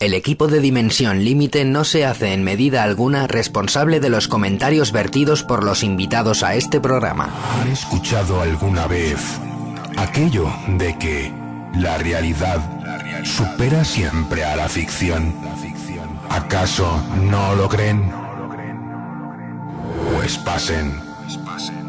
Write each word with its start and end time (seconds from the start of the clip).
El 0.00 0.14
equipo 0.14 0.46
de 0.46 0.60
Dimensión 0.60 1.24
Límite 1.24 1.66
no 1.66 1.84
se 1.84 2.06
hace 2.06 2.32
en 2.32 2.42
medida 2.42 2.84
alguna 2.84 3.26
responsable 3.26 4.00
de 4.00 4.08
los 4.08 4.28
comentarios 4.28 4.92
vertidos 4.92 5.42
por 5.42 5.62
los 5.62 5.82
invitados 5.82 6.42
a 6.42 6.54
este 6.54 6.80
programa. 6.80 7.28
¿Han 7.60 7.68
escuchado 7.70 8.40
alguna 8.40 8.86
vez 8.86 9.20
aquello 9.98 10.50
de 10.78 10.96
que 10.96 11.30
la 11.74 11.98
realidad 11.98 12.60
supera 13.24 13.84
siempre 13.84 14.42
a 14.42 14.56
la 14.56 14.70
ficción? 14.70 15.34
¿Acaso 16.30 16.98
no 17.20 17.54
lo 17.54 17.68
creen? 17.68 18.10
Pues 20.14 20.38
pasen, 20.38 20.98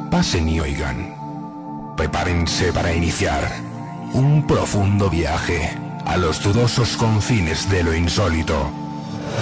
pasen 0.09 0.50
y 0.50 0.59
oigan. 0.59 1.16
Prepárense 1.96 2.73
para 2.73 2.93
iniciar 2.93 3.50
un 4.12 4.46
profundo 4.46 5.09
viaje 5.09 5.78
a 6.05 6.18
los 6.18 6.41
dudosos 6.41 6.97
confines 6.97 7.70
de 7.70 7.83
lo 7.83 7.95
insólito. 7.95 8.70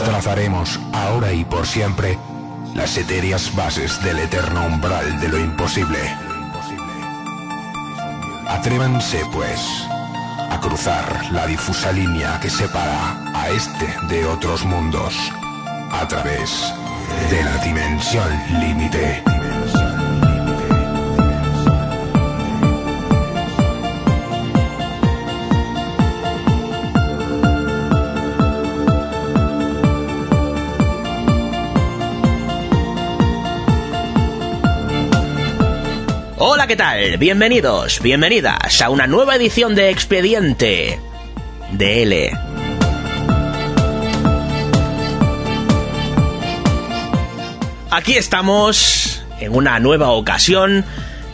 Trazaremos 0.06 0.80
ahora 0.94 1.34
y 1.34 1.46
por 1.46 1.66
siempre 1.66 2.18
las 2.74 2.98
etéreas 2.98 3.56
bases 3.56 4.02
del 4.04 4.20
eterno 4.20 4.66
umbral 4.66 5.20
de 5.20 5.28
lo 5.28 5.40
imposible. 5.40 6.00
Atrévanse, 8.48 9.24
pues, 9.32 9.60
a 10.50 10.60
cruzar 10.60 11.32
la 11.32 11.46
difusa 11.46 11.92
línea 11.92 12.40
que 12.40 12.50
separa 12.50 13.18
a 13.34 13.50
este 13.50 13.88
de 14.08 14.26
otros 14.26 14.66
mundos 14.66 15.16
a 15.92 16.08
través 16.08 16.74
de 17.30 17.44
la 17.44 17.58
dimensión 17.58 18.30
límite. 18.60 19.39
Hola, 36.42 36.68
¿qué 36.68 36.78
tal? 36.78 37.18
Bienvenidos, 37.18 38.00
bienvenidas 38.02 38.82
a 38.82 38.90
una 38.90 39.08
nueva 39.08 39.36
edición 39.36 39.76
de 39.76 39.90
Expediente 39.90 40.98
de 41.74 42.04
L. 42.04 42.32
Aquí 47.92 48.14
estamos 48.14 49.22
en 49.42 49.54
una 49.54 49.82
nueva 49.82 50.12
ocasión 50.12 50.86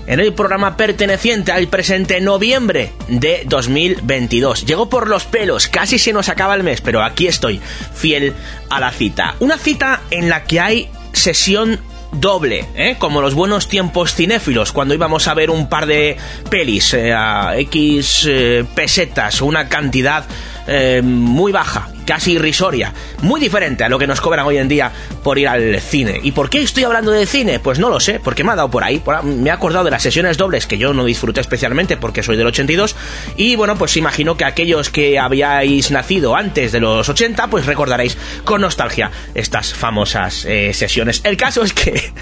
en 0.08 0.20
el 0.20 0.34
programa 0.34 0.76
perteneciente 0.76 1.52
al 1.52 1.68
presente 1.68 2.20
noviembre 2.20 2.92
de 3.08 3.44
2022. 3.46 4.66
Llegó 4.66 4.90
por 4.90 5.08
los 5.08 5.26
pelos, 5.26 5.68
casi 5.68 6.00
se 6.00 6.14
nos 6.14 6.30
acaba 6.30 6.56
el 6.56 6.64
mes, 6.64 6.82
pero 6.82 7.04
aquí 7.04 7.28
estoy, 7.28 7.62
fiel 7.94 8.34
a 8.72 8.80
la 8.80 8.90
cita. 8.90 9.36
Una 9.40 9.60
cita 9.60 10.02
en 10.10 10.30
la 10.30 10.46
que 10.46 10.60
hay 10.60 10.90
sesión 11.14 11.80
doble, 12.20 12.66
¿eh? 12.76 12.96
como 12.98 13.22
los 13.22 13.34
buenos 13.34 13.68
tiempos 13.68 14.16
cinéfilos, 14.16 14.72
cuando 14.72 14.94
íbamos 14.94 15.28
a 15.28 15.34
ver 15.34 15.50
un 15.50 15.70
par 15.70 15.86
de 15.86 16.18
pelis 16.50 16.94
eh, 16.94 17.14
a 17.14 17.58
X 17.58 18.26
eh, 18.28 18.66
pesetas, 18.74 19.42
una 19.42 19.68
cantidad 19.68 20.26
eh, 20.68 21.02
muy 21.04 21.52
baja, 21.52 21.90
casi 22.06 22.34
irrisoria, 22.34 22.94
muy 23.22 23.40
diferente 23.40 23.84
a 23.84 23.90
lo 23.90 24.00
que 24.00 24.08
nos 24.08 24.22
cobran 24.22 24.46
hoy 24.46 24.58
en 24.58 24.68
día 24.68 24.92
por 25.24 25.38
ir 25.38 25.48
al 25.48 25.80
cine. 25.80 26.20
¿Y 26.24 26.32
por 26.32 26.50
qué 26.50 26.62
estoy 26.62 26.84
hablando 26.84 27.12
de 27.12 27.26
cine? 27.26 27.60
Pues 27.60 27.80
no 27.80 27.90
lo 27.90 28.00
sé, 28.00 28.20
porque 28.20 28.44
me 28.44 28.52
ha 28.52 28.56
dado 28.56 28.70
por 28.70 28.84
ahí, 28.84 29.02
me 29.24 29.50
he 29.50 29.52
acordado 29.52 29.86
de 29.86 29.92
las 29.92 30.04
sesiones 30.04 30.38
dobles 30.38 30.68
que 30.68 30.78
yo 30.78 30.94
no 30.94 31.06
disfruté 31.06 31.42
especialmente 31.42 31.98
porque 31.98 32.24
soy 32.24 32.38
del 32.38 32.48
82 32.48 32.96
y 33.38 33.56
bueno, 33.56 33.78
pues 33.78 33.98
imagino 33.98 34.38
que 34.38 34.46
aquellos 34.46 34.90
que 34.90 35.20
habíais 35.20 35.92
nacido 35.92 36.36
antes 36.36 36.72
de 36.72 36.80
los 36.80 37.08
80 37.08 37.48
pues 37.48 37.66
recordaréis 37.66 38.18
con 38.44 38.62
nostalgia 38.62 39.12
estas 39.34 39.74
famosas 39.74 40.46
eh, 40.46 40.74
sesiones. 40.74 41.22
El 41.24 41.38
caso 41.38 41.64
es 41.64 41.74
que... 41.74 42.14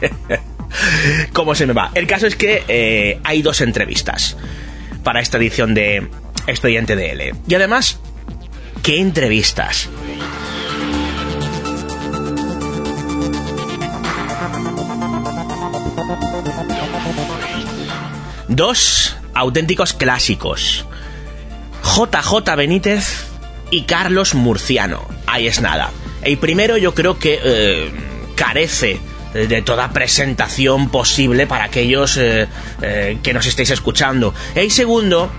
¿Cómo 1.32 1.54
se 1.54 1.66
me 1.66 1.72
va? 1.72 1.90
El 1.94 2.06
caso 2.06 2.26
es 2.26 2.36
que 2.36 2.62
eh, 2.68 3.18
hay 3.24 3.40
dos 3.40 3.62
entrevistas 3.62 4.36
para 5.02 5.20
esta 5.20 5.38
edición 5.38 5.72
de 5.72 6.06
Expediente 6.48 6.96
DL. 6.96 7.34
Y 7.46 7.54
además, 7.54 8.00
¿qué 8.82 8.98
entrevistas? 8.98 9.88
Dos 18.48 19.16
auténticos 19.34 19.92
clásicos. 19.92 20.86
JJ 21.84 22.56
Benítez 22.56 23.26
y 23.70 23.82
Carlos 23.82 24.34
Murciano. 24.34 25.06
Ahí 25.26 25.46
es 25.46 25.60
nada. 25.60 25.90
El 26.22 26.38
primero 26.38 26.78
yo 26.78 26.94
creo 26.94 27.18
que 27.18 27.38
eh, 27.44 27.90
carece 28.34 28.98
de 29.34 29.62
toda 29.62 29.90
presentación 29.90 30.88
posible 30.88 31.46
para 31.46 31.64
aquellos 31.64 32.16
eh, 32.16 32.48
eh, 32.80 33.18
que 33.22 33.34
nos 33.34 33.46
estéis 33.46 33.70
escuchando. 33.70 34.34
El 34.54 34.70
segundo, 34.70 35.30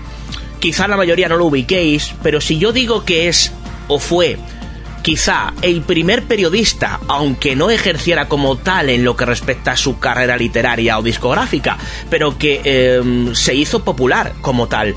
quizá 0.60 0.86
la 0.86 0.96
mayoría 0.96 1.28
no 1.28 1.36
lo 1.36 1.46
ubiquéis, 1.46 2.14
pero 2.22 2.40
si 2.40 2.58
yo 2.58 2.72
digo 2.72 3.04
que 3.04 3.28
es 3.28 3.52
o 3.88 3.98
fue 3.98 4.38
quizá 5.02 5.54
el 5.62 5.80
primer 5.82 6.24
periodista, 6.24 7.00
aunque 7.08 7.56
no 7.56 7.70
ejerciera 7.70 8.28
como 8.28 8.56
tal 8.56 8.90
en 8.90 9.02
lo 9.02 9.16
que 9.16 9.24
respecta 9.24 9.72
a 9.72 9.76
su 9.76 9.98
carrera 9.98 10.36
literaria 10.36 10.98
o 10.98 11.02
discográfica, 11.02 11.78
pero 12.08 12.38
que 12.38 12.60
eh, 12.64 13.02
se 13.32 13.54
hizo 13.54 13.82
popular 13.82 14.34
como 14.40 14.68
tal, 14.68 14.94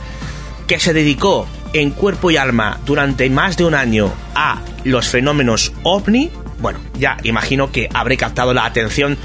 que 0.68 0.80
se 0.80 0.94
dedicó 0.94 1.48
en 1.74 1.92
cuerpo 1.92 2.30
y 2.32 2.38
alma 2.38 2.80
durante 2.86 3.30
más 3.30 3.58
de 3.58 3.66
un 3.66 3.74
año 3.74 4.14
a 4.36 4.62
los 4.84 5.08
fenómenos 5.08 5.74
ovni, 5.84 6.30
bueno, 6.60 6.80
ya 6.98 7.18
imagino 7.24 7.72
que 7.72 7.90
habré 7.94 8.16
captado 8.16 8.54
la 8.54 8.66
atención 8.66 9.18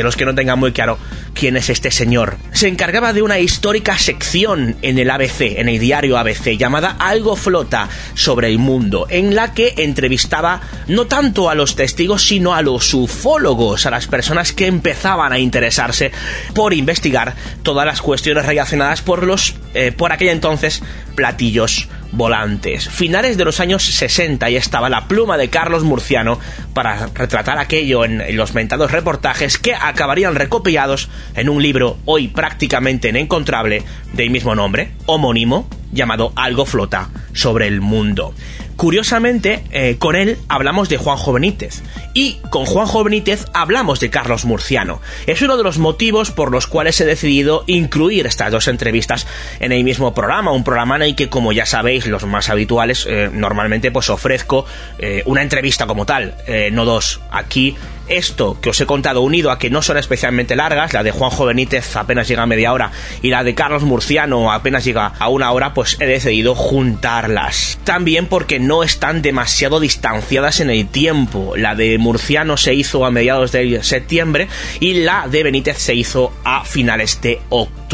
de 0.00 0.04
los 0.04 0.16
que 0.16 0.24
no 0.24 0.34
tengan 0.34 0.58
muy 0.58 0.72
claro 0.72 0.98
quién 1.34 1.56
es 1.56 1.68
este 1.70 1.90
señor. 1.90 2.36
Se 2.52 2.68
encargaba 2.68 3.12
de 3.12 3.22
una 3.22 3.38
histórica 3.38 3.98
sección 3.98 4.76
en 4.82 4.98
el 4.98 5.10
ABC, 5.10 5.58
en 5.58 5.68
el 5.68 5.78
diario 5.78 6.18
ABC, 6.18 6.56
llamada 6.56 6.96
Algo 6.98 7.36
Flota 7.36 7.88
sobre 8.14 8.48
el 8.48 8.58
mundo, 8.58 9.06
en 9.10 9.34
la 9.34 9.54
que 9.54 9.74
entrevistaba 9.78 10.60
no 10.88 11.06
tanto 11.06 11.50
a 11.50 11.54
los 11.54 11.76
testigos, 11.76 12.26
sino 12.26 12.54
a 12.54 12.62
los 12.62 12.92
ufólogos, 12.94 13.86
a 13.86 13.90
las 13.90 14.06
personas 14.06 14.52
que 14.52 14.66
empezaban 14.66 15.32
a 15.32 15.38
interesarse 15.38 16.12
por 16.54 16.72
investigar 16.72 17.34
todas 17.62 17.86
las 17.86 18.02
cuestiones 18.02 18.46
relacionadas 18.46 19.02
por 19.02 19.24
los, 19.24 19.56
eh, 19.74 19.92
por 19.92 20.12
aquel 20.12 20.28
entonces, 20.28 20.82
platillos 21.14 21.88
volantes. 22.12 22.88
Finales 22.88 23.36
de 23.36 23.44
los 23.44 23.60
años 23.60 23.82
60 23.82 24.48
y 24.50 24.56
estaba 24.56 24.88
la 24.88 25.08
pluma 25.08 25.36
de 25.36 25.48
Carlos 25.48 25.84
Murciano 25.84 26.38
para 26.74 27.08
retratar 27.14 27.58
aquello 27.58 28.04
en, 28.04 28.36
los 28.36 28.54
mentados 28.54 28.90
reportajes 28.90 29.58
que 29.58 29.74
acabarían 29.88 30.34
recopilados 30.34 31.08
en 31.34 31.48
un 31.48 31.62
libro 31.62 31.98
hoy 32.04 32.28
prácticamente 32.28 33.08
inencontrable 33.08 33.82
del 34.12 34.30
mismo 34.30 34.54
nombre, 34.54 34.92
homónimo, 35.06 35.68
llamado 35.92 36.32
Algo 36.36 36.66
Flota 36.66 37.10
sobre 37.32 37.66
el 37.66 37.80
mundo. 37.80 38.34
Curiosamente, 38.76 39.64
eh, 39.70 39.96
con 39.98 40.16
él 40.16 40.36
hablamos 40.48 40.90
de 40.90 40.98
Juanjo 40.98 41.32
Benítez 41.32 41.82
y 42.12 42.36
con 42.50 42.66
Juanjo 42.66 43.02
Benítez 43.04 43.46
hablamos 43.54 44.00
de 44.00 44.10
Carlos 44.10 44.44
Murciano. 44.44 45.00
Es 45.26 45.40
uno 45.40 45.56
de 45.56 45.62
los 45.62 45.78
motivos 45.78 46.30
por 46.30 46.52
los 46.52 46.66
cuales 46.66 47.00
he 47.00 47.06
decidido 47.06 47.64
incluir 47.66 48.26
estas 48.26 48.52
dos 48.52 48.68
entrevistas 48.68 49.26
en 49.60 49.72
el 49.72 49.82
mismo 49.82 50.12
programa, 50.12 50.52
un 50.52 50.62
programa 50.62 50.96
en 50.96 51.02
el 51.02 51.14
que, 51.14 51.30
como 51.30 51.52
ya 51.52 51.64
sabéis, 51.64 52.06
los 52.06 52.26
más 52.26 52.50
habituales, 52.50 53.06
eh, 53.08 53.30
normalmente 53.32 53.90
pues 53.90 54.10
ofrezco 54.10 54.66
eh, 54.98 55.22
una 55.24 55.40
entrevista 55.40 55.86
como 55.86 56.04
tal, 56.04 56.34
no 56.72 56.84
dos. 56.84 57.20
Aquí 57.30 57.76
esto 58.08 58.58
que 58.60 58.70
os 58.70 58.80
he 58.80 58.86
contado 58.86 59.22
unido 59.22 59.50
a 59.50 59.58
que 59.58 59.70
no 59.70 59.82
son 59.82 59.96
especialmente 59.96 60.56
largas, 60.56 60.92
la 60.92 61.02
de 61.02 61.10
Juanjo 61.10 61.46
Benítez 61.46 61.96
apenas 61.96 62.28
llega 62.28 62.42
a 62.42 62.46
media 62.46 62.72
hora 62.72 62.92
y 63.22 63.30
la 63.30 63.44
de 63.44 63.54
Carlos 63.54 63.82
Murciano 63.82 64.52
apenas 64.52 64.84
llega 64.84 65.06
a 65.18 65.28
una 65.28 65.52
hora, 65.52 65.74
pues 65.74 65.96
he 66.00 66.06
decidido 66.06 66.54
juntarlas. 66.54 67.78
También 67.84 68.26
porque 68.26 68.58
no 68.58 68.82
están 68.82 69.22
demasiado 69.22 69.80
distanciadas 69.80 70.60
en 70.60 70.70
el 70.70 70.88
tiempo. 70.88 71.54
La 71.56 71.74
de 71.74 71.98
Murciano 71.98 72.56
se 72.56 72.74
hizo 72.74 73.04
a 73.04 73.10
mediados 73.10 73.52
de 73.52 73.82
septiembre 73.82 74.48
y 74.80 74.94
la 74.94 75.28
de 75.28 75.42
Benítez 75.42 75.78
se 75.78 75.94
hizo 75.94 76.32
a 76.44 76.64
finales 76.64 77.20
de 77.20 77.40
octubre. 77.48 77.85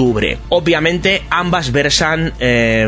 Obviamente 0.49 1.23
ambas 1.31 1.73
versan 1.73 2.33
eh, 2.41 2.83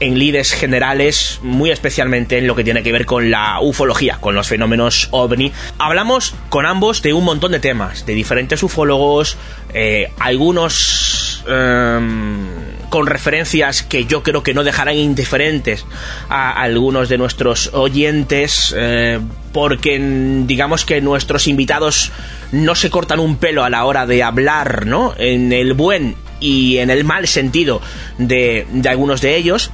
en 0.00 0.18
lides 0.18 0.52
generales, 0.52 1.40
muy 1.42 1.70
especialmente 1.70 2.38
en 2.38 2.46
lo 2.46 2.54
que 2.54 2.64
tiene 2.64 2.82
que 2.82 2.92
ver 2.92 3.06
con 3.06 3.30
la 3.30 3.60
ufología, 3.60 4.18
con 4.20 4.34
los 4.34 4.48
fenómenos 4.48 5.08
ovni. 5.10 5.52
Hablamos 5.78 6.34
con 6.48 6.66
ambos 6.66 7.02
de 7.02 7.12
un 7.12 7.24
montón 7.24 7.52
de 7.52 7.60
temas, 7.60 8.06
de 8.06 8.14
diferentes 8.14 8.62
ufólogos, 8.62 9.36
eh, 9.74 10.10
algunos 10.18 11.44
em, 11.48 12.46
con 12.88 13.06
referencias 13.06 13.82
que 13.82 14.06
yo 14.06 14.22
creo 14.22 14.42
que 14.42 14.54
no 14.54 14.64
dejarán 14.64 14.96
indiferentes 14.96 15.84
a 16.28 16.52
algunos 16.52 17.08
de 17.08 17.18
nuestros 17.18 17.70
oyentes, 17.74 18.74
eh, 18.76 19.20
porque 19.52 19.98
digamos 20.46 20.84
que 20.84 21.00
nuestros 21.00 21.46
invitados 21.46 22.12
no 22.52 22.74
se 22.74 22.90
cortan 22.90 23.20
un 23.20 23.36
pelo 23.36 23.64
a 23.64 23.70
la 23.70 23.84
hora 23.84 24.06
de 24.06 24.22
hablar, 24.22 24.86
¿no? 24.86 25.14
En 25.18 25.52
el 25.52 25.74
buen 25.74 26.16
y 26.40 26.78
en 26.78 26.90
el 26.90 27.04
mal 27.04 27.26
sentido 27.26 27.80
de, 28.18 28.66
algunos 28.88 29.20
de 29.20 29.36
ellos. 29.36 29.70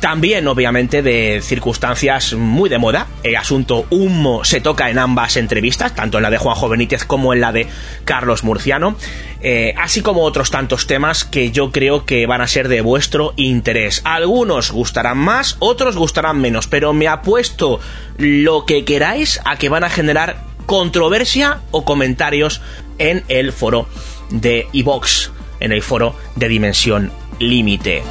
También, 0.00 0.46
obviamente, 0.46 1.00
de 1.00 1.40
circunstancias 1.42 2.34
muy 2.34 2.68
de 2.68 2.76
moda. 2.76 3.06
El 3.22 3.34
asunto 3.36 3.86
humo 3.88 4.44
se 4.44 4.60
toca 4.60 4.90
en 4.90 4.98
ambas 4.98 5.38
entrevistas, 5.38 5.94
tanto 5.94 6.18
en 6.18 6.22
la 6.22 6.30
de 6.30 6.36
Juanjo 6.36 6.68
Benítez 6.68 7.04
como 7.04 7.32
en 7.32 7.40
la 7.40 7.50
de 7.50 7.66
Carlos 8.04 8.44
Murciano. 8.44 8.96
Eh, 9.40 9.74
así 9.78 10.02
como 10.02 10.22
otros 10.22 10.50
tantos 10.50 10.86
temas 10.86 11.24
que 11.24 11.50
yo 11.50 11.72
creo 11.72 12.04
que 12.04 12.26
van 12.26 12.42
a 12.42 12.46
ser 12.46 12.68
de 12.68 12.82
vuestro 12.82 13.32
interés. 13.36 14.02
Algunos 14.04 14.70
gustarán 14.70 15.16
más, 15.16 15.56
otros 15.60 15.96
gustarán 15.96 16.40
menos, 16.40 16.66
pero 16.66 16.92
me 16.92 17.08
apuesto 17.08 17.80
lo 18.18 18.66
que 18.66 18.84
queráis 18.84 19.40
a 19.46 19.56
que 19.56 19.70
van 19.70 19.84
a 19.84 19.90
generar 19.90 20.44
controversia 20.66 21.60
o 21.70 21.84
comentarios 21.84 22.60
en 22.98 23.24
el 23.28 23.52
foro 23.52 23.88
de 24.30 24.66
iVox, 24.72 25.30
en 25.66 25.72
el 25.72 25.82
foro 25.82 26.14
de 26.36 26.48
Dimensión 26.48 27.12
Límite. 27.38 28.02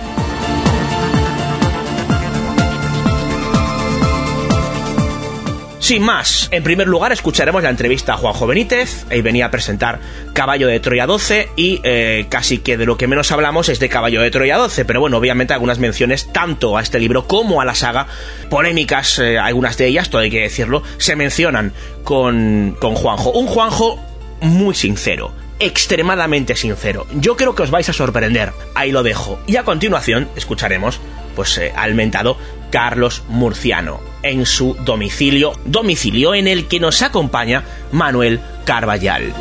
Sin 5.85 6.01
más, 6.01 6.47
en 6.51 6.63
primer 6.63 6.87
lugar 6.87 7.11
escucharemos 7.11 7.61
la 7.61 7.69
entrevista 7.69 8.13
a 8.13 8.17
Juanjo 8.17 8.47
Benítez, 8.47 9.05
ahí 9.11 9.21
venía 9.21 9.45
a 9.45 9.51
presentar 9.51 9.99
Caballo 10.33 10.65
de 10.67 10.79
Troya 10.79 11.05
12 11.05 11.49
y 11.55 11.79
eh, 11.83 12.25
casi 12.27 12.57
que 12.57 12.75
de 12.75 12.87
lo 12.87 12.97
que 12.97 13.05
menos 13.05 13.31
hablamos 13.31 13.69
es 13.69 13.79
de 13.79 13.87
Caballo 13.87 14.19
de 14.23 14.31
Troya 14.31 14.57
12, 14.57 14.83
pero 14.85 14.99
bueno, 14.99 15.17
obviamente 15.17 15.53
algunas 15.53 15.77
menciones 15.77 16.33
tanto 16.33 16.75
a 16.75 16.81
este 16.81 16.99
libro 16.99 17.27
como 17.27 17.61
a 17.61 17.65
la 17.65 17.75
saga, 17.75 18.07
polémicas, 18.49 19.19
eh, 19.19 19.37
algunas 19.37 19.77
de 19.77 19.85
ellas, 19.85 20.09
todo 20.09 20.21
hay 20.21 20.31
que 20.31 20.41
decirlo, 20.41 20.81
se 20.97 21.15
mencionan 21.15 21.71
con, 22.03 22.75
con 22.79 22.95
Juanjo. 22.95 23.29
Un 23.33 23.45
Juanjo 23.45 23.99
muy 24.41 24.73
sincero, 24.73 25.33
extremadamente 25.59 26.55
sincero. 26.55 27.07
Yo 27.15 27.35
creo 27.35 27.55
que 27.55 27.63
os 27.63 27.71
vais 27.71 27.89
a 27.89 27.93
sorprender. 27.93 28.53
Ahí 28.73 28.91
lo 28.91 29.03
dejo. 29.03 29.39
Y 29.47 29.57
a 29.57 29.63
continuación 29.63 30.29
escucharemos 30.35 30.99
pues 31.35 31.57
eh, 31.57 31.73
al 31.75 31.95
mentado 31.95 32.37
Carlos 32.71 33.23
Murciano 33.27 33.99
en 34.23 34.45
su 34.45 34.75
domicilio, 34.85 35.53
domicilio 35.65 36.33
en 36.33 36.47
el 36.47 36.67
que 36.67 36.79
nos 36.79 37.01
acompaña 37.01 37.63
Manuel 37.91 38.39
Carballal. 38.65 39.33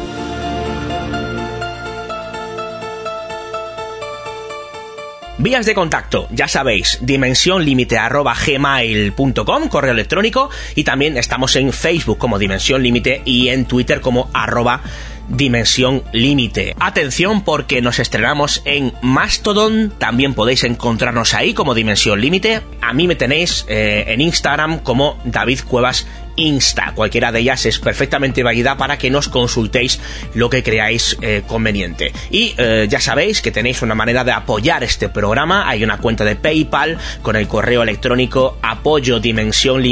Vías 5.36 5.66
de 5.66 5.74
contacto, 5.74 6.28
ya 6.30 6.46
sabéis, 6.46 7.00
dimensionlimite.gmail.com, 7.02 9.68
correo 9.68 9.92
electrónico, 9.92 10.48
y 10.76 10.84
también 10.84 11.16
estamos 11.16 11.56
en 11.56 11.72
Facebook 11.72 12.18
como 12.18 12.38
Dimensión 12.38 12.84
Límite 12.84 13.20
y 13.24 13.48
en 13.48 13.64
Twitter 13.64 14.00
como 14.00 14.30
arroba 14.32 14.80
Dimensión 15.28 16.02
Límite. 16.12 16.74
Atención 16.78 17.42
porque 17.42 17.82
nos 17.82 17.98
estrenamos 17.98 18.62
en 18.64 18.92
Mastodon, 19.02 19.92
también 19.98 20.34
podéis 20.34 20.64
encontrarnos 20.64 21.34
ahí 21.34 21.54
como 21.54 21.74
Dimensión 21.74 22.20
Límite. 22.20 22.62
A 22.80 22.92
mí 22.92 23.06
me 23.06 23.16
tenéis 23.16 23.64
eh, 23.68 24.04
en 24.08 24.20
Instagram 24.20 24.80
como 24.80 25.18
David 25.24 25.60
Cuevas 25.66 26.06
Insta. 26.36 26.92
Cualquiera 26.94 27.32
de 27.32 27.40
ellas 27.40 27.66
es 27.66 27.78
perfectamente 27.78 28.42
válida 28.42 28.76
para 28.76 28.98
que 28.98 29.10
nos 29.10 29.28
consultéis 29.28 30.00
lo 30.34 30.50
que 30.50 30.62
creáis 30.62 31.16
eh, 31.20 31.42
conveniente. 31.46 32.12
Y 32.30 32.54
eh, 32.56 32.86
ya 32.88 33.00
sabéis 33.00 33.42
que 33.42 33.50
tenéis 33.50 33.82
una 33.82 33.94
manera 33.94 34.24
de 34.24 34.32
apoyar 34.32 34.82
este 34.82 35.08
programa. 35.08 35.68
Hay 35.68 35.84
una 35.84 35.98
cuenta 35.98 36.24
de 36.24 36.36
PayPal 36.36 36.98
con 37.22 37.36
el 37.36 37.46
correo 37.46 37.82
electrónico 37.82 38.58
apoyo 38.62 39.20
dimensión 39.20 39.82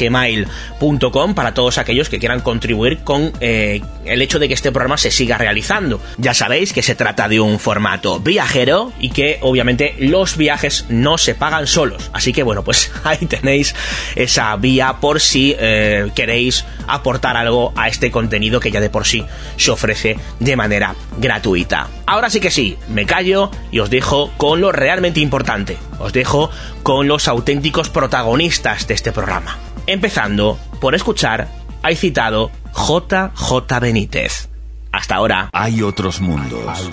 gmail.com 0.00 1.34
para 1.34 1.54
todos 1.54 1.78
aquellos 1.78 2.08
que 2.08 2.18
quieran 2.18 2.40
contribuir 2.40 2.98
con 2.98 3.32
eh, 3.40 3.80
el 4.04 4.22
hecho 4.22 4.38
de 4.38 4.48
que 4.48 4.54
este 4.54 4.72
programa 4.72 4.96
se 4.96 5.10
siga 5.10 5.38
realizando. 5.38 6.00
Ya 6.18 6.34
sabéis 6.34 6.72
que 6.72 6.82
se 6.82 6.94
trata 6.94 7.28
de 7.28 7.40
un 7.40 7.58
formato 7.58 8.20
viajero 8.20 8.92
y 9.00 9.10
que 9.10 9.38
obviamente 9.42 9.94
los 9.98 10.36
viajes 10.36 10.86
no 10.88 11.18
se 11.18 11.34
pagan 11.34 11.66
solos. 11.66 12.10
Así 12.12 12.32
que 12.32 12.42
bueno, 12.42 12.62
pues 12.62 12.90
ahí 13.04 13.26
tenéis 13.26 13.74
esa 14.14 14.54
vía 14.56 14.94
por 15.00 15.20
si 15.20 15.41
eh, 15.50 16.10
queréis 16.14 16.64
aportar 16.86 17.36
algo 17.36 17.72
a 17.76 17.88
este 17.88 18.10
contenido 18.10 18.60
que 18.60 18.70
ya 18.70 18.80
de 18.80 18.90
por 18.90 19.06
sí 19.06 19.24
se 19.56 19.70
ofrece 19.70 20.16
de 20.38 20.56
manera 20.56 20.94
gratuita. 21.18 21.88
Ahora 22.06 22.30
sí 22.30 22.40
que 22.40 22.50
sí, 22.50 22.78
me 22.88 23.06
callo 23.06 23.50
y 23.70 23.80
os 23.80 23.90
dejo 23.90 24.30
con 24.36 24.60
lo 24.60 24.72
realmente 24.72 25.20
importante. 25.20 25.76
Os 25.98 26.12
dejo 26.12 26.50
con 26.82 27.08
los 27.08 27.28
auténticos 27.28 27.88
protagonistas 27.88 28.86
de 28.86 28.94
este 28.94 29.12
programa. 29.12 29.58
Empezando 29.86 30.58
por 30.80 30.94
escuchar 30.94 31.48
al 31.82 31.96
citado 31.96 32.50
JJ 32.74 33.80
Benítez. 33.80 34.48
Hasta 34.92 35.14
ahora. 35.16 35.48
Hay 35.52 35.82
otros 35.82 36.20
mundos, 36.20 36.90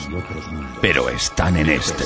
pero 0.82 1.10
están 1.10 1.58
en 1.58 1.70
este. 1.70 2.06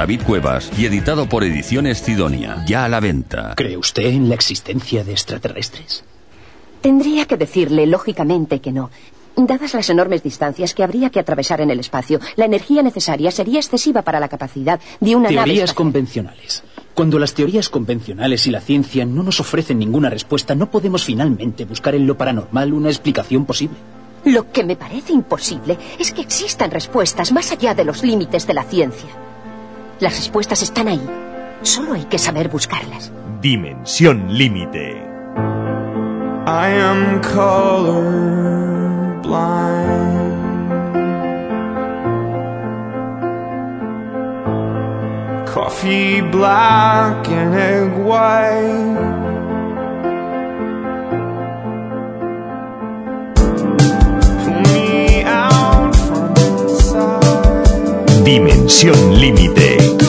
David 0.00 0.22
Cuevas 0.22 0.70
y 0.78 0.86
editado 0.86 1.28
por 1.28 1.44
Ediciones 1.44 1.98
Sidonia, 1.98 2.64
ya 2.66 2.86
a 2.86 2.88
la 2.88 3.00
venta. 3.00 3.52
¿Cree 3.54 3.76
usted 3.76 4.06
en 4.06 4.30
la 4.30 4.34
existencia 4.34 5.04
de 5.04 5.12
extraterrestres? 5.12 6.04
Tendría 6.80 7.26
que 7.26 7.36
decirle 7.36 7.86
lógicamente 7.86 8.60
que 8.60 8.72
no. 8.72 8.88
Dadas 9.36 9.74
las 9.74 9.90
enormes 9.90 10.22
distancias 10.22 10.72
que 10.72 10.82
habría 10.82 11.10
que 11.10 11.20
atravesar 11.20 11.60
en 11.60 11.70
el 11.70 11.80
espacio, 11.80 12.18
la 12.36 12.46
energía 12.46 12.82
necesaria 12.82 13.30
sería 13.30 13.58
excesiva 13.58 14.00
para 14.00 14.20
la 14.20 14.28
capacidad 14.28 14.80
de 15.00 15.16
una 15.16 15.28
Teorías 15.28 15.68
nave 15.68 15.74
convencionales. 15.74 16.62
Cuando 16.94 17.18
las 17.18 17.34
teorías 17.34 17.68
convencionales 17.68 18.46
y 18.46 18.50
la 18.50 18.62
ciencia 18.62 19.04
no 19.04 19.22
nos 19.22 19.38
ofrecen 19.38 19.78
ninguna 19.78 20.08
respuesta, 20.08 20.54
no 20.54 20.70
podemos 20.70 21.04
finalmente 21.04 21.66
buscar 21.66 21.94
en 21.94 22.06
lo 22.06 22.16
paranormal 22.16 22.72
una 22.72 22.88
explicación 22.88 23.44
posible. 23.44 23.76
Lo 24.24 24.50
que 24.50 24.64
me 24.64 24.76
parece 24.76 25.12
imposible 25.12 25.76
es 25.98 26.10
que 26.10 26.22
existan 26.22 26.70
respuestas 26.70 27.32
más 27.32 27.52
allá 27.52 27.74
de 27.74 27.84
los 27.84 28.02
límites 28.02 28.46
de 28.46 28.54
la 28.54 28.64
ciencia. 28.64 29.10
Las 30.00 30.16
respuestas 30.16 30.62
están 30.62 30.88
ahí. 30.88 31.06
Solo 31.60 31.92
hay 31.92 32.04
que 32.04 32.18
saber 32.18 32.48
buscarlas. 32.48 33.12
Dimensión 33.42 34.32
Límite. 34.32 35.06
I 36.46 36.72
am 36.72 37.20
colorblind. 37.20 38.00
Coffee 45.46 46.22
black 46.22 47.28
and 47.28 47.54
egg 47.54 47.92
white. 47.98 49.19
Dimensión 58.30 59.18
Límite. 59.20 59.99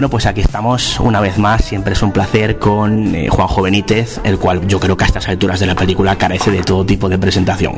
Bueno, 0.00 0.12
pues 0.12 0.24
aquí 0.24 0.40
estamos 0.40 0.98
una 0.98 1.20
vez 1.20 1.36
más. 1.36 1.62
Siempre 1.62 1.92
es 1.92 2.02
un 2.02 2.10
placer 2.10 2.58
con 2.58 3.14
eh, 3.14 3.28
Juanjo 3.28 3.60
Benítez, 3.60 4.18
el 4.24 4.38
cual 4.38 4.66
yo 4.66 4.80
creo 4.80 4.96
que 4.96 5.04
a 5.04 5.06
estas 5.06 5.28
alturas 5.28 5.60
de 5.60 5.66
la 5.66 5.74
película 5.74 6.16
carece 6.16 6.50
de 6.50 6.62
todo 6.62 6.86
tipo 6.86 7.10
de 7.10 7.18
presentación. 7.18 7.74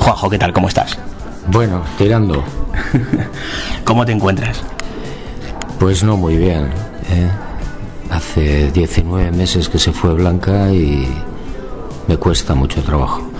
Juanjo, 0.00 0.28
¿qué 0.28 0.36
tal? 0.36 0.52
¿Cómo 0.52 0.66
estás? 0.66 0.98
Bueno, 1.46 1.82
tirando. 1.96 2.42
¿Cómo 3.84 4.04
te 4.04 4.10
encuentras? 4.10 4.64
Pues 5.78 6.02
no 6.02 6.16
muy 6.16 6.38
bien. 6.38 6.70
¿eh? 7.08 7.30
Hace 8.10 8.72
19 8.72 9.30
meses 9.30 9.68
que 9.68 9.78
se 9.78 9.92
fue 9.92 10.12
Blanca 10.14 10.72
y 10.72 11.06
me 12.08 12.16
cuesta 12.16 12.56
mucho 12.56 12.82
trabajo. 12.82 13.30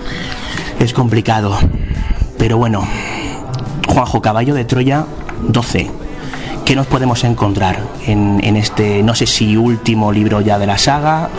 Es 0.79 0.93
complicado, 0.93 1.53
pero 2.37 2.55
bueno. 2.55 2.87
Juanjo, 3.89 4.21
Caballo 4.21 4.53
de 4.53 4.63
Troya 4.63 5.05
12. 5.49 6.00
¿Qué 6.71 6.75
nos 6.77 6.87
podemos 6.87 7.21
encontrar 7.25 7.81
en, 8.07 8.39
en 8.41 8.55
este, 8.55 9.03
no 9.03 9.13
sé 9.13 9.25
si 9.25 9.57
último 9.57 10.09
libro 10.09 10.39
ya 10.39 10.57
de 10.57 10.65
la 10.65 10.77
saga? 10.77 11.29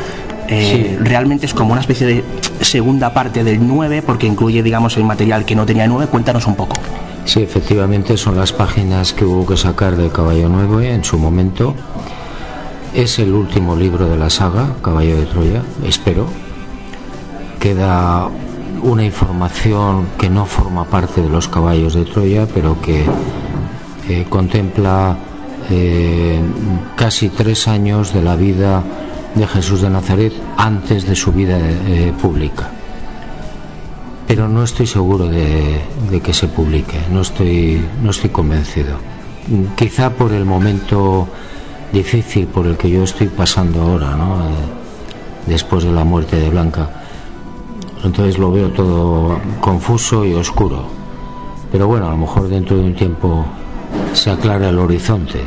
Eh, 0.47 0.99
Realmente 1.01 1.47
es 1.47 1.55
como 1.55 1.73
una 1.73 1.81
especie 1.81 2.07
de 2.07 2.25
segunda 2.61 3.15
parte 3.15 3.43
del 3.43 3.67
9 3.67 4.03
porque 4.03 4.27
incluye, 4.27 4.63
digamos, 4.63 4.99
el 4.99 5.05
material 5.05 5.47
que 5.47 5.55
no 5.55 5.65
tenía 5.65 5.85
el 5.85 5.91
9. 5.91 6.09
Cuéntanos 6.09 6.47
un 6.47 6.55
poco. 6.55 6.77
Sí, 7.25 7.41
efectivamente 7.43 8.19
son 8.19 8.37
las 8.37 8.53
páginas 8.53 9.15
que 9.15 9.25
hubo 9.25 9.47
que 9.47 9.57
sacar 9.57 9.97
de 9.97 10.11
Caballo 10.11 10.51
9 10.51 10.93
en 10.93 11.03
su 11.03 11.17
momento. 11.17 11.75
Es 12.93 13.19
el 13.19 13.33
último 13.33 13.75
libro 13.75 14.11
de 14.11 14.19
la 14.19 14.29
saga, 14.29 14.75
Caballo 14.83 15.17
de 15.17 15.25
Troya, 15.25 15.63
espero. 15.83 16.27
Queda 17.59 18.29
una 18.83 19.03
información 19.03 20.09
que 20.19 20.29
no 20.29 20.45
forma 20.45 20.85
parte 20.85 21.23
de 21.23 21.31
los 21.31 21.49
caballos 21.49 21.95
de 21.95 22.05
Troya, 22.05 22.47
pero 22.53 22.79
que 22.83 23.07
eh, 24.09 24.27
contempla 24.29 25.17
eh, 25.71 26.41
casi 26.97 27.29
tres 27.29 27.69
años 27.69 28.13
de 28.13 28.23
la 28.23 28.37
vida 28.37 28.83
de 29.35 29.47
Jesús 29.47 29.83
de 29.83 29.91
Nazaret 29.91 30.33
antes 30.57 31.07
de 31.07 31.15
su 31.15 31.33
vida 31.33 31.59
eh, 31.59 32.13
pública. 32.21 32.69
Pero 34.27 34.49
no 34.49 34.65
estoy 34.65 34.87
seguro 34.87 35.29
de, 35.29 35.81
que 36.23 36.35
se 36.35 36.49
publique, 36.49 36.99
no 37.11 37.21
estoy, 37.21 37.81
no 38.03 38.11
estoy 38.11 38.31
convencido. 38.31 38.97
Quizá 39.77 40.11
por 40.11 40.33
el 40.33 40.45
momento 40.45 41.29
difícil 41.93 42.47
por 42.47 42.67
el 42.67 42.77
que 42.77 42.89
yo 42.91 43.05
estoy 43.05 43.29
pasando 43.29 43.83
ahora, 43.83 44.17
¿no? 44.17 44.39
Después 45.47 45.85
de 45.85 45.93
la 45.93 46.05
muerte 46.05 46.37
de 46.37 46.49
Blanca. 46.49 46.89
Entonces 48.05 48.39
lo 48.39 48.51
veo 48.51 48.71
todo 48.71 49.39
confuso 49.61 50.25
y 50.25 50.35
oscuro. 50.35 50.87
Pero 51.71 51.87
bueno, 51.89 52.09
a 52.09 52.11
lo 52.11 52.17
mejor 52.17 52.49
dentro 52.49 52.77
de 52.77 52.85
un 52.85 52.95
tiempo 52.95 53.45
se 54.13 54.31
aclara 54.31 54.69
el 54.69 54.79
horizonte. 54.79 55.41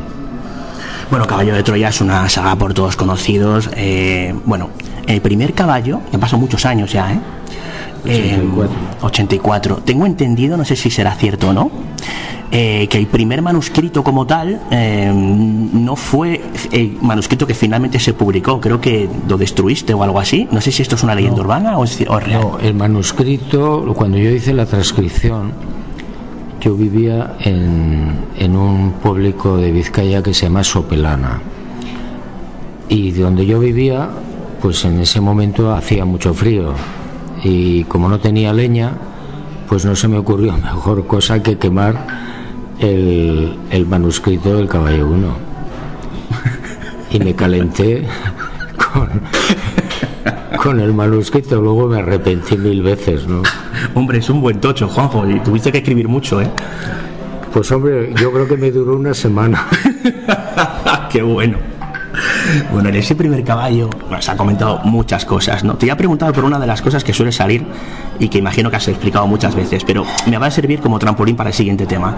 Bueno, 1.10 1.28
Caballo 1.28 1.54
de 1.54 1.64
Troya 1.64 1.90
es 1.90 2.02
una 2.02 2.28
saga 2.30 2.56
por 2.56 2.74
todos 2.74 2.96
conocidos. 2.96 3.70
Eh, 3.76 4.34
bueno, 4.46 4.70
el 5.08 5.22
primer 5.22 5.54
caballo, 5.54 6.02
que 6.12 6.18
pasó 6.18 6.38
muchos 6.38 6.66
años 6.66 6.92
ya, 6.92 7.14
¿eh? 7.14 7.20
84. 8.06 8.66
Eh, 8.66 8.80
84. 9.02 9.76
Tengo 9.86 10.06
entendido, 10.06 10.58
no 10.58 10.66
sé 10.66 10.76
si 10.76 10.90
será 10.90 11.14
cierto 11.16 11.50
o 11.50 11.54
no, 11.54 11.72
eh, 12.52 12.88
que 12.90 12.98
el 12.98 13.08
primer 13.08 13.42
manuscrito 13.42 14.04
como 14.04 14.26
tal 14.28 14.62
eh, 14.72 15.12
no 15.14 15.96
fue 15.96 16.42
el 16.72 16.98
manuscrito 17.02 17.46
que 17.48 17.54
finalmente 17.54 18.00
se 18.00 18.14
publicó. 18.14 18.60
Creo 18.60 18.80
que 18.82 19.08
lo 19.28 19.38
destruiste 19.38 19.94
o 19.94 20.04
algo 20.04 20.20
así. 20.20 20.48
No 20.52 20.62
sé 20.62 20.72
si 20.72 20.82
esto 20.82 20.96
es 20.96 21.04
una 21.04 21.14
leyenda 21.16 21.38
No. 21.38 21.44
urbana 21.44 21.78
o 21.78 21.84
es, 21.84 22.00
o 22.08 22.18
es 22.20 22.24
real. 22.26 22.42
No, 22.42 22.60
el 22.60 22.74
manuscrito, 22.76 23.94
cuando 23.96 24.18
yo 24.18 24.30
hice 24.32 24.54
la 24.54 24.66
transcripción, 24.66 25.52
yo 26.66 26.76
vivía 26.76 27.36
en, 27.42 28.26
en 28.40 28.56
un 28.56 28.94
pueblico 28.94 29.56
de 29.58 29.72
Vizcaya 29.72 30.24
que 30.24 30.34
se 30.34 30.48
llama 30.48 30.64
Sopelana. 30.64 31.40
Y 32.90 33.12
donde 33.12 33.46
yo 33.46 33.60
vivía, 33.60 34.10
pues 34.64 34.84
en 34.84 35.00
ese 35.00 35.22
momento 35.22 35.72
hacía 35.76 36.06
mucho 36.06 36.34
frío. 36.34 36.74
Y 37.44 37.84
como 37.84 38.10
no 38.10 38.20
tenía 38.20 38.52
leña, 38.52 38.94
pues 39.70 39.86
no 39.86 39.96
se 39.96 40.08
me 40.08 40.18
ocurrió 40.18 40.54
mejor 40.58 41.06
cosa 41.06 41.44
que 41.44 41.60
quemar 41.60 42.08
el, 42.80 43.56
el 43.70 43.86
manuscrito 43.86 44.58
del 44.58 44.68
Caballo 44.68 45.08
1. 45.08 45.28
Y 47.12 47.20
me 47.20 47.36
calenté 47.36 48.08
con, 48.94 49.22
con 50.58 50.80
el 50.80 50.96
manuscrito, 50.96 51.62
luego 51.62 51.90
me 51.90 52.00
arrepentí 52.00 52.58
mil 52.58 52.82
veces, 52.82 53.28
¿no? 53.28 53.44
Hombre, 53.94 54.20
es 54.20 54.30
un 54.30 54.42
buen 54.42 54.60
tocho, 54.60 54.88
Juanjo, 54.88 55.30
y 55.30 55.40
tuviste 55.40 55.72
que 55.72 55.80
escribir 55.80 56.08
mucho, 56.08 56.42
¿eh? 56.42 56.50
Pues 57.54 57.72
hombre, 57.72 58.14
yo 58.20 58.32
creo 58.32 58.48
que 58.48 58.58
me 58.58 58.72
duró 58.72 58.98
una 58.98 59.14
semana. 59.14 59.66
Qué 61.10 61.22
bueno. 61.22 61.58
Bueno, 62.72 62.90
en 62.90 62.96
ese 62.96 63.16
primer 63.16 63.44
caballo 63.44 63.90
bueno, 64.08 64.22
se 64.22 64.32
han 64.32 64.38
comentado 64.38 64.80
muchas 64.84 65.26
cosas, 65.26 65.64
¿no? 65.64 65.76
Te 65.76 65.86
había 65.86 65.98
preguntado 65.98 66.32
por 66.34 66.44
una 66.46 66.60
de 66.60 66.68
las 66.68 66.82
cosas 66.82 67.04
que 67.04 67.14
suele 67.14 67.32
salir 67.32 67.66
y 68.20 68.30
que 68.30 68.38
imagino 68.38 68.70
que 68.70 68.78
has 68.78 68.88
explicado 68.88 69.28
muchas 69.28 69.56
veces, 69.56 69.84
pero 69.86 70.06
me 70.30 70.38
va 70.38 70.48
a 70.48 70.52
servir 70.52 70.80
como 70.80 71.00
trampolín 71.00 71.36
para 71.36 71.50
el 71.50 71.54
siguiente 71.54 71.86
tema. 71.86 72.16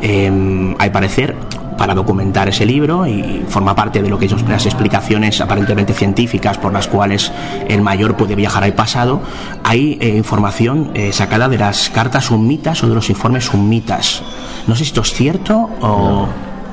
Eh, 0.00 0.74
al 0.78 0.92
parecer, 0.92 1.34
para 1.78 1.94
documentar 1.94 2.48
ese 2.48 2.66
libro 2.66 3.06
y 3.06 3.44
forma 3.48 3.74
parte 3.74 4.02
de 4.02 4.10
lo 4.10 4.18
que 4.18 4.28
son 4.28 4.46
las 4.48 4.66
explicaciones 4.66 5.40
aparentemente 5.40 5.94
científicas 5.94 6.58
por 6.58 6.72
las 6.72 6.88
cuales 6.88 7.32
el 7.68 7.80
mayor 7.80 8.16
puede 8.16 8.34
viajar 8.34 8.64
al 8.64 8.74
pasado, 8.74 9.22
hay 9.64 9.96
eh, 10.00 10.08
información 10.08 10.90
eh, 10.92 11.12
sacada 11.12 11.48
de 11.48 11.56
las 11.56 11.88
cartas 11.88 12.26
summitas 12.26 12.82
o 12.82 12.88
de 12.88 12.94
los 12.94 13.08
informes 13.08 13.44
summitas. 13.44 14.22
No 14.66 14.74
sé 14.74 14.84
si 14.84 14.88
esto 14.88 15.00
es 15.00 15.14
cierto 15.14 15.70
o... 15.80 16.28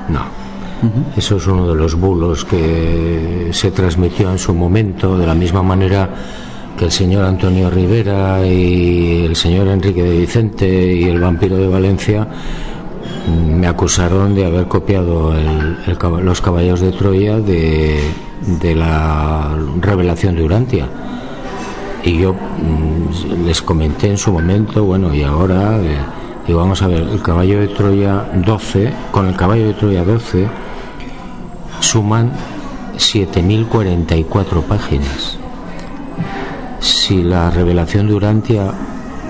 No. 0.08 0.46
Eso 1.16 1.36
es 1.36 1.46
uno 1.46 1.68
de 1.68 1.74
los 1.74 1.94
bulos 1.94 2.44
que 2.44 3.48
se 3.52 3.70
transmitió 3.70 4.30
en 4.30 4.38
su 4.38 4.54
momento, 4.54 5.16
de 5.16 5.26
la 5.26 5.34
misma 5.34 5.62
manera 5.62 6.08
que 6.76 6.84
el 6.84 6.92
señor 6.92 7.24
Antonio 7.24 7.70
Rivera 7.70 8.46
y 8.46 9.24
el 9.24 9.34
señor 9.34 9.68
Enrique 9.68 10.02
de 10.02 10.18
Vicente 10.20 10.94
y 10.94 11.04
el 11.04 11.18
vampiro 11.18 11.56
de 11.56 11.68
Valencia 11.68 12.28
me 13.50 13.66
acusaron 13.66 14.34
de 14.34 14.46
haber 14.46 14.66
copiado 14.68 15.34
el- 15.36 15.76
los 16.24 16.40
caballos 16.40 16.80
de 16.80 16.92
Troya 16.92 17.38
de, 17.40 18.00
de 18.60 18.74
la 18.74 19.56
revelación 19.80 20.36
de 20.36 20.44
Urantia. 20.44 20.86
Y 22.04 22.18
yo 22.18 22.34
mm, 22.34 23.44
les 23.46 23.62
comenté 23.62 24.08
en 24.10 24.16
su 24.18 24.32
momento, 24.32 24.84
bueno, 24.84 25.12
y 25.14 25.22
ahora, 25.24 25.78
eh, 25.78 25.96
digo, 26.46 26.60
vamos 26.60 26.80
a 26.82 26.86
ver, 26.86 27.02
el 27.02 27.20
caballo 27.22 27.60
de 27.60 27.68
Troya 27.68 28.30
12, 28.44 28.92
con 29.10 29.26
el 29.26 29.34
caballo 29.36 29.66
de 29.66 29.74
Troya 29.74 30.04
12, 30.04 30.46
suman 31.80 32.30
7.044 32.96 34.62
páginas. 34.62 35.38
Si 36.80 37.22
la 37.22 37.50
revelación 37.50 38.06
de 38.06 38.14
Urantia 38.14 38.72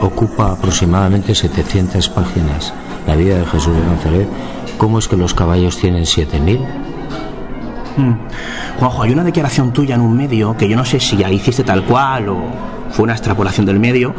ocupa 0.01 0.53
aproximadamente 0.53 1.35
700 1.35 2.09
páginas, 2.11 2.73
la 3.07 3.17
vida 3.17 3.39
de 3.39 3.47
Jesús 3.47 3.75
de 3.75 3.83
Nazaret, 3.87 4.29
¿cómo 4.79 4.99
es 4.99 5.09
que 5.09 5.17
los 5.17 5.35
caballos 5.35 5.77
tienen 5.79 6.05
7.000? 6.05 6.59
Mm. 7.97 8.13
Juanjo, 8.79 9.03
hay 9.03 9.13
una 9.13 9.25
declaración 9.25 9.73
tuya 9.73 9.95
en 9.95 10.01
un 10.03 10.17
medio 10.17 10.57
que 10.57 10.69
yo 10.69 10.77
no 10.77 10.85
sé 10.85 11.01
si 11.01 11.17
ya 11.17 11.31
hiciste 11.31 11.65
tal 11.65 11.85
cual 11.85 12.29
o 12.29 12.37
fue 12.91 13.05
una 13.05 13.13
extrapolación 13.15 13.65
del 13.67 13.79
medio. 13.81 14.15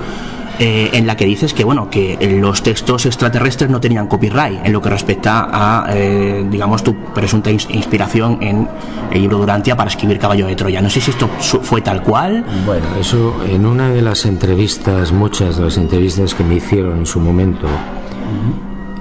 eh, 0.59 0.89
en 0.93 1.05
la 1.05 1.15
que 1.15 1.25
dices 1.25 1.53
que 1.53 1.63
bueno 1.63 1.87
que 1.87 2.17
los 2.41 2.63
textos 2.63 3.05
extraterrestres 3.05 3.69
no 3.69 3.79
tenían 3.79 4.07
copyright 4.07 4.65
en 4.65 4.73
lo 4.73 4.81
que 4.81 4.89
respecta 4.89 5.47
a 5.53 5.85
eh, 5.93 6.43
digamos 6.49 6.81
tu 6.81 6.95
presunta 7.13 7.51
ins- 7.51 7.69
inspiración 7.69 8.39
en 8.41 8.67
el 9.11 9.21
libro 9.21 9.37
Durantia 9.37 9.75
para 9.75 9.91
escribir 9.91 10.17
Caballo 10.17 10.47
de 10.47 10.55
Troya 10.55 10.81
no 10.81 10.89
sé 10.89 10.99
si 10.99 11.11
esto 11.11 11.29
fue 11.37 11.81
tal 11.81 12.01
cual 12.01 12.43
Bueno, 12.65 12.87
eso 12.99 13.35
en 13.47 13.67
una 13.67 13.89
de 13.89 14.01
las 14.01 14.25
entrevistas, 14.25 15.11
muchas 15.11 15.57
de 15.57 15.65
las 15.65 15.77
entrevistas 15.77 16.33
que 16.33 16.43
me 16.43 16.55
hicieron 16.55 16.97
en 16.97 17.05
su 17.05 17.19
momento, 17.19 17.67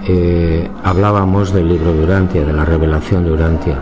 eh, 0.09 0.71
hablábamos 0.85 1.53
del 1.53 1.69
libro 1.69 1.93
de 1.93 2.05
Urantia, 2.05 2.45
de 2.45 2.53
la 2.53 2.65
revelación 2.65 3.25
de 3.25 3.33
Urantia. 3.33 3.79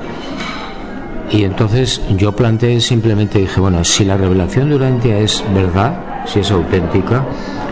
Y 1.31 1.45
entonces 1.45 2.01
yo 2.17 2.33
planteé 2.33 2.81
simplemente, 2.81 3.39
dije, 3.39 3.61
bueno, 3.61 3.85
si 3.85 4.05
la 4.05 4.17
revelación 4.17 4.71
de 4.71 4.77
Urantia 4.77 5.19
es 5.19 5.45
verdad, 5.55 6.25
si 6.27 6.41
es 6.41 6.51
auténtica, 6.51 7.25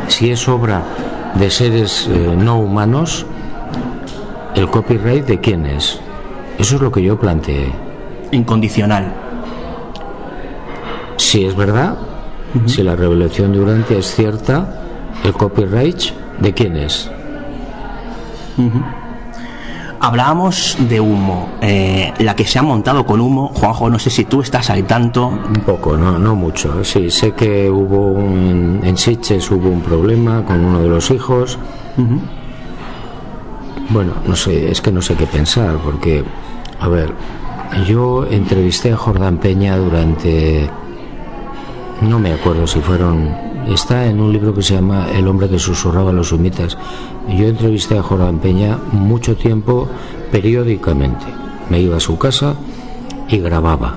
si 0.09 0.31
es 0.31 0.49
obra 0.49 0.83
de 1.35 1.51
seres 1.51 2.09
eh, 2.11 2.35
no 2.37 2.59
humanos, 2.59 3.25
¿el 4.55 4.69
copyright 4.69 5.25
de 5.27 5.41
quién 5.41 5.65
es? 5.65 5.99
Eso 6.59 6.77
es 6.77 6.83
lo 6.83 6.93
que 6.93 7.03
yo 7.03 7.19
planteé. 7.19 7.73
incondicional 8.33 9.13
Si 11.17 11.45
es 11.45 11.57
verdad, 11.57 11.97
si 12.67 12.83
la 12.83 12.97
revelación 12.97 13.53
de 13.53 13.61
Urantia 13.61 13.99
es 13.99 14.15
cierta, 14.15 14.83
el 15.25 15.33
copyright 15.33 16.01
de 16.41 16.53
quién 16.53 16.77
es? 16.77 17.11
Hablábamos 20.01 20.77
de 20.89 21.01
humo 21.01 21.49
eh, 21.61 22.13
la 22.19 22.35
que 22.35 22.45
se 22.45 22.59
ha 22.59 22.63
montado 22.63 23.07
con 23.07 23.21
humo 23.21 23.53
Juanjo 23.55 23.89
no 23.89 23.99
sé 24.01 24.11
si 24.11 24.25
tú 24.25 24.41
estás 24.41 24.69
al 24.71 24.85
tanto 24.85 25.29
Un 25.29 25.63
poco, 25.65 25.97
no, 25.97 26.19
no 26.19 26.35
mucho. 26.35 26.83
Sí, 26.85 27.09
sé 27.11 27.33
que 27.33 27.71
hubo 27.71 28.09
un, 28.09 28.81
en 28.83 28.97
Sitges 28.97 29.49
hubo 29.51 29.69
un 29.69 29.81
problema 29.81 30.45
con 30.45 30.65
uno 30.65 30.81
de 30.81 30.89
los 30.89 31.11
hijos. 31.11 31.59
Bueno, 33.91 34.13
no 34.27 34.35
sé, 34.35 34.71
es 34.71 34.81
que 34.81 34.91
no 34.91 35.03
sé 35.03 35.15
qué 35.15 35.27
pensar, 35.27 35.77
porque, 35.85 36.25
a 36.81 36.89
ver, 36.89 37.13
Yo 37.87 38.27
entrevisté 38.27 38.93
a 38.93 38.97
Jordán 38.97 39.39
Peña 39.39 39.77
durante, 39.77 40.69
no 42.03 42.19
me 42.19 42.33
acuerdo 42.33 42.67
si 42.67 42.81
fueron, 42.81 43.35
está 43.69 44.07
en 44.07 44.21
un 44.21 44.33
libro 44.33 44.55
que 44.55 44.63
se 44.63 44.75
llama 44.75 45.09
El 45.13 45.29
hombre 45.29 45.49
que 45.49 45.59
susurraba 45.59 46.13
los 46.13 46.33
humitas. 46.33 46.77
Yo 47.29 47.47
entrevisté 47.47 47.99
a 47.99 48.03
Jordán 48.03 48.39
Peña 48.39 48.79
mucho 48.93 49.37
tiempo 49.37 49.89
periódicamente. 50.31 51.27
Me 51.69 51.81
iba 51.81 51.97
a 51.97 52.01
su 52.01 52.19
casa 52.19 52.55
y 53.29 53.39
grababa. 53.39 53.95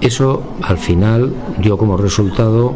Eso 0.00 0.42
al 0.62 0.78
final 0.78 1.32
dio 1.58 1.76
como 1.76 1.96
resultado 1.96 2.74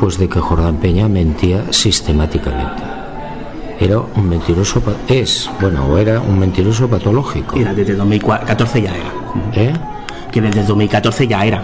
pues 0.00 0.18
de 0.18 0.28
que 0.28 0.40
Jordán 0.40 0.76
Peña 0.76 1.08
mentía 1.08 1.72
sistemáticamente. 1.72 2.82
Era 3.78 3.98
un 3.98 4.28
mentiroso, 4.28 4.82
es, 5.06 5.50
bueno, 5.60 5.86
o 5.86 5.98
era 5.98 6.20
un 6.20 6.38
mentiroso 6.38 6.88
patológico. 6.88 7.56
Era 7.56 7.74
desde 7.74 7.94
2014 7.94 8.82
ya 8.82 8.96
era. 8.96 9.12
¿Eh? 9.52 9.72
Que 10.32 10.40
desde 10.40 10.64
2014 10.64 11.26
ya 11.26 11.44
era. 11.44 11.62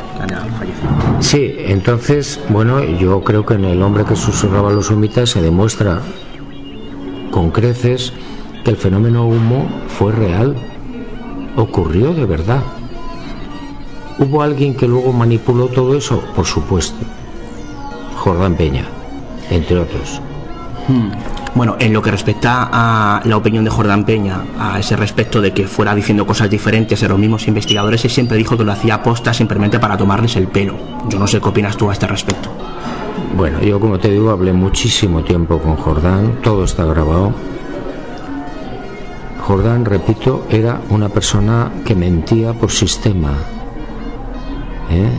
Sí, 1.23 1.55
entonces, 1.57 2.41
bueno, 2.49 2.83
yo 2.83 3.23
creo 3.23 3.47
que 3.47 3.55
en 3.55 3.64
el 3.64 3.81
hombre 3.83 4.05
que 4.05 4.17
susurraba 4.17 4.73
los 4.73 4.91
humitas 4.91 5.31
se 5.31 5.41
demuestra 5.41 6.02
con 7.31 7.50
creces 7.50 8.12
que 8.64 8.73
el 8.73 8.76
fenómeno 8.76 9.26
humo 9.26 9.69
fue 9.87 10.12
real, 10.12 10.57
ocurrió 11.57 12.12
de 12.12 12.26
verdad. 12.26 12.62
¿Hubo 14.19 14.43
alguien 14.43 14.76
que 14.76 14.88
luego 14.88 15.12
manipuló 15.12 15.69
todo 15.69 15.97
eso? 15.97 16.23
Por 16.35 16.45
supuesto. 16.45 16.99
Jordán 18.17 18.57
Peña, 18.57 18.85
entre 19.49 19.79
otros. 19.79 20.21
Hmm. 20.88 21.11
Bueno, 21.54 21.76
en 21.78 21.92
lo 21.92 22.00
que 22.00 22.11
respecta 22.11 22.71
a 22.73 23.21
la 23.25 23.37
opinión 23.37 23.62
de 23.64 23.71
Jordán 23.71 24.04
Peña, 24.04 24.40
a 24.59 24.78
ese 24.78 24.97
respecto 24.97 25.42
de 25.42 25.52
que 25.52 25.66
fuera 25.66 25.94
diciendo 25.94 26.26
cosas 26.26 26.49
diferentes 26.49 27.02
a 27.02 27.09
los 27.09 27.18
mismos 27.18 27.47
investigadores, 27.47 28.02
él 28.04 28.11
siempre 28.11 28.38
dijo 28.38 28.56
que 28.56 28.64
lo 28.64 28.73
hacía 28.73 28.94
aposta 28.94 29.35
simplemente 29.35 29.78
para 29.78 29.99
tomarles 29.99 30.37
el 30.37 30.49
pelo. 30.49 30.75
Yo 31.11 31.18
no 31.18 31.26
sé 31.26 31.40
qué 31.40 31.49
opinas 31.49 31.76
tú 31.76 31.90
a 31.90 31.92
este 31.92 32.06
respecto. 32.06 32.49
Bueno, 33.37 33.61
yo 33.61 33.78
como 33.78 33.99
te 33.99 34.11
digo, 34.11 34.30
hablé 34.30 34.54
muchísimo 34.54 35.23
tiempo 35.25 35.59
con 35.59 35.76
Jordán, 35.76 36.38
todo 36.42 36.64
está 36.64 36.87
grabado. 36.87 37.35
Jordán, 39.42 39.85
repito, 39.85 40.47
era 40.49 40.80
una 40.88 41.11
persona 41.11 41.71
que 41.85 41.94
mentía 41.94 42.54
por 42.54 42.71
sistema. 42.71 43.32
¿eh? 44.90 45.11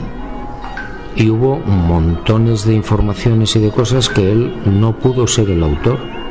Y 1.15 1.29
hubo 1.29 1.59
montones 1.59 2.65
de 2.65 2.73
informaciones 2.73 3.55
y 3.55 3.59
de 3.59 3.69
cosas 3.69 4.09
que 4.09 4.31
él 4.31 4.55
no 4.65 4.97
pudo 4.97 5.27
ser 5.27 5.49
el 5.51 5.61
autor. 5.61 6.22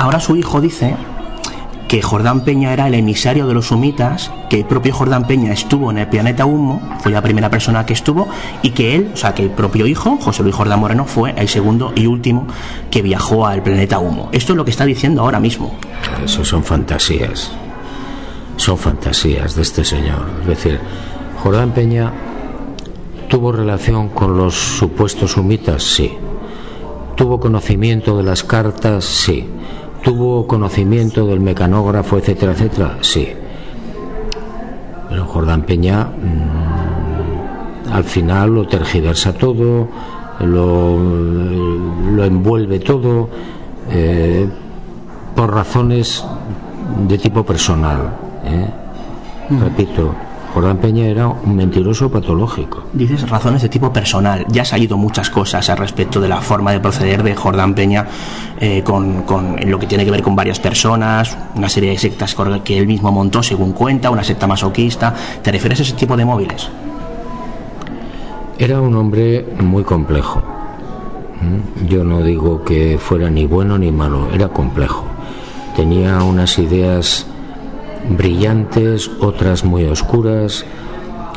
Ahora 0.00 0.18
su 0.18 0.34
hijo 0.34 0.62
dice 0.62 0.96
que 1.86 2.00
Jordán 2.00 2.40
Peña 2.40 2.72
era 2.72 2.88
el 2.88 2.94
emisario 2.94 3.46
de 3.46 3.52
los 3.52 3.66
sumitas, 3.66 4.32
que 4.48 4.60
el 4.60 4.64
propio 4.64 4.94
Jordán 4.94 5.26
Peña 5.26 5.52
estuvo 5.52 5.90
en 5.90 5.98
el 5.98 6.08
planeta 6.08 6.46
Humo, 6.46 6.80
fue 7.00 7.12
la 7.12 7.20
primera 7.20 7.50
persona 7.50 7.84
que 7.84 7.92
estuvo, 7.92 8.26
y 8.62 8.70
que 8.70 8.94
él, 8.94 9.10
o 9.12 9.16
sea, 9.18 9.34
que 9.34 9.42
el 9.42 9.50
propio 9.50 9.86
hijo, 9.86 10.16
José 10.16 10.42
Luis 10.42 10.54
Jordán 10.54 10.80
Moreno, 10.80 11.04
fue 11.04 11.34
el 11.36 11.50
segundo 11.50 11.92
y 11.94 12.06
último 12.06 12.46
que 12.90 13.02
viajó 13.02 13.46
al 13.46 13.62
planeta 13.62 13.98
Humo. 13.98 14.30
Esto 14.32 14.54
es 14.54 14.56
lo 14.56 14.64
que 14.64 14.70
está 14.70 14.86
diciendo 14.86 15.20
ahora 15.20 15.38
mismo. 15.38 15.74
Eso 16.24 16.46
son 16.46 16.64
fantasías. 16.64 17.52
Son 18.56 18.78
fantasías 18.78 19.54
de 19.54 19.60
este 19.60 19.84
señor. 19.84 20.24
Es 20.40 20.46
decir, 20.46 20.80
Jordán 21.42 21.72
Peña 21.72 22.10
tuvo 23.28 23.52
relación 23.52 24.08
con 24.08 24.34
los 24.34 24.54
supuestos 24.54 25.32
sumitas, 25.32 25.82
sí. 25.82 26.10
Tuvo 27.16 27.38
conocimiento 27.38 28.16
de 28.16 28.22
las 28.22 28.44
cartas, 28.44 29.04
sí 29.04 29.46
tuvo 30.02 30.46
conocimiento 30.46 31.26
del 31.26 31.40
mecanógrafo, 31.40 32.18
etcétera, 32.18 32.52
etcétera, 32.52 32.98
sí. 33.00 33.28
Pero 35.08 35.24
Jordán 35.26 35.62
Peña 35.62 36.04
mm, 36.04 37.92
al 37.92 38.04
final 38.04 38.54
lo 38.54 38.66
tergiversa 38.66 39.32
todo, 39.32 39.88
lo, 40.40 40.98
lo 40.98 42.24
envuelve 42.24 42.78
todo 42.78 43.28
eh, 43.90 44.48
por 45.34 45.52
razones 45.52 46.24
de 47.08 47.18
tipo 47.18 47.44
personal. 47.44 48.10
¿eh? 48.44 48.68
Repito, 49.50 50.14
Jordán 50.52 50.78
Peña 50.78 51.06
era 51.06 51.28
un 51.28 51.54
mentiroso 51.54 52.10
patológico. 52.10 52.82
Dices 52.92 53.28
razones 53.28 53.62
de 53.62 53.68
tipo 53.68 53.92
personal. 53.92 54.44
Ya 54.48 54.64
ha 54.70 54.78
ido 54.78 54.96
muchas 54.96 55.30
cosas 55.30 55.70
al 55.70 55.78
respecto 55.78 56.20
de 56.20 56.28
la 56.28 56.40
forma 56.40 56.72
de 56.72 56.80
proceder 56.80 57.22
de 57.22 57.36
Jordán 57.36 57.74
Peña 57.74 58.06
eh, 58.58 58.82
con, 58.82 59.24
lo 59.64 59.78
que 59.78 59.86
tiene 59.86 60.04
que 60.04 60.10
ver 60.10 60.22
con 60.22 60.34
varias 60.34 60.58
personas, 60.58 61.36
una 61.54 61.68
serie 61.68 61.90
de 61.90 61.98
sectas 61.98 62.36
que 62.64 62.78
él 62.78 62.86
mismo 62.86 63.12
montó, 63.12 63.42
según 63.42 63.72
cuenta, 63.72 64.10
una 64.10 64.24
secta 64.24 64.46
masoquista. 64.46 65.14
¿Te 65.42 65.52
refieres 65.52 65.78
a 65.80 65.82
ese 65.82 65.94
tipo 65.94 66.16
de 66.16 66.24
móviles? 66.24 66.68
Era 68.58 68.80
un 68.80 68.94
hombre 68.96 69.46
muy 69.60 69.84
complejo. 69.84 70.42
¿Mm? 71.40 71.86
Yo 71.86 72.02
no 72.02 72.22
digo 72.22 72.64
que 72.64 72.98
fuera 72.98 73.30
ni 73.30 73.46
bueno 73.46 73.78
ni 73.78 73.92
malo, 73.92 74.28
era 74.32 74.48
complejo. 74.48 75.04
Tenía 75.76 76.22
unas 76.24 76.58
ideas 76.58 77.26
brillantes, 78.08 79.10
otras 79.20 79.64
muy 79.64 79.84
oscuras. 79.84 80.64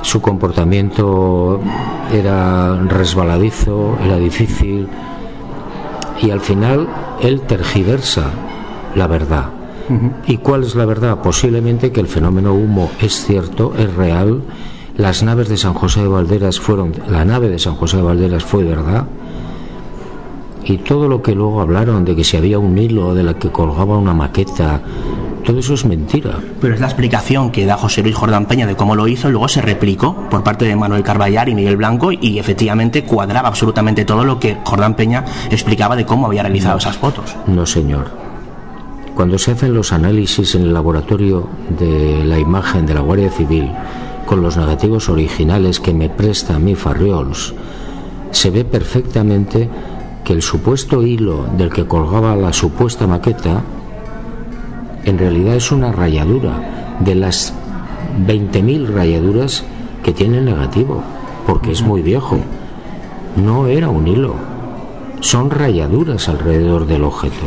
Su 0.01 0.21
comportamiento 0.21 1.61
era 2.11 2.75
resbaladizo, 2.83 3.97
era 4.03 4.17
difícil 4.17 4.87
y 6.21 6.31
al 6.31 6.41
final 6.41 6.87
él 7.21 7.41
tergiversa 7.41 8.31
la 8.95 9.07
verdad. 9.07 9.49
¿Y 10.27 10.37
cuál 10.37 10.63
es 10.63 10.75
la 10.75 10.85
verdad? 10.85 11.21
Posiblemente 11.21 11.91
que 11.91 11.99
el 11.99 12.07
fenómeno 12.07 12.53
humo 12.53 12.89
es 13.01 13.25
cierto, 13.25 13.73
es 13.77 13.93
real. 13.93 14.41
Las 14.95 15.23
naves 15.23 15.49
de 15.49 15.57
San 15.57 15.73
José 15.73 16.01
de 16.01 16.07
Valderas 16.07 16.59
fueron, 16.59 16.93
la 17.09 17.25
nave 17.25 17.49
de 17.49 17.59
San 17.59 17.75
José 17.75 17.97
de 17.97 18.03
Valderas 18.03 18.43
fue 18.43 18.63
verdad. 18.63 19.05
Y 20.63 20.77
todo 20.77 21.09
lo 21.09 21.21
que 21.21 21.35
luego 21.35 21.59
hablaron 21.59 22.05
de 22.05 22.15
que 22.15 22.23
si 22.23 22.37
había 22.37 22.59
un 22.59 22.77
hilo 22.77 23.13
de 23.13 23.23
la 23.23 23.33
que 23.33 23.49
colgaba 23.49 23.97
una 23.97 24.13
maqueta, 24.13 24.81
todo 25.43 25.59
eso 25.59 25.73
es 25.73 25.85
mentira. 25.85 26.39
Pero 26.61 26.73
es 26.73 26.79
la 26.79 26.87
explicación 26.87 27.51
que 27.51 27.65
da 27.65 27.77
José 27.77 28.01
Luis 28.01 28.15
Jordán 28.15 28.45
Peña 28.45 28.65
de 28.65 28.75
cómo 28.75 28.95
lo 28.95 29.07
hizo, 29.07 29.29
luego 29.29 29.47
se 29.47 29.61
replicó 29.61 30.15
por 30.29 30.43
parte 30.43 30.65
de 30.65 30.75
Manuel 30.75 31.03
Carballar 31.03 31.49
y 31.49 31.55
Miguel 31.55 31.77
Blanco 31.77 32.11
y 32.11 32.39
efectivamente 32.39 33.03
cuadraba 33.03 33.49
absolutamente 33.49 34.05
todo 34.05 34.23
lo 34.23 34.39
que 34.39 34.57
Jordán 34.63 34.95
Peña 34.95 35.25
explicaba 35.51 35.95
de 35.95 36.05
cómo 36.05 36.27
había 36.27 36.43
realizado 36.43 36.77
esas 36.77 36.97
fotos. 36.97 37.35
No, 37.47 37.65
señor. 37.65 38.11
Cuando 39.15 39.37
se 39.37 39.51
hacen 39.51 39.73
los 39.73 39.93
análisis 39.93 40.55
en 40.55 40.63
el 40.63 40.73
laboratorio 40.73 41.47
de 41.77 42.23
la 42.25 42.39
imagen 42.39 42.85
de 42.85 42.95
la 42.95 43.01
Guardia 43.01 43.29
Civil 43.29 43.69
con 44.25 44.41
los 44.41 44.57
negativos 44.57 45.09
originales 45.09 45.79
que 45.79 45.93
me 45.93 46.09
presta 46.09 46.57
mi 46.57 46.73
Farriols, 46.73 47.53
se 48.31 48.49
ve 48.49 48.65
perfectamente 48.65 49.69
que 50.23 50.33
el 50.33 50.41
supuesto 50.41 51.03
hilo 51.03 51.45
del 51.57 51.69
que 51.69 51.85
colgaba 51.85 52.35
la 52.35 52.53
supuesta 52.53 53.05
maqueta 53.05 53.61
en 55.05 55.17
realidad 55.17 55.55
es 55.55 55.71
una 55.71 55.91
rayadura 55.91 56.97
de 56.99 57.15
las 57.15 57.53
20.000 58.25 58.87
rayaduras 58.87 59.63
que 60.03 60.13
tiene 60.13 60.39
el 60.39 60.45
negativo, 60.45 61.03
porque 61.47 61.71
es 61.71 61.81
muy 61.81 62.01
viejo. 62.01 62.37
No 63.35 63.67
era 63.67 63.89
un 63.89 64.07
hilo, 64.07 64.35
son 65.19 65.49
rayaduras 65.49 66.29
alrededor 66.29 66.85
del 66.85 67.03
objeto. 67.03 67.45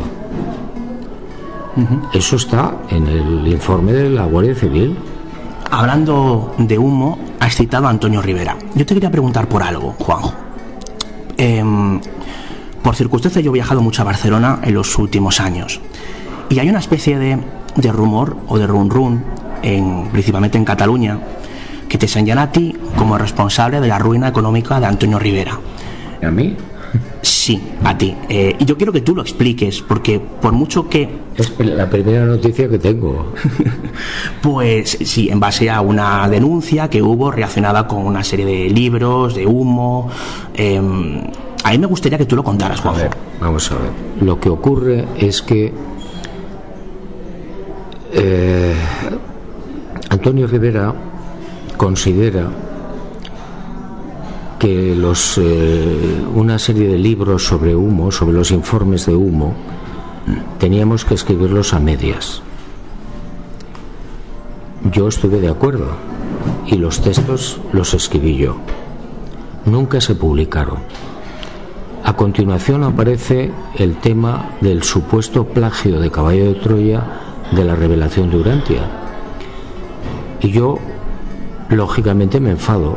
Eso 2.15 2.37
está 2.37 2.75
en 2.89 3.07
el 3.07 3.47
informe 3.49 3.93
de 3.93 4.09
la 4.09 4.25
Guardia 4.25 4.55
Civil. 4.55 4.97
Hablando 5.71 6.55
de 6.57 6.79
humo, 6.79 7.19
has 7.39 7.55
citado 7.55 7.87
a 7.87 7.91
Antonio 7.91 8.23
Rivera. 8.23 8.57
Yo 8.75 8.87
te 8.87 8.95
quería 8.95 9.11
preguntar 9.11 9.47
por 9.47 9.63
algo, 9.63 9.95
Juanjo. 9.99 10.33
Em, 11.37 12.01
por 12.83 12.97
circunstancias 12.97 13.45
yo 13.45 13.51
he 13.51 13.55
viajado 13.55 13.83
mucho 13.83 14.01
a 14.01 14.07
Barcelona 14.07 14.61
en 14.63 14.73
los 14.73 14.97
últimos 14.97 15.39
años. 15.39 15.81
Y 16.49 16.59
hay 16.59 16.69
una 16.69 16.79
especie 16.79 17.19
de, 17.19 17.39
de 17.77 17.93
rumor 17.93 18.37
o 18.49 18.59
de 18.59 18.67
run 18.67 18.91
run, 18.91 19.25
en, 19.63 20.09
principalmente 20.13 20.59
en 20.59 20.65
Cataluña, 20.65 21.19
que 21.89 21.99
te 21.99 22.09
señala 22.09 22.43
a 22.43 22.53
ti 22.53 22.75
como 22.97 23.19
responsable 23.19 23.81
de 23.81 23.89
la 23.89 23.99
ruina 23.99 24.29
económica 24.29 24.81
de 24.81 24.87
Antonio 24.87 25.19
Rivera. 25.19 25.59
¿A 26.23 26.31
mí? 26.31 26.57
Sí, 27.23 27.61
a 27.85 27.97
ti. 27.99 28.15
Eh, 28.29 28.57
y 28.59 28.65
yo 28.65 28.77
quiero 28.77 28.93
que 28.93 29.01
tú 29.01 29.15
lo 29.15 29.23
expliques, 29.23 29.83
porque 29.83 30.21
por 30.21 30.53
mucho 30.53 30.89
que... 30.89 31.27
Es 31.37 31.53
la 31.59 31.91
primera 31.91 32.25
noticia 32.25 32.69
que 32.69 32.79
tengo. 32.79 33.33
pues 34.43 34.97
sí, 35.05 35.29
en 35.29 35.41
base 35.41 35.69
a 35.69 35.81
una 35.81 36.29
denuncia 36.29 36.89
que 36.89 37.03
hubo 37.03 37.31
relacionada 37.31 37.87
con 37.87 38.07
una 38.07 38.23
serie 38.23 38.47
de 38.47 38.71
libros, 38.71 39.35
de 39.35 39.47
humo. 39.47 40.09
Em, 40.55 41.21
a 41.63 41.73
mí 41.73 41.79
me 41.79 41.87
gustaría 41.87 42.17
que 42.17 42.27
tú 42.27 42.37
lo 42.37 42.45
contaras, 42.45 42.81
Juanjo. 42.81 43.01
A 43.01 43.03
ver, 43.03 43.17
vamos 43.41 43.71
a 43.73 43.75
ver. 43.75 43.91
Lo 44.21 44.39
que 44.39 44.49
ocurre 44.49 45.05
es 45.19 45.43
que 45.43 45.73
eh, 48.17 48.75
Antonio 50.09 50.47
Rivera 50.47 50.95
considera 51.77 52.49
que 54.59 54.95
los, 54.97 55.39
eh, 55.39 56.25
una 56.35 56.59
serie 56.59 56.89
de 56.89 56.99
libros 56.99 57.45
sobre 57.47 57.77
humo, 57.77 58.11
sobre 58.11 58.35
los 58.35 58.51
informes 58.51 59.07
de 59.07 59.15
humo, 59.15 59.55
teníamos 60.59 61.05
que 61.05 61.15
escribirlos 61.15 61.75
a 61.75 61.81
medias. 61.81 62.43
yo 64.93 65.09
estuve 65.09 65.41
de 65.41 65.49
acuerdo 65.49 65.89
y 66.67 66.77
los 66.77 67.01
textos 67.01 67.61
los 67.73 67.95
escribí 67.95 68.37
yo. 68.37 68.57
Nunca 69.65 70.01
se 70.01 70.15
publicaron. 70.15 70.79
A 72.05 72.15
continuación 72.15 72.85
aparece 72.85 73.51
el 73.77 73.97
tema 73.97 74.51
del 74.61 74.85
supuesto 74.85 75.45
plagio 75.45 75.99
de 75.99 76.11
Caballo 76.11 76.47
de 76.47 76.55
Troya 76.55 77.26
de 77.53 77.65
la 77.65 77.75
revelación 77.75 78.31
de 78.31 78.37
Urantia. 78.39 78.83
Y 80.41 80.51
yo, 80.51 80.79
lógicamente, 81.69 82.41
me 82.41 82.51
enfado 82.51 82.97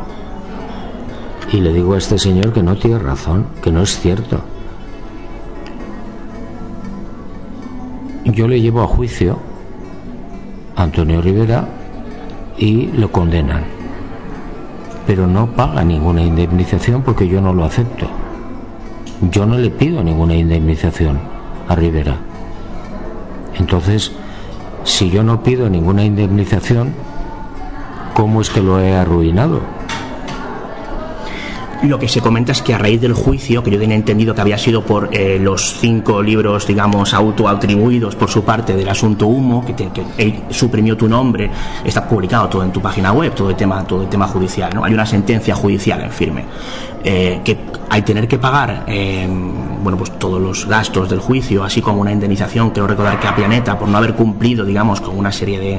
y 1.52 1.60
le 1.60 1.72
digo 1.72 1.94
a 1.94 1.98
este 1.98 2.18
señor 2.18 2.52
que 2.52 2.62
no 2.62 2.76
tiene 2.76 2.98
razón, 2.98 3.46
que 3.62 3.72
no 3.72 3.82
es 3.82 3.98
cierto. 3.98 4.40
Yo 8.24 8.46
le 8.46 8.60
llevo 8.60 8.82
a 8.82 8.86
juicio 8.86 9.38
a 10.76 10.84
Antonio 10.84 11.20
Rivera 11.20 11.66
y 12.56 12.86
lo 12.92 13.10
condenan. 13.10 13.64
Pero 15.06 15.26
no 15.26 15.48
paga 15.52 15.82
ninguna 15.82 16.22
indemnización 16.22 17.02
porque 17.02 17.26
yo 17.26 17.40
no 17.40 17.52
lo 17.52 17.64
acepto. 17.64 18.06
Yo 19.32 19.44
no 19.44 19.58
le 19.58 19.70
pido 19.70 20.04
ninguna 20.04 20.36
indemnización 20.36 21.18
a 21.66 21.74
Rivera. 21.74 22.16
Entonces, 23.54 24.12
si 24.90 25.08
yo 25.08 25.22
no 25.22 25.42
pido 25.42 25.70
ninguna 25.70 26.04
indemnización, 26.04 26.92
¿cómo 28.12 28.40
es 28.40 28.50
que 28.50 28.60
lo 28.60 28.80
he 28.80 28.94
arruinado? 28.94 29.60
Lo 31.82 31.98
que 31.98 32.08
se 32.08 32.20
comenta 32.20 32.52
es 32.52 32.60
que 32.60 32.74
a 32.74 32.78
raíz 32.78 33.00
del 33.00 33.14
juicio, 33.14 33.62
que 33.62 33.70
yo 33.70 33.78
tenía 33.78 33.96
entendido 33.96 34.34
que 34.34 34.42
había 34.42 34.58
sido 34.58 34.84
por 34.84 35.08
eh, 35.12 35.38
los 35.40 35.78
cinco 35.80 36.22
libros, 36.22 36.66
digamos, 36.66 37.14
autoatribuidos 37.14 38.16
por 38.16 38.28
su 38.28 38.44
parte 38.44 38.76
del 38.76 38.86
asunto 38.86 39.26
Humo, 39.26 39.64
que, 39.64 39.90
él 40.18 40.42
suprimió 40.50 40.94
tu 40.94 41.08
nombre, 41.08 41.50
está 41.82 42.06
publicado 42.06 42.50
todo 42.50 42.64
en 42.64 42.70
tu 42.70 42.82
página 42.82 43.12
web, 43.12 43.34
todo 43.34 43.48
el 43.48 43.56
tema, 43.56 43.82
todo 43.86 44.02
el 44.02 44.10
tema 44.10 44.28
judicial, 44.28 44.72
¿no? 44.74 44.84
Hay 44.84 44.92
una 44.92 45.06
sentencia 45.06 45.54
judicial 45.54 46.02
en 46.02 46.10
firme. 46.10 46.44
Eh, 47.02 47.40
que 47.42 47.56
hay 47.88 48.02
tener 48.02 48.28
que 48.28 48.36
pagar 48.36 48.84
eh, 48.86 49.26
bueno 49.82 49.96
pues 49.96 50.18
todos 50.18 50.38
los 50.38 50.66
gastos 50.66 51.08
del 51.08 51.18
juicio 51.18 51.64
así 51.64 51.80
como 51.80 52.02
una 52.02 52.12
indemnización 52.12 52.72
quiero 52.72 52.86
recordar 52.86 53.18
que 53.18 53.26
a 53.26 53.34
Planeta 53.34 53.78
por 53.78 53.88
no 53.88 53.96
haber 53.96 54.12
cumplido 54.12 54.66
digamos 54.66 55.00
con 55.00 55.16
una 55.16 55.32
serie 55.32 55.58
de, 55.58 55.78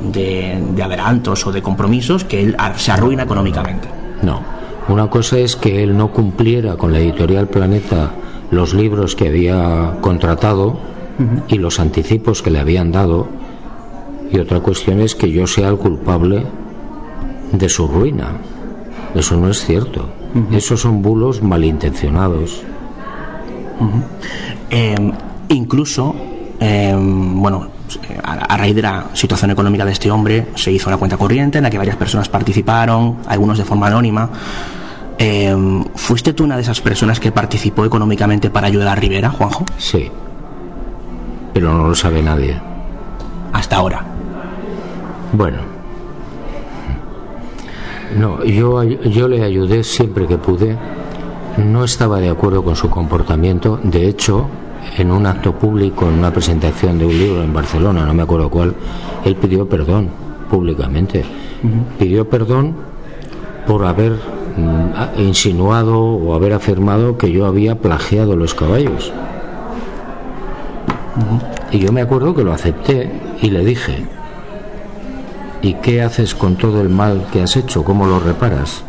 de, 0.00 0.64
de 0.74 0.82
adelantos 0.82 1.46
o 1.46 1.52
de 1.52 1.60
compromisos 1.60 2.24
que 2.24 2.40
él 2.40 2.56
se 2.76 2.92
arruina 2.92 3.24
económicamente 3.24 3.86
no 4.22 4.63
una 4.88 5.08
cosa 5.08 5.38
es 5.38 5.56
que 5.56 5.82
él 5.82 5.96
no 5.96 6.12
cumpliera 6.12 6.76
con 6.76 6.92
la 6.92 6.98
editorial 6.98 7.48
Planeta 7.48 8.12
los 8.50 8.74
libros 8.74 9.16
que 9.16 9.28
había 9.28 9.98
contratado 10.00 10.78
y 11.48 11.58
los 11.58 11.80
anticipos 11.80 12.42
que 12.42 12.50
le 12.50 12.58
habían 12.58 12.92
dado, 12.92 13.28
y 14.30 14.38
otra 14.38 14.60
cuestión 14.60 15.00
es 15.00 15.14
que 15.14 15.30
yo 15.30 15.46
sea 15.46 15.68
el 15.68 15.76
culpable 15.76 16.44
de 17.52 17.68
su 17.68 17.86
ruina. 17.86 18.32
Eso 19.14 19.36
no 19.36 19.48
es 19.48 19.64
cierto. 19.64 20.08
Esos 20.52 20.80
son 20.80 21.02
bulos 21.02 21.40
malintencionados. 21.42 22.62
Em, 24.70 25.12
incluso, 25.48 26.14
em, 26.58 27.40
bueno, 27.40 27.68
a, 28.22 28.56
raíz 28.56 28.74
de 28.74 28.82
la 28.82 29.06
situación 29.12 29.50
económica 29.50 29.84
de 29.84 29.92
este 29.92 30.10
hombre, 30.10 30.46
se 30.54 30.70
hizo 30.72 30.88
una 30.88 30.96
cuenta 30.96 31.16
corriente 31.16 31.58
en 31.58 31.64
la 31.64 31.70
que 31.70 31.78
varias 31.78 31.96
personas 31.96 32.28
participaron, 32.28 33.18
algunos 33.26 33.58
de 33.58 33.64
forma 33.64 33.86
anónima. 33.86 34.28
Em, 35.18 35.84
¿Fuiste 35.94 36.32
tú 36.32 36.44
una 36.44 36.56
de 36.56 36.62
esas 36.62 36.80
personas 36.80 37.20
que 37.20 37.32
participó 37.32 37.84
económicamente 37.84 38.50
para 38.50 38.66
ayudar 38.66 38.88
a 38.88 38.94
Rivera, 38.94 39.30
Juanjo? 39.30 39.64
Sí, 39.78 40.10
pero 41.52 41.72
no 41.72 41.88
lo 41.88 41.94
sabe 41.94 42.22
nadie. 42.22 42.60
Hasta 43.52 43.76
ahora. 43.76 44.04
Bueno, 45.32 45.58
no, 48.16 48.44
yo, 48.44 48.82
yo 48.82 49.28
le 49.28 49.42
ayudé 49.42 49.82
siempre 49.82 50.26
que 50.26 50.38
pude. 50.38 50.76
No 51.56 51.84
estaba 51.84 52.20
de 52.20 52.28
acuerdo 52.28 52.64
con 52.64 52.76
su 52.76 52.90
comportamiento. 52.90 53.78
De 53.82 54.08
hecho, 54.08 54.48
en 54.96 55.10
un 55.10 55.26
acto 55.26 55.52
público, 55.52 56.08
en 56.08 56.14
una 56.14 56.32
presentación 56.32 56.98
de 56.98 57.06
un 57.06 57.18
libro 57.18 57.42
en 57.42 57.52
Barcelona, 57.52 58.06
no 58.06 58.14
me 58.14 58.22
acuerdo 58.22 58.48
cuál, 58.48 58.74
él 59.24 59.36
pidió 59.36 59.68
perdón 59.68 60.08
públicamente. 60.50 61.24
Pidió 61.98 62.28
perdón 62.28 62.74
por 63.66 63.84
haber 63.86 64.12
mm, 64.12 65.20
insinuado 65.20 65.98
o 66.00 66.34
haber 66.34 66.52
afirmado 66.52 67.16
que 67.16 67.32
yo 67.32 67.46
había 67.46 67.76
plagiado 67.76 68.36
los 68.36 68.54
caballos. 68.54 69.12
Y 71.72 71.78
yo 71.78 71.92
me 71.92 72.02
acuerdo 72.02 72.34
que 72.34 72.44
lo 72.44 72.52
acepté 72.52 73.10
y 73.40 73.50
le 73.50 73.64
dije, 73.64 74.04
¿y 75.62 75.74
qué 75.74 76.02
haces 76.02 76.34
con 76.34 76.56
todo 76.56 76.80
el 76.80 76.88
mal 76.88 77.26
que 77.32 77.42
has 77.42 77.56
hecho? 77.56 77.82
¿Cómo 77.82 78.06
lo 78.06 78.20
reparas? 78.20 78.84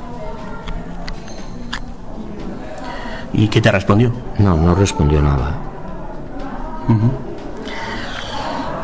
¿Y 3.34 3.48
qué 3.48 3.62
te 3.62 3.72
respondió? 3.72 4.12
No, 4.38 4.56
no 4.56 4.76
respondió 4.76 5.22
nada. 5.22 5.75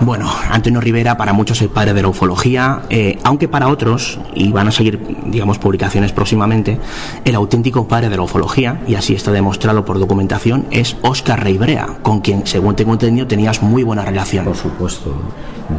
Bueno, 0.03 0.27
Antonio 0.49 0.81
Rivera 0.81 1.15
para 1.15 1.31
muchos 1.31 1.57
es 1.57 1.63
el 1.63 1.69
padre 1.69 1.93
de 1.93 2.01
la 2.01 2.07
ufología, 2.07 2.81
eh, 2.89 3.19
aunque 3.23 3.47
para 3.47 3.67
otros, 3.67 4.19
y 4.33 4.51
van 4.51 4.67
a 4.67 4.71
seguir, 4.71 4.99
digamos, 5.27 5.59
publicaciones 5.59 6.11
próximamente, 6.11 6.79
el 7.23 7.35
auténtico 7.35 7.87
padre 7.87 8.09
de 8.09 8.17
la 8.17 8.23
ufología, 8.23 8.81
y 8.87 8.95
así 8.95 9.13
está 9.13 9.31
demostrado 9.31 9.85
por 9.85 9.99
documentación, 9.99 10.65
es 10.71 10.97
Oscar 11.03 11.43
Reibrea, 11.43 11.87
con 12.01 12.21
quien, 12.21 12.47
según 12.47 12.75
tengo 12.75 12.93
entendido, 12.93 13.27
tenías 13.27 13.61
muy 13.61 13.83
buena 13.83 14.03
relación. 14.03 14.45
Por 14.45 14.55
supuesto. 14.55 15.13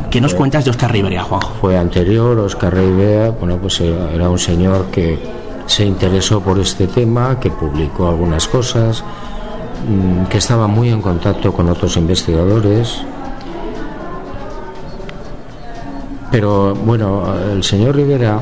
¿Qué 0.09 0.21
nos 0.21 0.35
cuentas 0.35 0.65
de 0.65 0.71
Oscar 0.71 0.93
Reibrea, 0.93 1.25
Juanjo? 1.25 1.55
Fue 1.61 1.77
anterior, 1.77 2.39
Oscar 2.39 2.73
Reibrea, 2.75 3.31
bueno, 3.31 3.57
pues 3.57 3.81
era 3.81 4.31
un 4.31 4.39
señor 4.39 4.87
que 4.93 5.19
se 5.67 5.85
interesó 5.85 6.41
por 6.41 6.61
este 6.61 6.87
tema, 6.87 7.41
que 7.41 7.51
publicó 7.51 8.09
algunas 8.09 8.47
cosas, 8.47 9.03
que 10.29 10.39
estaba 10.39 10.67
muy 10.67 10.89
en 10.91 11.03
contacto 11.03 11.53
con 11.53 11.69
otros 11.69 11.97
investigadores. 11.97 13.03
Pero 16.31 16.75
bueno, 16.75 17.25
el 17.53 17.63
señor 17.63 17.97
Rivera, 17.97 18.41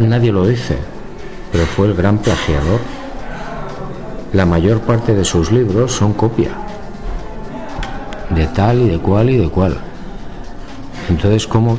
nadie 0.00 0.32
lo 0.32 0.46
dice, 0.46 0.76
pero 1.52 1.64
fue 1.66 1.86
el 1.86 1.94
gran 1.94 2.18
plagiador. 2.18 2.80
La 4.32 4.44
mayor 4.44 4.80
parte 4.80 5.14
de 5.14 5.24
sus 5.24 5.52
libros 5.52 5.92
son 5.92 6.12
copia, 6.14 6.50
de 8.30 8.46
tal 8.48 8.82
y 8.82 8.88
de 8.88 8.98
cual 8.98 9.30
y 9.30 9.36
de 9.36 9.48
cual. 9.48 9.76
Entonces, 11.08 11.46
¿cómo 11.46 11.78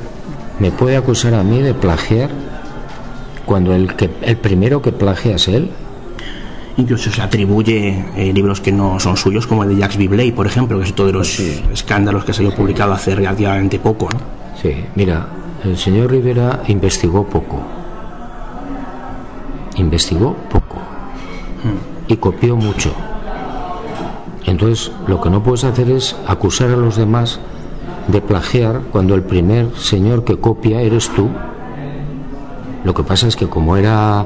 me 0.59 0.71
puede 0.71 0.95
acusar 0.95 1.33
a 1.33 1.43
mí 1.43 1.61
de 1.61 1.73
plagiar 1.73 2.29
cuando 3.45 3.75
el, 3.75 3.95
que, 3.95 4.09
el 4.21 4.37
primero 4.37 4.81
que 4.81 4.93
plagia 4.93 5.35
es 5.35 5.49
él? 5.49 5.71
Incluso 6.77 7.11
se 7.11 7.21
atribuye 7.21 8.05
eh, 8.15 8.31
libros 8.31 8.61
que 8.61 8.71
no 8.71 8.99
son 8.99 9.17
suyos, 9.17 9.47
como 9.47 9.63
el 9.63 9.69
de 9.69 9.77
Jacques 9.77 9.97
Bibley, 9.97 10.31
por 10.31 10.45
ejemplo, 10.45 10.77
que 10.77 10.85
es 10.85 10.91
uno 10.91 11.05
de 11.05 11.13
los 11.13 11.39
escándalos 11.39 12.23
que 12.23 12.33
se 12.33 12.45
ha 12.45 12.55
publicado 12.55 12.93
hace 12.93 13.15
relativamente 13.15 13.79
poco. 13.79 14.07
¿no? 14.13 14.19
Sí, 14.61 14.85
mira, 14.95 15.27
el 15.63 15.75
señor 15.77 16.11
Rivera 16.11 16.61
investigó 16.67 17.25
poco. 17.25 17.59
Investigó 19.75 20.35
poco. 20.49 20.77
Y 22.07 22.15
copió 22.17 22.55
mucho. 22.55 22.93
Entonces, 24.45 24.91
lo 25.07 25.19
que 25.19 25.29
no 25.29 25.43
puedes 25.43 25.63
hacer 25.63 25.89
es 25.89 26.15
acusar 26.27 26.69
a 26.69 26.77
los 26.77 26.95
demás 26.95 27.39
de 28.07 28.21
plagiar 28.21 28.81
cuando 28.91 29.15
el 29.15 29.23
primer 29.23 29.75
señor 29.75 30.23
que 30.23 30.39
copia 30.39 30.81
eres 30.81 31.09
tú. 31.09 31.27
Lo 32.83 32.93
que 32.93 33.03
pasa 33.03 33.27
es 33.27 33.35
que 33.35 33.47
como 33.47 33.75
era 33.75 34.25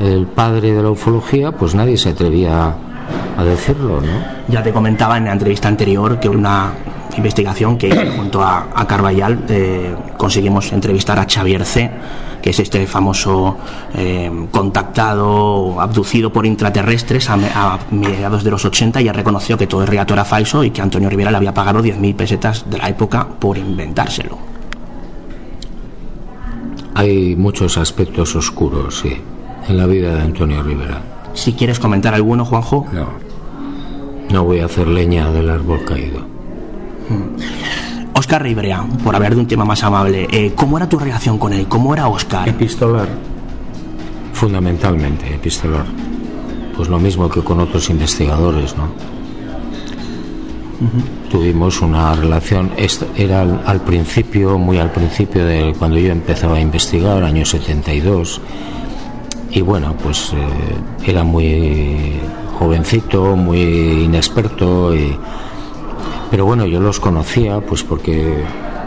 el 0.00 0.26
padre 0.26 0.72
de 0.72 0.82
la 0.82 0.90
ufología, 0.90 1.52
pues 1.52 1.74
nadie 1.74 1.96
se 1.96 2.10
atrevía 2.10 2.74
a 3.36 3.44
decirlo, 3.44 4.00
¿no? 4.00 4.24
Ya 4.48 4.62
te 4.62 4.72
comentaba 4.72 5.16
en 5.16 5.26
la 5.26 5.32
entrevista 5.32 5.68
anterior 5.68 6.18
que 6.18 6.28
una 6.28 6.72
investigación 7.16 7.78
que 7.78 8.12
junto 8.16 8.42
a, 8.42 8.68
a 8.74 8.86
Carballal 8.86 9.44
eh, 9.48 9.94
conseguimos 10.16 10.72
entrevistar 10.72 11.18
a 11.18 11.26
Xavier 11.26 11.64
C., 11.64 11.90
que 12.42 12.50
es 12.50 12.60
este 12.60 12.86
famoso 12.86 13.56
eh, 13.94 14.30
contactado, 14.50 15.80
abducido 15.80 16.32
por 16.32 16.46
intraterrestres 16.46 17.28
a, 17.28 17.78
mediados 17.90 18.44
de 18.44 18.50
los 18.50 18.64
80 18.64 19.00
y 19.02 19.08
ha 19.08 19.12
reconocido 19.12 19.58
que 19.58 19.66
todo 19.66 19.82
el 19.82 19.88
relato 19.88 20.14
era 20.14 20.24
falso 20.24 20.62
y 20.62 20.70
que 20.70 20.80
Antonio 20.80 21.08
Rivera 21.08 21.30
le 21.30 21.38
había 21.38 21.52
pagado 21.52 21.82
10.000 21.82 22.14
pesetas 22.14 22.70
de 22.70 22.78
la 22.78 22.88
época 22.88 23.26
por 23.26 23.58
inventárselo. 23.58 24.38
Hay 26.94 27.34
muchos 27.36 27.76
aspectos 27.76 28.36
oscuros, 28.36 29.00
sí 29.00 29.20
en 29.68 29.76
la 29.76 29.86
vida 29.86 30.14
de 30.14 30.22
Antonio 30.22 30.62
Rivera. 30.62 31.02
Si 31.34 31.52
quieres 31.52 31.78
comentar 31.78 32.14
alguno, 32.14 32.44
Juanjo. 32.44 32.86
No. 32.92 33.08
No 34.30 34.44
voy 34.44 34.60
a 34.60 34.66
hacer 34.66 34.88
leña 34.88 35.30
del 35.30 35.50
árbol 35.50 35.84
caído. 35.84 36.20
Oscar 38.14 38.42
hmm. 38.42 38.44
Rivera, 38.44 38.86
por 39.04 39.14
hablar 39.14 39.34
de 39.34 39.40
un 39.40 39.46
tema 39.46 39.64
más 39.64 39.82
amable, 39.84 40.26
eh, 40.30 40.52
¿cómo 40.54 40.76
era 40.76 40.88
tu 40.88 40.98
relación 40.98 41.38
con 41.38 41.52
él? 41.52 41.66
¿Cómo 41.68 41.94
era 41.94 42.08
Oscar? 42.08 42.48
Epistolar. 42.48 43.08
Fundamentalmente, 44.32 45.34
epistolar. 45.34 45.86
Pues 46.76 46.88
lo 46.88 46.98
mismo 46.98 47.28
que 47.28 47.42
con 47.42 47.60
otros 47.60 47.88
investigadores, 47.90 48.76
¿no? 48.76 49.16
tuvimos 51.30 51.80
una 51.80 52.14
relación, 52.14 52.70
era 53.16 53.42
al, 53.42 53.80
principio, 53.80 54.58
muy 54.58 54.78
al 54.78 54.90
principio 54.90 55.44
de 55.44 55.74
cuando 55.78 55.98
yo 55.98 56.12
empezaba 56.12 56.56
a 56.56 56.60
investigar, 56.60 57.22
año 57.22 57.44
72, 57.44 58.40
y 59.50 59.60
bueno, 59.60 59.94
pues 60.02 60.32
eh, 60.32 61.10
era 61.10 61.24
muy 61.24 62.20
jovencito, 62.58 63.36
muy 63.36 64.04
inexperto, 64.04 64.94
y, 64.94 65.16
pero 66.30 66.44
bueno, 66.44 66.66
yo 66.66 66.80
los 66.80 67.00
conocía 67.00 67.60
pues 67.60 67.82
porque 67.82 68.44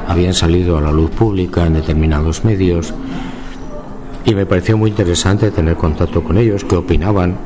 habían 0.07 0.33
salido 0.33 0.77
a 0.77 0.81
la 0.81 0.91
luz 0.91 1.11
pública 1.11 1.65
en 1.65 1.73
determinados 1.73 2.43
medios 2.43 2.93
y 4.25 4.35
me 4.35 4.45
pareció 4.45 4.77
muy 4.77 4.89
interesante 4.89 5.51
tener 5.51 5.75
contacto 5.75 6.23
con 6.23 6.37
ellos, 6.37 6.63
qué 6.63 6.75
opinaban, 6.75 7.37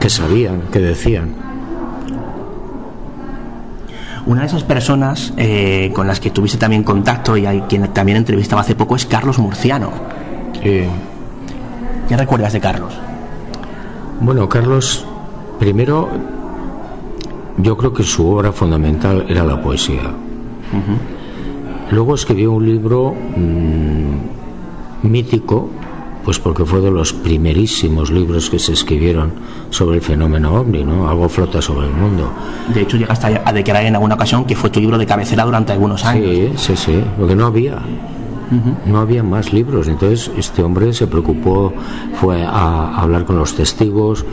qué 0.00 0.08
sabían, 0.08 0.62
qué 0.72 0.80
decían. 0.80 1.34
Una 4.26 4.40
de 4.40 4.46
esas 4.46 4.64
personas 4.64 5.34
eh, 5.36 5.90
con 5.94 6.06
las 6.06 6.18
que 6.18 6.30
tuviste 6.30 6.56
también 6.56 6.82
contacto 6.82 7.36
y 7.36 7.44
hay 7.44 7.60
quien 7.62 7.92
también 7.92 8.16
entrevistaba 8.16 8.62
hace 8.62 8.74
poco 8.74 8.96
es 8.96 9.04
Carlos 9.04 9.38
Murciano. 9.38 9.90
¿Qué 12.08 12.16
recuerdas 12.16 12.52
de 12.52 12.60
Carlos? 12.60 12.92
Bueno, 14.20 14.48
Carlos, 14.48 15.04
primero, 15.58 16.08
yo 17.58 17.76
creo 17.76 17.92
que 17.92 18.02
su 18.02 18.26
obra 18.26 18.52
fundamental 18.52 19.26
era 19.28 19.44
la 19.44 19.60
poesía. 19.60 20.02
Luego 21.90 22.14
escribió 22.14 22.52
un 22.52 22.66
libro 22.66 23.14
mm, 23.14 25.08
mítico 25.08 25.70
pues 26.24 26.38
porque 26.38 26.64
fue 26.64 26.80
de 26.80 26.90
los 26.90 27.12
primerísimos 27.12 28.10
libros 28.10 28.48
que 28.48 28.58
se 28.58 28.72
escribieron 28.72 29.32
sobre 29.68 29.96
el 29.96 30.02
fenómeno 30.02 30.54
ovni, 30.54 30.82
¿no? 30.82 31.08
Algo 31.08 31.28
flota 31.28 31.60
sobre 31.60 31.86
el 31.86 31.92
mundo. 31.92 32.32
De 32.72 32.80
hecho, 32.80 32.96
llegaste 32.96 33.40
a 33.44 33.52
declarar 33.52 33.84
en 33.84 33.94
alguna 33.94 34.14
ocasión 34.14 34.46
que 34.46 34.56
fue 34.56 34.70
tu 34.70 34.80
libro 34.80 34.96
de 34.96 35.04
cabecera 35.04 35.44
durante 35.44 35.72
algunos 35.72 36.02
años. 36.04 36.30
Sí, 36.30 36.52
sí, 36.56 36.76
sí, 36.76 37.04
porque 37.18 37.36
no 37.36 37.46
había. 37.46 37.78
No 38.86 39.00
había 39.00 39.22
más 39.22 39.52
libros, 39.52 39.88
entonces 39.88 40.30
este 40.36 40.62
hombre 40.62 40.92
se 40.92 41.06
preocupó, 41.06 41.72
fue 42.20 42.44
a 42.44 43.00
hablar 43.00 43.24
con 43.24 43.36
los 43.36 43.54
testigos. 43.54 44.24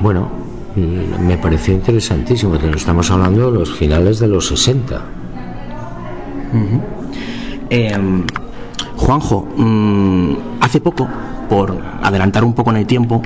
Bueno, 0.00 0.28
mm, 0.76 1.26
me 1.26 1.38
pareció 1.38 1.74
interesantísimo. 1.74 2.54
Estamos 2.54 3.10
hablando 3.10 3.50
de 3.50 3.58
los 3.58 3.72
finales 3.72 4.18
de 4.18 4.28
los 4.28 4.48
60. 4.48 5.02
Juanjo, 9.02 9.48
mm, 9.56 10.34
hace 10.60 10.80
poco, 10.80 11.08
por 11.48 11.76
adelantar 12.02 12.44
un 12.44 12.52
poco 12.52 12.70
en 12.70 12.76
el 12.76 12.86
tiempo, 12.86 13.20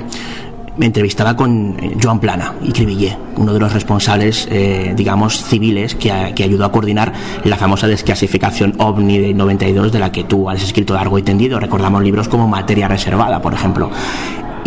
me 0.77 0.85
entrevistaba 0.85 1.35
con 1.35 1.77
eh, 1.79 1.97
Joan 2.01 2.19
Plana 2.19 2.55
y 2.61 2.71
Cribillé, 2.71 3.17
uno 3.35 3.53
de 3.53 3.59
los 3.59 3.73
responsables, 3.73 4.47
eh, 4.51 4.93
digamos, 4.95 5.43
civiles 5.43 5.95
que, 5.95 6.33
que, 6.35 6.43
ayudó 6.43 6.65
a 6.65 6.71
coordinar 6.71 7.13
la 7.43 7.57
famosa 7.57 7.87
desclasificación 7.87 8.75
OVNI 8.77 9.17
de 9.19 9.33
92 9.33 9.91
de 9.91 9.99
la 9.99 10.11
que 10.11 10.23
tú 10.23 10.49
has 10.49 10.63
escrito 10.63 10.93
largo 10.93 11.17
y 11.17 11.23
tendido. 11.23 11.59
Recordamos 11.59 12.03
libros 12.03 12.27
como 12.27 12.47
Materia 12.47 12.87
Reservada, 12.87 13.41
por 13.41 13.53
ejemplo. 13.53 13.89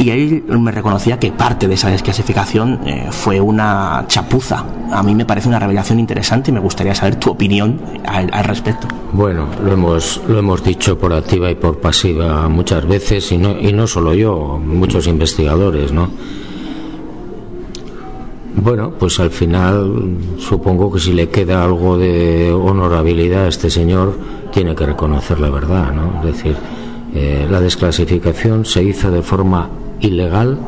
Y 0.00 0.08
él 0.08 0.44
me 0.48 0.72
reconocía 0.72 1.18
que 1.18 1.30
parte 1.30 1.68
de 1.68 1.74
esa 1.74 1.90
desclasificación 1.90 2.80
eh, 2.86 3.08
fue 3.10 3.38
una 3.38 4.06
chapuza. 4.08 4.64
A 4.90 5.02
mí 5.02 5.14
me 5.14 5.26
parece 5.26 5.46
una 5.46 5.58
revelación 5.58 5.98
interesante 6.00 6.50
y 6.50 6.54
me 6.54 6.60
gustaría 6.60 6.94
saber 6.94 7.16
tu 7.16 7.30
opinión 7.30 7.78
al, 8.06 8.30
respecto. 8.44 8.88
Bueno, 9.12 9.48
lo 9.62 9.72
hemos, 9.72 10.22
lo 10.26 10.38
hemos 10.38 10.64
dicho 10.64 10.98
por 10.98 11.12
activa 11.12 11.50
y 11.50 11.54
por 11.54 11.80
pasiva 11.80 12.48
muchas 12.48 12.88
veces, 12.88 13.30
y 13.30 13.36
no, 13.36 13.60
y 13.60 13.74
no 13.74 13.86
solo 13.86 14.14
yo, 14.14 14.58
muchos 14.58 15.06
investigadores, 15.06 15.92
¿no? 15.92 16.08
Bueno, 18.56 18.94
pues 18.98 19.20
al 19.20 19.30
final 19.30 20.16
supongo 20.38 20.90
que 20.90 20.98
si 20.98 21.12
le 21.12 21.28
queda 21.28 21.62
algo 21.62 21.98
de 21.98 22.50
honorabilidad 22.50 23.44
a 23.44 23.48
este 23.48 23.68
señor, 23.68 24.18
tiene 24.50 24.74
que 24.74 24.86
reconocer 24.86 25.38
la 25.40 25.50
verdad, 25.50 25.92
¿no? 25.92 26.20
Es 26.20 26.36
decir, 26.36 26.56
eh, 27.14 27.46
la 27.50 27.60
desclasificación 27.60 28.64
se 28.64 28.82
hizo 28.82 29.10
de 29.10 29.20
forma 29.20 29.68
ilegal, 30.00 30.58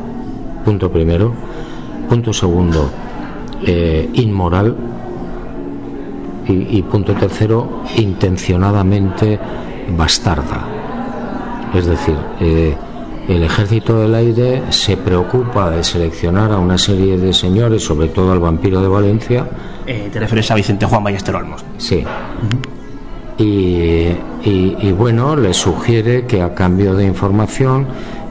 punto 0.63 0.91
primero. 0.91 1.33
Punto 2.09 2.33
segundo, 2.33 2.89
eh, 3.65 4.09
inmoral. 4.13 4.75
Y, 6.45 6.81
punto 6.83 7.13
tercero, 7.13 7.83
intencionadamente 7.95 9.39
bastarda. 9.95 10.67
Es 11.73 11.85
decir, 11.85 12.17
eh, 12.41 12.75
el 13.29 13.43
ejército 13.43 14.01
del 14.01 14.13
aire 14.13 14.63
se 14.69 14.97
preocupa 14.97 15.69
de 15.69 15.85
seleccionar 15.85 16.51
a 16.51 16.57
una 16.57 16.77
serie 16.77 17.17
de 17.17 17.31
señores, 17.31 17.85
sobre 17.85 18.09
todo 18.09 18.33
al 18.33 18.39
vampiro 18.39 18.81
de 18.81 18.89
Valencia. 18.89 19.47
Eh, 19.87 20.09
¿Te 20.11 20.19
refieres 20.19 20.51
a 20.51 20.55
Vicente 20.55 20.85
Juan 20.85 21.01
Ballester 21.01 21.33
Olmos? 21.33 21.63
Sí. 21.77 22.03
y, 23.37 24.09
y, 24.43 24.91
bueno, 24.91 25.37
le 25.37 25.53
sugiere 25.53 26.25
que 26.25 26.41
a 26.41 26.53
cambio 26.53 26.93
de 26.93 27.05
información 27.05 27.87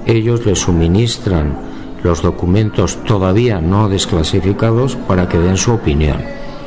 ellos 0.06 0.44
le 0.46 0.56
suministran 0.56 1.56
los 2.02 2.22
documentos 2.22 2.98
todavía 3.04 3.60
no 3.60 3.88
desclasificados 3.88 4.96
para 4.96 5.28
que 5.28 5.38
den 5.38 5.56
su 5.56 5.72
opinión. 5.72 6.18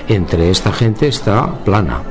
Entre 0.08 0.50
esta 0.50 0.71
gente 0.71 1.08
está 1.08 1.54
Plana. 1.65 2.02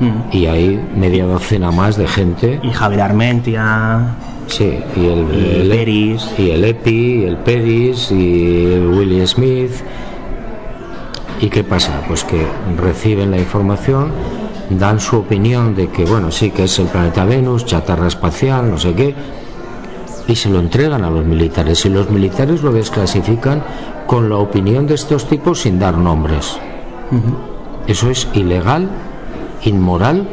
Mm. 0.00 0.36
Y 0.36 0.46
hay 0.46 0.88
media 0.94 1.24
docena 1.24 1.70
más 1.70 1.96
de 1.96 2.06
gente. 2.06 2.60
Y 2.62 2.70
Javier 2.70 3.02
Armentia. 3.02 4.16
Sí, 4.48 4.78
y 4.96 5.06
el, 5.06 5.30
el, 5.30 5.68
Peris. 5.68 6.28
Y 6.38 6.50
el 6.50 6.64
Epi, 6.64 7.24
el 7.24 7.36
Peris, 7.38 8.10
y 8.12 8.72
el 8.72 8.86
Willie 8.88 9.26
Smith. 9.26 9.72
¿Y 11.40 11.48
qué 11.48 11.64
pasa? 11.64 12.02
Pues 12.06 12.24
que 12.24 12.46
reciben 12.78 13.30
la 13.30 13.38
información, 13.38 14.10
dan 14.70 15.00
su 15.00 15.16
opinión 15.16 15.74
de 15.74 15.88
que, 15.88 16.04
bueno, 16.04 16.30
sí 16.30 16.50
que 16.50 16.64
es 16.64 16.78
el 16.78 16.86
planeta 16.86 17.24
Venus, 17.24 17.66
chatarra 17.66 18.06
espacial, 18.06 18.70
no 18.70 18.78
sé 18.78 18.94
qué, 18.94 19.14
y 20.28 20.34
se 20.34 20.48
lo 20.48 20.58
entregan 20.58 21.04
a 21.04 21.10
los 21.10 21.24
militares 21.24 21.84
y 21.84 21.88
los 21.88 22.10
militares 22.10 22.62
lo 22.62 22.72
desclasifican 22.72 23.62
con 24.06 24.28
la 24.28 24.36
opinión 24.36 24.86
de 24.86 24.94
estos 24.94 25.28
tipos 25.28 25.62
sin 25.62 25.78
dar 25.78 25.96
nombres. 25.96 26.58
Eso 27.86 28.10
es 28.10 28.28
ilegal, 28.34 28.88
inmoral 29.64 30.28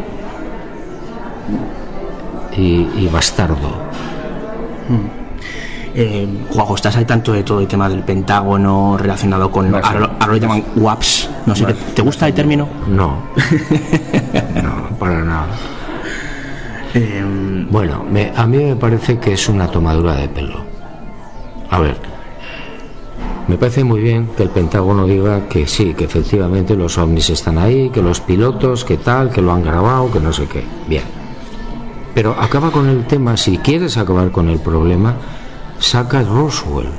y, 2.55 3.07
bastardo. 3.07 3.83
Eh, 5.95 6.27
Juanjo, 6.49 6.75
estás 6.75 6.95
al 6.97 7.05
tanto 7.05 7.33
de 7.33 7.43
todo 7.43 7.59
el 7.59 7.67
tema 7.67 7.87
del 7.87 7.99
Pentágono 7.99 8.97
relacionado 8.97 9.51
con. 9.51 9.73
Ahora, 9.75 10.17
lo 10.27 10.37
llaman 10.37 10.63
WAPS. 10.75 11.29
No 11.45 11.55
sé, 11.55 11.65
¿te, 11.93 12.01
gusta 12.01 12.27
el 12.27 12.33
término? 12.33 12.67
No. 12.87 13.17
no, 14.63 14.97
para 14.97 15.23
nada. 15.23 15.47
Em, 16.93 17.67
bueno, 17.71 18.05
a 18.35 18.45
mí 18.45 18.57
me 18.57 18.75
parece 18.75 19.17
que 19.17 19.33
es 19.33 19.49
una 19.49 19.67
tomadura 19.67 20.15
de 20.15 20.27
pelo. 20.29 20.63
A 21.69 21.79
ver, 21.79 21.97
me 23.47 23.57
parece 23.57 23.83
muy 23.83 23.99
bien 23.99 24.29
que 24.37 24.43
el 24.43 24.49
Pentágono 24.49 25.07
diga 25.07 25.47
que 25.49 25.67
sí, 25.67 25.95
que 25.95 26.05
efectivamente 26.05 26.75
los 26.75 26.97
ovnis 26.99 27.31
están 27.31 27.57
ahí, 27.57 27.89
que 27.89 28.03
los 28.03 28.21
pilotos, 28.21 28.85
que 28.85 28.97
tal, 28.97 29.31
que 29.31 29.41
lo 29.41 29.53
han 29.53 29.63
grabado, 29.63 30.11
que 30.11 30.19
no 30.19 30.31
sé 30.31 30.45
qué. 30.45 30.63
Bien. 30.87 31.03
Pero 32.13 32.35
acaba 32.39 32.69
con 32.69 32.87
el 32.87 33.05
tema, 33.05 33.37
si 33.37 33.57
quieres 33.57 33.97
acabar 33.97 34.29
con 34.31 34.49
el 34.49 34.59
problema, 34.59 35.15
saca 35.79 36.21
Roswell. 36.21 36.89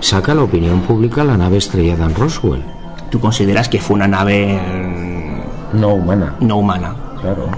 Saca 0.00 0.34
la 0.34 0.42
opinión 0.42 0.80
pública 0.80 1.24
la 1.24 1.36
nave 1.36 1.58
estrellada 1.58 2.06
en 2.06 2.14
Roswell. 2.14 2.64
¿Tú 3.10 3.20
consideras 3.20 3.68
que 3.68 3.80
fue 3.80 3.96
una 3.96 4.08
nave 4.08 4.58
no 5.74 5.88
humana? 5.88 6.36
No 6.40 6.56
humana. 6.56 6.96
Claro 7.20 7.50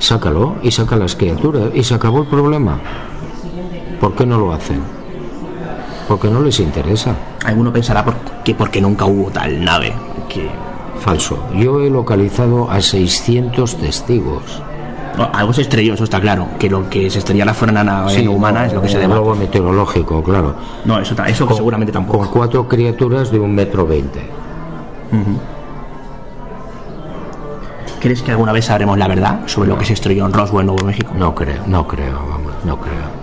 sácalo 0.00 0.56
y 0.62 0.72
saca 0.72 0.96
las 0.96 1.14
criaturas 1.14 1.70
y 1.72 1.84
se 1.84 1.94
acabó 1.94 2.22
el 2.22 2.26
problema. 2.26 2.80
¿Por 4.00 4.14
qué 4.16 4.26
no 4.26 4.38
lo 4.38 4.52
hacen? 4.52 4.80
Porque 6.08 6.28
no 6.28 6.42
les 6.42 6.58
interesa. 6.58 7.14
Alguno 7.44 7.72
pensará 7.72 8.04
que 8.44 8.54
porque 8.54 8.80
nunca 8.80 9.04
hubo 9.04 9.30
tal 9.30 9.62
nave. 9.64 9.92
Que... 10.28 10.48
Falso. 10.98 11.38
Yo 11.54 11.80
he 11.80 11.88
localizado 11.88 12.70
a 12.70 12.80
600 12.80 13.76
testigos. 13.76 14.62
algo 15.32 15.52
se 15.52 15.62
estrelló, 15.62 15.94
eso 15.94 16.04
está 16.04 16.20
claro. 16.20 16.48
Que 16.58 16.68
lo 16.68 16.90
que 16.90 17.08
se 17.10 17.20
estrellara 17.20 17.54
fuera 17.54 17.72
una 17.72 17.84
nave 17.84 18.28
humana 18.28 18.66
es 18.66 18.72
lo 18.72 18.82
que 18.82 18.88
se 18.88 18.98
debe. 18.98 19.14
Luego 19.14 19.34
meteorológico, 19.34 20.22
claro. 20.22 20.56
No, 20.84 20.98
eso, 20.98 21.14
eso 21.24 21.48
seguramente 21.54 21.92
tampoco. 21.92 22.18
Con 22.18 22.28
cuatro 22.28 22.68
criaturas 22.68 23.30
de 23.30 23.38
un 23.38 23.54
metro 23.54 23.86
veinte. 23.86 24.20
¿Crees 28.00 28.22
que 28.22 28.30
alguna 28.30 28.52
vez 28.52 28.64
sabremos 28.64 28.96
la 28.96 29.06
verdad 29.06 29.40
sobre 29.46 29.68
lo 29.68 29.76
que 29.76 29.84
se 29.84 29.92
estrelló 29.92 30.24
en 30.24 30.32
Roswell, 30.32 30.64
Nuevo 30.64 30.86
México? 30.86 31.12
No 31.14 31.34
creo, 31.34 31.62
no 31.66 31.86
creo, 31.86 32.14
vamos, 32.14 32.52
no 32.64 32.80
creo. 32.80 33.20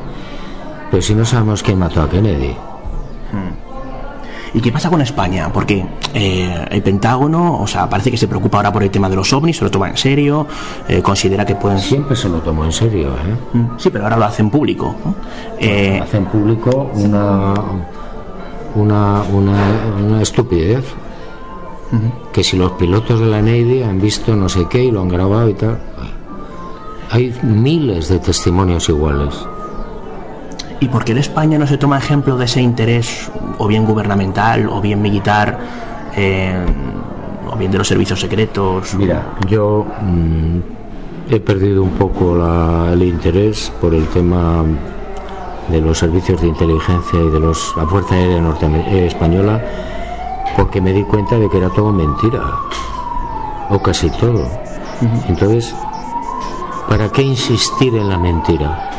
Pero 0.91 1.01
si 1.01 1.15
no 1.15 1.25
sabemos 1.25 1.63
quién 1.63 1.79
mató 1.79 2.03
a 2.03 2.09
Kennedy. 2.09 2.51
Hmm. 3.31 3.67
¿Y 4.53 4.61
qué 4.61 4.71
pasa 4.71 4.89
con 4.89 5.01
España? 5.01 5.51
Porque 5.51 5.83
eh, 6.13 6.65
el 6.69 6.81
Pentágono, 6.83 7.59
o 7.59 7.65
sea, 7.65 7.89
parece 7.89 8.11
que 8.11 8.17
se 8.17 8.27
preocupa 8.27 8.57
ahora 8.57 8.71
por 8.71 8.83
el 8.83 8.91
tema 8.91 9.09
de 9.09 9.15
los 9.15 9.33
ovnis, 9.33 9.57
se 9.57 9.63
lo 9.63 9.71
toma 9.71 9.89
en 9.89 9.97
serio, 9.97 10.45
eh, 10.87 11.01
considera 11.01 11.43
que 11.43 11.55
pueden... 11.55 11.79
Siempre 11.79 12.15
se 12.15 12.29
lo 12.29 12.37
tomó 12.37 12.63
en 12.63 12.71
serio, 12.71 13.09
¿eh? 13.09 13.35
Hmm. 13.53 13.65
Sí, 13.77 13.89
pero 13.89 14.03
ahora 14.03 14.17
lo 14.17 14.25
hacen 14.25 14.51
público. 14.51 14.95
Eh, 15.59 15.99
hacen 16.01 16.25
público 16.25 16.91
una, 16.93 17.53
una, 18.75 19.23
una, 19.23 19.57
una 20.05 20.21
estupidez 20.21 20.85
Que 22.33 22.43
si 22.43 22.57
los 22.57 22.71
pilotos 22.73 23.19
de 23.19 23.27
la 23.27 23.41
Navy 23.41 23.81
han 23.83 23.99
visto 24.01 24.35
no 24.35 24.49
sé 24.49 24.67
qué 24.69 24.83
y 24.83 24.91
lo 24.91 25.01
han 25.01 25.07
grabado 25.07 25.47
y 25.49 25.53
tal. 25.53 25.77
Hay 27.09 27.33
miles 27.41 28.09
de 28.09 28.19
testimonios 28.19 28.89
iguales. 28.89 29.33
¿Y 30.79 30.89
por 30.89 31.03
qué 31.05 31.13
en 31.13 31.19
España 31.19 31.57
no 31.57 31.65
se 31.65 31.77
toma 31.77 31.97
ejemplo 31.97 32.37
de 32.37 32.45
ese 32.45 32.61
interés, 32.61 33.31
o 33.57 33.65
bien 33.67 33.85
gubernamental, 33.85 34.67
o 34.69 34.79
bien 34.81 35.01
militar, 35.01 35.57
eh, 36.15 36.55
o 37.51 37.55
bien 37.55 37.71
de 37.71 37.77
los 37.79 37.87
servicios 37.87 38.19
secretos? 38.19 38.93
Mira, 38.93 39.23
yo 39.49 39.85
mm, 40.01 41.33
he 41.33 41.39
perdido 41.39 41.81
un 41.81 41.91
poco 41.91 42.35
la- 42.35 42.91
el 42.93 43.01
interés 43.03 43.71
por 43.81 43.95
el 43.95 44.05
tema 44.07 44.63
de 45.69 45.81
los 45.81 45.97
servicios 45.97 46.41
de 46.41 46.47
inteligencia 46.47 47.19
y 47.21 47.29
de 47.29 47.39
los, 47.39 47.73
la 47.75 47.85
Fuerza 47.87 48.15
Aérea 48.15 48.39
Norteame- 48.41 48.85
eh, 48.89 49.07
Española, 49.07 49.61
porque 50.57 50.81
me 50.81 50.91
di 50.91 51.03
cuenta 51.03 51.37
de 51.37 51.47
que 51.47 51.57
era 51.57 51.69
todo 51.69 51.93
mentira, 51.93 52.41
o 53.69 53.79
casi 53.79 54.09
todo. 54.09 54.49
Entonces, 55.29 55.73
¿para 56.89 57.09
qué 57.09 57.21
insistir 57.21 57.95
en 57.95 58.09
la 58.09 58.17
mentira? 58.17 58.89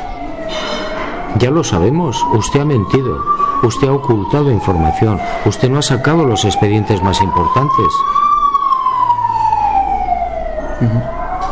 Ya 1.38 1.50
lo 1.50 1.64
sabemos, 1.64 2.24
usted 2.32 2.60
ha 2.60 2.64
mentido, 2.64 3.22
usted 3.62 3.88
ha 3.88 3.92
ocultado 3.92 4.50
información, 4.50 5.20
usted 5.44 5.68
no 5.68 5.80
ha 5.80 5.82
sacado 5.82 6.24
los 6.24 6.44
expedientes 6.44 7.02
más 7.02 7.20
importantes. 7.20 7.86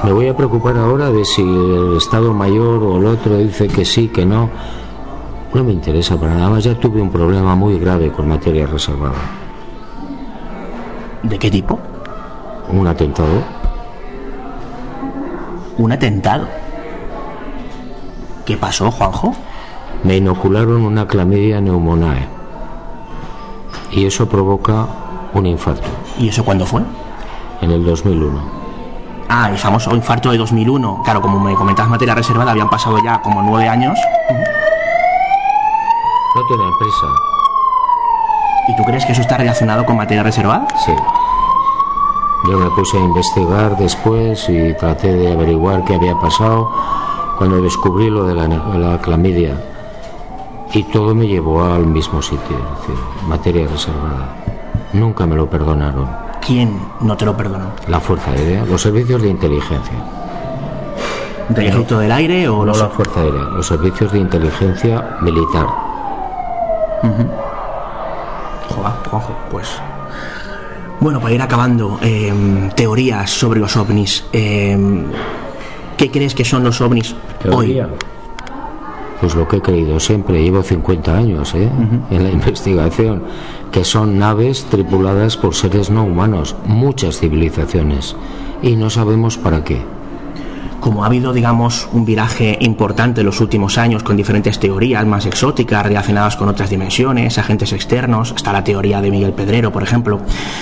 Me 0.05 0.13
voy 0.13 0.29
a 0.29 0.37
preocupar 0.37 0.79
ahora 0.79 1.11
de 1.11 1.25
si 1.25 1.43
el 1.43 1.97
Estado 1.97 2.33
Mayor 2.33 2.83
o 2.83 2.99
el 2.99 3.07
otro 3.07 3.39
dice 3.39 3.67
que 3.67 3.85
sí, 3.85 4.09
que 4.09 4.25
no. 4.25 4.49
No 5.53 5.65
me 5.65 5.73
interesa 5.73 6.17
para 6.17 6.35
nada 6.35 6.51
más. 6.51 6.65
Ya 6.65 6.79
tuve 6.79 7.01
un 7.01 7.11
problema 7.11 7.57
muy 7.57 7.79
grave 7.79 8.13
con 8.13 8.29
materia 8.29 8.67
reservada. 8.67 9.46
¿De 11.29 11.39
qué 11.41 11.51
tipo? 11.51 11.79
Un 12.69 12.87
atentado. 12.87 13.43
Un 15.77 15.91
atentado. 15.91 16.47
¿Qué 18.45 18.57
pasó, 18.57 18.93
Juanjo? 18.93 19.35
Me 20.05 20.17
inocularon 20.19 20.83
una 20.83 21.09
clamidia 21.09 21.61
neumonae. 21.61 22.29
Y 23.91 24.07
eso 24.07 24.29
provoca 24.29 24.87
un 25.35 25.47
infarto. 25.47 25.89
¿Y 26.17 26.29
eso 26.29 26.45
cuándo 26.45 26.65
fue? 26.65 26.83
En 27.61 27.73
el 27.73 27.85
2001. 27.85 28.39
Ah, 29.29 29.49
el 29.51 29.59
famoso 29.59 29.93
infarto 29.97 30.31
de 30.31 30.39
2001. 30.39 31.03
Claro, 31.03 31.21
como 31.21 31.41
me 31.41 31.55
comentabas 31.55 31.91
materia 31.91 32.15
reservada, 32.15 32.53
habían 32.53 32.71
pasado 32.71 32.99
ya 33.05 33.21
como 33.21 33.43
nueve 33.43 33.69
años. 33.69 33.99
No 36.37 36.47
tenía 36.47 36.71
prisa. 36.79 37.07
¿Y 38.69 38.77
tú 38.77 38.85
crees 38.85 39.05
que 39.05 39.13
eso 39.13 39.23
está 39.23 39.37
relacionado 39.37 39.85
con 39.85 39.97
materia 39.97 40.23
reservada? 40.23 40.67
Sí. 40.85 40.93
Yo 42.49 42.59
me 42.59 42.71
puse 42.71 42.97
a 42.97 43.01
investigar 43.01 43.77
después 43.77 44.49
y 44.49 44.73
traté 44.75 45.13
de 45.13 45.33
averiguar 45.33 45.85
qué 45.85 45.97
había 45.97 46.15
pasado 46.15 46.71
cuando 47.39 47.61
descubrí 47.61 48.09
lo 48.09 48.25
de 48.25 48.35
la, 48.35 48.99
clamidia. 49.03 49.61
Y 50.73 50.85
todo 50.85 51.13
me 51.13 51.27
llevó 51.27 51.65
al 51.65 51.87
mismo 51.87 52.23
sitio, 52.23 52.57
es 52.57 52.81
decir, 52.81 53.05
materia 53.27 53.67
reservada. 53.67 54.29
Nunca 54.93 55.27
me 55.27 55.35
lo 55.35 55.51
perdonaron. 55.51 56.09
¿Quién 56.45 56.79
no 57.01 57.17
te 57.17 57.25
lo 57.25 57.37
perdonó? 57.37 57.67
La 57.89 57.99
Fuerza 57.99 58.31
Aérea, 58.31 58.65
los 58.65 58.81
servicios 58.81 59.23
de 59.23 59.29
inteligencia. 59.29 59.97
¿Del 61.49 61.67
ejército 61.67 61.99
del 61.99 62.13
aire 62.13 62.49
o 62.49 62.59
No 62.59 62.67
los 62.67 62.79
la 62.79 62.89
Fuerza 62.89 63.21
Aérea, 63.21 63.43
los 63.43 63.67
servicios 63.67 64.13
de 64.13 64.21
inteligencia 64.21 65.17
militar. 65.21 65.67
Joder, 68.69 68.93
Juanjo, 69.11 69.33
pues. 69.51 69.81
Bueno, 71.01 71.21
para 71.21 71.35
ir 71.35 71.43
acabando, 71.43 71.99
eh, 72.03 72.33
teorías 72.75 73.31
sobre 73.31 73.61
los 73.61 73.77
ovnis. 73.77 74.25
Eh, 74.33 74.77
¿Qué 75.97 76.11
crees 76.11 76.35
que 76.35 76.45
son 76.45 76.65
los 76.65 76.81
ovnis 76.81 77.15
hoy? 77.51 77.81
Pues 79.21 79.35
lo 79.35 79.49
que 79.49 79.57
he 79.57 79.63
creído 79.63 79.99
siempre, 79.99 80.43
llevo 80.43 80.63
50 80.63 81.17
años 81.17 81.55
¿eh? 81.55 81.71
en 82.11 82.23
la 82.23 82.31
investigación, 82.39 83.23
que 83.73 83.85
son 83.85 84.19
naves 84.19 84.67
tripuladas 84.71 85.37
por 85.37 85.55
seres 85.55 85.91
no 85.91 86.05
humanos, 86.05 86.55
muchas 86.67 87.19
civilizaciones, 87.19 88.15
y 88.63 88.77
no 88.77 88.91
sabemos 88.91 89.39
para 89.39 89.65
qué. 89.65 89.96
Como 90.87 91.03
ha 91.03 91.09
habido, 91.09 91.33
digamos, 91.33 91.89
un 91.93 92.05
viraje 92.05 92.57
importante 92.61 93.23
en 93.23 93.27
los 93.27 93.41
últimos 93.41 93.77
años 93.77 94.05
con 94.05 94.17
diferentes 94.17 94.61
teorías 94.61 95.05
más 95.05 95.27
exóticas 95.27 95.85
relacionadas 95.85 96.37
con 96.37 96.49
otras 96.49 96.71
dimensiones, 96.71 97.39
agentes 97.39 97.73
externos, 97.73 98.33
está 98.37 98.53
la 98.53 98.63
teoría 98.63 99.01
de 99.01 99.11
Miguel 99.11 99.33
Pedrero, 99.33 99.73
por 99.73 99.83
ejemplo, 99.83 100.21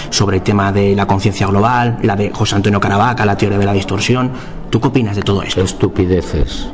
sobre 0.08 0.38
el 0.38 0.42
tema 0.42 0.72
de 0.72 0.96
la 0.96 1.06
conciencia 1.06 1.46
global, 1.46 1.98
la 2.00 2.16
de 2.16 2.30
José 2.30 2.56
Antonio 2.56 2.80
Caravaca, 2.80 3.26
la 3.26 3.36
teoría 3.36 3.58
de 3.58 3.66
la 3.66 3.74
distorsión. 3.74 4.30
¿Tú 4.70 4.80
qué 4.80 4.88
opinas 4.88 5.14
de 5.14 5.20
todo 5.20 5.42
esto? 5.42 5.60
Estupideces. 5.60 6.70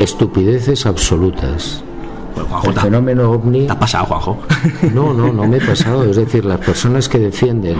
Estupideces 0.00 0.84
absolutas. 0.84 1.84
Pues, 2.34 2.44
Juanjo, 2.48 2.70
El 2.70 2.76
fenómeno 2.76 3.30
ovni... 3.30 3.66
te 3.66 3.72
ha 3.72 3.78
pasado, 3.78 4.06
Juanjo. 4.06 4.38
No, 4.92 5.14
no, 5.14 5.32
no 5.32 5.46
me 5.46 5.58
he 5.58 5.64
pasado. 5.64 6.02
Es 6.10 6.16
decir, 6.16 6.44
las 6.44 6.58
personas 6.58 7.08
que 7.08 7.20
defienden 7.20 7.76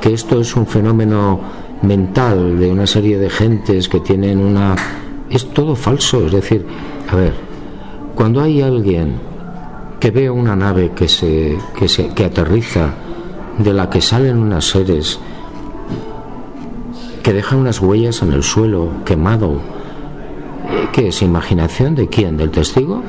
que 0.00 0.14
esto 0.14 0.40
es 0.40 0.56
un 0.56 0.66
fenómeno 0.66 1.40
mental 1.82 2.58
de 2.58 2.70
una 2.70 2.86
serie 2.86 3.18
de 3.18 3.30
gentes 3.30 3.88
que 3.88 4.00
tienen 4.00 4.40
una... 4.40 4.74
Es 5.30 5.46
todo 5.50 5.76
falso. 5.76 6.26
Es 6.26 6.32
decir, 6.32 6.66
a 7.10 7.16
ver, 7.16 7.34
cuando 8.14 8.40
hay 8.40 8.62
alguien 8.62 9.14
que 10.00 10.10
ve 10.10 10.30
una 10.30 10.56
nave 10.56 10.92
que 10.94 11.08
se, 11.08 11.58
que 11.76 11.88
se 11.88 12.08
que 12.08 12.24
aterriza, 12.24 12.94
de 13.58 13.72
la 13.72 13.90
que 13.90 14.00
salen 14.00 14.38
unas 14.38 14.64
seres 14.64 15.18
que 17.22 17.32
dejan 17.32 17.58
unas 17.58 17.80
huellas 17.80 18.22
en 18.22 18.32
el 18.32 18.42
suelo, 18.42 18.90
quemado, 19.04 19.54
eh, 20.70 20.88
¿qué 20.92 21.08
es 21.08 21.20
imaginación 21.20 21.94
de 21.94 22.08
quién? 22.08 22.36
¿Del 22.36 22.50
testigo? 22.50 23.02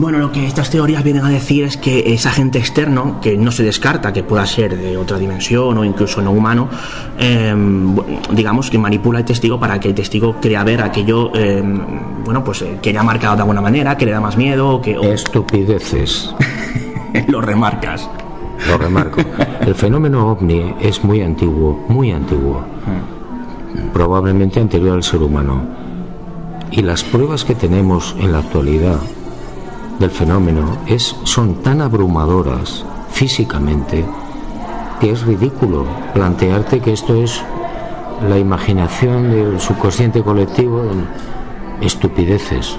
Bueno, 0.00 0.16
lo 0.18 0.32
que 0.32 0.46
estas 0.46 0.70
teorías 0.70 1.04
vienen 1.04 1.24
a 1.26 1.28
decir 1.28 1.64
es 1.64 1.76
que 1.76 2.14
ese 2.14 2.26
agente 2.28 2.58
externo, 2.58 3.20
que 3.20 3.36
no 3.36 3.50
se 3.52 3.62
descarta 3.64 4.14
que 4.14 4.22
pueda 4.22 4.46
ser 4.46 4.74
de 4.78 4.96
otra 4.96 5.18
dimensión 5.18 5.76
o 5.76 5.84
incluso 5.84 6.22
no 6.22 6.30
humano, 6.30 6.68
eh, 7.18 7.52
bu- 7.54 8.04
digamos 8.32 8.70
que 8.70 8.78
manipula 8.78 9.18
al 9.18 9.26
testigo 9.26 9.60
para 9.60 9.78
que 9.78 9.88
el 9.88 9.94
testigo 9.94 10.36
crea 10.40 10.64
ver 10.64 10.80
aquello, 10.80 11.30
eh, 11.34 11.62
bueno, 12.24 12.42
pues 12.42 12.62
eh, 12.62 12.78
que 12.80 12.94
le 12.94 12.98
ha 12.98 13.02
marcado 13.02 13.36
de 13.36 13.42
alguna 13.42 13.60
manera, 13.60 13.98
que 13.98 14.06
le 14.06 14.12
da 14.12 14.20
más 14.20 14.38
miedo, 14.38 14.70
o 14.76 14.80
que 14.80 14.96
o- 14.96 15.02
Estupideces. 15.02 16.34
lo 17.28 17.42
remarcas. 17.42 18.08
Lo 18.68 18.78
remarco. 18.78 19.20
El 19.60 19.74
fenómeno 19.74 20.28
ovni 20.32 20.76
es 20.80 21.04
muy 21.04 21.20
antiguo, 21.20 21.84
muy 21.88 22.10
antiguo. 22.10 22.62
Probablemente 23.92 24.60
anterior 24.60 24.94
al 24.96 25.02
ser 25.02 25.22
humano. 25.22 25.60
Y 26.70 26.80
las 26.82 27.02
pruebas 27.04 27.44
que 27.44 27.54
tenemos 27.54 28.14
en 28.18 28.32
la 28.32 28.38
actualidad 28.38 28.96
del 30.00 30.10
fenómeno 30.10 30.78
es, 30.86 31.14
son 31.24 31.56
tan 31.62 31.80
abrumadoras 31.82 32.84
físicamente 33.10 34.04
que 34.98 35.10
es 35.10 35.22
ridículo 35.22 35.84
plantearte 36.14 36.80
que 36.80 36.92
esto 36.92 37.14
es 37.14 37.42
la 38.28 38.38
imaginación 38.38 39.30
del 39.30 39.60
subconsciente 39.60 40.22
colectivo 40.22 40.82
de 40.82 41.86
estupideces. 41.86 42.76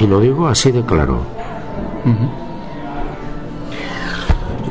Y 0.00 0.06
lo 0.06 0.20
digo 0.20 0.48
así 0.48 0.72
de 0.72 0.82
claro. 0.82 1.20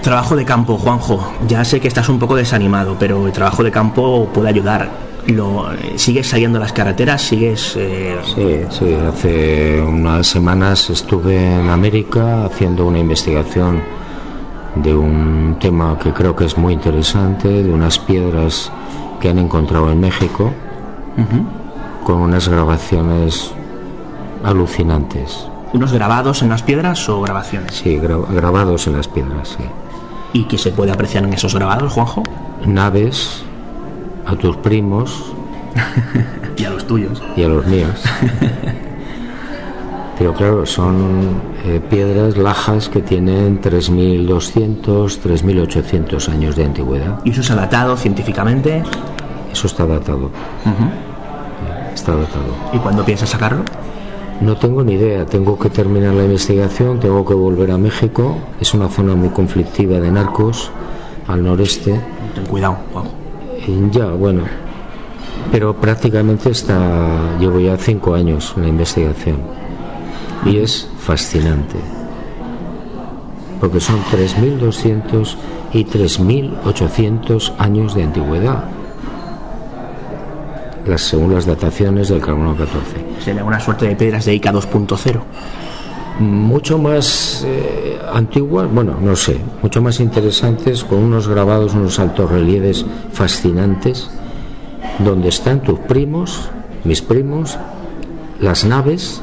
Trabajo 0.01 0.35
de 0.35 0.45
campo, 0.45 0.77
Juanjo. 0.77 1.33
Ya 1.47 1.63
sé 1.63 1.79
que 1.79 1.87
estás 1.87 2.09
un 2.09 2.19
poco 2.19 2.35
desanimado, 2.35 2.95
pero 2.99 3.25
el 3.25 3.31
trabajo 3.31 3.63
de 3.63 3.71
campo 3.71 4.27
puede 4.33 4.49
ayudar. 4.49 5.12
Lo, 5.27 5.67
¿Sigues 5.95 6.27
saliendo 6.27 6.57
a 6.57 6.61
las 6.61 6.73
carreteras? 6.73 7.21
¿Sigues...? 7.21 7.75
eh, 7.77 8.17
Sí, 8.35 8.59
sí, 8.69 8.93
hace 8.93 9.81
unas 9.81 10.27
semanas 10.27 10.89
estuve 10.89 11.37
en 11.59 11.69
América 11.69 12.45
haciendo 12.45 12.85
una 12.85 12.99
investigación 12.99 13.81
de 14.75 14.93
un 14.95 15.57
tema 15.61 15.97
que 15.99 16.11
creo 16.11 16.35
que 16.35 16.45
es 16.45 16.57
muy 16.57 16.73
interesante, 16.73 17.47
de 17.47 17.71
unas 17.71 17.99
piedras 17.99 18.71
que 19.21 19.29
han 19.29 19.39
encontrado 19.39 19.91
en 19.91 19.99
México, 20.01 20.51
con 22.03 22.15
unas 22.17 22.47
grabaciones 22.49 23.51
alucinantes. 24.43 25.47
¿Unos 25.73 25.93
grabados 25.93 26.41
en 26.41 26.49
las 26.49 26.61
piedras 26.63 27.07
o 27.09 27.21
grabaciones? 27.21 27.75
Sí, 27.75 27.97
gra- 27.97 28.27
grabados 28.33 28.87
en 28.87 28.97
las 28.97 29.07
piedras, 29.07 29.55
sí. 29.57 29.63
¿Y 30.33 30.45
qué 30.45 30.57
se 30.57 30.71
puede 30.71 30.91
apreciar 30.91 31.23
en 31.23 31.33
esos 31.33 31.55
grabados, 31.55 31.93
Juanjo? 31.93 32.23
Naves 32.65 33.43
a 34.25 34.35
tus 34.35 34.55
primos 34.57 35.33
Y 36.57 36.65
a 36.65 36.69
los 36.69 36.85
tuyos. 36.85 37.21
y 37.35 37.43
a 37.43 37.47
los 37.47 37.65
míos. 37.65 38.03
Pero 40.17 40.33
claro, 40.33 40.65
son 40.65 41.41
eh, 41.65 41.81
piedras, 41.89 42.37
lajas 42.37 42.87
que 42.87 43.01
tienen 43.01 43.59
3.200, 43.59 45.19
3.800 45.19 46.29
años 46.29 46.55
de 46.55 46.65
antigüedad. 46.65 47.19
¿Y 47.25 47.31
eso 47.31 47.41
se 47.41 47.53
ha 47.53 47.55
datado 47.55 47.97
científicamente? 47.97 48.83
Eso 49.51 49.67
está 49.67 49.87
datado. 49.87 50.29
Está 51.93 52.15
datado. 52.15 52.45
¿Y 52.73 52.77
cuándo 52.77 53.03
piensas 53.03 53.29
sacarlo? 53.29 53.63
No 54.41 54.55
tengo 54.57 54.83
ni 54.83 54.93
idea, 54.93 55.25
tengo 55.25 55.57
que 55.57 55.69
terminar 55.69 56.13
la 56.13 56.25
investigación, 56.25 56.99
tengo 56.99 57.25
que 57.25 57.33
volver 57.33 57.71
a 57.71 57.77
México, 57.77 58.37
es 58.59 58.73
una 58.73 58.89
zona 58.89 59.15
muy 59.15 59.29
conflictiva 59.29 59.99
de 59.99 60.11
narcos 60.11 60.69
al 61.27 61.43
noreste. 61.43 61.99
Ten 62.35 62.45
cuidado. 62.45 62.77
Eh, 63.67 63.89
ya, 63.91 64.07
bueno, 64.07 64.43
pero 65.51 65.75
prácticamente 65.75 66.49
está, 66.49 67.37
llevo 67.39 67.59
ya 67.59 67.77
cinco 67.77 68.13
años 68.13 68.53
en 68.57 68.63
la 68.63 68.67
investigación 68.69 69.37
y 70.45 70.57
es 70.57 70.89
fascinante, 70.99 71.77
porque 73.59 73.79
son 73.79 73.99
3.200 74.11 75.35
y 75.73 75.85
3.800 75.85 77.53
años 77.57 77.95
de 77.95 78.03
antigüedad 78.03 78.65
las, 80.85 81.01
según 81.01 81.33
las 81.33 81.45
dataciones 81.45 82.09
del 82.09 82.21
carbono 82.21 82.55
14. 82.55 83.23
Sería 83.23 83.43
una 83.43 83.59
suerte 83.59 83.87
de 83.87 83.95
piedras 83.95 84.25
de 84.25 84.35
Ica 84.35 84.51
2.0. 84.51 85.21
Mucho 86.19 86.77
más 86.77 87.43
eh, 87.45 87.99
antiguas, 88.11 88.71
bueno, 88.71 88.97
no 89.01 89.15
sé, 89.15 89.39
mucho 89.61 89.81
más 89.81 89.99
interesantes, 89.99 90.83
con 90.83 90.99
unos 90.99 91.27
grabados, 91.27 91.73
unos 91.73 91.99
altos 91.99 92.29
relieves 92.29 92.85
fascinantes, 93.11 94.09
donde 94.99 95.29
están 95.29 95.61
tus 95.61 95.79
primos, 95.79 96.49
mis 96.83 97.01
primos, 97.01 97.57
las 98.39 98.63
naves, 98.63 99.21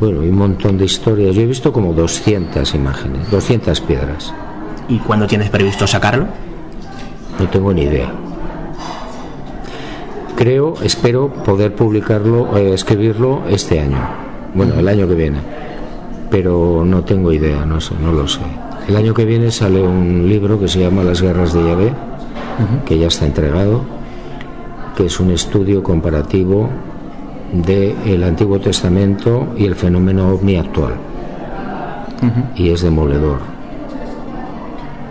bueno, 0.00 0.24
y 0.24 0.28
un 0.28 0.36
montón 0.36 0.78
de 0.78 0.84
historias. 0.84 1.34
Yo 1.34 1.42
he 1.42 1.46
visto 1.46 1.72
como 1.72 1.92
200 1.92 2.74
imágenes, 2.74 3.30
200 3.30 3.80
piedras. 3.82 4.32
¿Y 4.88 4.98
cuándo 4.98 5.26
tienes 5.26 5.50
previsto 5.50 5.86
sacarlo? 5.86 6.26
No 7.38 7.48
tengo 7.48 7.72
ni 7.72 7.82
idea 7.82 8.12
creo, 10.38 10.74
espero 10.82 11.30
poder 11.42 11.74
publicarlo, 11.74 12.56
eh, 12.56 12.72
escribirlo 12.72 13.42
este 13.48 13.80
año. 13.80 14.27
Bueno, 14.54 14.74
el 14.78 14.88
año 14.88 15.06
que 15.08 15.14
viene. 15.14 15.38
Pero 16.30 16.84
no 16.84 17.02
tengo 17.04 17.32
idea, 17.32 17.64
no 17.64 17.80
sé, 17.80 17.94
no 18.02 18.12
lo 18.12 18.28
sé. 18.28 18.40
El 18.86 18.96
año 18.96 19.14
que 19.14 19.24
viene 19.24 19.50
sale 19.50 19.82
un 19.82 20.28
libro 20.28 20.58
que 20.58 20.68
se 20.68 20.80
llama 20.80 21.02
Las 21.02 21.20
guerras 21.20 21.52
de 21.52 21.64
Yahvé, 21.64 21.92
que 22.86 22.98
ya 22.98 23.08
está 23.08 23.26
entregado, 23.26 23.82
que 24.96 25.06
es 25.06 25.20
un 25.20 25.30
estudio 25.30 25.82
comparativo 25.82 26.68
del 27.52 28.24
Antiguo 28.24 28.60
Testamento 28.60 29.48
y 29.56 29.64
el 29.64 29.74
fenómeno 29.74 30.28
ovni 30.30 30.56
actual. 30.56 30.94
Y 32.56 32.70
es 32.70 32.82
demoledor 32.82 33.57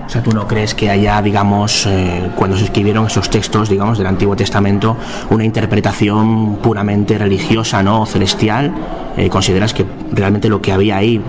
o 0.08 0.10
sea, 0.10 0.24
¿tú 0.24 0.32
no 0.32 0.48
crees 0.48 0.74
que 0.74 0.90
haya, 0.90 1.22
digamos, 1.22 1.86
eh, 1.86 2.30
cuando 2.34 2.56
se 2.56 2.64
escribieron 2.64 3.08
esos 3.08 3.30
textos, 3.30 3.68
digamos, 3.68 3.98
del 3.98 4.08
Antiguo 4.08 4.38
Testamento, 4.38 4.96
una 5.30 5.44
interpretación 5.44 6.60
puramente 6.64 7.18
religiosa, 7.18 7.84
¿no? 7.84 8.06
celestial? 8.06 8.74
Eh, 9.18 9.28
¿Consideras 9.30 9.74
que 9.74 9.86
realmente 10.14 10.48
lo 10.48 10.62
que 10.62 10.72
había 10.72 10.96
ahí 10.96 11.22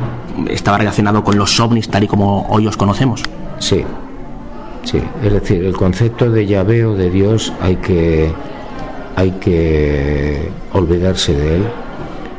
estaba 0.48 0.78
relacionado 0.78 1.24
con 1.24 1.36
los 1.36 1.58
ovnis 1.58 1.88
tal 1.88 2.04
y 2.04 2.06
como 2.06 2.46
hoy 2.50 2.62
los 2.62 2.76
conocemos? 2.76 3.24
Sí, 3.58 3.84
sí. 4.84 5.02
Es 5.24 5.32
decir, 5.32 5.64
el 5.64 5.76
concepto 5.76 6.30
de 6.30 6.46
Yahvé 6.46 6.84
o 6.84 6.94
de 6.94 7.10
Dios 7.10 7.52
hay 7.60 7.76
que, 7.76 8.32
hay 9.16 9.32
que 9.32 10.50
olvidarse 10.72 11.34
de 11.34 11.56
él. 11.56 11.64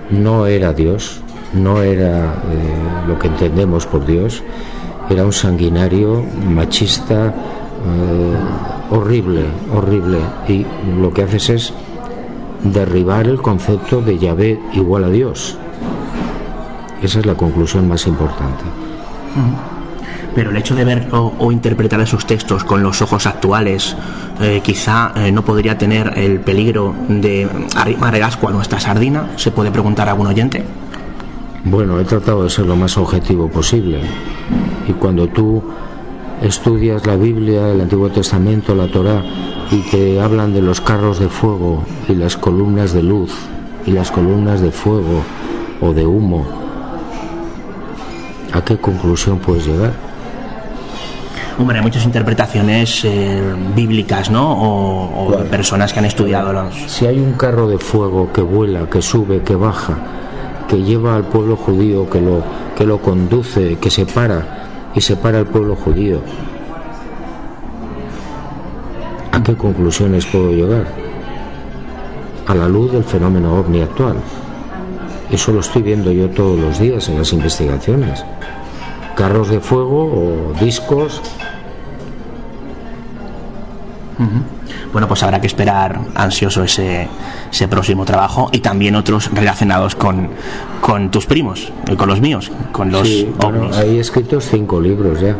No 0.10 0.46
era 0.46 0.72
Dios, 0.72 1.20
no 1.54 1.82
era 1.82 2.28
eh, 2.28 3.08
lo 3.10 3.20
que 3.20 3.28
entendemos 3.28 3.86
por 3.86 4.06
Dios 4.06 4.42
era 5.10 5.26
un 5.26 5.34
sanguinario, 5.34 6.24
machista, 6.48 7.28
eh, 7.28 8.36
horrible, 8.92 9.46
horrible. 9.74 10.20
Y 10.48 10.66
lo 11.00 11.14
que 11.14 11.24
haces 11.24 11.50
es 11.50 11.74
derribar 12.64 13.28
el 13.28 13.42
concepto 13.42 14.02
de 14.02 14.18
Yahvé 14.18 14.60
igual 14.74 15.06
a 15.06 15.10
Dios. 15.10 15.58
Esa 17.02 17.20
es 17.20 17.26
la 17.26 17.36
conclusión 17.36 17.88
más 17.88 18.06
importante. 18.08 18.64
Pero 20.36 20.52
el 20.52 20.58
hecho 20.58 20.76
de 20.76 20.86
ver 20.86 21.08
o, 21.12 21.52
interpretar 21.52 22.00
esos 22.02 22.26
textos 22.26 22.64
con 22.64 22.84
los 22.84 23.02
ojos 23.02 23.26
actuales 23.26 23.96
eh, 24.42 24.62
quizá 24.64 25.12
eh, 25.16 25.32
no 25.32 25.44
podría 25.44 25.78
tener 25.78 26.14
el 26.18 26.40
peligro 26.40 26.94
de 27.08 27.48
arrimar 27.76 28.16
el 28.16 28.24
asco 28.24 28.48
a 28.48 28.52
nuestra 28.52 28.80
sardina, 28.80 29.32
se 29.38 29.52
puede 29.52 29.72
preguntar 29.72 30.08
a 30.08 30.12
algún 30.12 30.28
oyente. 30.28 30.64
Bueno, 31.66 32.00
he 32.00 32.06
tratado 32.06 32.44
de 32.44 32.50
ser 32.50 32.66
lo 32.66 32.76
más 32.76 32.98
objetivo 32.98 33.50
posible. 33.50 34.00
Y 34.88 34.94
cuando 34.94 35.28
tú 35.28 35.62
estudias 36.42 37.06
la 37.06 37.16
Biblia, 37.16 37.70
el 37.70 37.82
Antiguo 37.82 38.10
Testamento, 38.10 38.74
la 38.74 38.88
Torá, 38.88 39.24
y 39.72 39.82
te 39.92 40.22
hablan 40.22 40.54
de 40.54 40.62
los 40.62 40.82
carros 40.82 41.20
de 41.20 41.28
fuego 41.28 41.84
y 42.08 42.16
las 42.16 42.38
columnas 42.38 42.94
de 42.94 43.04
luz 43.04 43.32
y 43.86 43.92
las 43.92 44.10
columnas 44.10 44.62
de 44.62 44.72
fuego 44.72 45.22
o 45.82 45.94
de 45.94 46.06
humo, 46.06 46.46
¿a 48.54 48.64
qué 48.64 48.78
conclusión 48.78 49.40
puedes 49.40 49.68
llegar? 49.68 49.92
Hombre, 51.60 51.78
hay 51.78 51.84
muchas 51.84 52.06
interpretaciones 52.06 53.04
eh, 53.04 53.54
bíblicas, 53.76 54.32
¿no? 54.32 54.54
O, 54.54 55.38
de 55.38 55.44
personas 55.44 55.92
que 55.92 56.00
han 56.00 56.06
estudiado 56.06 56.54
los... 56.54 56.74
Si 56.88 57.06
hay 57.06 57.20
un 57.20 57.34
carro 57.34 57.68
de 57.68 57.78
fuego 57.78 58.32
que 58.32 58.42
vuela, 58.42 58.90
que 58.90 59.02
sube, 59.02 59.42
que 59.42 59.56
baja, 59.56 59.98
que 60.70 60.78
lleva 60.78 61.16
al 61.16 61.24
pueblo 61.24 61.56
judío, 61.56 62.10
que 62.10 62.22
lo, 62.22 62.44
que 62.78 62.86
lo 62.86 63.02
conduce, 63.02 63.78
que 63.78 63.90
separa 63.90 64.92
y 64.94 65.02
separa 65.02 65.40
al 65.40 65.48
pueblo 65.48 65.76
judío. 65.76 66.22
¿A 69.32 69.42
qué 69.42 69.56
conclusiones 69.56 70.26
puedo 70.28 70.52
llegar? 70.52 70.86
A 72.48 72.54
la 72.54 72.68
luz 72.68 72.92
del 72.92 73.04
fenómeno 73.04 73.60
ovni 73.60 73.82
actual. 73.82 74.18
Eso 75.32 75.52
lo 75.52 75.60
estoy 75.60 75.82
viendo 75.82 76.12
yo 76.12 76.30
todos 76.30 76.60
los 76.60 76.80
días 76.80 77.10
en 77.10 77.18
las 77.18 77.34
investigaciones. 77.34 78.24
Carros 79.16 79.50
de 79.50 79.60
fuego 79.60 80.06
o 80.06 80.54
discos 80.60 81.22
bueno, 84.92 85.08
pues 85.08 85.22
habrá 85.24 85.40
que 85.40 85.48
esperar 85.48 86.00
ansioso 86.16 86.64
ese, 86.64 87.08
ese 87.52 87.68
próximo 87.68 88.06
trabajo 88.06 88.50
y 88.52 88.60
también 88.60 88.96
otros 88.96 89.30
relacionados 89.34 89.96
con, 89.96 90.30
con 90.82 91.12
tus 91.12 91.26
primos, 91.26 91.72
y 91.88 91.96
con 91.96 92.10
los 92.10 92.22
míos, 92.22 92.52
con 92.72 92.92
los 92.92 93.08
sí, 93.08 93.32
bueno, 93.38 93.70
hay 93.76 94.00
escritos 94.00 94.48
cinco 94.50 94.82
libros 94.82 95.22
ya. 95.22 95.36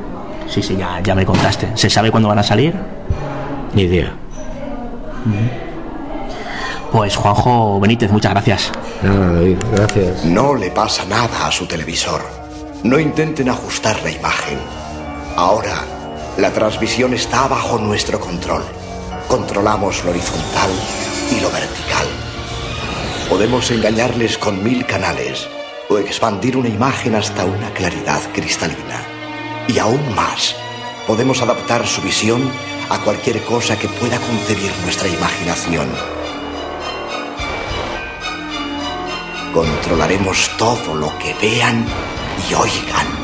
Sí, 0.48 0.64
sí, 0.64 0.76
ya, 0.78 1.00
ya 1.02 1.14
me 1.14 1.26
contaste. 1.26 1.70
¿Se 1.76 1.90
sabe 1.90 2.10
cuándo 2.10 2.30
van 2.30 2.40
a 2.40 2.44
salir? 2.44 2.74
Ni 3.74 3.84
idea. 3.84 4.12
Pues 6.92 7.16
Juanjo 7.16 7.80
Benítez, 7.80 8.12
muchas 8.12 8.32
gracias. 8.32 8.72
Nada, 9.04 9.34
David, 9.34 9.58
gracias. 9.76 10.26
No 10.26 10.56
le 10.56 10.72
pasa 10.72 11.06
nada 11.06 11.46
a 11.46 11.52
su 11.52 11.68
televisor. 11.68 12.22
No 12.84 13.00
intenten 13.00 13.50
ajustar 13.50 14.02
la 14.04 14.10
imagen. 14.10 14.58
Ahora, 15.36 15.76
la 16.38 16.52
transmisión 16.52 17.14
está 17.14 17.48
bajo 17.48 17.78
nuestro 17.78 18.20
control. 18.20 18.64
Controlamos 19.30 20.04
lo 20.04 20.10
horizontal 20.10 20.72
y 21.30 21.40
lo 21.40 21.52
vertical. 21.52 22.08
Podemos 23.30 23.70
engañarles 23.70 24.40
con 24.40 24.64
mil 24.64 24.88
canales 24.88 25.48
o 25.88 26.00
expandir 26.00 26.58
una 26.58 26.68
imagen 26.68 27.14
hasta 27.14 27.46
una 27.46 27.72
claridad 27.76 28.20
cristalina. 28.34 29.04
Y 29.68 29.78
aún 29.78 30.02
más, 30.16 30.56
podemos 31.06 31.44
adaptar 31.44 31.86
su 31.86 32.02
visión 32.02 32.42
a 32.90 32.98
cualquier 33.02 33.44
cosa 33.44 33.78
que 33.78 33.88
pueda 33.88 34.18
concebir 34.18 34.72
nuestra 34.84 35.08
imaginación. 35.08 35.88
Controlaremos 39.54 40.50
todo 40.58 40.96
lo 40.96 41.16
que 41.20 41.36
vean 41.36 41.86
y 42.50 42.54
oigan. 42.56 43.19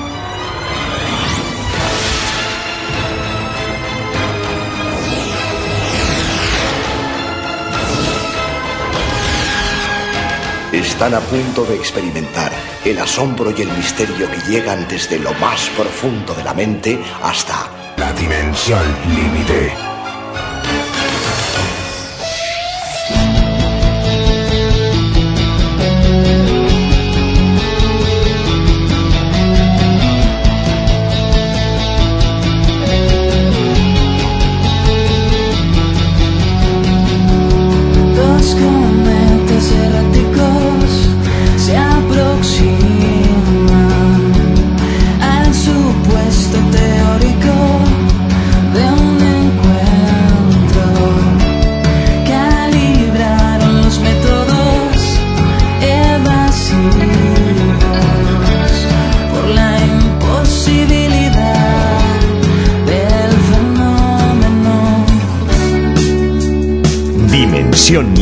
Están 10.79 11.13
a 11.13 11.19
punto 11.19 11.63
de 11.65 11.75
experimentar 11.75 12.51
el 12.83 12.99
asombro 12.99 13.51
y 13.51 13.61
el 13.61 13.71
misterio 13.71 14.29
que 14.29 14.51
llegan 14.51 14.87
desde 14.87 15.19
lo 15.19 15.33
más 15.35 15.69
profundo 15.69 16.33
de 16.33 16.43
la 16.43 16.53
mente 16.53 16.99
hasta 17.21 17.93
la 17.97 18.11
dimensión 18.13 18.83
límite. 19.15 19.94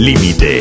Límite. 0.04 0.53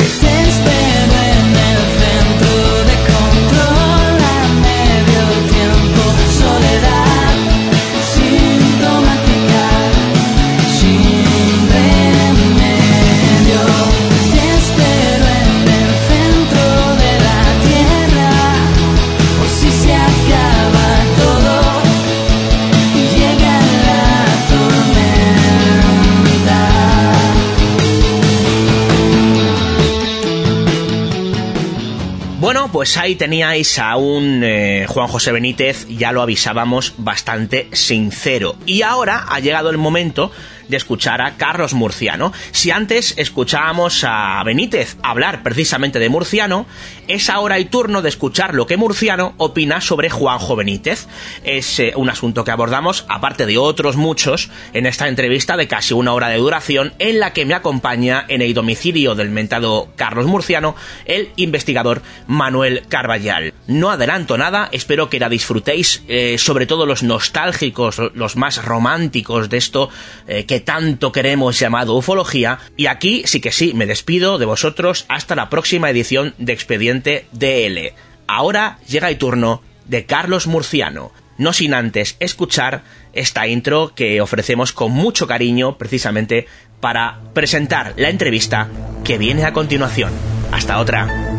Pues 32.83 32.97
ahí 32.97 33.15
teníais 33.15 33.79
a 33.79 33.95
un 33.95 34.43
eh, 34.43 34.87
Juan 34.89 35.07
José 35.07 35.31
Benítez, 35.31 35.87
ya 35.87 36.11
lo 36.11 36.21
avisábamos, 36.21 36.95
bastante 36.97 37.69
sincero. 37.71 38.57
Y 38.67 38.83
ahora 38.83 39.27
ha 39.29 39.39
llegado 39.39 39.71
el 39.71 39.79
momento 39.79 40.33
de 40.69 40.77
escuchar 40.77 41.21
a 41.21 41.37
Carlos 41.37 41.75
Murciano. 41.75 42.33
Si 42.53 42.71
antes 42.71 43.15
escuchábamos 43.17 44.05
a 44.05 44.43
Benítez 44.45 44.97
hablar 45.03 45.43
precisamente 45.43 45.99
de 45.99 46.09
Murciano, 46.09 46.67
es 47.09 47.31
ahora 47.31 47.57
el 47.57 47.69
turno 47.69 48.03
de 48.03 48.09
escuchar 48.09 48.55
lo 48.55 48.67
que 48.67 48.77
Murciano 48.77 49.35
opina 49.37 49.81
sobre 49.81 50.11
Juanjo 50.11 50.57
Benítez. 50.57 51.07
Es 51.45 51.79
eh, 51.79 51.93
un 51.97 52.11
asunto 52.11 52.45
que 52.45 52.51
abordamos, 52.51 53.05
aparte 53.09 53.47
de 53.47 53.59
otros 53.59 53.97
muchos, 53.97 54.51
en 54.73 54.87
esta 54.87 55.09
entrevista 55.09 55.57
de 55.57 55.69
casi 55.69 55.95
una 55.95 56.13
hora 56.13 56.29
de 56.29 56.39
duración, 56.39 56.95
en 56.99 57.21
la 57.21 57.33
que 57.33 57.45
me 57.45 57.55
acompaña 57.55 58.25
en 58.29 58.43
el 58.43 58.55
domicilio 58.55 59.15
del 59.15 59.31
mentado 59.31 59.89
Carlos 59.97 60.27
Murciano 60.27 60.75
el 61.05 61.31
investigador 61.37 62.03
Manuel 62.27 62.85
Carballal. 62.89 63.53
No 63.67 63.91
adelanto 63.91 64.39
nada, 64.39 64.69
espero 64.73 65.09
que 65.09 65.21
la 65.21 65.29
disfrutéis, 65.29 66.03
eh, 66.09 66.37
sobre 66.39 66.67
todo 66.67 66.87
los 66.87 67.03
nostálgicos, 67.03 68.01
los 68.15 68.37
más 68.37 68.65
románticos 68.65 69.49
de 69.49 69.57
esto 69.57 69.91
eh, 70.27 70.45
que 70.47 70.61
tanto 70.63 71.13
queremos 71.13 71.59
llamado 71.59 71.95
ufología. 71.95 72.59
Y 72.77 72.87
aquí 72.87 73.23
sí 73.27 73.41
que 73.41 73.53
sí, 73.53 73.75
me 73.75 73.87
despido 73.87 74.39
de 74.39 74.47
vosotros 74.47 75.05
hasta 75.09 75.35
la 75.35 75.51
próxima 75.51 75.91
edición 75.91 76.35
de 76.39 76.53
Expediente 76.53 77.27
DL. 77.33 77.95
Ahora 78.27 78.79
llega 78.89 79.09
el 79.09 79.19
turno 79.19 79.63
de 79.87 80.07
Carlos 80.07 80.47
Murciano, 80.47 81.13
no 81.39 81.53
sin 81.53 81.75
antes 81.75 82.17
escuchar 82.21 82.83
esta 83.13 83.47
intro 83.47 83.95
que 83.95 84.21
ofrecemos 84.21 84.73
con 84.73 84.93
mucho 84.93 85.27
cariño 85.27 85.77
precisamente 85.77 86.47
para 86.81 87.21
presentar 87.35 87.95
la 87.97 88.09
entrevista 88.09 88.69
que 89.05 89.19
viene 89.19 89.45
a 89.45 89.53
continuación. 89.53 90.13
Hasta 90.51 90.79
otra. 90.79 91.32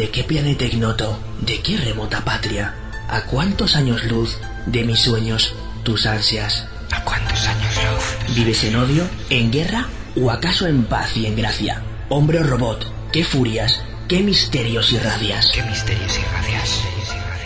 ¿De 0.00 0.08
qué 0.08 0.24
planeta 0.24 0.64
ignoto? 0.64 1.20
¿De 1.42 1.60
qué 1.60 1.76
remota 1.76 2.24
patria? 2.24 2.74
¿A 3.10 3.20
cuántos 3.26 3.76
años 3.76 4.02
luz 4.04 4.38
de 4.64 4.82
mis 4.82 5.00
sueños, 5.00 5.52
tus 5.82 6.06
ansias? 6.06 6.64
¿A 6.90 7.04
cuántos 7.04 7.46
años 7.46 7.74
luz? 7.76 8.34
¿Vives 8.34 8.64
en 8.64 8.76
odio, 8.76 9.06
en 9.28 9.52
guerra 9.52 9.88
o 10.16 10.30
acaso 10.30 10.66
en 10.66 10.84
paz 10.84 11.18
y 11.18 11.26
en 11.26 11.36
gracia? 11.36 11.82
Hombre 12.08 12.38
o 12.40 12.44
robot, 12.44 12.90
¿qué 13.12 13.24
furias, 13.24 13.82
qué 14.08 14.22
misterios 14.22 14.90
irradias? 14.90 15.50
¿Qué 15.52 15.62
misterios 15.64 16.18
irradias? 16.18 16.80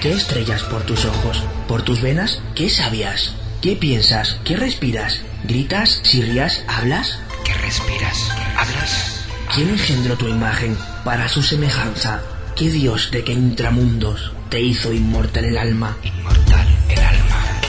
¿Qué 0.01 0.13
estrellas 0.13 0.63
por 0.63 0.83
tus 0.83 1.07
ojos, 1.07 1.43
por 1.67 1.83
tus 1.83 2.03
venas? 2.03 2.41
¿Qué 2.55 2.71
sabias? 2.71 3.35
¿Qué 3.63 3.75
piensas? 3.75 4.37
¿Qué 4.45 4.55
respiras? 4.55 5.23
¿Gritas? 5.43 6.03
¿Sirrías? 6.05 6.63
¿Hablas? 6.69 7.19
¿Qué 7.45 7.53
respiras? 7.55 8.31
¿Hablas? 8.57 9.25
¿Quién 9.53 9.71
engendró 9.71 10.17
tu 10.17 10.29
imagen 10.29 10.79
para 11.05 11.29
su 11.29 11.43
semejanza? 11.43 12.23
¿Qué 12.57 12.71
dios 12.71 13.11
de 13.11 13.25
qué 13.25 13.33
intramundos 13.33 14.31
te 14.49 14.61
hizo 14.61 14.93
inmortal 14.93 15.45
el 15.45 15.59
alma? 15.59 15.97
Inmortal 16.05 16.69
el 16.89 16.99
alma. 17.01 17.61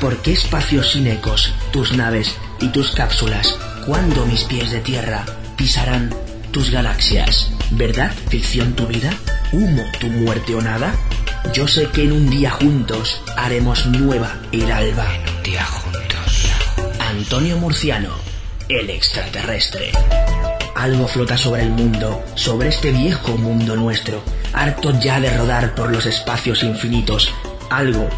¿Por 0.00 0.20
qué 0.22 0.32
espacios 0.32 0.90
sin 0.90 1.06
ecos 1.06 1.52
tus 1.70 1.92
naves 1.92 2.34
y 2.60 2.66
tus 2.68 2.90
cápsulas? 2.90 3.56
¿Cuándo 3.86 4.26
mis 4.26 4.42
pies 4.42 4.72
de 4.72 4.80
tierra 4.80 5.24
pisarán 5.56 6.12
tus 6.50 6.72
galaxias? 6.72 7.52
¿Verdad, 7.70 8.12
ficción 8.28 8.72
tu 8.74 8.88
vida? 8.88 9.14
¿Humo 9.52 9.84
tu 10.00 10.08
muerte 10.08 10.56
o 10.56 10.62
nada? 10.62 10.96
Yo 11.54 11.68
sé 11.68 11.88
que 11.90 12.02
en 12.02 12.10
un 12.10 12.28
día 12.28 12.50
juntos 12.50 13.22
haremos 13.36 13.86
nueva 13.86 14.40
el 14.50 14.72
alba. 14.72 15.14
En 15.14 15.36
un 15.36 15.42
día 15.44 15.64
juntos. 15.64 16.48
Antonio 16.98 17.56
Murciano, 17.56 18.10
el 18.68 18.90
extraterrestre. 18.90 19.92
Algo 20.78 21.08
flota 21.08 21.36
sobre 21.36 21.62
el 21.62 21.70
mundo, 21.70 22.22
sobre 22.36 22.68
este 22.68 22.92
viejo 22.92 23.36
mundo 23.36 23.74
nuestro, 23.74 24.22
harto 24.52 24.92
ya 25.00 25.18
de 25.18 25.36
rodar 25.36 25.74
por 25.74 25.90
los 25.90 26.06
espacios 26.06 26.62
infinitos. 26.62 27.34
Algo 27.68 28.08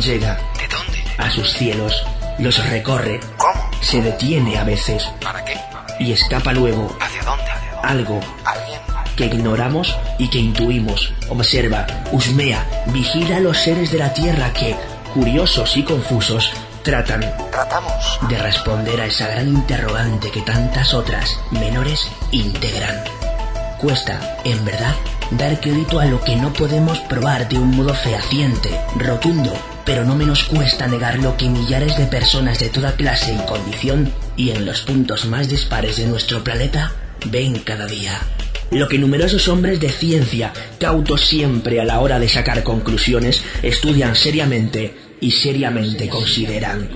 llega 0.00 0.38
¿De 0.56 0.68
dónde? 0.68 1.02
a 1.18 1.28
sus 1.32 1.50
cielos, 1.52 2.04
los 2.38 2.64
recorre, 2.70 3.18
¿Cómo? 3.36 3.70
se 3.80 4.00
detiene 4.02 4.56
a 4.56 4.62
veces 4.62 5.02
¿Para 5.20 5.44
qué? 5.44 5.58
y 5.98 6.12
escapa 6.12 6.52
luego. 6.52 6.96
¿Hacia 7.00 7.24
dónde? 7.24 7.44
Algo 7.82 8.20
¿Alguien? 8.44 8.80
que 9.16 9.24
ignoramos 9.26 9.96
y 10.18 10.28
que 10.30 10.38
intuimos. 10.38 11.12
Observa, 11.28 11.86
husmea, 12.12 12.64
vigila 12.92 13.38
a 13.38 13.40
los 13.40 13.58
seres 13.58 13.90
de 13.90 13.98
la 13.98 14.12
Tierra 14.14 14.52
que, 14.52 14.76
curiosos 15.12 15.76
y 15.76 15.82
confusos, 15.82 16.52
tratan 16.86 17.20
Tratamos. 17.50 18.20
de 18.28 18.38
responder 18.38 19.00
a 19.00 19.06
esa 19.06 19.26
gran 19.26 19.48
interrogante 19.48 20.30
que 20.30 20.40
tantas 20.42 20.94
otras 20.94 21.36
menores 21.50 22.06
integran. 22.30 23.02
Cuesta, 23.80 24.38
en 24.44 24.64
verdad, 24.64 24.94
dar 25.32 25.60
crédito 25.60 25.98
a 25.98 26.06
lo 26.06 26.20
que 26.22 26.36
no 26.36 26.52
podemos 26.52 27.00
probar 27.00 27.48
de 27.48 27.58
un 27.58 27.74
modo 27.74 27.92
fehaciente, 27.92 28.70
rotundo, 28.94 29.52
pero 29.84 30.04
no 30.04 30.14
menos 30.14 30.44
cuesta 30.44 30.86
negar 30.86 31.18
lo 31.18 31.36
que 31.36 31.48
millares 31.48 31.98
de 31.98 32.06
personas 32.06 32.60
de 32.60 32.68
toda 32.68 32.92
clase 32.92 33.34
y 33.34 33.46
condición 33.46 34.12
y 34.36 34.50
en 34.50 34.64
los 34.64 34.82
puntos 34.82 35.26
más 35.26 35.48
dispares 35.48 35.96
de 35.96 36.06
nuestro 36.06 36.44
planeta 36.44 36.92
ven 37.24 37.58
cada 37.58 37.86
día. 37.86 38.16
Lo 38.70 38.86
que 38.86 38.98
numerosos 38.98 39.48
hombres 39.48 39.80
de 39.80 39.88
ciencia, 39.88 40.52
cautos 40.78 41.22
siempre 41.22 41.80
a 41.80 41.84
la 41.84 41.98
hora 41.98 42.20
de 42.20 42.28
sacar 42.28 42.62
conclusiones, 42.62 43.42
estudian 43.62 44.14
seriamente 44.14 45.05
y 45.20 45.30
seriamente 45.30 46.08
consideran. 46.08 46.88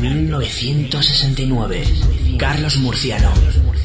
1969. 0.00 1.84
Carlos 2.38 2.76
Murciano. 2.76 3.32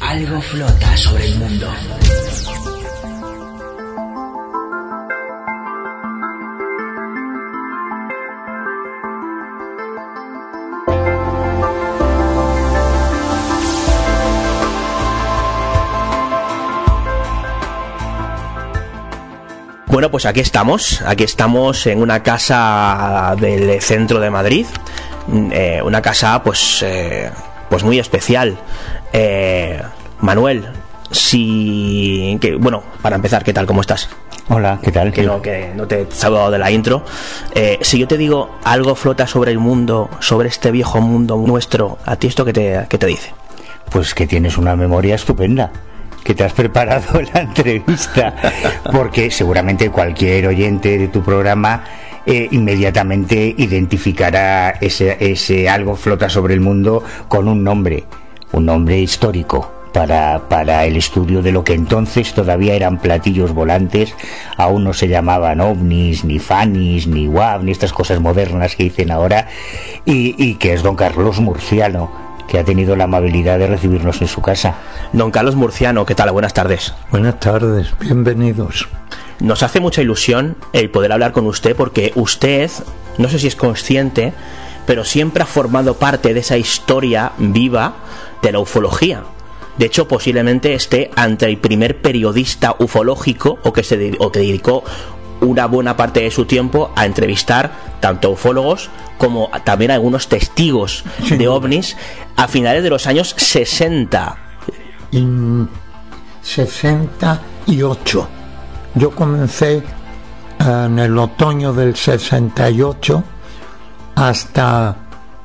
Algo 0.00 0.40
flota 0.40 0.96
sobre 0.96 1.26
el 1.26 1.36
mundo. 1.36 1.68
Bueno, 19.92 20.10
pues 20.10 20.24
aquí 20.24 20.40
estamos, 20.40 21.02
aquí 21.02 21.22
estamos 21.22 21.86
en 21.86 22.00
una 22.00 22.22
casa 22.22 23.36
del 23.38 23.78
centro 23.82 24.20
de 24.20 24.30
Madrid, 24.30 24.64
eh, 25.50 25.82
una 25.84 26.00
casa 26.00 26.42
pues, 26.42 26.82
eh, 26.82 27.30
pues 27.68 27.84
muy 27.84 27.98
especial. 27.98 28.56
Eh, 29.12 29.82
Manuel, 30.20 30.64
si, 31.10 32.38
que, 32.40 32.54
bueno, 32.54 32.82
para 33.02 33.16
empezar, 33.16 33.44
¿qué 33.44 33.52
tal? 33.52 33.66
¿Cómo 33.66 33.82
estás? 33.82 34.08
Hola, 34.48 34.78
¿qué 34.82 34.92
tal? 34.92 35.12
Que 35.12 35.24
no, 35.24 35.42
que 35.42 35.72
no 35.74 35.86
te 35.86 36.00
he 36.00 36.06
saludado 36.10 36.50
de 36.50 36.58
la 36.58 36.70
intro. 36.70 37.04
Eh, 37.54 37.78
si 37.82 37.98
yo 37.98 38.08
te 38.08 38.16
digo 38.16 38.48
algo 38.64 38.94
flota 38.94 39.26
sobre 39.26 39.50
el 39.50 39.58
mundo, 39.58 40.08
sobre 40.20 40.48
este 40.48 40.70
viejo 40.70 41.02
mundo 41.02 41.36
nuestro, 41.36 41.98
¿a 42.06 42.16
ti 42.16 42.28
esto 42.28 42.46
qué 42.46 42.54
te, 42.54 42.86
qué 42.88 42.96
te 42.96 43.08
dice? 43.08 43.34
Pues 43.90 44.14
que 44.14 44.26
tienes 44.26 44.56
una 44.56 44.74
memoria 44.74 45.16
estupenda 45.16 45.70
que 46.22 46.34
te 46.34 46.44
has 46.44 46.52
preparado 46.52 47.20
la 47.34 47.40
entrevista, 47.40 48.34
porque 48.90 49.30
seguramente 49.30 49.90
cualquier 49.90 50.46
oyente 50.46 50.98
de 50.98 51.08
tu 51.08 51.22
programa 51.22 51.84
eh, 52.24 52.48
inmediatamente 52.52 53.54
identificará 53.56 54.70
ese, 54.80 55.16
ese 55.18 55.68
algo 55.68 55.96
flota 55.96 56.28
sobre 56.28 56.54
el 56.54 56.60
mundo 56.60 57.02
con 57.28 57.48
un 57.48 57.64
nombre, 57.64 58.04
un 58.52 58.66
nombre 58.66 59.00
histórico. 59.00 59.72
Para, 59.92 60.48
para 60.48 60.86
el 60.86 60.96
estudio 60.96 61.42
de 61.42 61.52
lo 61.52 61.64
que 61.64 61.74
entonces 61.74 62.32
todavía 62.32 62.72
eran 62.72 62.98
platillos 62.98 63.52
volantes, 63.52 64.14
aún 64.56 64.84
no 64.84 64.94
se 64.94 65.06
llamaban 65.06 65.60
ovnis, 65.60 66.24
ni 66.24 66.38
fanis, 66.38 67.06
ni 67.06 67.28
WAV, 67.28 67.62
ni 67.64 67.72
estas 67.72 67.92
cosas 67.92 68.18
modernas 68.18 68.74
que 68.74 68.84
dicen 68.84 69.10
ahora, 69.10 69.48
y, 70.06 70.34
y 70.42 70.54
que 70.54 70.72
es 70.72 70.82
don 70.82 70.96
Carlos 70.96 71.40
Murciano, 71.40 72.10
que 72.52 72.58
ha 72.58 72.64
tenido 72.64 72.96
la 72.96 73.04
amabilidad 73.04 73.58
de 73.58 73.66
recibirnos 73.66 74.20
en 74.20 74.28
su 74.28 74.42
casa. 74.42 74.74
Don 75.14 75.30
Carlos 75.30 75.56
Murciano, 75.56 76.04
¿qué 76.04 76.14
tal? 76.14 76.30
Buenas 76.32 76.52
tardes. 76.52 76.92
Buenas 77.10 77.40
tardes, 77.40 77.94
bienvenidos. 77.98 78.90
Nos 79.40 79.62
hace 79.62 79.80
mucha 79.80 80.02
ilusión 80.02 80.56
el 80.74 80.90
poder 80.90 81.12
hablar 81.12 81.32
con 81.32 81.46
usted 81.46 81.74
porque 81.74 82.12
usted 82.14 82.70
no 83.16 83.30
sé 83.30 83.38
si 83.38 83.46
es 83.46 83.56
consciente, 83.56 84.34
pero 84.84 85.02
siempre 85.06 85.42
ha 85.42 85.46
formado 85.46 85.94
parte 85.94 86.34
de 86.34 86.40
esa 86.40 86.58
historia 86.58 87.32
viva 87.38 87.94
de 88.42 88.52
la 88.52 88.58
ufología. 88.58 89.22
De 89.78 89.86
hecho, 89.86 90.06
posiblemente 90.06 90.74
esté 90.74 91.10
ante 91.16 91.46
el 91.46 91.56
primer 91.56 92.02
periodista 92.02 92.76
ufológico 92.78 93.60
o 93.62 93.72
que, 93.72 93.82
se, 93.82 94.12
o 94.18 94.30
que 94.30 94.40
dedicó 94.40 94.84
una 95.42 95.66
buena 95.66 95.96
parte 95.96 96.20
de 96.20 96.30
su 96.30 96.44
tiempo 96.46 96.90
a 96.96 97.04
entrevistar 97.04 97.72
tanto 98.00 98.30
ufólogos 98.30 98.90
como 99.18 99.50
también 99.64 99.90
a 99.90 99.94
algunos 99.94 100.28
testigos 100.28 101.04
de 101.28 101.48
ovnis 101.48 101.96
a 102.36 102.48
finales 102.48 102.82
de 102.82 102.90
los 102.90 103.06
años 103.06 103.34
60. 103.36 104.36
En 105.12 105.68
68. 106.42 108.28
Yo 108.94 109.10
comencé 109.10 109.76
eh, 109.76 109.82
en 110.58 110.98
el 110.98 111.16
otoño 111.18 111.72
del 111.72 111.96
68 111.96 113.24
hasta, 114.14 114.96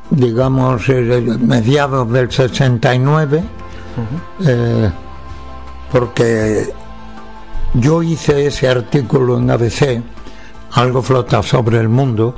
digamos, 0.10 0.90
mediados 0.90 2.12
del 2.12 2.32
69, 2.32 3.44
eh, 4.46 4.92
porque 5.92 6.74
yo 7.80 8.02
hice 8.02 8.48
ese 8.48 8.68
artículo 8.68 9.38
en 9.38 9.50
ABC, 9.50 10.02
algo 10.74 11.02
flota 11.02 11.44
sobre 11.44 11.80
el 11.80 11.90
mundo, 11.90 12.36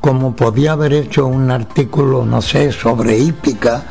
como 0.00 0.34
podía 0.34 0.72
haber 0.72 0.92
hecho 0.94 1.26
un 1.26 1.50
artículo, 1.50 2.24
no 2.24 2.40
sé, 2.40 2.72
sobre 2.72 3.18
hípica 3.18 3.82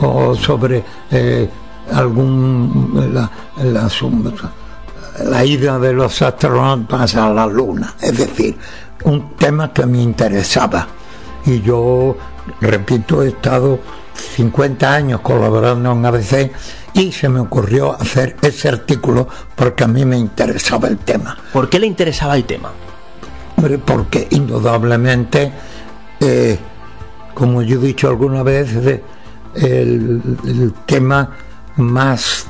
o 0.00 0.34
sobre 0.34 0.82
eh, 1.10 1.48
algún 1.92 3.10
la, 3.12 3.30
la, 5.24 5.44
ida 5.44 5.78
de 5.78 5.92
los 5.92 6.22
astronautas 6.22 7.14
a 7.16 7.30
la 7.30 7.46
luna, 7.46 7.94
es 8.00 8.16
decir, 8.16 8.56
un 9.04 9.36
tema 9.36 9.72
que 9.72 9.86
me 9.86 10.02
interesaba. 10.02 10.86
Y 11.44 11.60
yo, 11.60 12.16
repito, 12.60 13.22
he 13.22 13.28
estado 13.28 13.78
50 14.36 14.94
años 14.94 15.20
colaborando 15.20 15.92
en 15.92 16.06
ABC 16.06 16.50
y 16.94 17.12
se 17.12 17.28
me 17.28 17.40
ocurrió 17.40 17.92
hacer 18.00 18.36
ese 18.42 18.68
artículo 18.68 19.28
porque 19.54 19.84
a 19.84 19.88
mí 19.88 20.04
me 20.04 20.16
interesaba 20.16 20.88
el 20.88 20.98
tema. 20.98 21.36
¿Por 21.52 21.68
qué 21.68 21.78
le 21.78 21.86
interesaba 21.86 22.36
el 22.36 22.44
tema? 22.44 22.72
Porque 23.84 24.28
indudablemente, 24.30 25.52
eh, 26.20 26.58
como 27.34 27.62
yo 27.62 27.80
he 27.80 27.86
dicho 27.86 28.08
alguna 28.08 28.42
vez, 28.42 28.70
el, 29.54 30.22
el 30.44 30.74
tema 30.86 31.30
más 31.76 32.46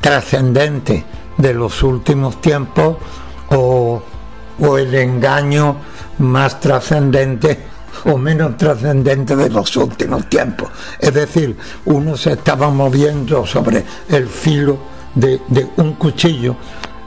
trascendente 0.00 1.04
de 1.36 1.54
los 1.54 1.82
últimos 1.82 2.40
tiempos 2.40 2.96
o, 3.50 4.02
o 4.60 4.78
el 4.78 4.94
engaño 4.94 5.76
más 6.18 6.60
trascendente 6.60 7.58
o 8.04 8.16
menos 8.16 8.56
trascendente 8.56 9.36
de 9.36 9.50
los 9.50 9.76
últimos 9.76 10.28
tiempos. 10.28 10.70
Es 10.98 11.14
decir, 11.14 11.56
uno 11.86 12.16
se 12.16 12.32
estaba 12.32 12.70
moviendo 12.70 13.46
sobre 13.46 13.84
el 14.08 14.26
filo 14.28 14.78
de, 15.14 15.40
un 15.76 15.94
cuchillo 15.94 16.56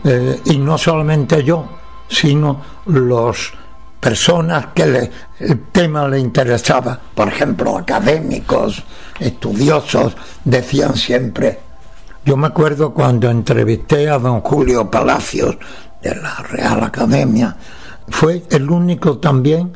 eh, 0.03 0.39
y 0.45 0.57
no 0.57 0.77
solamente 0.77 1.43
yo, 1.43 1.67
sino 2.07 2.61
los 2.85 3.53
personas 3.99 4.67
que 4.73 4.85
le, 4.85 5.11
el 5.39 5.67
tema 5.71 6.07
le 6.07 6.19
interesaba, 6.19 6.99
por 7.13 7.27
ejemplo, 7.27 7.77
académicos, 7.77 8.83
estudiosos, 9.19 10.15
decían 10.43 10.95
siempre, 10.95 11.59
yo 12.25 12.35
me 12.35 12.47
acuerdo 12.47 12.93
cuando 12.93 13.29
entrevisté 13.29 14.09
a 14.09 14.17
don 14.17 14.41
Julio 14.41 14.89
Palacios 14.89 15.57
de 16.01 16.15
la 16.15 16.35
Real 16.37 16.83
Academia, 16.83 17.55
fue 18.07 18.43
el 18.49 18.69
único 18.69 19.19
también 19.19 19.75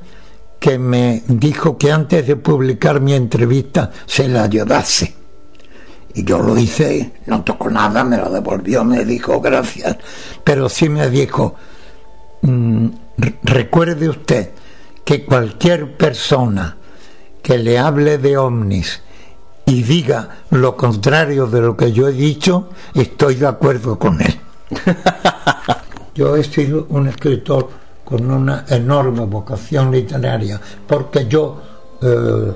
que 0.66 0.80
me 0.80 1.22
dijo 1.28 1.78
que 1.78 1.92
antes 1.92 2.26
de 2.26 2.38
publicar 2.38 3.00
mi 3.00 3.14
entrevista 3.14 3.92
se 4.08 4.28
la 4.28 4.48
llevase. 4.48 5.14
Y 6.16 6.24
yo 6.24 6.40
lo 6.40 6.58
hice, 6.58 7.12
no 7.28 7.44
tocó 7.44 7.70
nada, 7.70 8.04
me 8.04 8.18
lo 8.18 8.32
devolvió, 8.32 8.84
me 8.84 9.06
dijo 9.06 9.40
gracias. 9.40 9.96
Pero 10.44 10.68
sí 10.68 10.90
me 10.90 11.08
dijo, 11.12 11.54
mmm, 12.42 12.88
recuerde 13.44 14.10
usted 14.10 14.54
que 15.04 15.24
cualquier 15.24 15.98
persona 15.98 16.78
que 17.44 17.60
le 17.60 17.78
hable 17.78 18.18
de 18.18 18.36
ovnis 18.36 19.04
y 19.68 19.84
diga 19.84 20.46
lo 20.50 20.76
contrario 20.76 21.46
de 21.46 21.62
lo 21.62 21.78
que 21.78 21.92
yo 21.92 22.08
he 22.08 22.14
dicho, 22.14 22.70
estoy 22.96 23.36
de 23.36 23.46
acuerdo 23.46 24.00
con 24.00 24.20
él. 24.20 24.40
yo 26.16 26.36
he 26.36 26.44
sido 26.44 26.88
un 26.90 27.08
escritor 27.08 27.85
con 28.06 28.30
una 28.32 28.66
enorme 28.70 29.26
vocación 29.26 29.92
literaria, 29.92 30.62
porque 30.88 31.28
yo 31.28 31.62
eh, 32.02 32.54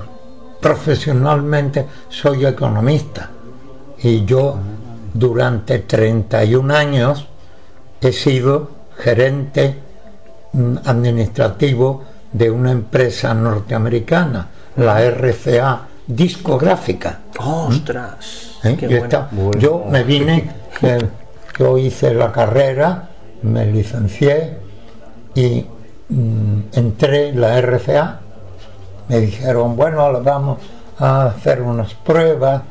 profesionalmente 0.60 1.86
soy 2.08 2.46
economista 2.46 3.28
y 4.02 4.24
yo 4.24 4.56
durante 5.12 5.80
31 5.80 6.74
años 6.74 7.26
he 8.00 8.12
sido 8.12 8.70
gerente 8.96 9.76
mm, 10.52 10.76
administrativo 10.84 12.04
de 12.32 12.50
una 12.50 12.70
empresa 12.70 13.34
norteamericana, 13.34 14.46
la 14.76 15.02
RCA 15.02 15.88
discográfica. 16.06 17.20
¡Ostras! 17.38 18.58
¿Eh? 18.62 18.76
Yo, 18.88 19.50
yo, 19.58 19.84
me 19.90 20.04
vine, 20.04 20.50
eh, 20.82 20.98
yo 21.58 21.76
hice 21.76 22.14
la 22.14 22.30
carrera, 22.30 23.08
me 23.42 23.66
licencié, 23.66 24.58
y 25.34 25.66
mm, 26.08 26.60
entré 26.72 27.28
en 27.28 27.40
la 27.40 27.58
RCA, 27.60 28.20
me 29.08 29.20
dijeron, 29.20 29.76
bueno, 29.76 30.12
le 30.12 30.20
vamos 30.20 30.58
a 30.98 31.26
hacer 31.26 31.62
unas 31.62 31.94
pruebas, 31.94 32.62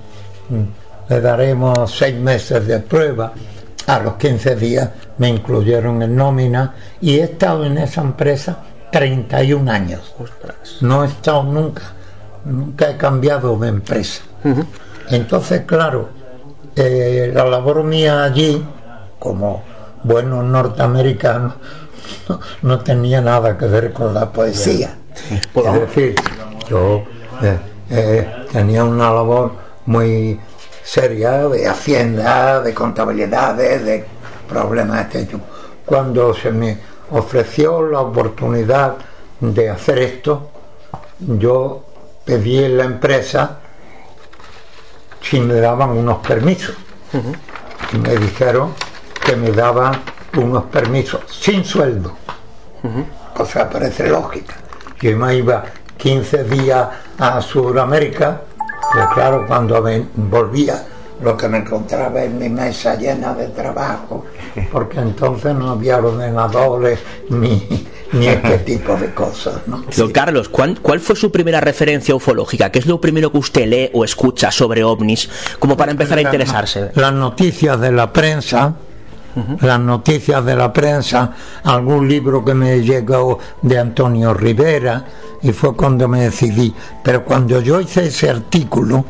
mm, 0.49 1.09
le 1.09 1.21
daremos 1.21 1.91
seis 1.91 2.15
meses 2.15 2.65
de 2.67 2.79
prueba. 2.79 3.33
A 3.87 3.99
los 3.99 4.15
15 4.15 4.55
días 4.55 4.89
me 5.17 5.29
incluyeron 5.29 6.01
en 6.03 6.15
nómina 6.15 6.75
y 7.01 7.17
he 7.17 7.23
estado 7.23 7.65
en 7.65 7.79
esa 7.79 8.01
empresa 8.01 8.59
31 8.91 9.71
años. 9.71 10.13
No 10.81 11.03
he 11.03 11.07
estado 11.07 11.43
nunca, 11.43 11.81
nunca 12.45 12.91
he 12.91 12.97
cambiado 12.97 13.57
de 13.57 13.69
empresa. 13.69 14.21
Entonces, 15.09 15.63
claro, 15.65 16.09
eh, 16.75 17.31
la 17.33 17.45
labor 17.45 17.83
mía 17.83 18.23
allí, 18.23 18.63
como 19.17 19.63
buenos 20.03 20.43
norteamericanos, 20.45 21.55
no, 22.61 22.79
tenía 22.79 23.21
nada 23.21 23.57
que 23.57 23.65
ver 23.65 23.93
con 23.93 24.13
la 24.13 24.31
poesía. 24.31 24.97
Es 25.29 25.73
decir, 25.73 26.15
yo 26.69 27.03
eh, 27.41 27.57
eh, 27.89 28.45
tenía 28.51 28.83
una 28.83 29.11
labor 29.11 29.51
muy 29.85 30.39
seria 30.83 31.47
de 31.47 31.67
hacienda, 31.67 32.61
de 32.61 32.73
contabilidad, 32.73 33.55
de 33.55 34.05
problemas 34.47 34.97
de 34.97 35.03
este 35.03 35.25
tipo. 35.31 35.45
Cuando 35.85 36.33
se 36.33 36.51
me 36.51 36.77
ofreció 37.11 37.81
la 37.81 38.01
oportunidad 38.01 38.95
de 39.39 39.69
hacer 39.69 39.99
esto, 39.99 40.49
yo 41.19 41.85
pedí 42.25 42.63
en 42.63 42.77
la 42.77 42.83
empresa 42.85 43.59
si 45.21 45.39
me 45.39 45.55
daban 45.55 45.91
unos 45.91 46.25
permisos. 46.25 46.75
Y 47.93 47.97
me 47.97 48.15
dijeron 48.17 48.73
que 49.23 49.35
me 49.35 49.51
daban 49.51 49.93
unos 50.37 50.65
permisos 50.65 51.21
sin 51.27 51.63
sueldo, 51.63 52.15
cosa 53.35 53.69
parece 53.69 54.07
lógica. 54.07 54.55
Yo 55.01 55.15
me 55.17 55.35
iba 55.35 55.63
15 55.97 56.43
días 56.45 56.87
a 57.17 57.41
Sudamérica, 57.41 58.41
pero 58.93 59.09
claro, 59.13 59.45
cuando 59.47 59.83
volvía 60.15 60.85
lo 61.21 61.35
que 61.35 61.47
me 61.47 61.57
encontraba 61.59 62.23
en 62.23 62.37
mi 62.37 62.49
mesa 62.49 62.95
llena 62.95 63.33
de 63.33 63.47
trabajo, 63.47 64.25
porque 64.71 64.99
entonces 64.99 65.53
no 65.53 65.71
había 65.71 65.97
ordenadores 65.97 66.99
ni, 67.29 67.87
ni 68.13 68.27
este 68.27 68.57
tipo 68.65 68.95
de 68.95 69.13
cosas. 69.13 69.67
¿no? 69.67 69.83
Don 69.95 70.11
Carlos, 70.11 70.47
¿cuál, 70.49 70.79
¿cuál 70.81 70.99
fue 70.99 71.15
su 71.15 71.31
primera 71.31 71.59
referencia 71.59 72.15
ufológica? 72.15 72.71
¿Qué 72.71 72.79
es 72.79 72.85
lo 72.85 73.01
primero 73.01 73.31
que 73.31 73.37
usted 73.37 73.67
lee 73.67 73.89
o 73.93 74.05
escucha 74.05 74.51
sobre 74.51 74.83
ovnis, 74.83 75.29
como 75.59 75.75
para 75.75 75.91
empezar 75.91 76.17
a 76.17 76.21
interesarse? 76.21 76.91
Las 76.95 77.13
noticias 77.13 77.79
de 77.79 77.91
la 77.91 78.13
prensa, 78.13 78.75
las 79.61 79.79
noticias 79.79 80.43
de 80.45 80.55
la 80.55 80.71
prensa, 80.71 81.31
algún 81.63 82.07
libro 82.07 82.43
que 82.43 82.53
me 82.53 82.81
llegó 82.81 83.39
de 83.61 83.79
Antonio 83.79 84.33
Rivera, 84.33 85.05
y 85.41 85.51
fue 85.51 85.75
cuando 85.75 86.07
me 86.07 86.21
decidí. 86.21 86.73
Pero 87.03 87.23
cuando 87.23 87.61
yo 87.61 87.79
hice 87.79 88.07
ese 88.07 88.29
artículo, 88.29 89.05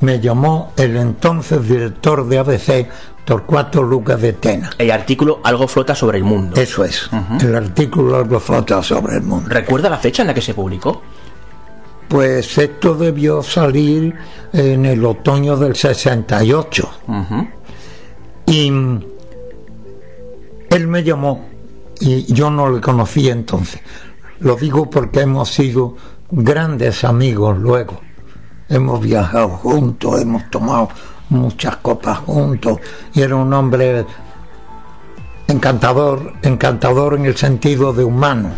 me 0.00 0.20
llamó 0.20 0.72
el 0.76 0.96
entonces 0.96 1.66
director 1.66 2.26
de 2.26 2.38
ABC, 2.38 2.88
Torcuato 3.24 3.82
Lucas 3.82 4.20
de 4.20 4.34
Tena. 4.34 4.70
El 4.76 4.90
artículo 4.90 5.40
Algo 5.42 5.66
flota 5.66 5.94
sobre 5.94 6.18
el 6.18 6.24
mundo. 6.24 6.60
Eso 6.60 6.84
es, 6.84 7.08
el 7.40 7.54
artículo 7.54 8.16
Algo 8.16 8.38
flota 8.38 8.82
sobre 8.82 9.16
el 9.16 9.22
mundo. 9.22 9.48
¿Recuerda 9.48 9.88
la 9.88 9.98
fecha 9.98 10.22
en 10.22 10.28
la 10.28 10.34
que 10.34 10.42
se 10.42 10.54
publicó? 10.54 11.02
Pues 12.08 12.58
esto 12.58 12.94
debió 12.94 13.42
salir 13.42 14.14
en 14.52 14.84
el 14.84 15.04
otoño 15.04 15.56
del 15.56 15.74
68. 15.74 16.90
Y 18.46 18.70
él 20.74 20.88
me 20.88 21.02
llamó 21.02 21.46
y 22.00 22.32
yo 22.32 22.50
no 22.50 22.68
le 22.68 22.80
conocía 22.80 23.32
entonces. 23.32 23.80
lo 24.40 24.56
digo 24.56 24.90
porque 24.90 25.20
hemos 25.20 25.48
sido 25.48 25.96
grandes 26.30 27.04
amigos 27.04 27.58
luego. 27.58 28.00
Hemos 28.68 29.00
viajado 29.00 29.48
juntos, 29.50 30.20
hemos 30.20 30.50
tomado 30.50 30.88
muchas 31.28 31.76
copas 31.76 32.18
juntos 32.18 32.78
y 33.14 33.22
era 33.22 33.36
un 33.36 33.52
hombre 33.52 34.04
encantador, 35.46 36.32
encantador 36.42 37.14
en 37.14 37.26
el 37.26 37.36
sentido 37.36 37.92
de 37.92 38.04
humano. 38.04 38.50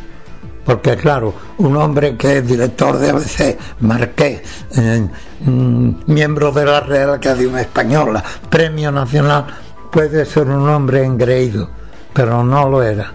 Porque 0.64 0.96
claro, 0.96 1.32
un 1.58 1.76
hombre 1.76 2.16
que 2.16 2.38
es 2.38 2.46
director 2.46 2.98
de 2.98 3.10
ABC, 3.10 3.58
Marqués, 3.80 4.42
eh, 4.76 5.06
mm, 5.44 5.90
miembro 6.06 6.50
de 6.50 6.64
la 6.64 6.80
Real 6.80 7.14
Academia 7.14 7.60
Española, 7.60 8.24
Premio 8.50 8.90
Nacional, 8.90 9.46
puede 9.92 10.24
ser 10.24 10.48
un 10.48 10.68
hombre 10.68 11.04
engreído, 11.04 11.70
pero 12.16 12.42
no 12.42 12.66
lo 12.70 12.82
era. 12.82 13.12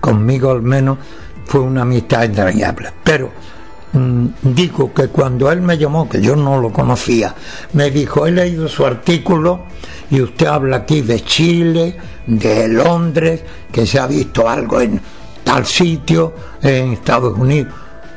Conmigo 0.00 0.50
al 0.50 0.60
menos 0.60 0.98
fue 1.44 1.60
una 1.60 1.82
amistad 1.82 2.24
entrañable. 2.24 2.90
Pero 3.04 3.30
mm, 3.92 4.26
digo 4.42 4.92
que 4.92 5.06
cuando 5.06 5.50
él 5.52 5.62
me 5.62 5.78
llamó, 5.78 6.08
que 6.08 6.20
yo 6.20 6.34
no 6.34 6.60
lo 6.60 6.72
conocía, 6.72 7.32
me 7.74 7.88
dijo, 7.92 8.26
he 8.26 8.32
leído 8.32 8.66
su 8.66 8.84
artículo 8.84 9.66
y 10.10 10.20
usted 10.20 10.46
habla 10.46 10.78
aquí 10.78 11.02
de 11.02 11.20
Chile, 11.20 11.96
de 12.26 12.66
Londres, 12.66 13.42
que 13.70 13.86
se 13.86 14.00
ha 14.00 14.08
visto 14.08 14.48
algo 14.48 14.80
en 14.80 15.00
tal 15.44 15.64
sitio, 15.64 16.34
en 16.60 16.94
Estados 16.94 17.38
Unidos. 17.38 17.72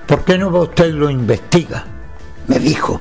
¿Por 0.07 0.25
qué 0.25 0.39
no 0.39 0.51
va 0.51 0.61
usted 0.61 0.87
y 0.87 0.93
lo 0.93 1.11
investiga? 1.11 1.85
Me 2.47 2.57
dijo. 2.57 2.99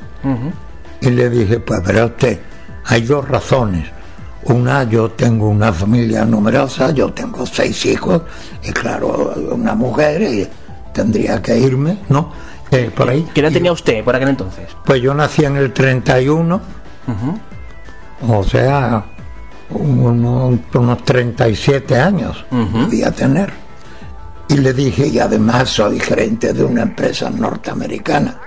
Y 1.00 1.08
le 1.08 1.30
dije, 1.30 1.58
pues 1.60 1.82
verá 1.82 2.04
usted, 2.04 2.38
hay 2.84 3.00
dos 3.00 3.26
razones. 3.26 3.97
Una, 4.44 4.84
yo 4.84 5.10
tengo 5.10 5.48
una 5.48 5.72
familia 5.72 6.24
numerosa, 6.24 6.92
yo 6.92 7.12
tengo 7.12 7.44
seis 7.44 7.84
hijos, 7.86 8.22
y 8.62 8.70
claro, 8.70 9.34
una 9.50 9.74
mujer, 9.74 10.22
y 10.22 10.48
tendría 10.92 11.42
que 11.42 11.58
irme, 11.58 11.98
¿no? 12.08 12.32
Eh, 12.70 12.90
por 12.94 13.08
ahí. 13.08 13.26
¿Qué 13.34 13.40
edad 13.40 13.52
tenía 13.52 13.72
usted 13.72 14.04
por 14.04 14.14
aquel 14.14 14.28
entonces? 14.28 14.68
Pues 14.84 15.02
yo 15.02 15.14
nací 15.14 15.44
en 15.44 15.56
el 15.56 15.72
31, 15.72 16.60
o 18.28 18.44
sea, 18.44 19.04
unos, 19.70 20.58
unos 20.74 21.04
37 21.04 21.96
años 21.96 22.44
podía 22.50 23.10
tener. 23.10 23.52
Y 24.48 24.56
le 24.56 24.72
dije, 24.72 25.08
y 25.08 25.18
además 25.18 25.68
soy 25.68 26.00
gerente 26.00 26.54
de 26.54 26.64
una 26.64 26.82
empresa 26.82 27.28
norteamericana, 27.28 28.40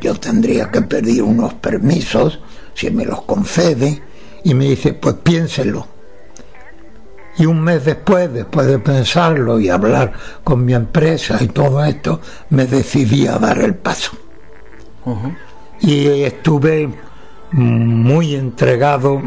yo 0.00 0.14
tendría 0.14 0.70
que 0.70 0.80
pedir 0.82 1.22
unos 1.22 1.54
permisos, 1.54 2.40
si 2.74 2.90
me 2.90 3.04
los 3.04 3.22
concede, 3.22 4.02
y 4.44 4.54
me 4.54 4.66
dice, 4.66 4.94
pues 4.94 5.16
piénselo. 5.22 5.86
Y 7.38 7.46
un 7.46 7.62
mes 7.62 7.84
después, 7.84 8.32
después 8.32 8.66
de 8.66 8.78
pensarlo 8.78 9.58
y 9.58 9.70
hablar 9.70 10.12
con 10.44 10.64
mi 10.64 10.74
empresa 10.74 11.38
y 11.40 11.48
todo 11.48 11.82
esto, 11.84 12.20
me 12.50 12.66
decidí 12.66 13.26
a 13.26 13.38
dar 13.38 13.58
el 13.58 13.74
paso. 13.74 14.12
Y 15.80 16.22
estuve 16.22 16.92
muy 17.52 18.34
entregado 18.34 19.22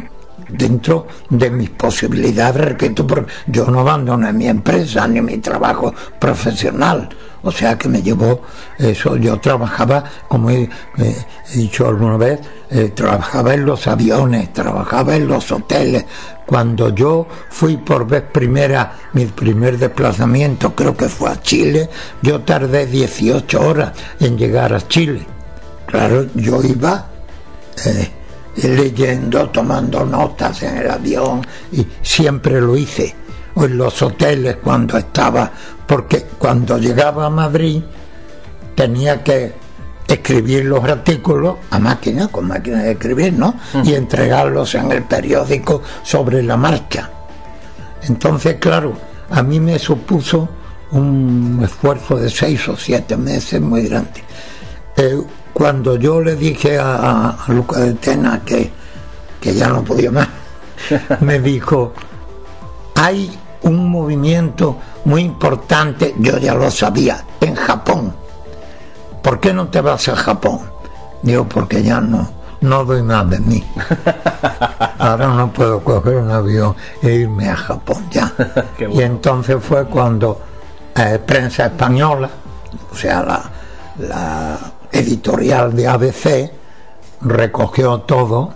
dentro 0.49 1.07
de 1.30 1.49
mis 1.49 1.72
posibilidades, 1.72 2.63
repito, 2.63 3.07
porque 3.07 3.32
yo 3.47 3.66
no 3.66 3.80
abandoné 3.80 4.32
mi 4.34 4.47
empresa 4.47 5.07
ni 5.07 5.22
mi 5.22 5.39
trabajo 5.39 5.93
profesional. 6.20 7.09
O 7.45 7.51
sea 7.51 7.77
que 7.77 7.87
me 7.87 8.01
llevó 8.01 8.41
eso. 8.79 9.15
Yo 9.17 9.39
trabajaba, 9.39 10.03
como 10.27 10.49
he, 10.49 10.67
dicho 11.53 11.87
alguna 11.87 12.17
vez, 12.17 12.39
eh, 12.71 12.91
trabajaba 12.93 13.53
en 13.53 13.65
los 13.65 13.85
aviones, 13.85 14.51
trabajaba 14.51 15.15
en 15.15 15.27
los 15.27 15.51
hoteles. 15.51 16.05
Cuando 16.47 16.89
yo 16.89 17.27
fui 17.51 17.77
por 17.77 18.07
vez 18.07 18.23
primera, 18.23 18.93
mi 19.13 19.27
primer 19.27 19.77
desplazamiento, 19.77 20.73
creo 20.73 20.97
que 20.97 21.07
fue 21.07 21.29
a 21.29 21.39
Chile, 21.39 21.87
yo 22.23 22.41
tardé 22.41 22.87
18 22.87 23.61
horas 23.61 23.91
en 24.19 24.37
llegar 24.39 24.73
a 24.73 24.87
Chile. 24.87 25.23
Claro, 25.85 26.25
yo 26.33 26.63
iba 26.63 27.05
eh, 27.85 28.11
leyendo, 28.63 29.49
tomando 29.51 30.03
notas 30.03 30.63
en 30.63 30.77
el 30.77 30.89
avión 30.89 31.45
y 31.71 31.85
siempre 32.01 32.59
lo 32.59 32.75
hice. 32.75 33.15
O 33.55 33.65
en 33.65 33.77
los 33.77 34.01
hoteles 34.01 34.57
cuando 34.57 34.97
estaba, 34.97 35.51
porque 35.87 36.25
cuando 36.37 36.77
llegaba 36.77 37.25
a 37.25 37.29
Madrid 37.29 37.81
tenía 38.75 39.23
que 39.23 39.53
escribir 40.07 40.65
los 40.65 40.83
artículos 40.83 41.55
a 41.71 41.79
máquina, 41.79 42.27
con 42.27 42.47
máquina 42.47 42.83
de 42.83 42.91
escribir, 42.91 43.33
¿no? 43.33 43.55
Y 43.83 43.93
entregarlos 43.93 44.75
en 44.75 44.91
el 44.91 45.03
periódico 45.03 45.81
sobre 46.03 46.43
la 46.43 46.57
marcha. 46.57 47.09
Entonces, 48.03 48.57
claro, 48.59 48.93
a 49.29 49.41
mí 49.41 49.59
me 49.59 49.79
supuso 49.79 50.47
un 50.91 51.61
esfuerzo 51.63 52.17
de 52.17 52.29
seis 52.29 52.67
o 52.67 52.77
siete 52.77 53.17
meses 53.17 53.59
muy 53.59 53.87
grande. 53.87 54.23
Eh, 54.95 55.17
cuando 55.53 55.95
yo 55.95 56.21
le 56.21 56.35
dije 56.35 56.77
a, 56.77 57.29
a 57.29 57.51
Luca 57.51 57.79
de 57.79 57.93
Tena 57.93 58.41
que, 58.45 58.71
que 59.41 59.53
ya 59.53 59.69
no 59.69 59.83
podía 59.83 60.11
más, 60.11 60.27
me 61.21 61.39
dijo, 61.39 61.93
hay 62.95 63.31
un 63.66 63.89
movimiento 63.89 64.78
muy 65.05 65.22
importante, 65.22 66.16
yo 66.20 66.38
ya 66.38 66.53
lo 66.53 66.70
sabía, 66.72 67.24
en 67.41 67.55
Japón. 67.55 68.16
¿Por 69.22 69.39
qué 69.39 69.53
no 69.53 69.68
te 69.68 69.82
vas 69.82 70.07
a 70.07 70.16
Japón? 70.16 70.59
Digo, 71.24 71.45
porque 71.45 71.82
ya 71.82 71.99
no, 71.99 72.30
no 72.61 72.86
doy 72.86 73.01
más 73.01 73.28
de 73.30 73.39
mí. 73.39 73.63
Ahora 74.99 75.28
no 75.30 75.51
puedo 75.51 75.84
coger 75.84 76.18
un 76.18 76.32
avión 76.32 76.76
e 77.01 77.09
irme 77.09 77.49
a 77.49 77.55
Japón 77.55 78.05
ya. 78.11 78.32
Y 78.91 79.01
entonces 79.01 79.57
fue 79.61 79.86
cuando 79.86 80.39
eh, 80.95 81.20
prensa 81.26 81.66
española, 81.66 82.30
o 82.91 82.95
sea, 82.95 83.24
la, 83.24 83.43
la 84.07 84.59
editorial 84.91 85.76
de 85.76 85.88
ABC 85.88 86.51
recogió 87.22 88.01
todo, 88.01 88.53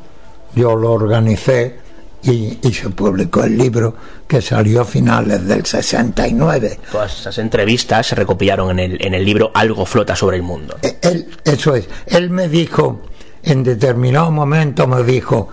yo 0.53 0.75
lo 0.75 0.91
organicé 0.91 1.88
y, 2.21 2.57
y, 2.61 2.73
se 2.73 2.89
publicó 2.89 3.43
el 3.43 3.57
libro 3.57 3.95
que 4.27 4.41
salió 4.41 4.81
a 4.81 4.85
finales 4.85 5.47
del 5.47 5.65
69. 5.65 6.79
Todas 6.91 7.19
esas 7.19 7.37
entrevistas 7.37 8.07
se 8.07 8.15
recopilaron 8.15 8.71
en 8.71 8.79
el, 8.79 9.05
en 9.05 9.13
el 9.13 9.23
libro 9.23 9.51
Algo 9.53 9.85
flota 9.85 10.15
sobre 10.15 10.37
el 10.37 10.43
mundo. 10.43 10.77
Él, 11.01 11.29
eso 11.45 11.75
es, 11.75 11.87
él 12.07 12.29
me 12.29 12.49
dijo, 12.49 13.01
en 13.43 13.63
determinado 13.63 14.31
momento 14.31 14.85
me 14.87 15.03
dijo, 15.03 15.49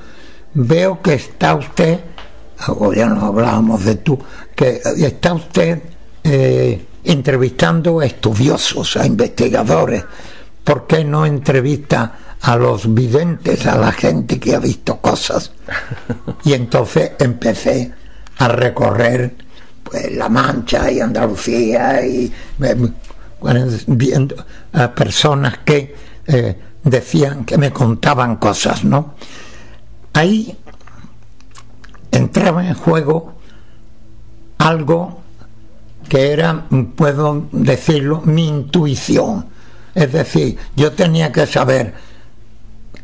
veo 0.55 1.01
que 1.01 1.15
está 1.15 1.55
usted, 1.55 2.01
o 2.69 2.93
ya 2.93 3.07
no 3.07 3.27
hablábamos 3.27 3.85
de 3.85 3.97
tú, 3.97 4.19
que 4.55 4.81
está 4.97 5.35
usted 5.35 5.81
eh, 6.25 6.85
entrevistando 7.05 8.01
a 8.01 8.07
estudiosos, 8.07 8.97
a 8.97 9.07
investigadores, 9.07 10.05
¿por 10.65 10.87
qué 10.89 11.05
no 11.05 11.25
entrevista 11.25 12.26
a 12.47 12.55
los 12.55 12.95
videntes, 12.95 13.67
a 13.67 13.77
la 13.77 13.91
gente 13.91 14.39
que 14.39 14.55
ha 14.55 14.61
visto 14.61 14.99
cosas? 14.99 15.51
Y 16.45 16.53
entonces 16.53 17.11
empecé 17.19 17.93
a 18.39 18.47
recorrer 18.47 19.35
pues, 19.83 20.13
La 20.13 20.29
Mancha 20.29 20.89
y 20.91 21.01
Andalucía 21.01 22.07
y 22.07 22.33
viendo 23.89 24.37
a 24.73 24.95
personas 24.95 25.59
que 25.65 25.95
eh, 26.29 26.57
decían 26.85 27.45
que 27.45 27.59
me 27.59 27.73
contaban 27.73 28.37
cosas, 28.37 28.85
¿no? 28.85 29.17
Ahí 30.13 30.57
entraba 32.13 32.65
en 32.65 32.75
juego 32.75 33.35
algo 34.59 35.21
que 36.09 36.31
era, 36.31 36.65
puedo 36.95 37.49
decirlo, 37.51 38.23
mi 38.25 38.47
intuición 38.47 39.57
es 39.97 40.13
decir, 40.13 40.59
yo 40.77 40.93
tenía 40.93 41.33
que 41.33 41.47
saber 41.47 41.95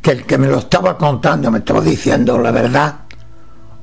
que 0.03 0.11
el 0.11 0.27
que 0.27 0.37
me 0.37 0.49
lo 0.49 0.59
estaba 0.59 0.99
contando 0.99 1.51
me 1.51 1.59
estaba 1.59 1.81
diciendo 1.81 2.37
la 2.39 2.51
verdad 2.51 2.97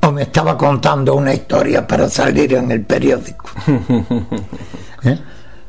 o 0.01 0.11
me 0.11 0.23
estaba 0.23 0.57
contando 0.57 1.15
una 1.15 1.33
historia 1.33 1.87
para 1.87 2.09
salir 2.09 2.53
en 2.53 2.71
el 2.71 2.81
periódico. 2.85 3.49
¿Eh? 5.03 5.19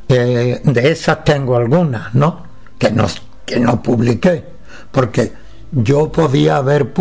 Eh, 0.07 0.61
de 0.63 0.91
esas 0.91 1.23
tengo 1.23 1.55
algunas, 1.55 2.13
¿no? 2.13 2.43
Que 2.77 2.91
no, 2.91 3.07
que 3.45 3.59
no 3.59 3.81
publiqué, 3.81 4.43
porque 4.91 5.31
yo 5.71 6.11
podía 6.11 6.57
haber... 6.57 6.93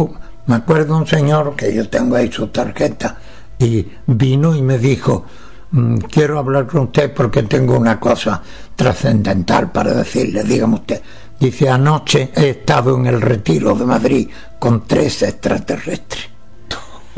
Me 0.47 0.57
acuerdo 0.57 0.97
un 0.97 1.07
señor 1.07 1.55
que 1.55 1.73
yo 1.75 1.89
tengo 1.89 2.17
ahí 2.17 2.31
su 2.33 2.49
tarjeta 2.49 3.17
y 3.59 3.87
vino 4.07 4.57
y 4.57 4.63
me 4.63 4.79
dijo, 4.79 5.25
Mm, 5.73 5.99
quiero 6.11 6.39
hablar 6.39 6.67
con 6.67 6.83
usted 6.83 7.15
porque 7.15 7.45
tengo 7.45 7.79
una 7.79 8.01
cosa 8.01 8.43
trascendental 8.75 9.71
para 9.71 9.95
decirle, 9.95 10.43
dígame 10.43 10.75
usted. 10.75 11.01
Dice, 11.41 11.70
anoche 11.70 12.30
he 12.36 12.51
estado 12.51 12.95
en 12.97 13.07
el 13.07 13.18
retiro 13.18 13.74
de 13.74 13.86
Madrid 13.86 14.28
con 14.59 14.86
tres 14.86 15.22
extraterrestres 15.22 16.28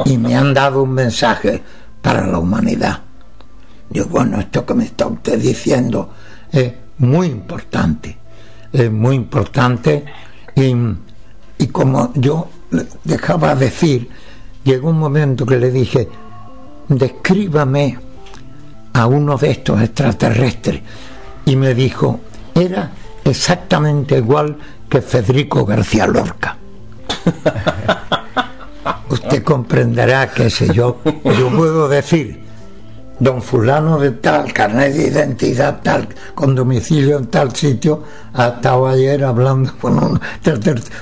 y 0.04 0.16
me 0.16 0.36
han 0.36 0.54
dado 0.54 0.84
un 0.84 0.92
mensaje 0.92 1.60
para 2.00 2.24
la 2.24 2.38
humanidad. 2.38 3.00
Yo, 3.90 4.06
bueno, 4.06 4.38
esto 4.38 4.64
que 4.64 4.74
me 4.74 4.84
está 4.84 5.08
usted 5.08 5.40
diciendo 5.40 6.12
es 6.52 6.72
muy 6.98 7.26
importante, 7.26 8.16
es 8.72 8.92
muy 8.92 9.16
importante 9.16 10.04
y, 10.54 10.72
y 11.58 11.66
como 11.66 12.12
yo 12.14 12.48
dejaba 13.02 13.56
decir, 13.56 14.08
llegó 14.62 14.90
un 14.90 15.00
momento 15.00 15.44
que 15.44 15.58
le 15.58 15.72
dije, 15.72 16.08
descríbame 16.86 17.98
a 18.92 19.06
uno 19.06 19.36
de 19.36 19.50
estos 19.50 19.82
extraterrestres. 19.82 20.80
y 21.44 21.56
me 21.56 21.74
dijo, 21.74 22.20
era 22.54 22.92
exactamente 23.24 24.18
igual 24.18 24.56
que 24.88 25.00
Federico 25.00 25.64
García 25.64 26.06
Lorca. 26.06 26.56
Usted 29.08 29.42
comprenderá 29.42 30.30
que 30.30 30.50
si 30.50 30.72
yo, 30.72 31.00
yo 31.04 31.48
puedo 31.50 31.88
decir, 31.88 32.42
don 33.22 33.40
fulano 33.40 34.00
de 34.00 34.10
tal, 34.10 34.52
carnet 34.52 34.94
de 34.94 35.06
identidad 35.06 35.78
tal, 35.80 36.08
con 36.34 36.56
domicilio 36.56 37.18
en 37.18 37.26
tal 37.26 37.54
sitio, 37.54 38.02
ha 38.34 38.48
estado 38.48 38.88
ayer 38.88 39.22
hablando 39.24 39.72
con 39.80 39.96
uno, 39.96 40.20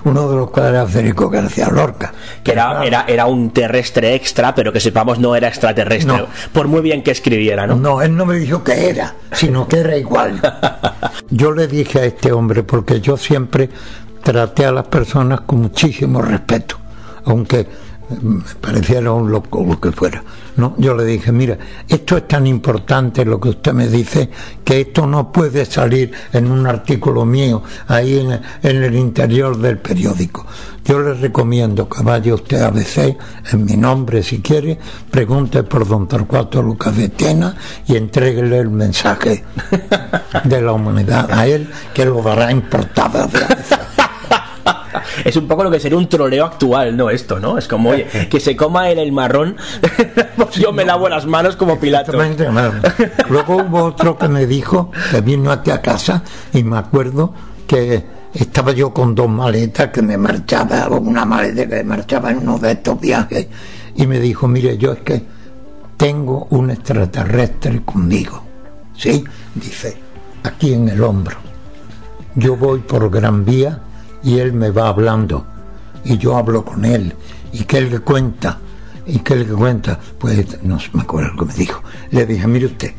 uno 0.04 0.28
de 0.28 0.36
los 0.36 0.50
cuadros 0.50 0.86
de 0.88 0.92
Federico 0.92 1.30
García 1.30 1.68
Lorca. 1.70 2.12
Que 2.44 2.52
era, 2.52 2.84
era, 2.84 3.04
era 3.08 3.24
un 3.24 3.52
terrestre 3.52 4.14
extra, 4.14 4.54
pero 4.54 4.70
que 4.70 4.80
sepamos 4.80 5.18
no 5.18 5.34
era 5.34 5.48
extraterrestre, 5.48 6.12
No. 6.18 6.26
por 6.52 6.68
muy 6.68 6.82
bien 6.82 7.02
que 7.02 7.10
escribiera, 7.10 7.66
¿no? 7.66 7.76
No, 7.76 8.02
él 8.02 8.14
no 8.14 8.26
me 8.26 8.36
dijo 8.36 8.62
que 8.62 8.90
era, 8.90 9.14
sino 9.32 9.66
que 9.66 9.78
era 9.78 9.96
igual. 9.96 10.42
Yo 11.30 11.52
le 11.52 11.68
dije 11.68 12.00
a 12.00 12.04
este 12.04 12.32
hombre, 12.32 12.64
porque 12.64 13.00
yo 13.00 13.16
siempre 13.16 13.70
traté 14.22 14.66
a 14.66 14.72
las 14.72 14.84
personas 14.88 15.40
con 15.42 15.62
muchísimo 15.62 16.20
respeto, 16.20 16.76
aunque 17.24 17.66
pareciera 18.60 19.12
un 19.12 19.30
loco 19.30 19.64
lo 19.64 19.80
que 19.80 19.92
fuera. 19.92 20.22
No, 20.56 20.74
yo 20.78 20.94
le 20.94 21.04
dije, 21.04 21.32
mira, 21.32 21.56
esto 21.88 22.16
es 22.16 22.28
tan 22.28 22.46
importante 22.46 23.24
lo 23.24 23.40
que 23.40 23.50
usted 23.50 23.72
me 23.72 23.88
dice, 23.88 24.28
que 24.64 24.80
esto 24.82 25.06
no 25.06 25.32
puede 25.32 25.64
salir 25.64 26.12
en 26.32 26.50
un 26.50 26.66
artículo 26.66 27.24
mío 27.24 27.62
ahí 27.86 28.18
en, 28.18 28.40
el 28.62 28.94
interior 28.94 29.56
del 29.56 29.78
periódico. 29.78 30.46
Yo 30.84 31.00
le 31.00 31.14
recomiendo 31.14 31.88
que 31.88 32.02
vaya 32.02 32.34
usted 32.34 32.62
a 32.62 32.68
ABC, 32.68 33.16
en 33.52 33.64
mi 33.64 33.76
nombre 33.76 34.22
si 34.22 34.40
quiere, 34.40 34.78
pregunte 35.10 35.62
por 35.62 35.86
don 35.86 36.08
Torcuato 36.08 36.62
Lucas 36.62 36.96
de 36.96 37.10
Tena 37.10 37.54
y 37.86 37.96
entréguele 37.96 38.58
el 38.58 38.70
mensaje 38.70 39.44
de 40.44 40.62
la 40.62 40.72
humanidad 40.72 41.30
a 41.30 41.46
él, 41.46 41.68
que 41.94 42.04
lo 42.04 42.22
dará 42.22 42.50
en 42.50 42.62
portada 42.62 43.26
de 43.26 43.38
ABC. 43.44 43.89
Es 45.24 45.36
un 45.36 45.46
poco 45.46 45.64
lo 45.64 45.70
que 45.70 45.80
sería 45.80 45.98
un 45.98 46.08
troleo 46.08 46.44
actual, 46.44 46.96
¿no? 46.96 47.10
Esto, 47.10 47.38
¿no? 47.38 47.58
Es 47.58 47.68
como, 47.68 47.90
oye, 47.90 48.06
que 48.28 48.40
se 48.40 48.56
coma 48.56 48.90
él 48.90 48.98
el 48.98 49.12
marrón, 49.12 49.56
pues 50.36 50.50
yo 50.56 50.72
me 50.72 50.84
lavo 50.84 51.08
las 51.08 51.26
manos 51.26 51.56
como 51.56 51.78
Pilato. 51.78 52.12
Luego 53.28 53.56
hubo 53.56 53.84
otro 53.84 54.16
que 54.18 54.28
me 54.28 54.46
dijo 54.46 54.90
que 55.10 55.20
vino 55.20 55.50
aquí 55.50 55.70
a 55.70 55.80
casa 55.80 56.22
y 56.52 56.62
me 56.62 56.78
acuerdo 56.78 57.34
que 57.66 58.04
estaba 58.34 58.72
yo 58.72 58.92
con 58.92 59.14
dos 59.14 59.28
maletas 59.28 59.88
que 59.88 60.02
me 60.02 60.16
marchaba, 60.16 60.88
o 60.88 60.98
una 60.98 61.24
maleta 61.24 61.66
que 61.68 61.76
me 61.76 61.84
marchaba 61.84 62.30
en 62.30 62.38
uno 62.38 62.58
de 62.58 62.72
estos 62.72 63.00
viajes 63.00 63.46
y 63.94 64.06
me 64.06 64.20
dijo, 64.20 64.46
mire, 64.48 64.78
yo 64.78 64.92
es 64.92 65.00
que 65.00 65.22
tengo 65.96 66.46
un 66.50 66.70
extraterrestre 66.70 67.82
conmigo, 67.84 68.42
¿sí? 68.96 69.24
Dice, 69.54 69.96
aquí 70.42 70.72
en 70.72 70.88
el 70.88 71.02
hombro. 71.02 71.36
Yo 72.36 72.56
voy 72.56 72.78
por 72.78 73.10
Gran 73.10 73.44
Vía 73.44 73.80
y 74.22 74.38
él 74.38 74.52
me 74.52 74.70
va 74.70 74.88
hablando. 74.88 75.44
Y 76.04 76.18
yo 76.18 76.36
hablo 76.36 76.64
con 76.64 76.84
él. 76.84 77.14
Y 77.52 77.64
que 77.64 77.78
él 77.78 77.90
le 77.90 78.00
cuenta 78.00 78.58
y 79.06 79.18
que 79.20 79.34
él 79.34 79.40
le 79.48 79.54
cuenta 79.54 79.98
pues 80.18 80.62
no 80.62 80.78
me 80.92 81.02
acuerdo 81.02 81.32
lo 81.32 81.38
que 81.40 81.44
me 81.46 81.54
dijo. 81.54 81.82
Le 82.10 82.26
dije 82.26 82.46
mire 82.46 82.66
usted 82.66 82.92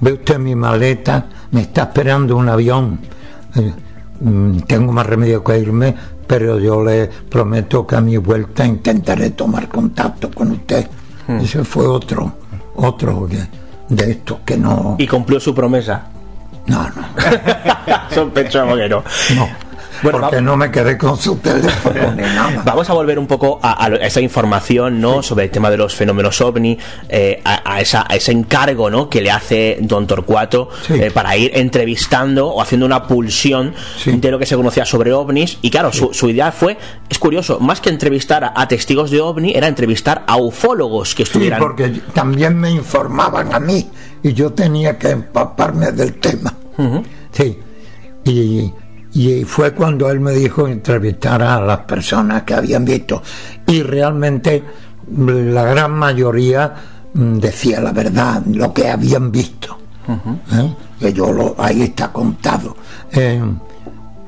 ve 0.00 0.12
usted 0.14 0.38
mi 0.38 0.54
maleta 0.54 1.26
me 1.50 1.62
está 1.62 1.82
esperando 1.82 2.36
un 2.36 2.48
avión. 2.48 2.98
Eh, 3.54 3.72
mm, 4.20 4.60
tengo 4.60 4.92
más 4.92 5.06
remedio 5.06 5.42
que 5.44 5.58
irme 5.58 5.94
pero 6.26 6.58
yo 6.58 6.82
le 6.84 7.06
prometo 7.08 7.86
que 7.86 7.96
a 7.96 8.00
mi 8.00 8.16
vuelta 8.18 8.64
intentaré 8.66 9.30
tomar 9.30 9.68
contacto 9.68 10.30
con 10.30 10.52
usted 10.52 10.86
Hmm. 11.28 11.40
ese 11.40 11.62
fue 11.62 11.86
otro 11.86 12.32
otro 12.76 13.28
de 13.90 14.10
estos 14.10 14.38
que 14.46 14.56
no 14.56 14.96
Y 14.98 15.06
cumplió 15.06 15.38
su 15.38 15.54
promesa. 15.54 16.06
no 16.66 16.84
no. 16.84 17.04
Sospechaba 18.14 18.74
que 18.76 18.88
no. 18.88 19.04
no 19.36 19.46
Bueno, 20.02 20.20
porque 20.20 20.40
no 20.40 20.56
me 20.56 20.70
quedé 20.70 20.96
con 20.96 21.16
su 21.16 21.36
teléfono 21.36 22.12
ni 22.12 22.22
nada 22.22 22.62
Vamos 22.64 22.88
a 22.90 22.92
volver 22.94 23.18
un 23.18 23.26
poco 23.26 23.58
a, 23.62 23.84
a 23.86 23.88
esa 23.96 24.20
información, 24.20 25.00
¿no? 25.00 25.22
Sobre 25.22 25.44
el 25.44 25.50
tema 25.50 25.70
de 25.70 25.76
los 25.76 25.94
fenómenos 25.94 26.40
ovni, 26.40 26.78
eh, 27.08 27.40
a, 27.44 27.74
a 27.74 27.80
esa, 27.80 28.04
a 28.08 28.16
ese 28.16 28.32
encargo, 28.32 28.90
¿no? 28.90 29.08
Que 29.08 29.20
le 29.20 29.30
hace 29.30 29.78
Don 29.80 30.06
Torcuato 30.06 30.68
eh, 30.90 31.10
para 31.12 31.36
ir 31.36 31.50
entrevistando 31.54 32.48
o 32.48 32.62
haciendo 32.62 32.86
una 32.86 33.06
pulsión 33.06 33.74
de 34.04 34.30
lo 34.30 34.38
que 34.38 34.46
se 34.46 34.56
conocía 34.56 34.84
sobre 34.84 35.12
ovnis. 35.12 35.58
Y 35.62 35.70
claro, 35.70 35.92
su, 35.92 36.12
su 36.12 36.28
idea 36.28 36.52
fue, 36.52 36.76
es 37.08 37.18
curioso, 37.18 37.58
más 37.60 37.80
que 37.80 37.90
entrevistar 37.90 38.52
a, 38.54 38.68
testigos 38.68 39.10
de 39.10 39.20
ovni, 39.20 39.52
era 39.54 39.66
entrevistar 39.68 40.24
a 40.26 40.36
ufólogos 40.36 41.14
que 41.14 41.24
Sí, 41.24 41.30
estuvieran. 41.30 41.60
porque 41.60 41.88
también 42.12 42.56
me 42.58 42.70
informaban 42.70 43.54
a 43.54 43.60
mí 43.60 43.88
y 44.22 44.32
yo 44.32 44.52
tenía 44.52 44.98
que 44.98 45.10
empaparme 45.10 45.92
del 45.92 46.14
tema. 46.14 46.54
Sí. 47.32 47.58
Y, 48.24 48.72
y 49.14 49.44
fue 49.44 49.72
cuando 49.72 50.10
él 50.10 50.20
me 50.20 50.32
dijo 50.32 50.68
entrevistar 50.68 51.42
a 51.42 51.60
las 51.60 51.80
personas 51.80 52.42
que 52.42 52.54
habían 52.54 52.84
visto. 52.84 53.22
Y 53.66 53.82
realmente 53.82 54.62
mm, 55.10 55.28
la 55.52 55.64
gran 55.64 55.92
mayoría 55.92 56.74
mm, 57.14 57.38
decía 57.38 57.80
la 57.80 57.92
verdad, 57.92 58.42
lo 58.46 58.72
que 58.72 58.88
habían 58.88 59.30
visto. 59.32 59.78
¿eh? 60.52 60.74
Que 60.98 61.12
yo 61.12 61.32
lo, 61.32 61.54
ahí 61.58 61.82
está 61.82 62.12
contado. 62.12 62.76
Eh, 63.12 63.42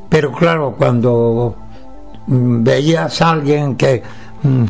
pero 0.09 0.33
claro, 0.33 0.75
cuando 0.77 1.57
mm, 2.27 2.63
veías 2.65 3.21
a 3.23 3.31
alguien 3.31 3.77
que 3.77 4.03
mm, 4.43 4.65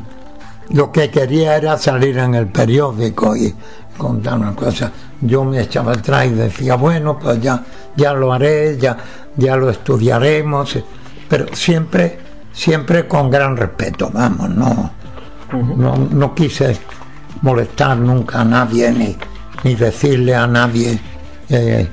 lo 0.75 0.93
que 0.93 1.11
quería 1.11 1.57
era 1.57 1.79
salir 1.79 2.19
en 2.19 2.35
el 2.35 2.49
periódico 2.49 3.37
y 3.37 3.55
contar 3.97 4.39
una 4.39 4.55
cosa. 4.55 4.91
Yo 5.21 5.45
me 5.45 5.61
echaba 5.61 5.93
atrás 5.93 6.27
y 6.27 6.31
decía, 6.31 6.77
bueno, 6.77 7.19
pues 7.19 7.41
ya, 7.41 7.63
ya 7.97 8.13
lo 8.13 8.33
haré, 8.33 8.79
ya, 8.79 8.97
ya 9.37 9.57
lo 9.57 9.71
estudiaremos, 9.71 10.79
pero 11.29 11.47
siempre, 11.55 12.19
siempre 12.53 13.07
con 13.07 13.31
gran 13.31 13.57
respeto, 13.57 14.11
vamos, 14.13 14.49
no, 14.51 14.91
no, 15.53 15.97
no 16.11 16.35
quise 16.35 16.79
molestar 17.43 17.97
nunca 17.97 18.41
a 18.41 18.45
nadie 18.45 18.91
ni, 18.93 19.17
ni 19.65 19.75
decirle 19.75 20.35
a 20.35 20.47
nadie 20.47 20.99
eh, 21.49 21.89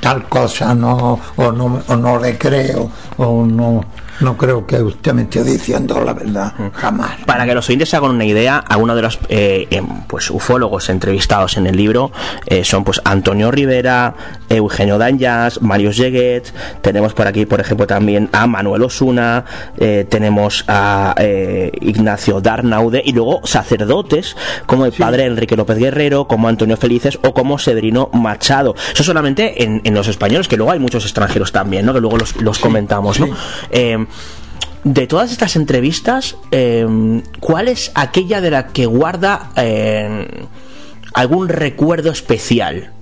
tal 0.00 0.28
cosa, 0.28 0.74
no, 0.74 1.20
o 1.36 1.52
no, 1.52 1.82
o 1.86 1.96
no 1.96 2.18
le 2.18 2.38
creo, 2.38 2.90
o 3.18 3.44
no, 3.44 3.84
no 4.20 4.36
creo 4.36 4.66
que 4.66 4.82
usted 4.82 5.12
me 5.12 5.22
esté 5.22 5.42
diciendo 5.42 6.00
la 6.04 6.12
verdad, 6.12 6.52
jamás. 6.74 7.12
Para 7.26 7.46
que 7.46 7.54
los 7.54 7.68
oyentes 7.68 7.88
se 7.88 7.96
hagan 7.96 8.10
una 8.12 8.24
idea, 8.24 8.58
algunos 8.58 8.96
de 8.96 9.02
los 9.02 9.18
eh, 9.28 9.66
em, 9.70 9.86
pues 10.06 10.30
ufólogos 10.30 10.88
entrevistados 10.88 11.56
en 11.56 11.66
el 11.66 11.76
libro 11.76 12.12
eh, 12.46 12.64
son 12.64 12.84
pues 12.84 13.00
Antonio 13.04 13.50
Rivera, 13.50 14.14
Eugenio 14.48 14.98
Danjas, 14.98 15.62
Marius 15.62 15.96
Yeguet, 15.96 16.52
tenemos 16.82 17.14
por 17.14 17.26
aquí, 17.26 17.46
por 17.46 17.60
ejemplo, 17.60 17.86
también 17.86 18.28
a 18.32 18.46
Manuel 18.46 18.82
Osuna, 18.82 19.44
eh, 19.78 20.06
tenemos 20.08 20.64
a 20.68 21.14
eh, 21.18 21.70
Ignacio 21.80 22.40
Darnaude 22.40 23.02
y 23.04 23.12
luego 23.12 23.40
sacerdotes 23.44 24.36
como 24.66 24.86
el 24.86 24.92
padre 24.92 25.24
Enrique 25.24 25.56
López 25.56 25.78
Guerrero, 25.78 26.26
como 26.26 26.48
Antonio 26.48 26.76
Felices 26.76 27.18
o 27.22 27.32
como 27.32 27.58
Severino 27.58 28.10
Machado. 28.12 28.74
Eso 28.92 29.04
solamente 29.04 29.62
en, 29.62 29.80
en 29.84 29.94
los 29.94 30.08
españoles, 30.08 30.48
que 30.48 30.56
luego 30.56 30.72
hay 30.72 30.78
muchos 30.78 31.04
extranjeros 31.04 31.52
también, 31.52 31.86
¿no? 31.86 31.94
que 31.94 32.00
luego 32.00 32.18
los, 32.18 32.36
los 32.36 32.58
comentamos. 32.58 33.20
¿no? 33.20 33.28
Eh, 33.70 34.06
de 34.84 35.06
todas 35.06 35.30
estas 35.30 35.56
entrevistas, 35.56 36.36
eh, 36.50 37.22
¿cuál 37.40 37.68
es 37.68 37.92
aquella 37.94 38.40
de 38.40 38.50
la 38.50 38.68
que 38.68 38.86
guarda 38.86 39.50
eh, 39.56 40.46
algún 41.12 41.48
recuerdo 41.48 42.10
especial? 42.10 42.92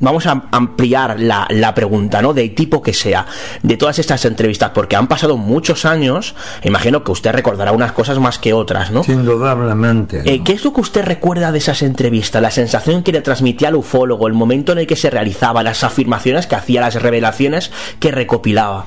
Vamos 0.00 0.26
a 0.26 0.48
ampliar 0.50 1.20
la, 1.20 1.46
la 1.48 1.74
pregunta, 1.74 2.20
¿no? 2.20 2.34
Del 2.34 2.56
tipo 2.56 2.82
que 2.82 2.92
sea, 2.92 3.24
de 3.62 3.76
todas 3.76 4.00
estas 4.00 4.24
entrevistas, 4.24 4.72
porque 4.74 4.96
han 4.96 5.06
pasado 5.06 5.36
muchos 5.36 5.84
años, 5.84 6.34
imagino 6.64 7.04
que 7.04 7.12
usted 7.12 7.30
recordará 7.30 7.70
unas 7.70 7.92
cosas 7.92 8.18
más 8.18 8.40
que 8.40 8.52
otras, 8.52 8.90
¿no? 8.90 9.02
Indudablemente. 9.06 10.22
Eh, 10.24 10.42
¿Qué 10.44 10.54
es 10.54 10.64
lo 10.64 10.72
que 10.72 10.80
usted 10.80 11.04
recuerda 11.04 11.52
de 11.52 11.58
esas 11.58 11.82
entrevistas? 11.82 12.42
La 12.42 12.50
sensación 12.50 13.04
que 13.04 13.12
le 13.12 13.20
transmitía 13.20 13.68
al 13.68 13.76
ufólogo, 13.76 14.26
el 14.26 14.32
momento 14.32 14.72
en 14.72 14.78
el 14.78 14.88
que 14.88 14.96
se 14.96 15.08
realizaba, 15.08 15.62
las 15.62 15.84
afirmaciones 15.84 16.48
que 16.48 16.56
hacía, 16.56 16.80
las 16.80 17.00
revelaciones 17.00 17.70
que 18.00 18.10
recopilaba. 18.10 18.86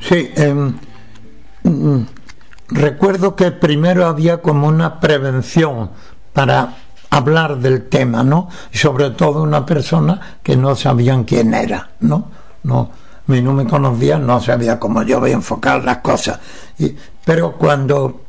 Sí, 0.00 0.30
em, 0.36 0.72
recuerdo 2.68 3.36
que 3.36 3.50
primero 3.52 4.06
había 4.06 4.38
como 4.42 4.66
una 4.68 5.00
prevención 5.00 5.90
para 6.32 6.74
hablar 7.10 7.58
del 7.58 7.88
tema, 7.88 8.22
¿no? 8.22 8.48
Y 8.72 8.78
sobre 8.78 9.10
todo 9.10 9.42
una 9.42 9.64
persona 9.64 10.38
que 10.42 10.56
no 10.56 10.74
sabían 10.74 11.24
quién 11.24 11.54
era, 11.54 11.90
¿no? 12.00 12.30
No, 12.64 12.90
y 13.28 13.40
no 13.40 13.52
me 13.52 13.66
conocían, 13.66 14.26
no 14.26 14.40
sabía 14.40 14.78
cómo 14.78 15.02
yo 15.02 15.20
voy 15.20 15.30
a 15.30 15.34
enfocar 15.34 15.84
las 15.84 15.98
cosas. 15.98 16.38
Y- 16.78 16.94
pero 17.24 17.52
cuando, 17.56 18.22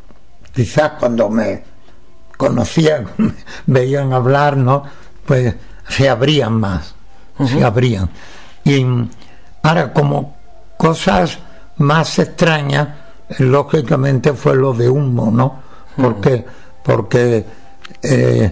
quizás 0.53 0.93
cuando 0.99 1.29
me 1.29 1.63
conocían, 2.37 3.07
veían 3.65 4.13
hablar, 4.13 4.57
¿no? 4.57 4.83
Pues 5.25 5.55
se 5.89 6.09
abrían 6.09 6.53
más, 6.59 6.95
se 7.45 7.63
abrían. 7.63 8.09
Y 8.63 8.85
ahora 9.63 9.91
como 9.93 10.35
cosas 10.77 11.39
más 11.77 12.17
extrañas, 12.19 12.87
lógicamente 13.39 14.33
fue 14.33 14.55
lo 14.55 14.73
de 14.73 14.89
humo, 14.89 15.31
¿no? 15.31 15.59
Porque, 15.95 16.45
porque 16.83 17.45
eh, 18.01 18.51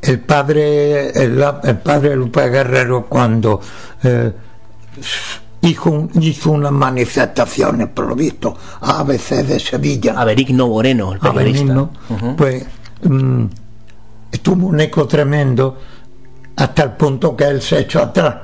el 0.00 0.20
padre, 0.20 1.10
el, 1.10 1.44
el 1.64 1.78
padre 1.78 2.16
Lupe 2.16 2.48
Guerrero 2.48 3.06
cuando 3.06 3.60
eh, 4.02 4.32
hizo, 5.62 6.08
hizo 6.20 6.50
unas 6.52 6.72
manifestaciones, 6.72 7.88
por 7.88 8.06
lo 8.06 8.14
visto, 8.14 8.56
a 8.80 9.00
ABC 9.00 9.44
de 9.44 9.60
Sevilla. 9.60 10.14
A 10.20 10.24
Berigno 10.24 10.68
Moreno, 10.68 11.12
el 11.12 11.18
periodista. 11.18 11.88
Ujú. 12.08 12.36
pues 12.36 12.64
mm, 13.02 13.44
estuvo 14.30 14.66
un 14.68 14.80
eco 14.80 15.06
tremendo 15.06 15.78
hasta 16.56 16.84
el 16.84 16.92
punto 16.92 17.36
que 17.36 17.44
él 17.44 17.60
se 17.60 17.80
echó 17.80 18.02
atrás 18.02 18.36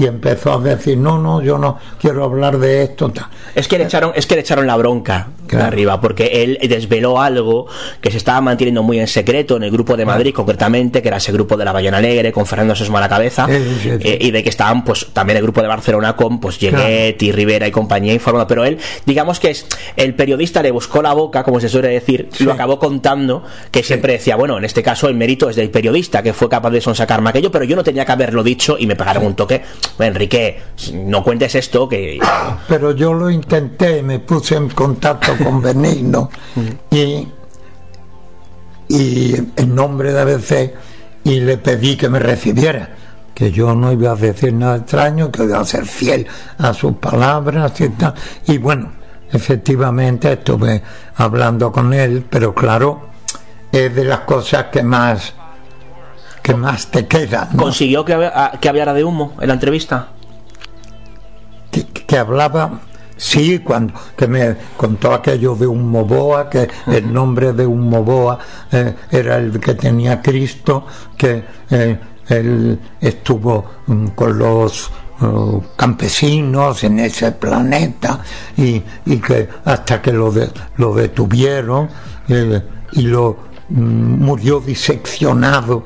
y 0.00 0.06
empezó 0.06 0.54
a 0.54 0.58
decir 0.58 0.96
no 0.96 1.18
no 1.18 1.42
yo 1.42 1.58
no 1.58 1.78
quiero 2.00 2.24
hablar 2.24 2.58
de 2.58 2.82
esto 2.84 3.10
tal. 3.10 3.26
Es 3.54 3.68
que 3.68 3.76
le 3.78 3.84
echaron, 3.84 4.12
es 4.14 4.26
que 4.26 4.34
le 4.34 4.40
echaron 4.40 4.66
la 4.66 4.76
bronca 4.76 5.28
de 5.42 5.50
Claro. 5.50 5.66
arriba, 5.66 6.00
porque 6.00 6.44
él 6.44 6.58
desveló 6.68 7.20
algo 7.20 7.66
que 8.00 8.10
se 8.12 8.16
estaba 8.18 8.40
manteniendo 8.40 8.84
muy 8.84 9.00
en 9.00 9.08
secreto 9.08 9.56
en 9.56 9.64
el 9.64 9.72
grupo 9.72 9.96
de 9.96 10.06
Madrid, 10.06 10.32
concretamente, 10.32 11.02
que 11.02 11.08
era 11.08 11.16
ese 11.16 11.32
grupo 11.32 11.56
de 11.56 11.64
la 11.64 11.72
Ballena 11.72 11.96
Alegre, 11.96 12.30
con 12.30 12.46
Fernando 12.46 12.76
Sesma 12.76 12.98
a 12.98 13.00
la 13.00 13.08
cabeza, 13.08 13.46
Sí, 13.48 13.54
sí, 13.56 13.74
sí. 13.82 14.08
eh, 14.08 14.18
y 14.20 14.30
de 14.30 14.44
que 14.44 14.48
estaban 14.48 14.84
pues 14.84 15.08
también 15.12 15.36
el 15.38 15.42
grupo 15.42 15.60
de 15.60 15.66
Barcelona 15.66 16.14
con 16.14 16.38
pues 16.38 16.60
Lleguet 16.60 17.20
y 17.20 17.32
Rivera 17.32 17.66
y 17.66 17.72
compañía 17.72 18.12
informando. 18.14 18.46
Pero 18.46 18.64
él, 18.64 18.78
digamos 19.06 19.40
que 19.40 19.50
es 19.50 19.66
el 19.96 20.14
periodista 20.14 20.62
le 20.62 20.70
buscó 20.70 21.02
la 21.02 21.12
boca, 21.14 21.42
como 21.42 21.58
se 21.58 21.68
suele 21.68 21.88
decir, 21.88 22.28
lo 22.38 22.52
acabó 22.52 22.78
contando, 22.78 23.42
que 23.72 23.82
siempre 23.82 24.12
decía, 24.12 24.36
bueno, 24.36 24.56
en 24.56 24.64
este 24.64 24.84
caso 24.84 25.08
el 25.08 25.14
mérito 25.16 25.50
es 25.50 25.56
del 25.56 25.70
periodista, 25.70 26.22
que 26.22 26.32
fue 26.32 26.48
capaz 26.48 26.70
de 26.70 26.80
sonsacarme 26.80 27.30
aquello, 27.30 27.50
pero 27.50 27.64
yo 27.64 27.74
no 27.74 27.82
tenía 27.82 28.04
que 28.06 28.12
haberlo 28.12 28.44
dicho 28.44 28.76
y 28.78 28.86
me 28.86 28.94
pegaron 28.94 29.26
un 29.26 29.34
toque. 29.34 29.62
Enrique, 29.98 30.60
no 30.94 31.22
cuentes 31.22 31.54
esto, 31.54 31.88
que 31.88 32.18
pero 32.68 32.92
yo 32.92 33.12
lo 33.12 33.30
intenté 33.30 34.02
me 34.02 34.18
puse 34.20 34.56
en 34.56 34.68
contacto 34.70 35.36
con 35.42 35.60
Benigno 35.62 36.30
y 36.90 37.26
y 38.88 39.34
en 39.56 39.74
nombre 39.74 40.12
de 40.12 40.20
ABC 40.20 40.74
y 41.22 41.40
le 41.40 41.58
pedí 41.58 41.96
que 41.96 42.08
me 42.08 42.18
recibiera 42.18 42.88
que 43.34 43.52
yo 43.52 43.74
no 43.74 43.92
iba 43.92 44.10
a 44.10 44.16
decir 44.16 44.52
nada 44.52 44.78
extraño 44.78 45.30
que 45.30 45.44
iba 45.44 45.60
a 45.60 45.64
ser 45.64 45.86
fiel 45.86 46.26
a 46.58 46.74
sus 46.74 46.94
palabras 46.94 47.80
y 47.80 47.88
tal. 47.90 48.14
Y 48.46 48.58
bueno 48.58 48.92
efectivamente 49.32 50.32
estuve 50.32 50.82
hablando 51.14 51.70
con 51.70 51.92
él 51.94 52.26
pero 52.28 52.52
claro 52.52 53.10
es 53.70 53.94
de 53.94 54.04
las 54.04 54.20
cosas 54.20 54.66
que 54.72 54.82
más 54.82 55.34
que 56.42 56.54
más 56.54 56.86
te 56.88 57.06
quedan 57.06 57.48
¿no? 57.52 57.62
consiguió 57.64 58.04
que, 58.04 58.30
que 58.60 58.68
hablara 58.68 58.92
de 58.94 59.04
humo 59.04 59.34
en 59.40 59.48
la 59.48 59.54
entrevista. 59.54 60.08
que, 61.70 61.84
que 61.86 62.18
hablaba 62.18 62.80
sí 63.16 63.58
cuando 63.58 63.92
que 64.16 64.26
me 64.26 64.56
contó 64.76 65.12
aquello 65.12 65.54
de 65.54 65.66
un 65.66 65.90
moboa 65.90 66.48
que 66.48 66.68
el 66.86 67.12
nombre 67.12 67.52
de 67.52 67.66
un 67.66 67.88
moboa 67.88 68.38
eh, 68.72 68.94
era 69.10 69.36
el 69.36 69.60
que 69.60 69.74
tenía 69.74 70.22
Cristo 70.22 70.86
que 71.16 71.44
eh, 71.70 71.98
él 72.28 72.78
estuvo 73.00 73.64
mm, 73.86 74.06
con 74.08 74.38
los 74.38 74.90
eh, 75.20 75.60
campesinos 75.76 76.82
en 76.84 77.00
ese 77.00 77.32
planeta 77.32 78.20
y, 78.56 78.82
y 79.04 79.16
que 79.18 79.48
hasta 79.66 80.00
que 80.00 80.12
lo, 80.12 80.32
de- 80.32 80.50
lo 80.78 80.94
detuvieron 80.94 81.88
eh, 82.28 82.62
y 82.92 83.02
lo 83.02 83.36
mm, 83.68 84.24
murió 84.24 84.60
diseccionado 84.60 85.84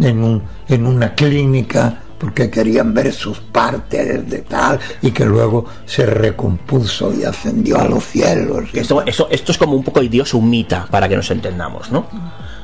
en, 0.00 0.22
un- 0.22 0.42
en 0.68 0.86
una 0.86 1.14
clínica 1.14 2.00
porque 2.18 2.48
querían 2.48 2.94
ver 2.94 3.12
sus 3.12 3.38
partes 3.38 4.28
de 4.30 4.38
tal 4.42 4.78
y 5.02 5.10
que 5.10 5.24
luego 5.26 5.66
se 5.84 6.06
recompuso 6.06 7.12
y 7.12 7.24
ascendió 7.24 7.78
a 7.78 7.84
los 7.88 8.04
cielos. 8.04 8.64
Esto, 8.72 9.02
eso- 9.04 9.28
esto 9.30 9.52
es 9.52 9.58
como 9.58 9.74
un 9.74 9.84
poco 9.84 10.00
Dios 10.00 10.32
un 10.32 10.48
mita, 10.48 10.86
para 10.90 11.08
que 11.08 11.16
nos 11.16 11.30
entendamos, 11.30 11.90
¿no? 11.90 12.06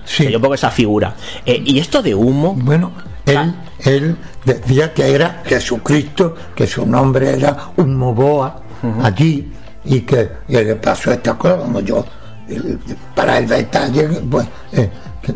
Sí. 0.05 0.35
un 0.35 0.41
poco 0.41 0.55
esa 0.55 0.71
figura. 0.71 1.15
Eh, 1.45 1.63
y 1.65 1.79
esto 1.79 2.01
de 2.03 2.15
humo. 2.15 2.55
Bueno, 2.55 2.93
él, 3.27 3.55
él 3.81 4.17
decía 4.45 4.95
que 4.95 5.13
era 5.15 5.43
Jesucristo, 5.45 6.35
que 6.55 6.67
su 6.67 6.87
nombre 6.87 7.31
era 7.37 7.57
un 7.77 7.97
moboa 7.97 8.63
allí 9.03 9.53
y 9.85 10.01
que 10.01 10.31
y 10.49 10.53
le 10.55 10.77
pasó 10.77 11.13
esta 11.13 11.35
cosa 11.37 11.59
como 11.59 11.81
yo 11.81 12.05
el- 12.49 12.79
para 13.15 13.39
el 13.39 13.47
detalle 13.47 14.09
pues 14.31 14.47
eh, 14.73 14.91
que- 15.23 15.35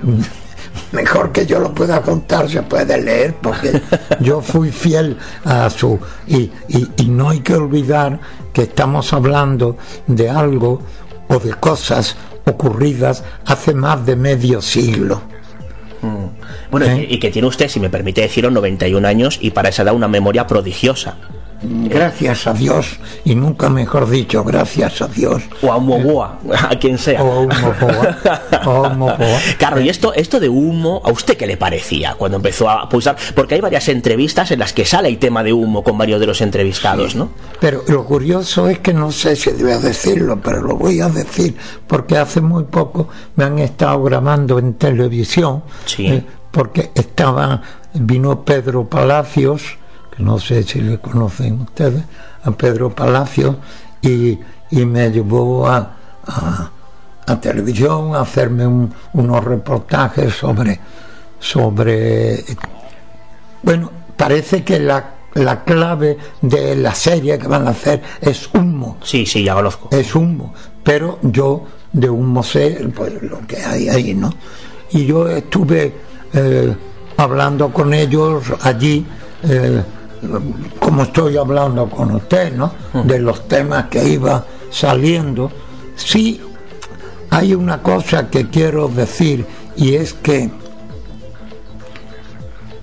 mejor 0.93 1.33
que 1.33 1.47
yo 1.47 1.59
lo 1.59 1.73
pueda 1.73 2.03
contar 2.03 2.49
se 2.49 2.63
puede 2.63 3.01
leer 3.01 3.35
porque 3.41 3.81
yo 4.21 4.41
fui 4.41 4.71
fiel 4.71 5.17
a 5.45 5.69
su 5.71 5.99
y, 6.27 6.51
y, 6.69 6.89
y 6.97 7.07
no 7.07 7.31
hay 7.31 7.41
que 7.41 7.55
olvidar 7.55 8.21
que 8.53 8.63
estamos 8.63 9.13
hablando 9.13 9.77
de 10.07 10.31
algo 10.31 10.81
o 11.29 11.39
de 11.39 11.55
cosas 11.55 12.17
ocurridas 12.45 13.25
hace 13.47 13.75
más 13.75 14.05
de 14.05 14.17
medio 14.17 14.61
siglo. 14.61 15.23
Bueno, 16.71 16.87
y, 16.95 17.15
y 17.15 17.19
que 17.19 17.31
tiene 17.31 17.49
usted, 17.49 17.69
si 17.69 17.81
me 17.81 17.89
permite 17.89 18.21
decirlo, 18.21 18.51
91 18.51 19.09
años 19.09 19.39
y 19.41 19.51
para 19.53 19.71
esa 19.71 19.83
edad 19.83 19.95
una 19.95 20.09
memoria 20.09 20.47
prodigiosa. 20.47 21.17
Gracias 21.67 22.47
a 22.47 22.53
Dios, 22.53 22.99
y 23.25 23.35
nunca 23.35 23.69
mejor 23.71 24.09
dicho, 24.11 24.45
gracias 24.45 25.01
a 25.03 25.09
Dios. 25.09 25.43
O 25.63 25.73
a 25.73 25.77
un 25.77 25.87
moboa, 25.87 26.39
a 26.69 26.79
quien 26.79 26.99
sea. 26.99 27.23
O 27.23 27.49
a 27.51 28.67
o 28.67 28.85
a. 29.07 29.19
Claro, 29.59 29.81
y 29.81 29.89
esto, 29.89 30.13
esto 30.15 30.41
de 30.41 30.49
humo, 30.49 31.01
¿a 31.05 31.11
usted 31.11 31.37
qué 31.37 31.47
le 31.47 31.57
parecía 31.57 32.15
cuando 32.17 32.37
empezó 32.37 32.69
a 32.69 32.89
pulsar? 32.89 33.17
Porque 33.35 33.55
hay 33.55 33.61
varias 33.61 33.89
entrevistas 33.89 34.51
en 34.51 34.59
las 34.59 34.73
que 34.73 34.85
sale 34.85 35.09
el 35.09 35.19
tema 35.19 35.43
de 35.43 35.53
humo 35.53 35.83
con 35.83 35.97
varios 35.97 36.21
de 36.21 36.27
los 36.27 36.41
entrevistados, 36.41 37.15
¿no? 37.15 37.31
Pero 37.61 37.83
lo 37.89 38.05
curioso 38.05 38.69
es 38.69 38.79
que 38.81 38.93
no 38.93 39.11
sé 39.13 39.37
si 39.37 39.51
debo 39.53 39.81
decirlo, 39.81 40.41
pero 40.43 40.63
lo 40.63 40.77
voy 40.77 41.01
a 41.01 41.09
decir, 41.09 41.57
porque 41.87 42.19
hace 42.19 42.41
muy 42.41 42.65
poco 42.65 43.09
me 43.37 43.45
han 43.45 43.59
estado 43.59 44.03
grabando 44.03 44.59
en 44.59 44.75
televisión, 44.75 45.63
Sí. 45.87 46.07
eh, 46.07 46.25
porque 46.51 46.91
estaba, 46.95 47.63
vino 47.95 48.45
Pedro 48.45 48.85
Palacios, 48.89 49.77
que 50.17 50.23
no 50.23 50.39
sé 50.39 50.63
si 50.63 50.81
le 50.81 50.99
conocen 50.99 51.61
ustedes, 51.61 52.03
a 52.43 52.51
Pedro 52.53 52.95
Palacios, 52.95 53.57
y, 54.03 54.39
y 54.71 54.85
me 54.85 55.11
llevó 55.11 55.67
a, 55.67 55.97
a, 56.27 56.71
a 57.27 57.41
televisión 57.41 58.15
a 58.15 58.21
hacerme 58.21 58.67
un- 58.67 58.93
unos 59.15 59.43
reportajes 59.45 60.35
sobre, 60.35 60.79
sobre 61.39 62.45
bueno, 63.63 63.91
parece 64.17 64.63
que 64.63 64.79
la, 64.79 65.15
la 65.35 65.65
clave 65.65 66.19
de 66.43 66.77
la 66.77 66.95
serie 66.95 67.39
que 67.39 67.47
van 67.49 67.67
a 67.67 67.71
hacer 67.71 68.03
es 68.21 68.49
humo. 68.55 68.99
Sí, 69.03 69.25
sí, 69.27 69.43
ya 69.45 69.55
conozco. 69.55 69.89
Es 69.91 70.15
humo. 70.15 70.53
Pero 70.83 71.19
yo 71.23 71.65
de 71.93 72.11
humo 72.11 72.43
sé 72.43 72.87
pues, 72.95 73.23
lo 73.23 73.41
que 73.47 73.57
hay 73.57 73.89
ahí, 73.89 74.15
¿no? 74.15 74.31
Y 74.91 75.07
yo 75.07 75.27
estuve 75.29 75.95
eh, 76.35 76.77
hablando 77.17 77.73
con 77.73 77.95
ellos 77.95 78.45
allí, 78.63 79.07
eh, 79.45 79.83
como 80.79 81.03
estoy 81.03 81.37
hablando 81.37 81.89
con 81.89 82.15
usted, 82.15 82.55
¿no? 82.55 82.73
De 83.05 83.19
los 83.19 83.47
temas 83.49 83.87
que 83.87 84.05
iba 84.09 84.45
saliendo. 84.71 85.51
Sí, 85.97 86.41
hay 87.31 87.55
una 87.55 87.83
cosa 87.83 88.29
que 88.29 88.49
quiero 88.49 88.89
decir 88.89 89.47
y 89.77 89.95
es 89.95 90.13
que 90.15 90.51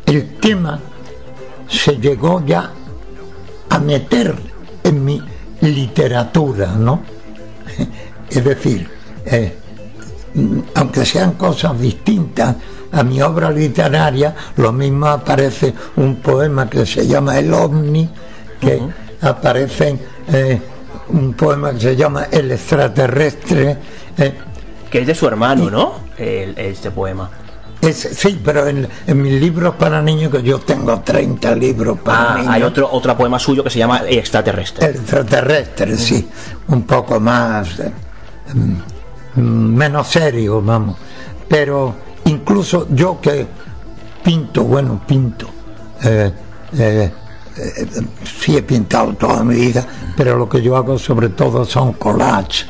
el 0.05 0.35
tema 0.39 0.79
se 1.69 1.97
llegó 1.97 2.45
ya 2.45 2.71
a 3.69 3.79
meter 3.79 4.35
en 4.83 5.05
mi 5.05 5.21
literatura, 5.61 6.73
¿no? 6.73 7.01
Es 8.29 8.43
decir, 8.45 8.89
eh, 9.25 9.57
aunque 10.75 11.05
sean 11.05 11.33
cosas 11.33 11.77
distintas 11.79 12.55
a 12.91 13.03
mi 13.03 13.21
obra 13.21 13.49
literaria, 13.51 14.35
lo 14.57 14.71
mismo 14.71 15.07
aparece 15.07 15.73
un 15.97 16.17
poema 16.17 16.69
que 16.69 16.85
se 16.85 17.07
llama 17.07 17.37
El 17.39 17.53
OVNI, 17.53 18.09
que 18.59 18.81
aparece 19.21 19.97
eh, 20.31 20.61
un 21.09 21.33
poema 21.33 21.71
que 21.73 21.79
se 21.79 21.95
llama 21.95 22.25
El 22.31 22.51
extraterrestre, 22.51 23.77
eh, 24.17 24.33
Que 24.89 24.99
es 25.01 25.07
de 25.07 25.15
su 25.15 25.25
hermano, 25.27 25.69
¿no? 25.69 25.93
El- 26.17 26.57
este 26.57 26.91
poema. 26.91 27.29
es, 27.81 27.97
sí, 27.97 28.39
pero 28.43 28.67
en, 28.67 28.87
en 29.07 29.21
mis 29.21 29.39
libros 29.41 29.73
para 29.75 30.01
niños, 30.01 30.31
que 30.31 30.43
yo 30.43 30.59
tengo 30.59 30.99
30 30.99 31.55
libros 31.55 31.97
para 31.99 32.33
Ah, 32.33 32.37
niños. 32.37 32.53
hay 32.53 32.63
otro, 32.63 32.89
otro 32.91 33.15
poema 33.17 33.39
suyo 33.39 33.63
que 33.63 33.69
se 33.71 33.79
llama 33.79 34.01
Extraterrestre. 34.07 34.85
El 34.87 34.95
extraterrestre, 34.97 35.97
sí, 35.97 36.27
un 36.67 36.83
poco 36.83 37.19
más, 37.19 37.79
eh, 37.79 37.91
mm, 38.53 39.41
menos 39.41 40.07
serio, 40.09 40.61
vamos. 40.61 40.97
Pero 41.47 41.95
incluso 42.25 42.87
yo 42.91 43.19
que 43.21 43.47
pinto, 44.23 44.63
bueno, 44.63 45.01
pinto, 45.07 45.47
eh, 46.03 46.31
eh, 46.77 47.11
eh, 47.57 48.01
sí 48.23 48.55
he 48.57 48.61
pintado 48.63 49.13
toda 49.13 49.43
mi 49.43 49.55
vida, 49.55 49.85
pero 50.15 50.37
lo 50.37 50.47
que 50.47 50.61
yo 50.61 50.75
hago 50.77 50.97
sobre 50.97 51.29
todo 51.29 51.65
son 51.65 51.93
collages. 51.93 52.65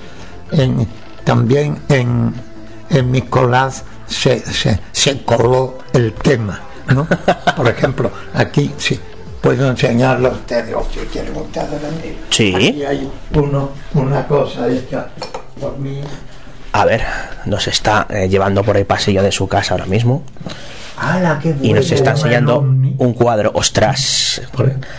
En- 0.52 0.88
también 1.24 1.78
en, 1.88 2.34
en 2.90 3.12
mis 3.12 3.26
collages 3.26 3.84
se, 4.08 4.40
se, 4.40 4.80
se 4.92 5.24
coló 5.24 5.78
el 5.94 6.14
tema, 6.14 6.60
¿no? 6.94 7.08
Por 7.56 7.68
ejemplo, 7.68 8.10
aquí 8.34 8.74
sí, 8.78 9.00
puedo 9.40 9.70
enseñarlo 9.70 10.30
a 10.30 10.32
ustedes, 10.32 10.74
o 10.76 10.84
si 10.92 11.00
quieren 11.08 11.36
ustedes 11.38 11.70
venir. 11.82 12.18
Sí. 12.32 12.54
Aquí 12.56 12.84
hay 12.84 13.10
uno, 13.36 13.70
una 13.94 14.28
cosa 14.28 14.68
hecha 14.68 15.08
por 15.60 15.78
mí. 15.78 16.02
A 16.74 16.86
ver, 16.86 17.02
nos 17.46 17.68
está 17.68 18.08
eh, 18.10 18.30
llevando 18.30 18.64
por 18.64 18.78
el 18.78 18.86
pasillo 18.86 19.22
de 19.24 19.32
su 19.32 19.48
casa 19.48 19.74
ahora 19.74 19.86
mismo 19.86 20.24
¡Hala, 20.98 21.40
qué 21.42 21.50
y 21.62 21.74
nos 21.74 21.86
bueno! 21.86 21.96
está 21.96 22.12
enseñando 22.12 22.60
un 22.60 23.14
cuadro, 23.14 23.50
ostras. 23.56 24.40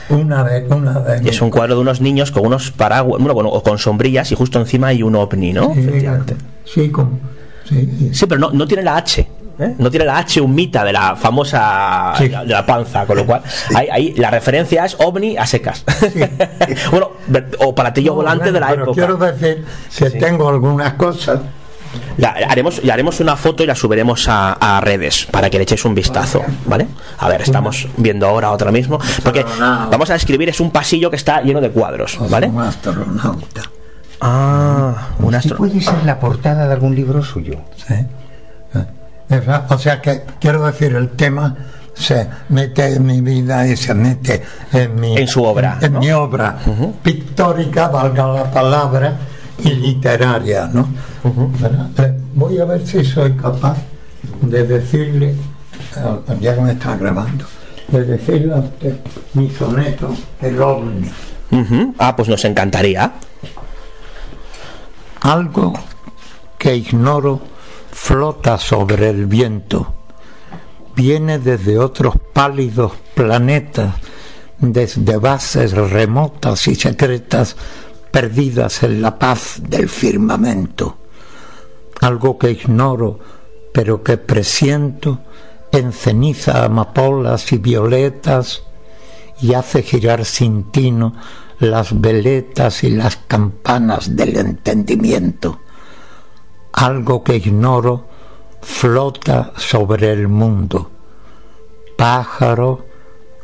Una 0.08 0.42
vez, 0.42 0.64
una 0.68 0.98
vez. 0.98 1.24
Es 1.24 1.40
un 1.40 1.48
cuadro 1.50 1.76
de 1.76 1.80
unos 1.80 2.00
niños 2.00 2.32
con 2.32 2.44
unos 2.44 2.72
paraguas, 2.72 3.20
bueno, 3.22 3.34
bueno, 3.34 3.50
con 3.62 3.78
sombrillas 3.78 4.32
y 4.32 4.34
justo 4.34 4.58
encima 4.58 4.88
hay 4.88 5.04
un 5.04 5.14
ovni, 5.14 5.52
¿no? 5.52 5.72
Sí, 5.74 5.80
Efectivamente. 5.80 6.34
sí, 6.64 6.90
como- 6.90 7.20
sí, 7.68 8.10
Sí, 8.12 8.26
pero 8.26 8.40
no, 8.40 8.50
no 8.50 8.66
tiene 8.66 8.82
la 8.82 8.96
H. 8.96 9.20
¿eh? 9.60 9.74
No 9.78 9.90
tiene 9.92 10.04
la 10.06 10.18
H 10.18 10.40
un 10.40 10.52
mita 10.52 10.82
de 10.84 10.92
la 10.92 11.14
famosa 11.14 12.14
Sí. 12.18 12.28
de 12.28 12.46
la 12.46 12.66
panza, 12.66 13.06
con 13.06 13.18
lo 13.18 13.24
cual 13.26 13.42
ahí, 13.76 13.86
ahí 13.92 14.14
la 14.16 14.30
referencia 14.30 14.84
es 14.84 14.96
ovni 14.98 15.36
a 15.36 15.46
secas. 15.46 15.84
bueno, 16.90 17.10
o 17.60 17.72
platillo 17.76 18.10
No, 18.10 18.16
volante 18.16 18.50
bueno, 18.50 18.54
de 18.54 18.60
la 18.60 18.68
pero 18.70 18.82
época. 18.82 18.96
Quiero 19.06 19.16
decir 19.18 19.64
que 19.96 20.10
tengo 20.10 20.48
algunas 20.48 20.94
cosas. 20.94 21.38
La- 22.16 22.30
haremos, 22.48 22.82
ya 22.82 22.94
haremos 22.94 23.20
una 23.20 23.36
foto 23.36 23.62
y 23.62 23.66
la 23.66 23.74
subiremos 23.74 24.28
a, 24.28 24.52
a 24.54 24.80
redes 24.80 25.26
para 25.30 25.48
que 25.50 25.58
le 25.58 25.64
echéis 25.64 25.84
un 25.84 25.94
vistazo, 25.94 26.42
¿vale? 26.66 26.86
A 27.18 27.28
ver, 27.28 27.42
estamos 27.42 27.86
viendo 27.96 28.26
ahora 28.26 28.50
otra 28.50 28.70
mismo. 28.70 28.98
Porque 29.22 29.44
vamos 29.58 30.10
a 30.10 30.14
describir, 30.14 30.48
es 30.48 30.60
un 30.60 30.70
pasillo 30.70 31.10
que 31.10 31.16
está 31.16 31.40
lleno 31.42 31.60
de 31.60 31.70
cuadros, 31.70 32.18
¿vale? 32.30 32.46
Un 32.48 32.60
astronauta. 32.62 33.62
Ah, 34.20 35.08
un 35.18 35.34
astro. 35.34 35.56
Puede 35.56 35.80
ser 35.80 36.04
la 36.04 36.18
portada 36.20 36.66
de 36.66 36.72
algún 36.72 36.94
libro 36.94 37.22
suyo. 37.24 37.58
Sí. 37.86 37.94
O 39.70 39.78
sea 39.78 40.00
que 40.02 40.22
quiero 40.38 40.64
decir, 40.66 40.94
el 40.94 41.10
tema 41.10 41.56
se 41.94 42.28
mete 42.50 42.94
en 42.94 43.06
mi 43.06 43.20
vida 43.22 43.66
y 43.66 43.76
se 43.76 43.94
mete 43.94 44.42
en 44.72 44.94
mi, 45.00 45.16
En 45.16 45.26
su 45.26 45.42
obra, 45.42 45.78
en, 45.80 45.94
¿no? 45.94 46.00
mi 46.00 46.10
obra 46.12 46.56
pictórica, 47.02 47.88
valga 47.88 48.26
la 48.28 48.50
palabra, 48.50 49.14
y 49.64 49.70
literaria, 49.70 50.70
¿no? 50.72 50.88
Voy 52.34 52.58
a 52.58 52.64
ver 52.64 52.86
si 52.86 53.04
soy 53.04 53.32
capaz 53.36 53.76
de 54.40 54.66
decirle, 54.66 55.30
eh, 55.30 56.36
ya 56.40 56.54
que 56.54 56.60
me 56.60 56.72
está 56.72 56.96
grabando, 56.96 57.44
de 57.88 58.04
decirle 58.04 58.54
a 58.54 58.58
usted 58.58 58.96
mi 59.34 59.50
soneto, 59.50 60.14
el 60.40 60.60
ovni. 60.60 61.10
Ah, 61.98 62.16
pues 62.16 62.28
nos 62.28 62.44
encantaría. 62.44 63.12
Algo 65.20 65.74
que 66.58 66.74
ignoro 66.74 67.40
flota 67.92 68.58
sobre 68.58 69.10
el 69.10 69.26
viento. 69.26 69.94
Viene 70.96 71.38
desde 71.38 71.78
otros 71.78 72.14
pálidos 72.32 72.92
planetas, 73.14 73.94
desde 74.58 75.16
bases 75.18 75.72
remotas 75.72 76.66
y 76.68 76.74
secretas 76.74 77.56
perdidas 78.12 78.84
en 78.84 79.02
la 79.02 79.18
paz 79.18 79.60
del 79.68 79.88
firmamento. 79.88 80.98
Algo 82.00 82.38
que 82.38 82.50
ignoro, 82.50 83.18
pero 83.72 84.02
que 84.02 84.18
presiento 84.18 85.20
en 85.72 85.92
ceniza 85.92 86.64
amapolas 86.64 87.50
y 87.52 87.58
violetas 87.58 88.62
y 89.40 89.54
hace 89.54 89.82
girar 89.82 90.24
sin 90.24 90.70
tino 90.70 91.14
las 91.58 92.00
veletas 92.00 92.84
y 92.84 92.90
las 92.90 93.16
campanas 93.16 94.14
del 94.14 94.36
entendimiento. 94.36 95.60
Algo 96.72 97.24
que 97.24 97.36
ignoro 97.36 98.08
flota 98.60 99.52
sobre 99.56 100.12
el 100.12 100.28
mundo. 100.28 100.90
Pájaro, 101.96 102.86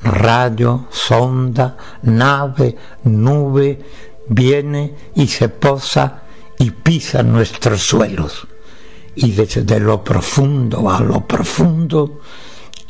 rayo, 0.02 0.86
sonda, 0.90 1.76
nave, 2.02 2.76
nube, 3.04 3.84
viene 4.28 4.94
y 5.14 5.26
se 5.28 5.48
posa 5.48 6.22
y 6.58 6.70
pisa 6.70 7.22
nuestros 7.22 7.82
suelos. 7.82 8.46
Y 9.14 9.32
desde 9.32 9.80
lo 9.80 10.02
profundo 10.04 10.90
a 10.90 11.00
lo 11.00 11.26
profundo 11.26 12.20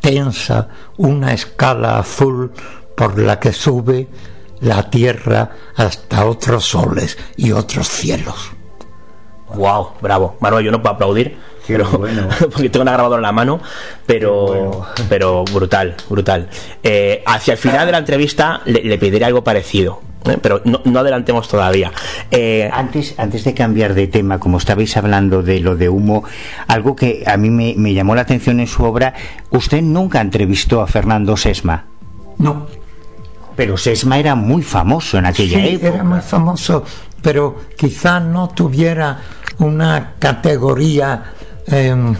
tensa 0.01 0.69
una 0.97 1.33
escala 1.33 1.99
azul 1.99 2.51
por 2.95 3.17
la 3.19 3.39
que 3.39 3.51
sube 3.53 4.07
la 4.61 4.89
tierra 4.89 5.51
hasta 5.75 6.25
otros 6.25 6.65
soles 6.65 7.17
y 7.37 7.51
otros 7.51 7.87
cielos. 7.87 8.51
Wow, 9.55 9.93
bravo. 10.01 10.37
Manuel, 10.41 10.65
yo 10.65 10.71
no 10.71 10.81
puedo 10.81 10.95
aplaudir. 10.95 11.37
pero- 11.65 11.89
porque 12.51 12.69
tengo 12.69 12.83
una 12.83 12.91
grabadora 12.93 13.19
en 13.19 13.23
la 13.23 13.31
mano, 13.31 13.59
pero, 14.05 14.85
pero 15.07 15.43
brutal, 15.45 15.95
brutal. 16.09 16.49
Eh, 16.83 17.23
hacia 17.25 17.53
el 17.53 17.57
final 17.57 17.85
de 17.85 17.91
la 17.91 17.97
entrevista 17.99 18.61
le, 18.65 18.83
le 18.83 18.97
pediré 18.97 19.25
algo 19.25 19.43
parecido. 19.43 20.01
Pero 20.41 20.61
no, 20.65 20.81
no 20.85 20.99
adelantemos 20.99 21.47
todavía. 21.47 21.91
Eh, 22.29 22.69
Antes, 22.71 23.15
antes 23.17 23.43
de 23.43 23.53
cambiar 23.53 23.93
de 23.93 24.07
tema, 24.07 24.39
como 24.39 24.57
estabais 24.57 24.95
hablando 24.97 25.41
de 25.41 25.59
lo 25.59 25.75
de 25.75 25.89
humo, 25.89 26.23
algo 26.67 26.95
que 26.95 27.23
a 27.25 27.37
mí 27.37 27.49
me, 27.49 27.73
me 27.77 27.93
llamó 27.93 28.15
la 28.15 28.21
atención 28.21 28.59
en 28.59 28.67
su 28.67 28.83
obra, 28.83 29.13
usted 29.51 29.81
nunca 29.81 30.21
entrevistó 30.21 30.81
a 30.81 30.87
Fernando 30.87 31.35
Sesma. 31.37 31.85
No. 32.37 32.67
Pero 33.55 33.75
Sesma 33.77 34.19
era 34.19 34.35
muy 34.35 34.61
famoso 34.61 35.17
en 35.17 35.25
aquella 35.25 35.59
Sí, 35.59 35.67
época. 35.75 35.87
era 35.87 36.03
muy 36.03 36.21
famoso, 36.21 36.83
pero 37.21 37.57
quizás 37.77 38.21
no 38.23 38.49
tuviera 38.49 39.19
una 39.57 40.13
categoría 40.19 41.23
em, 41.67 42.15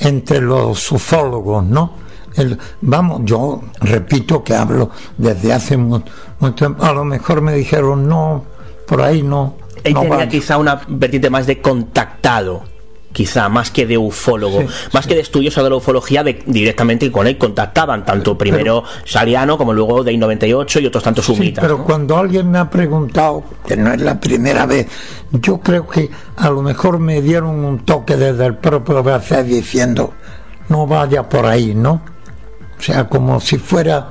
entre 0.00 0.40
los 0.40 0.92
ufólogos, 0.92 1.64
¿no? 1.64 2.07
El- 2.38 2.58
vamos, 2.80 3.22
yo 3.24 3.60
repito 3.80 4.42
que 4.44 4.54
hablo 4.54 4.90
desde 5.16 5.52
hace 5.52 5.76
mu- 5.76 6.00
mucho 6.40 6.54
tiempo. 6.54 6.84
A 6.84 6.92
lo 6.92 7.04
mejor 7.04 7.40
me 7.40 7.52
dijeron, 7.54 8.08
no, 8.08 8.44
por 8.86 9.02
ahí 9.02 9.22
no. 9.22 9.54
él 9.84 9.94
no 9.94 10.00
tenía 10.02 10.16
vaya". 10.16 10.28
quizá 10.28 10.56
una 10.58 10.80
vertiente 10.88 11.30
más 11.30 11.46
de 11.46 11.60
contactado. 11.60 12.62
Quizá 13.10 13.48
más 13.48 13.70
que 13.70 13.86
de 13.86 13.96
ufólogo, 13.96 14.60
Sí, 14.60 14.66
más 14.92 15.06
que 15.06 15.14
de 15.14 15.22
estudioso 15.22 15.64
de 15.64 15.70
la 15.70 15.76
ufología, 15.76 16.22
de, 16.22 16.40
directamente 16.46 17.10
con 17.10 17.26
él 17.26 17.38
contactaban 17.38 18.04
tanto 18.04 18.36
primero 18.36 18.84
Saliano 19.06 19.56
como 19.56 19.72
luego 19.72 20.04
Day 20.04 20.16
98 20.18 20.78
y 20.80 20.86
otros 20.86 21.02
tantos 21.02 21.24
Sí, 21.24 21.34
sumitas. 21.34 21.62
pero 21.62 21.82
cuando 21.84 22.16
alguien 22.18 22.50
me 22.50 22.58
ha 22.58 22.68
preguntado, 22.68 23.42
que 23.66 23.76
no 23.76 23.92
es 23.92 24.00
la 24.02 24.20
primera 24.20 24.66
vez, 24.66 24.86
yo 25.32 25.58
creo 25.58 25.88
que 25.88 26.10
a 26.36 26.50
lo 26.50 26.60
mejor 26.62 26.98
me 26.98 27.22
dieron 27.22 27.64
un 27.64 27.78
toque 27.84 28.16
desde 28.16 28.44
el 28.44 28.56
propio 28.56 29.02
Garcés 29.02 29.46
diciendo, 29.46 30.12
no 30.68 30.86
vaya 30.86 31.28
por 31.28 31.46
ahí, 31.46 31.74
¿no? 31.74 32.02
O 32.78 32.82
sea, 32.82 33.08
como 33.08 33.40
si 33.40 33.58
fuera... 33.58 34.08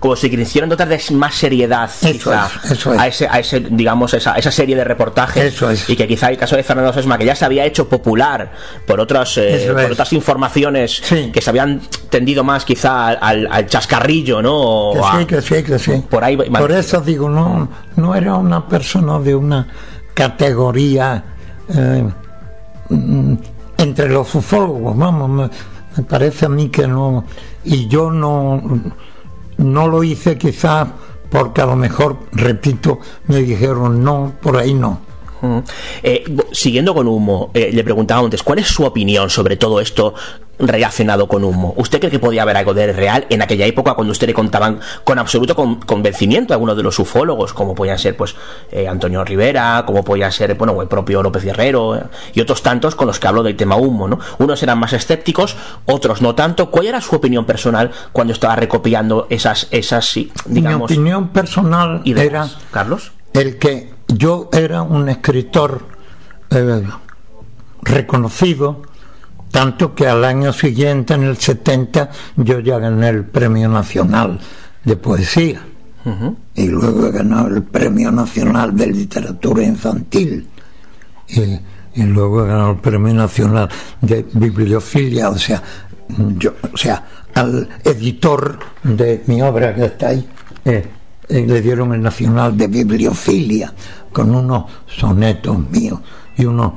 como 0.00 0.16
si 0.16 0.30
quisieran 0.30 0.68
dotar 0.70 0.88
de 0.88 1.00
más 1.12 1.34
seriedad 1.34 1.88
quizá, 2.00 2.48
es, 2.64 2.70
eso 2.72 2.94
es. 2.94 2.98
a 3.00 3.06
ese 3.06 3.28
a 3.30 3.38
ese 3.38 3.60
digamos 3.60 4.12
esa, 4.14 4.34
esa 4.34 4.50
serie 4.50 4.74
de 4.74 4.82
reportajes 4.82 5.54
y 5.88 5.94
que 5.94 6.08
quizá 6.08 6.30
el 6.30 6.36
caso 6.38 6.56
de 6.56 6.62
Fernando 6.62 6.92
Sesma 6.92 7.18
que 7.18 7.26
ya 7.26 7.36
se 7.36 7.44
había 7.44 7.64
hecho 7.66 7.86
popular 7.88 8.50
por 8.86 8.98
otras 8.98 9.36
eh, 9.38 9.64
Eso 9.64 9.74
por 9.74 9.82
es. 9.82 9.90
otras 9.92 10.12
informaciones 10.14 11.02
que 11.32 11.40
se 11.40 11.50
habían 11.50 11.80
tendido 12.08 12.42
más 12.44 12.64
quizá 12.64 13.08
al, 13.10 13.46
al 13.50 13.66
chascarrillo 13.66 14.40
no 14.42 14.56
O 14.56 14.92
Que 14.94 15.00
a- 15.00 15.18
sí, 15.20 15.26
que 15.26 15.42
sí, 15.42 15.62
que 15.62 15.78
sí. 15.78 16.04
por 16.10 16.24
ahí 16.24 16.36
Por 16.36 16.72
eso 16.72 17.00
digo, 17.02 17.28
no, 17.28 17.68
no 17.96 18.14
era 18.14 18.34
una 18.36 18.66
persona 18.66 19.18
de 19.18 19.34
una 19.34 19.66
categoría 20.14 21.22
eh, 21.68 22.04
mm, 22.88 23.34
entre 23.78 24.08
los 24.08 24.34
ufólogos, 24.34 24.96
vamos, 24.96 25.50
me, 25.96 26.02
parece 26.04 26.46
a 26.46 26.48
mí 26.48 26.68
que 26.68 26.86
no, 26.86 27.24
y 27.64 27.88
yo 27.88 28.10
no, 28.10 28.62
no 29.58 29.88
lo 29.88 30.02
hice 30.02 30.36
quizás 30.38 30.88
porque 31.30 31.62
a 31.62 31.66
lo 31.66 31.76
mejor, 31.76 32.18
repito, 32.32 33.00
me 33.26 33.38
dijeron 33.38 34.04
no, 34.04 34.34
por 34.40 34.56
ahí 34.56 34.74
no. 34.74 35.11
Mm. 35.42 35.58
Eh, 36.02 36.24
siguiendo 36.52 36.94
con 36.94 37.06
humo, 37.08 37.50
eh, 37.52 37.70
le 37.72 37.84
preguntaba 37.84 38.20
antes, 38.22 38.42
¿cuál 38.42 38.60
es 38.60 38.68
su 38.68 38.84
opinión 38.84 39.28
sobre 39.28 39.56
todo 39.56 39.80
esto 39.80 40.14
relacionado 40.58 41.26
con 41.26 41.42
humo? 41.44 41.74
¿Usted 41.76 41.98
cree 41.98 42.10
que 42.10 42.18
podía 42.20 42.42
haber 42.42 42.56
algo 42.56 42.74
de 42.74 42.92
real 42.92 43.26
en 43.28 43.42
aquella 43.42 43.66
época 43.66 43.94
cuando 43.94 44.12
usted 44.12 44.28
le 44.28 44.34
contaban 44.34 44.78
con 45.04 45.18
absoluto 45.18 45.56
con- 45.56 45.80
convencimiento 45.80 46.52
a 46.52 46.54
algunos 46.54 46.76
de 46.76 46.82
los 46.84 46.98
ufólogos, 46.98 47.52
como 47.52 47.74
podían 47.74 47.98
ser 47.98 48.16
pues 48.16 48.36
eh, 48.70 48.86
Antonio 48.86 49.24
Rivera, 49.24 49.82
como 49.86 50.04
podía 50.04 50.30
ser 50.30 50.54
bueno 50.54 50.80
el 50.80 50.88
propio 50.88 51.22
López 51.22 51.42
Guerrero 51.44 51.96
eh, 51.96 52.02
y 52.34 52.40
otros 52.40 52.62
tantos 52.62 52.94
con 52.94 53.06
los 53.08 53.18
que 53.18 53.26
hablo 53.26 53.42
del 53.42 53.56
tema 53.56 53.76
humo, 53.76 54.06
¿no? 54.08 54.20
Unos 54.38 54.62
eran 54.62 54.78
más 54.78 54.92
escépticos, 54.92 55.56
otros 55.86 56.22
no 56.22 56.34
tanto. 56.36 56.70
¿Cuál 56.70 56.86
era 56.86 57.00
su 57.00 57.16
opinión 57.16 57.44
personal 57.44 57.90
cuando 58.12 58.32
estaba 58.32 58.54
recopilando 58.54 59.26
esas 59.30 59.66
esas 59.72 60.04
sí, 60.06 60.30
digamos 60.46 60.90
Mi 60.90 60.96
opinión 60.96 61.28
personal 61.30 62.02
ideas? 62.04 62.26
era 62.26 62.48
Carlos? 62.70 63.10
el 63.34 63.58
que 63.58 63.90
yo 64.14 64.48
era 64.52 64.82
un 64.82 65.08
escritor 65.08 65.82
eh, 66.50 66.82
reconocido, 67.82 68.82
tanto 69.50 69.94
que 69.94 70.06
al 70.06 70.24
año 70.24 70.52
siguiente, 70.52 71.14
en 71.14 71.24
el 71.24 71.36
70, 71.36 72.10
yo 72.36 72.60
ya 72.60 72.78
gané 72.78 73.08
el 73.08 73.24
Premio 73.24 73.68
Nacional 73.68 74.38
de 74.84 74.96
Poesía. 74.96 75.62
Y 76.54 76.66
luego 76.66 77.06
he 77.06 77.12
ganado 77.12 77.46
el 77.46 77.62
Premio 77.62 78.10
Nacional 78.10 78.74
de 78.76 78.88
Literatura 78.88 79.62
Infantil. 79.62 80.48
Y, 81.28 81.60
y 81.94 82.02
luego 82.02 82.44
he 82.44 82.48
ganado 82.48 82.72
el 82.72 82.78
Premio 82.78 83.14
Nacional 83.14 83.68
de 84.00 84.26
Bibliofilia. 84.32 85.30
O 85.30 85.38
sea, 85.38 85.62
yo, 86.38 86.54
o 86.72 86.76
sea, 86.76 87.06
al 87.34 87.68
editor 87.84 88.58
de 88.82 89.22
mi 89.26 89.42
obra 89.42 89.74
que 89.74 89.84
está 89.84 90.08
ahí, 90.08 90.26
eh, 90.64 90.84
eh, 91.28 91.46
le 91.46 91.62
dieron 91.62 91.94
el 91.94 92.02
Nacional 92.02 92.56
de 92.56 92.66
Bibliofilia 92.66 93.72
con 94.12 94.34
unos 94.34 94.64
sonetos 94.86 95.58
míos 95.70 96.00
y 96.36 96.44
una 96.44 96.72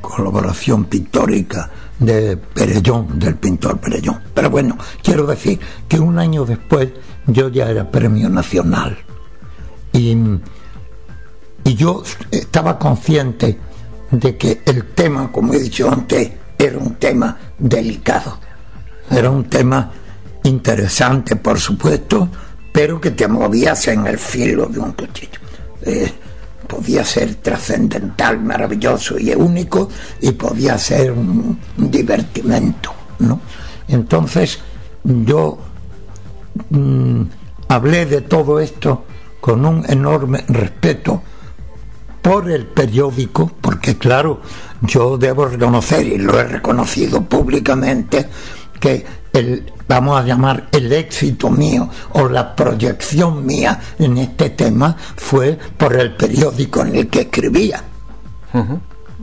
colaboración 0.00 0.84
pictórica 0.84 1.70
de 1.98 2.36
Perellón, 2.36 3.18
del 3.18 3.36
pintor 3.36 3.78
Perellón. 3.78 4.20
Pero 4.34 4.50
bueno, 4.50 4.76
quiero 5.02 5.26
decir 5.26 5.58
que 5.88 5.98
un 5.98 6.18
año 6.18 6.44
después 6.44 6.90
yo 7.26 7.48
ya 7.48 7.70
era 7.70 7.90
premio 7.90 8.28
nacional. 8.28 8.96
Y, 9.92 10.14
y 11.64 11.74
yo 11.74 12.02
estaba 12.30 12.78
consciente 12.78 13.58
de 14.10 14.36
que 14.36 14.60
el 14.66 14.88
tema, 14.88 15.32
como 15.32 15.54
he 15.54 15.58
dicho 15.58 15.90
antes, 15.90 16.30
era 16.58 16.78
un 16.78 16.96
tema 16.96 17.36
delicado. 17.58 18.38
Era 19.10 19.30
un 19.30 19.44
tema 19.44 19.90
interesante, 20.44 21.36
por 21.36 21.58
supuesto, 21.58 22.28
pero 22.72 23.00
que 23.00 23.12
te 23.12 23.26
movías 23.26 23.88
en 23.88 24.06
el 24.06 24.18
filo 24.18 24.66
de 24.66 24.78
un 24.78 24.92
cuchillo. 24.92 25.40
Eh, 25.82 26.12
podía 26.66 27.04
ser 27.04 27.36
trascendental, 27.36 28.40
maravilloso 28.40 29.18
y 29.18 29.34
único, 29.34 29.88
y 30.20 30.32
podía 30.32 30.78
ser 30.78 31.12
un, 31.12 31.58
divertimento, 31.76 32.92
¿no? 33.20 33.40
Entonces, 33.88 34.58
yo 35.04 35.58
mm, 36.70 37.22
hablé 37.68 38.06
de 38.06 38.20
todo 38.22 38.60
esto 38.60 39.04
con 39.40 39.64
un 39.64 39.84
enorme 39.88 40.44
respeto 40.48 41.22
por 42.20 42.50
el 42.50 42.66
periódico, 42.66 43.52
porque 43.60 43.96
claro, 43.96 44.40
yo 44.82 45.16
debo 45.16 45.46
reconocer, 45.46 46.04
y 46.04 46.18
lo 46.18 46.38
he 46.40 46.44
reconocido 46.44 47.22
públicamente, 47.22 48.26
que 48.80 49.04
el, 49.32 49.72
vamos 49.88 50.20
a 50.20 50.24
llamar 50.24 50.68
el 50.72 50.92
éxito 50.92 51.50
mío 51.50 51.88
o 52.12 52.28
la 52.28 52.54
proyección 52.54 53.44
mía 53.44 53.80
en 53.98 54.18
este 54.18 54.50
tema 54.50 54.96
fue 55.16 55.58
por 55.76 55.94
el 55.94 56.14
periódico 56.16 56.82
en 56.82 56.96
el 56.96 57.08
que 57.08 57.22
escribía. 57.22 57.82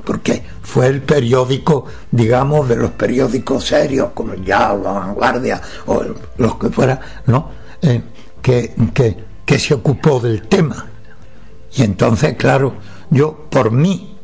Porque 0.06 0.44
fue 0.62 0.88
el 0.88 1.02
periódico, 1.02 1.86
digamos, 2.12 2.68
de 2.70 2.76
los 2.76 2.92
periódicos 2.92 3.66
serios, 3.66 4.10
como 4.14 4.34
el 4.34 4.44
Ya, 4.44 4.74
la 4.74 4.92
Vanguardia 4.92 5.62
o 5.88 6.04
los 6.38 6.56
que 6.58 6.70
fuera, 6.70 7.00
¿no? 7.26 7.50
Eh, 7.82 8.02
que, 8.42 8.76
que, 8.94 9.18
que 9.46 9.60
se 9.60 9.74
ocupó 9.74 10.20
del 10.20 10.44
tema. 10.48 10.86
Y 11.76 11.84
entonces, 11.84 12.36
claro, 12.36 12.76
yo 13.10 13.48
por 13.50 13.72
mí, 13.72 14.18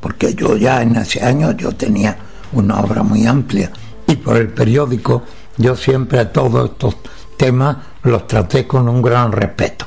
porque 0.00 0.34
yo 0.34 0.56
ya 0.56 0.82
en 0.82 0.96
ese 0.96 1.22
año 1.22 1.52
yo 1.52 1.72
tenía 1.72 2.16
una 2.52 2.80
obra 2.80 3.02
muy 3.02 3.26
amplia, 3.26 3.70
y 4.06 4.16
por 4.16 4.36
el 4.36 4.48
periódico, 4.48 5.22
yo 5.56 5.76
siempre 5.76 6.20
a 6.20 6.32
todos 6.32 6.70
estos 6.70 6.96
temas 7.36 7.76
los 8.02 8.26
traté 8.26 8.66
con 8.66 8.88
un 8.88 9.02
gran 9.02 9.32
respeto. 9.32 9.86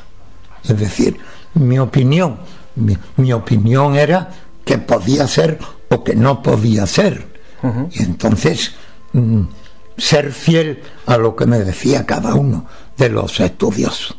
Es 0.63 0.77
decir, 0.77 1.17
mi 1.53 1.79
opinión, 1.79 2.39
mi, 2.75 3.33
opinión 3.33 3.95
era 3.95 4.29
que 4.65 4.77
podía 4.77 5.27
ser 5.27 5.59
o 5.89 6.03
que 6.03 6.15
no 6.15 6.43
podía 6.43 6.85
ser. 6.85 7.27
Y 7.91 8.03
entonces, 8.03 8.73
mm, 9.13 9.41
ser 9.97 10.31
fiel 10.31 10.81
a 11.05 11.17
lo 11.17 11.35
que 11.35 11.45
me 11.45 11.59
decía 11.59 12.05
cada 12.05 12.33
uno 12.35 12.65
de 12.97 13.09
los 13.09 13.39
estudiosos. 13.39 14.15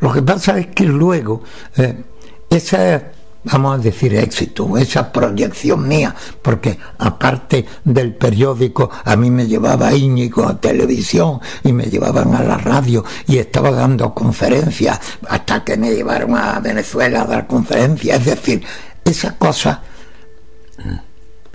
Lo 0.00 0.12
que 0.12 0.22
pasa 0.22 0.58
es 0.58 0.68
que 0.68 0.84
luego, 0.84 1.42
eh, 1.76 2.04
esa 2.50 3.12
vamos 3.46 3.78
a 3.78 3.82
decir, 3.82 4.14
éxito, 4.14 4.76
esa 4.76 5.12
proyección 5.12 5.86
mía, 5.86 6.14
porque 6.42 6.78
aparte 6.98 7.64
del 7.84 8.14
periódico, 8.14 8.90
a 9.04 9.14
mí 9.14 9.30
me 9.30 9.46
llevaba 9.46 9.94
Íñigo 9.94 10.46
a 10.46 10.60
televisión 10.60 11.40
y 11.62 11.72
me 11.72 11.84
llevaban 11.84 12.34
a 12.34 12.42
la 12.42 12.58
radio 12.58 13.04
y 13.26 13.38
estaba 13.38 13.70
dando 13.70 14.12
conferencias 14.12 14.98
hasta 15.28 15.62
que 15.62 15.76
me 15.76 15.94
llevaron 15.94 16.36
a 16.36 16.58
Venezuela 16.58 17.22
a 17.22 17.26
dar 17.26 17.46
conferencias, 17.46 18.18
es 18.18 18.26
decir, 18.26 18.64
esa 19.04 19.36
cosa, 19.38 19.82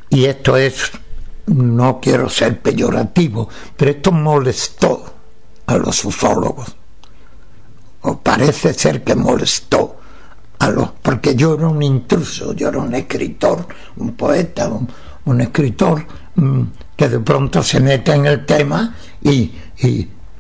y 0.09 0.25
esto 0.25 0.55
es, 0.55 0.91
no 1.47 1.99
quiero 2.01 2.29
ser 2.29 2.61
peyorativo, 2.61 3.49
pero 3.75 3.91
esto 3.91 4.13
molestó 4.13 5.13
a 5.65 5.75
los 5.75 6.05
ufólogos, 6.05 6.73
o 8.03 8.17
parece 8.17 8.73
ser 8.73 9.03
que 9.03 9.15
molestó 9.15 10.00
porque 11.01 11.35
yo 11.35 11.55
era 11.55 11.67
un 11.67 11.81
intruso, 11.81 12.53
yo 12.53 12.69
era 12.69 12.77
un 12.79 12.93
escritor, 12.93 13.65
un 13.97 14.13
poeta, 14.13 14.69
un, 15.25 15.41
escritor 15.41 16.05
mm, 16.35 16.61
que 16.95 17.09
de 17.09 17.19
pronto 17.19 17.63
se 17.63 17.79
mete 17.79 18.13
en 18.13 18.25
el 18.25 18.45
tema 18.45 18.95
y, 19.21 19.51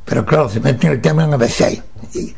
pero 0.05 0.25
claro, 0.25 0.49
se 0.49 0.59
mete 0.59 0.87
en 0.87 0.93
el 0.93 1.01
tema 1.01 1.23
en 1.23 1.33
ABC 1.33 1.83
y, 2.13 2.33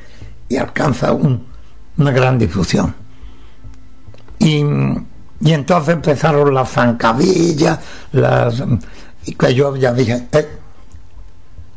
y 0.50 0.58
alcanza 0.58 1.12
una 1.14 2.12
gran 2.12 2.38
difusión. 2.38 2.96
Y, 4.40 4.64
entonces 5.46 5.94
empezaron 5.94 6.54
las 6.54 6.70
zancadillas, 6.70 7.80
las, 8.14 8.64
y 9.26 9.36
que 9.36 9.54
yo 9.54 9.76
ya 9.76 9.94
dije, 9.94 10.28
eh, 10.32 10.48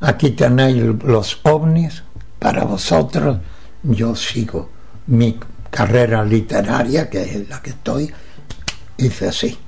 aquí 0.01 0.31
tenéis 0.31 0.83
los 1.05 1.41
ovnis 1.43 2.03
para 2.39 2.65
vosotros, 2.65 3.39
yo 3.83 4.15
sigo 4.15 4.71
mi 5.07 5.39
carrera 5.71 6.25
literaria, 6.25 7.09
que 7.09 7.23
es 7.23 7.49
la 7.49 7.61
que 7.61 7.71
estoy, 7.71 8.13
hice 8.97 9.29
así. 9.29 9.59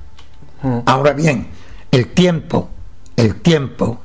Mm. 0.61 0.79
Ahora 0.85 1.13
bien, 1.13 1.47
el 1.91 2.07
tiempo, 2.07 2.69
el 3.15 3.41
tiempo 3.41 4.01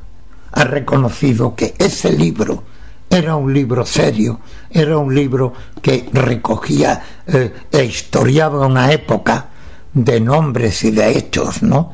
ha 0.52 0.64
reconocido 0.64 1.54
que 1.54 1.74
ese 1.78 2.12
libro 2.12 2.64
era 3.10 3.36
un 3.36 3.52
libro 3.52 3.84
serio, 3.86 4.40
era 4.70 4.98
un 4.98 5.14
libro 5.14 5.52
que 5.80 6.08
recogía 6.12 7.02
eh, 7.26 7.52
e 7.70 7.84
historiaba 7.84 8.66
una 8.66 8.92
época 8.92 9.48
de 9.92 10.20
nombres 10.20 10.82
y 10.84 10.90
de 10.90 11.16
hechos, 11.16 11.62
¿no? 11.62 11.92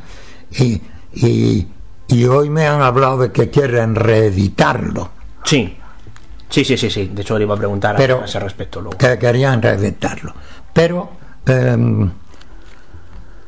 Y, 0.53 0.81
y, 1.15 1.67
y 2.09 2.25
hoy 2.25 2.49
me 2.49 2.67
han 2.67 2.81
hablado 2.81 3.19
de 3.19 3.33
que 3.33 3.51
quieren 3.51 3.95
reeditarlo. 3.95 5.11
Sí. 5.45 5.77
Sí, 6.51 6.65
sí, 6.65 6.77
sí, 6.77 6.91
sí. 6.91 7.11
De 7.15 7.23
hecho, 7.23 7.39
le 7.39 7.45
iba 7.45 7.55
a 7.55 7.59
preguntar 7.59 7.95
Pero, 7.97 8.23
a 8.23 8.25
ese 8.25 8.41
respecto 8.41 8.81
luego. 8.81 8.99
Que 8.99 9.17
querían 9.19 9.63
reventarlo. 9.63 10.35
Pero 10.73 11.11
em, 11.47 12.11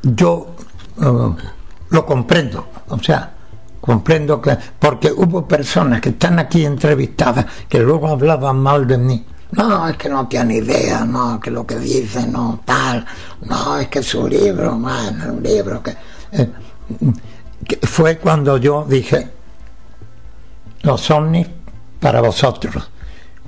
yo 0.03 0.55
eh, 1.01 1.45
lo 1.91 2.07
comprendo. 2.07 2.69
O 2.89 2.99
sea, 3.01 3.33
comprendo 3.81 4.41
que. 4.41 4.57
Porque 4.79 5.11
hubo 5.11 5.47
personas 5.47 6.01
que 6.01 6.11
están 6.11 6.39
aquí 6.39 6.65
entrevistadas 6.65 7.45
que 7.69 7.81
luego 7.81 8.09
hablaban 8.09 8.59
mal 8.59 8.87
de 8.87 8.99
mí. 8.99 9.27
No, 9.51 9.87
es 9.89 9.97
que 9.97 10.09
no 10.09 10.27
tiene 10.29 10.59
idea, 10.59 11.05
no, 11.05 11.39
que 11.39 11.51
lo 11.51 11.67
que 11.67 11.77
dice 11.77 12.27
no 12.27 12.61
tal, 12.65 13.05
no, 13.43 13.77
es 13.77 13.89
que 13.89 13.99
es 13.99 14.15
un 14.15 14.31
libro, 14.31 14.79
man, 14.79 15.31
un 15.31 15.43
libro 15.43 15.83
que, 15.83 15.95
eh, 16.33 16.51
que 17.63 17.87
fue 17.87 18.17
cuando 18.17 18.57
yo 18.57 18.87
dije 18.89 19.31
los 20.85 21.11
ovnis 21.11 21.47
para 22.03 22.21
vosotros 22.21 22.91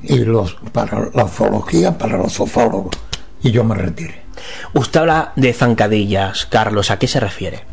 y 0.03 0.19
los 0.21 0.55
para 0.73 1.11
la 1.13 1.25
ufología 1.25 1.99
para 1.99 2.17
los 2.17 2.39
ufólogos 2.39 2.97
y 3.43 3.51
yo 3.51 3.65
me 3.65 3.75
retiré. 3.75 4.23
Usted 4.73 5.01
habla 5.01 5.33
de 5.37 5.53
zancadillas, 5.53 6.47
Carlos, 6.47 6.91
¿a 6.91 6.99
qué 6.99 7.07
se 7.07 7.21
refiere? 7.21 7.65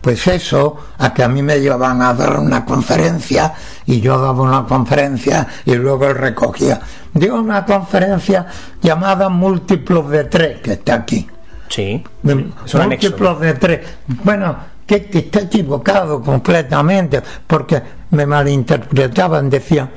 Pues 0.00 0.24
eso, 0.28 0.76
a 0.98 1.12
que 1.12 1.24
a 1.24 1.28
mí 1.28 1.42
me 1.42 1.60
llevaban 1.60 2.00
a 2.02 2.14
dar 2.14 2.38
una 2.38 2.64
conferencia 2.64 3.54
y 3.86 4.00
yo 4.00 4.20
daba 4.20 4.42
una 4.42 4.64
conferencia 4.64 5.48
y 5.64 5.74
luego 5.74 6.06
él 6.06 6.14
recogía. 6.14 6.80
Digo 7.12 7.36
una 7.36 7.64
conferencia 7.64 8.46
llamada 8.80 9.28
Múltiplos 9.28 10.08
de 10.10 10.24
Tres, 10.24 10.60
que 10.60 10.74
está 10.74 10.94
aquí. 10.94 11.26
Sí. 11.68 12.04
Múltiplos 12.22 13.40
de 13.40 13.54
Tres. 13.54 13.80
Bueno, 14.06 14.56
que, 14.86 15.06
que 15.06 15.18
está 15.18 15.40
equivocado 15.40 16.22
completamente, 16.22 17.22
porque 17.46 17.82
me 18.10 18.24
malinterpretaban, 18.24 19.50
decían, 19.50 19.90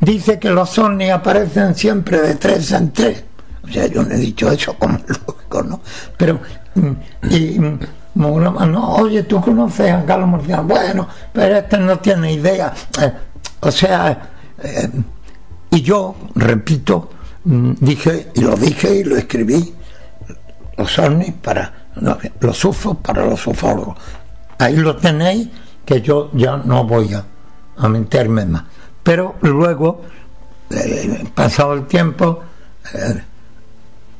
dice 0.00 0.38
que 0.38 0.50
los 0.50 0.78
ovnis 0.78 1.10
aparecen 1.10 1.74
siempre 1.74 2.20
de 2.20 2.34
tres 2.36 2.72
en 2.72 2.92
tres. 2.92 3.24
O 3.62 3.68
sea, 3.68 3.86
yo 3.86 4.02
no 4.02 4.14
he 4.14 4.18
dicho 4.18 4.50
eso 4.50 4.74
como 4.74 4.98
lógico, 5.26 5.62
¿no? 5.62 5.80
Pero, 6.16 6.40
mm, 6.74 6.90
y, 7.30 7.58
mm, 7.58 7.78
no, 8.14 8.94
oye, 8.96 9.22
tú 9.24 9.40
conoces 9.40 9.92
a 9.92 10.04
Carlos 10.04 10.28
Murciano, 10.28 10.64
bueno, 10.64 11.08
pero 11.32 11.56
este 11.56 11.78
no 11.78 11.98
tiene 11.98 12.32
idea. 12.32 12.72
Eh, 13.00 13.12
o 13.60 13.70
sea, 13.70 14.30
eh, 14.62 14.90
y 15.70 15.82
yo, 15.82 16.16
repito, 16.34 17.10
mm, 17.44 17.72
dije, 17.80 18.30
y 18.34 18.40
lo 18.40 18.56
dije 18.56 18.96
y 18.96 19.04
lo 19.04 19.16
escribí, 19.16 19.74
los 20.76 20.98
ovnis 20.98 21.32
para, 21.34 21.72
los 22.40 22.64
ufos 22.64 22.96
para 23.02 23.24
los 23.26 23.46
ufólogos. 23.46 23.96
Ahí 24.60 24.76
lo 24.76 24.94
tenéis, 24.94 25.48
que 25.86 26.02
yo 26.02 26.30
ya 26.34 26.58
no 26.58 26.84
voy 26.84 27.14
a, 27.14 27.24
a 27.78 27.88
meterme 27.88 28.44
más. 28.44 28.64
Pero 29.02 29.36
luego, 29.40 30.02
eh, 30.68 31.24
pasado 31.34 31.72
el 31.72 31.86
tiempo, 31.86 32.40
eh, 32.92 33.22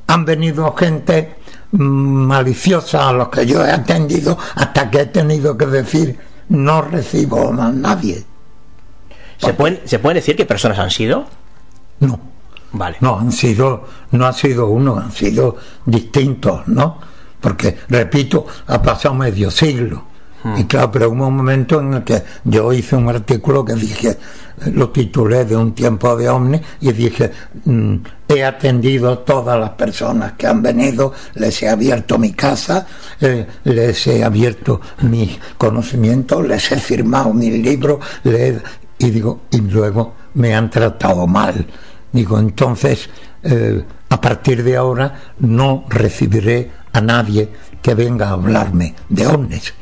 han 0.07 0.25
venido 0.25 0.75
gente 0.75 1.37
maliciosa 1.73 3.11
a 3.11 3.13
los 3.13 3.29
que 3.29 3.45
yo 3.45 3.65
he 3.65 3.71
atendido 3.71 4.39
hasta 4.55 4.91
que 4.91 5.03
he 5.03 5.07
tenido 5.07 5.59
que 5.59 5.67
decir 5.67 6.19
no 6.49 6.81
recibo 6.81 7.53
a 7.53 7.71
nadie. 7.71 8.25
¿Se 9.37 9.53
puede, 9.53 9.87
¿Se 9.87 9.99
puede 9.99 10.17
decir 10.17 10.37
qué 10.37 10.47
personas 10.47 10.79
han 10.79 10.91
sido? 10.91 11.27
No. 12.01 12.19
Vale. 12.73 12.97
No, 13.01 13.19
han 13.19 13.31
sido, 13.31 13.85
no 14.13 14.25
ha 14.25 14.33
sido 14.33 14.69
uno, 14.69 14.97
han 14.97 15.13
sido 15.13 15.57
distintos, 15.85 16.67
¿no? 16.67 16.99
Porque, 17.41 17.77
repito, 17.89 18.47
ha 18.69 18.81
pasado 18.81 19.15
medio 19.15 19.51
siglo 19.51 20.10
Y 20.57 20.65
claro, 20.65 20.91
pero 20.91 21.11
hubo 21.11 21.27
un 21.27 21.37
momento 21.37 21.81
en 21.81 21.95
el 21.95 22.05
que 22.05 22.23
yo 22.45 22.73
hice 22.73 22.97
un 22.97 23.09
artículo 23.09 23.65
que 23.65 23.75
dije, 23.75 24.17
lo 24.73 24.89
titulé 24.91 25.45
de 25.45 25.57
un 25.57 25.75
tiempo 25.75 26.17
de 26.17 26.29
ovni 26.29 26.61
y 26.81 26.93
dije, 26.93 27.31
mm, 27.65 27.97
he 28.29 28.45
atendido 28.45 29.13
a 29.13 29.25
todas 29.25 29.59
las 29.61 29.71
personas 29.71 30.33
que 30.33 30.47
han 30.47 30.63
venido, 30.63 31.13
les 31.35 31.63
he 31.63 31.69
abierto 31.69 32.19
mi 32.19 32.33
casa, 32.33 32.87
eh, 33.21 33.47
les 33.65 34.07
he 34.07 34.25
abierto 34.25 34.81
mis 35.03 35.39
conocimientos, 35.59 36.47
les 36.47 36.73
he 36.73 36.77
firmado 36.79 37.35
mis 37.35 37.53
libros, 37.53 37.99
les 38.25 38.63
y 39.01 39.11
digo, 39.11 39.43
y 39.51 39.61
luego 39.63 40.15
me 40.35 40.55
han 40.55 40.71
tratado 40.71 41.27
mal. 41.27 41.67
Digo, 42.13 42.39
entonces, 42.39 43.09
eh, 43.43 43.83
a 44.11 44.21
partir 44.21 44.63
de 44.63 44.77
ahora 44.77 45.33
no 45.39 45.85
recibiré 45.89 46.71
a 46.93 47.01
nadie 47.01 47.49
que 47.81 47.95
venga 47.95 48.29
a 48.29 48.33
hablarme 48.33 48.95
de 49.09 49.27
ovnis. 49.27 49.73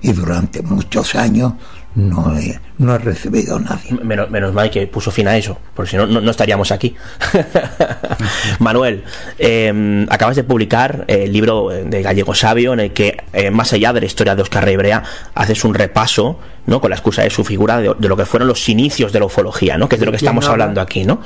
Y 0.00 0.12
durante 0.12 0.62
muchos 0.62 1.14
años 1.14 1.54
no 1.94 2.38
he, 2.38 2.60
no 2.78 2.94
he 2.94 2.98
recibido 2.98 3.56
a 3.56 3.60
nadie. 3.60 3.92
Menos, 4.04 4.30
menos 4.30 4.52
mal 4.54 4.70
que 4.70 4.86
puso 4.86 5.10
fin 5.10 5.26
a 5.26 5.36
eso, 5.36 5.58
porque 5.74 5.90
si 5.90 5.96
no, 5.96 6.06
no, 6.06 6.20
no 6.20 6.30
estaríamos 6.30 6.70
aquí. 6.70 6.94
Manuel, 8.60 9.04
eh, 9.38 10.06
acabas 10.08 10.36
de 10.36 10.44
publicar 10.44 11.04
el 11.08 11.32
libro 11.32 11.68
de 11.70 12.02
Gallego 12.02 12.34
Sabio, 12.34 12.72
en 12.74 12.80
el 12.80 12.92
que, 12.92 13.16
eh, 13.32 13.50
más 13.50 13.72
allá 13.72 13.92
de 13.92 14.00
la 14.00 14.06
historia 14.06 14.36
de 14.36 14.42
Oscar 14.42 14.64
Rebrea, 14.64 15.02
haces 15.34 15.64
un 15.64 15.74
repaso, 15.74 16.38
¿no? 16.66 16.80
Con 16.80 16.90
la 16.90 16.96
excusa 16.96 17.22
de 17.22 17.30
su 17.30 17.44
figura, 17.44 17.78
de, 17.78 17.92
de 17.98 18.08
lo 18.08 18.16
que 18.16 18.26
fueron 18.26 18.46
los 18.48 18.68
inicios 18.68 19.12
de 19.12 19.18
la 19.18 19.26
ufología, 19.26 19.76
¿no? 19.76 19.88
Que 19.88 19.96
es 19.96 20.00
de 20.00 20.06
lo 20.06 20.12
que 20.12 20.18
¿Quién 20.18 20.28
estamos 20.28 20.44
habla? 20.46 20.64
hablando 20.64 20.80
aquí, 20.80 21.04
¿no? 21.04 21.20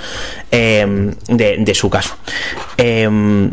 Eh, 0.50 1.12
de, 1.28 1.56
de 1.58 1.74
su 1.74 1.90
caso. 1.90 2.14
Eh, 2.78 3.50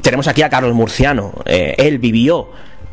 tenemos 0.00 0.26
aquí 0.26 0.42
a 0.42 0.48
Carlos 0.50 0.74
Murciano. 0.74 1.34
Eh, 1.44 1.74
él 1.78 1.98
vivió 1.98 2.50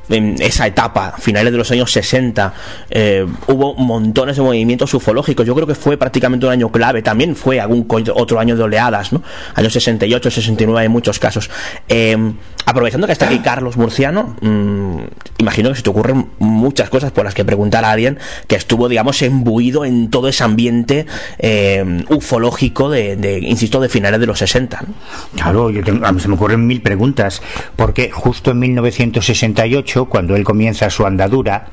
en 0.09 0.35
esa 0.41 0.67
etapa, 0.67 1.13
finales 1.19 1.51
de 1.51 1.57
los 1.57 1.69
años 1.71 1.91
60, 1.91 2.53
eh, 2.89 3.25
hubo 3.47 3.75
montones 3.75 4.35
de 4.37 4.41
movimientos 4.41 4.93
ufológicos. 4.93 5.45
Yo 5.45 5.55
creo 5.55 5.67
que 5.67 5.75
fue 5.75 5.97
prácticamente 5.97 6.45
un 6.45 6.51
año 6.51 6.71
clave. 6.71 7.01
También 7.01 7.35
fue 7.35 7.59
algún 7.59 7.87
otro 8.15 8.39
año 8.39 8.55
de 8.55 8.63
oleadas, 8.63 9.13
¿no? 9.13 9.21
Años 9.55 9.73
68, 9.73 10.31
69 10.31 10.85
en 10.85 10.91
muchos 10.91 11.19
casos. 11.19 11.49
Eh, 11.87 12.17
aprovechando 12.65 13.07
que 13.07 13.13
está 13.13 13.25
aquí 13.25 13.39
Carlos 13.39 13.77
Murciano, 13.77 14.35
mm, 14.41 14.97
imagino 15.39 15.69
que 15.69 15.75
se 15.75 15.81
te 15.81 15.89
ocurren 15.89 16.27
muchas 16.39 16.89
cosas 16.89 17.11
por 17.11 17.23
las 17.25 17.33
que 17.33 17.43
preguntar 17.45 17.83
a 17.85 17.91
alguien 17.91 18.19
que 18.47 18.55
estuvo, 18.55 18.87
digamos, 18.89 19.21
embuido 19.21 19.85
en 19.85 20.09
todo 20.09 20.27
ese 20.27 20.43
ambiente 20.43 21.05
eh, 21.39 22.03
ufológico 22.09 22.89
de, 22.89 23.39
insisto, 23.43 23.79
de 23.79 23.89
finales 23.89 24.19
de 24.19 24.25
los 24.27 24.37
60. 24.39 24.81
¿no? 24.87 24.93
Claro, 25.35 25.69
yo 25.71 25.83
tengo- 25.83 26.05
a 26.05 26.11
mí 26.11 26.19
se 26.19 26.27
me 26.27 26.35
ocurren 26.35 26.65
mil 26.67 26.81
preguntas, 26.81 27.41
porque 27.75 28.11
justo 28.11 28.51
en 28.51 28.59
1968, 28.59 29.98
cuando 30.05 30.35
él 30.35 30.43
comienza 30.43 30.89
su 30.89 31.05
andadura, 31.05 31.67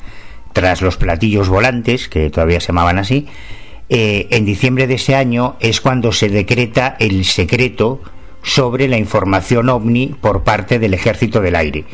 tras 0.52 0.80
los 0.82 0.96
platillos 0.96 1.48
volantes, 1.48 2.08
que 2.08 2.30
todavía 2.30 2.60
se 2.60 2.68
llamaban 2.68 2.98
así, 2.98 3.26
eh, 3.88 4.26
en 4.30 4.44
diciembre 4.44 4.86
de 4.86 4.94
ese 4.94 5.14
año 5.14 5.56
es 5.60 5.80
cuando 5.80 6.12
se 6.12 6.28
decreta 6.28 6.96
el 6.98 7.24
secreto 7.24 8.00
sobre 8.42 8.86
la 8.88 8.96
información 8.96 9.68
ovni 9.68 10.14
por 10.20 10.44
parte 10.44 10.78
del 10.78 10.94
Ejército 10.94 11.40
del 11.40 11.56
Aire. 11.56 11.84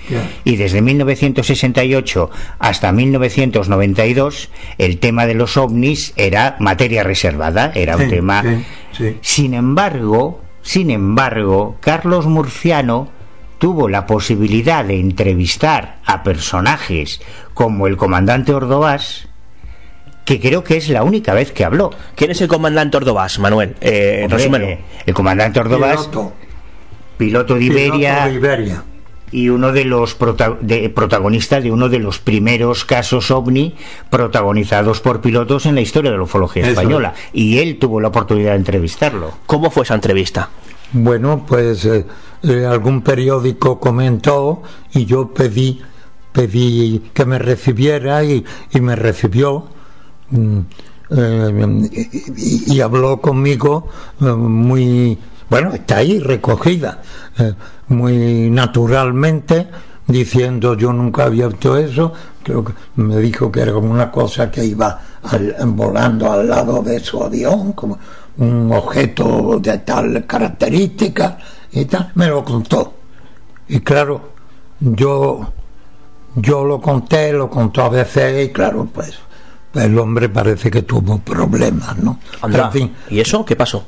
Y 0.44 0.56
desde 0.56 0.82
1968 0.82 2.30
hasta 2.58 2.92
1992 2.92 4.50
el 4.78 4.98
tema 4.98 5.26
de 5.26 5.34
los 5.34 5.56
ovnis 5.56 6.12
era 6.16 6.56
materia 6.58 7.02
reservada, 7.04 7.72
era 7.74 7.96
un 7.96 8.04
Sí, 8.04 8.08
tema... 8.10 8.42
sí, 8.42 8.64
sí. 8.92 9.16
Sin 9.22 9.54
embargo, 9.54 10.42
sin 10.62 10.90
embargo, 10.90 11.76
Carlos 11.80 12.26
Murciano 12.26 13.08
tuvo 13.62 13.88
la 13.88 14.06
posibilidad 14.06 14.84
de 14.84 14.98
entrevistar 14.98 15.98
a 16.04 16.24
personajes 16.24 17.20
como 17.54 17.86
el 17.86 17.96
comandante 17.96 18.52
Ordovás, 18.52 19.28
que 20.24 20.40
creo 20.40 20.64
que 20.64 20.76
es 20.76 20.88
la 20.88 21.04
única 21.04 21.32
vez 21.32 21.52
que 21.52 21.64
habló. 21.64 21.90
¿Quién 22.16 22.32
es 22.32 22.40
el 22.40 22.48
comandante 22.48 22.96
Ordovás, 22.96 23.38
Manuel? 23.38 23.76
Eh, 23.80 24.26
Hombre, 24.28 24.72
eh, 24.72 24.80
el 25.06 25.14
comandante 25.14 25.60
Ordovás, 25.60 26.08
Piloto. 26.08 26.32
piloto 27.16 27.54
de 27.54 27.62
Iberia, 27.62 28.24
Piloto 28.24 28.28
de 28.30 28.34
Iberia. 28.34 28.82
y 29.30 29.48
uno 29.48 29.70
de 29.70 29.84
los 29.84 30.16
prota- 30.16 30.56
de- 30.60 30.88
protagonistas 30.90 31.62
de 31.62 31.70
uno 31.70 31.88
de 31.88 32.00
los 32.00 32.18
primeros 32.18 32.84
casos 32.84 33.30
ovni 33.30 33.76
protagonizados 34.10 34.98
por 35.00 35.20
pilotos 35.20 35.66
en 35.66 35.76
la 35.76 35.82
historia 35.82 36.10
de 36.10 36.16
la 36.16 36.24
ufología 36.24 36.62
Eso. 36.64 36.72
española. 36.72 37.14
Y 37.32 37.58
él 37.58 37.78
tuvo 37.78 38.00
la 38.00 38.08
oportunidad 38.08 38.50
de 38.50 38.56
entrevistarlo. 38.56 39.30
¿Cómo 39.46 39.70
fue 39.70 39.84
esa 39.84 39.94
entrevista? 39.94 40.48
Bueno, 40.92 41.44
pues 41.46 41.84
eh, 41.84 42.04
eh, 42.44 42.66
algún 42.66 43.02
periódico 43.02 43.78
comentó 43.78 44.62
y 44.92 45.04
yo 45.04 45.32
pedí 45.32 45.80
pedí 46.32 47.10
que 47.14 47.24
me 47.24 47.38
recibiera 47.38 48.24
y, 48.24 48.44
y 48.72 48.80
me 48.80 48.96
recibió 48.96 49.68
mm, 50.30 50.58
eh, 51.10 51.90
y, 52.66 52.80
habló 52.80 53.20
conmigo 53.20 53.86
eh, 54.20 54.24
muy 54.24 55.16
bueno 55.48 55.72
está 55.74 55.98
ahí 55.98 56.18
recogida 56.18 57.00
muy 57.86 58.50
naturalmente 58.50 59.68
diciendo 60.08 60.76
yo 60.76 60.92
nunca 60.92 61.26
había 61.26 61.46
visto 61.46 61.76
eso 61.76 62.12
creo 62.42 62.64
que 62.64 62.72
me 62.96 63.18
dijo 63.18 63.52
que 63.52 63.60
era 63.60 63.72
como 63.72 63.92
una 63.92 64.10
cosa 64.10 64.50
que 64.50 64.64
iba 64.64 65.00
volando 65.66 66.32
al 66.32 66.48
lado 66.48 66.82
de 66.82 66.98
su 66.98 67.22
avión 67.22 67.72
como 67.74 67.98
un 68.38 68.72
objeto 68.72 69.60
de 69.60 69.78
tal 69.78 70.26
característica 70.26 71.38
y 71.72 71.84
tal 71.86 72.12
me 72.14 72.26
lo 72.28 72.44
contó 72.44 72.94
y 73.68 73.80
claro 73.80 74.30
yo 74.80 75.52
yo 76.36 76.64
lo 76.64 76.80
conté 76.80 77.32
lo 77.32 77.48
contó 77.50 77.82
a 77.84 77.88
veces 77.88 78.48
y 78.48 78.52
claro 78.52 78.86
pues 78.92 79.18
el 79.74 79.98
hombre 79.98 80.28
parece 80.28 80.70
que 80.70 80.82
tuvo 80.82 81.18
problemas 81.18 81.96
no 81.98 82.18
Anda. 82.42 82.66
En 82.66 82.72
fin, 82.72 82.94
¿Y 83.10 83.20
eso 83.20 83.44
qué 83.44 83.56
pasó? 83.56 83.84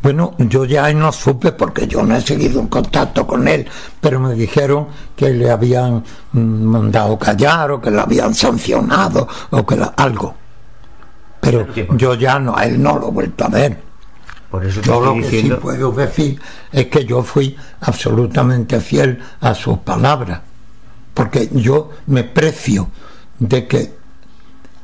bueno, 0.00 0.34
yo 0.38 0.64
ya 0.64 0.92
no 0.94 1.10
supe 1.12 1.50
porque 1.52 1.86
yo 1.88 2.02
no 2.04 2.14
he 2.16 2.20
seguido 2.20 2.60
en 2.60 2.68
contacto 2.68 3.26
con 3.26 3.48
él, 3.48 3.66
pero 4.00 4.20
me 4.20 4.32
dijeron 4.34 4.86
que 5.16 5.30
le 5.30 5.50
habían 5.50 6.04
mm, 6.32 6.38
mandado 6.40 7.18
callar 7.18 7.72
o 7.72 7.80
que 7.80 7.90
le 7.90 8.00
habían 8.00 8.32
sancionado 8.32 9.26
o 9.50 9.66
que 9.66 9.74
la- 9.76 9.94
algo. 9.96 10.36
Pero 11.40 11.66
yo 11.96 12.14
ya 12.14 12.38
no, 12.38 12.56
a 12.56 12.64
él 12.66 12.80
no 12.80 12.96
lo 12.98 13.08
he 13.08 13.10
vuelto 13.10 13.44
a 13.44 13.48
ver. 13.48 13.82
Por 14.50 14.64
eso 14.64 14.80
Yo 14.80 15.00
lo 15.00 15.14
que 15.14 15.20
diciendo. 15.22 15.56
sí 15.56 15.60
puedo 15.62 15.92
decir 15.92 16.40
es 16.72 16.86
que 16.86 17.04
yo 17.04 17.22
fui 17.22 17.54
absolutamente 17.80 18.80
fiel 18.80 19.18
a 19.40 19.54
sus 19.54 19.78
palabras, 19.78 20.40
porque 21.12 21.48
yo 21.52 21.90
me 22.06 22.24
precio 22.24 22.88
de 23.38 23.66
que 23.66 23.94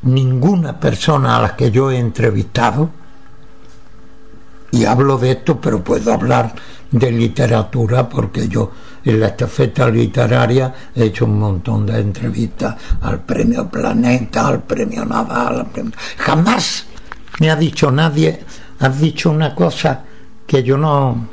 ninguna 0.02 0.78
persona 0.78 1.36
a 1.36 1.42
la 1.42 1.56
que 1.56 1.70
yo 1.70 1.90
he 1.90 1.98
entrevistado, 1.98 2.90
y 4.70 4.84
hablo 4.84 5.16
de 5.18 5.30
esto, 5.30 5.60
pero 5.60 5.82
puedo 5.82 6.12
hablar 6.12 6.52
de 6.90 7.10
literatura 7.12 8.08
porque 8.08 8.48
yo 8.48 8.72
en 9.04 9.20
la 9.20 9.28
estafeta 9.28 9.88
literaria 9.88 10.74
he 10.94 11.04
hecho 11.04 11.24
un 11.26 11.38
montón 11.38 11.86
de 11.86 12.00
entrevistas 12.00 12.74
al 13.02 13.20
premio 13.20 13.68
Planeta, 13.68 14.48
al 14.48 14.62
premio 14.62 15.04
Naval, 15.04 15.60
al 15.60 15.66
premio- 15.66 15.92
jamás 16.18 16.86
me 17.40 17.50
ha 17.50 17.56
dicho 17.56 17.90
nadie, 17.90 18.44
has 18.80 19.00
dicho 19.00 19.30
una 19.30 19.54
cosa 19.54 20.02
que 20.46 20.62
yo 20.62 20.76
no 20.76 21.28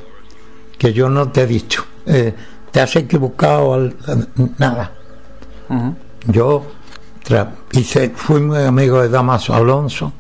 que 0.77 0.93
yo 0.93 1.09
no 1.09 1.30
te 1.30 1.43
he 1.43 1.47
dicho. 1.47 1.85
Eh, 2.05 2.34
te 2.72 2.81
has 2.81 2.95
equivocado 2.95 3.73
al- 3.76 3.95
nada. 4.57 4.91
Yo 6.27 6.65
hice, 7.73 8.09
fui 8.15 8.41
muy 8.41 8.63
amigo 8.63 9.01
de 9.01 9.09
Damaso 9.09 9.53
Alonso 9.53 10.11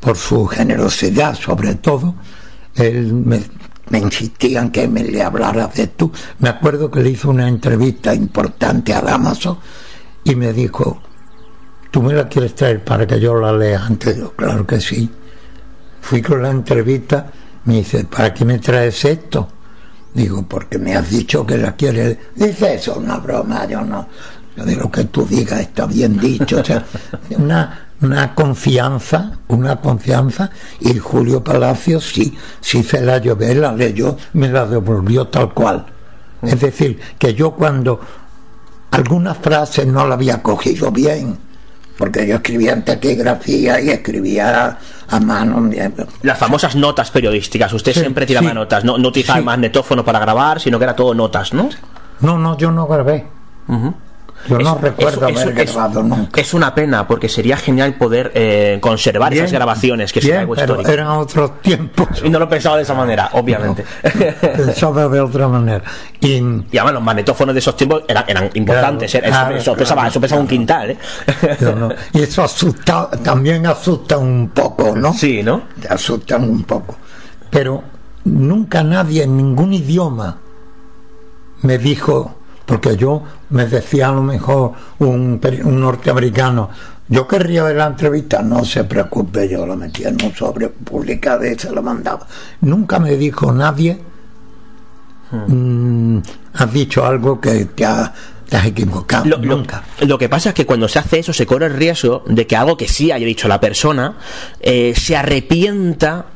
por 0.00 0.16
su 0.16 0.46
generosidad 0.46 1.34
sobre 1.34 1.76
todo. 1.76 2.14
Él 2.74 3.12
me, 3.14 3.40
me 3.88 3.98
insistía 3.98 4.60
en 4.60 4.70
que 4.70 4.86
me 4.88 5.02
le 5.04 5.22
hablara 5.22 5.68
de 5.68 5.86
tú. 5.88 6.12
Me 6.40 6.48
acuerdo 6.50 6.90
que 6.90 7.00
le 7.00 7.10
hizo 7.10 7.30
una 7.30 7.48
entrevista 7.48 8.14
importante 8.14 8.92
a 8.92 9.00
Damaso 9.00 9.58
y 10.24 10.34
me 10.34 10.52
dijo, 10.52 11.00
¿tú 11.90 12.02
me 12.02 12.12
la 12.12 12.28
quieres 12.28 12.54
traer 12.54 12.84
para 12.84 13.06
que 13.06 13.18
yo 13.20 13.34
la 13.36 13.52
lea 13.52 13.84
antes? 13.86 14.16
Yo, 14.18 14.32
claro 14.32 14.66
que 14.66 14.80
sí. 14.80 15.10
Fui 16.04 16.20
con 16.20 16.42
la 16.42 16.50
entrevista, 16.50 17.32
me 17.64 17.76
dice, 17.76 18.04
¿para 18.04 18.34
qué 18.34 18.44
me 18.44 18.58
traes 18.58 19.06
esto? 19.06 19.48
Digo, 20.12 20.44
porque 20.46 20.78
me 20.78 20.94
has 20.94 21.08
dicho 21.08 21.46
que 21.46 21.56
la 21.56 21.74
quieres. 21.74 22.18
Dice, 22.34 22.74
eso 22.74 22.92
es 22.92 22.98
una 22.98 23.16
broma, 23.16 23.66
yo 23.66 23.80
no. 23.80 24.06
De 24.54 24.76
lo 24.76 24.90
que 24.90 25.04
tú 25.04 25.24
digas 25.24 25.60
está 25.60 25.86
bien 25.86 26.18
dicho. 26.18 26.60
O 26.60 26.64
sea, 26.64 26.84
una, 27.38 27.86
una 28.02 28.34
confianza, 28.34 29.38
una 29.48 29.76
confianza. 29.76 30.50
Y 30.78 30.98
Julio 30.98 31.42
Palacios 31.42 32.06
sí, 32.12 32.36
sí 32.60 32.82
se 32.82 33.00
la 33.00 33.16
llevé, 33.16 33.54
la 33.54 33.72
leyó, 33.72 34.18
me 34.34 34.50
la 34.50 34.66
devolvió 34.66 35.28
tal 35.28 35.54
cual. 35.54 35.86
Es 36.42 36.60
decir, 36.60 37.00
que 37.18 37.32
yo 37.32 37.52
cuando 37.52 37.98
algunas 38.90 39.38
frases 39.38 39.86
no 39.86 40.06
la 40.06 40.16
había 40.16 40.42
cogido 40.42 40.90
bien, 40.90 41.38
porque 41.96 42.26
yo 42.26 42.36
escribía 42.36 42.74
en 42.74 42.84
taquigrafía 42.84 43.80
y 43.80 43.88
escribía 43.88 44.78
a 45.08 45.20
mano. 45.20 45.70
Las 46.22 46.38
famosas 46.38 46.76
notas 46.76 47.10
periodísticas. 47.10 47.72
Usted 47.72 47.92
Sí, 47.92 48.00
siempre 48.00 48.26
tiraba 48.26 48.48
sí. 48.48 48.54
notas, 48.54 48.84
no, 48.84 48.98
no 48.98 49.08
utilizaba 49.08 49.36
Sí. 49.36 49.40
el 49.40 49.44
magnetófono 49.44 50.04
para 50.04 50.18
grabar, 50.18 50.60
sino 50.60 50.78
que 50.78 50.84
era 50.84 50.96
todo 50.96 51.14
notas, 51.14 51.52
¿no? 51.52 51.68
No, 52.20 52.38
no, 52.38 52.56
yo 52.56 52.70
no 52.70 52.86
grabé. 52.86 53.26
Yo 54.48 54.58
no 54.58 54.74
Es- 54.76 54.80
recuerdo 54.82 55.26
eso- 55.28 55.40
haber 55.40 55.58
eso- 55.60 55.74
grabado 55.74 56.02
nunca. 56.02 56.40
Es 56.40 56.52
una 56.54 56.74
pena, 56.74 57.06
porque 57.06 57.28
sería 57.28 57.56
genial 57.56 57.94
poder 57.94 58.30
eh, 58.34 58.78
conservar 58.80 59.32
Bien, 59.32 59.44
esas 59.44 59.54
grabaciones, 59.54 60.12
que 60.12 60.18
es 60.18 60.24
bien, 60.26 60.38
algo 60.38 60.54
pero 60.54 60.74
histórico. 60.74 60.90
eran 60.92 61.06
otros 61.08 61.60
tiempos. 61.62 62.08
Y 62.22 62.28
no 62.30 62.38
lo 62.38 62.48
pensaba 62.48 62.76
de 62.76 62.82
esa 62.82 62.94
manera, 62.94 63.30
obviamente. 63.32 63.84
Pensaba 64.40 65.08
de 65.08 65.20
otra 65.20 65.48
manera. 65.48 65.82
Y, 66.20 66.34
Y 66.34 66.66
además 66.78 66.94
los 66.94 67.02
magnetófonos 67.02 67.54
de 67.54 67.58
esos 67.60 67.76
tiempos 67.76 68.02
eran, 68.08 68.24
eran 68.28 68.50
importantes. 68.54 69.10
Claro, 69.12 69.26
eso, 69.26 69.32
claro, 69.32 69.56
eso 69.56 69.74
pesaba, 69.76 70.00
claro, 70.02 70.10
eso 70.10 70.20
pesaba 70.20 70.40
un 70.42 70.48
quintal, 70.48 70.90
¿eh? 70.90 70.98
no- 71.76 71.88
y 72.12 72.22
eso 72.22 72.42
asusta, 72.44 73.10
también 73.22 73.66
asusta 73.66 74.18
un 74.18 74.50
poco, 74.54 74.94
¿no? 74.96 75.12
Sí, 75.14 75.42
¿no? 75.42 75.62
Te 75.80 75.88
asustan 75.88 76.44
un 76.44 76.64
poco. 76.64 76.96
Pero 77.50 77.82
nunca 78.24 78.82
nadie 78.82 79.22
en 79.24 79.36
ningún 79.36 79.72
idioma 79.72 80.38
me 81.62 81.78
dijo, 81.78 82.34
porque 82.66 82.96
yo 82.96 83.22
me 83.50 83.66
decía 83.66 84.08
a 84.08 84.12
lo 84.12 84.22
mejor 84.22 84.72
un, 84.98 85.40
un 85.64 85.80
norteamericano, 85.80 86.70
yo 87.08 87.28
querría 87.28 87.62
ver 87.64 87.76
la 87.76 87.86
entrevista, 87.86 88.40
no 88.42 88.64
se 88.64 88.84
preocupe, 88.84 89.48
yo 89.48 89.66
la 89.66 89.76
metía 89.76 90.08
en 90.08 90.16
un 90.24 90.34
sobre 90.34 90.68
publicada 90.70 91.46
y 91.46 91.58
se 91.58 91.70
la 91.70 91.82
mandaba. 91.82 92.26
Nunca 92.62 92.98
me 92.98 93.16
dijo 93.16 93.52
nadie, 93.52 94.00
mm, 95.32 96.18
has 96.54 96.72
dicho 96.72 97.04
algo 97.04 97.40
que 97.40 97.66
te, 97.66 97.84
ha- 97.84 98.12
te 98.48 98.56
has 98.56 98.66
equivocado. 98.66 99.24
Lo, 99.26 99.36
lo- 99.38 99.56
nunca. 99.56 99.82
lo 100.00 100.16
que 100.18 100.28
pasa 100.28 100.50
es 100.50 100.54
que 100.54 100.64
cuando 100.66 100.88
se 100.88 100.98
hace 100.98 101.18
eso 101.18 101.32
se 101.32 101.46
corre 101.46 101.66
el 101.66 101.74
riesgo 101.74 102.22
de 102.26 102.46
que 102.46 102.56
algo 102.56 102.76
que 102.76 102.88
sí 102.88 103.10
haya 103.12 103.26
dicho 103.26 103.48
la 103.48 103.60
persona 103.60 104.16
eh, 104.60 104.94
se 104.96 105.16
arrepienta 105.16 106.26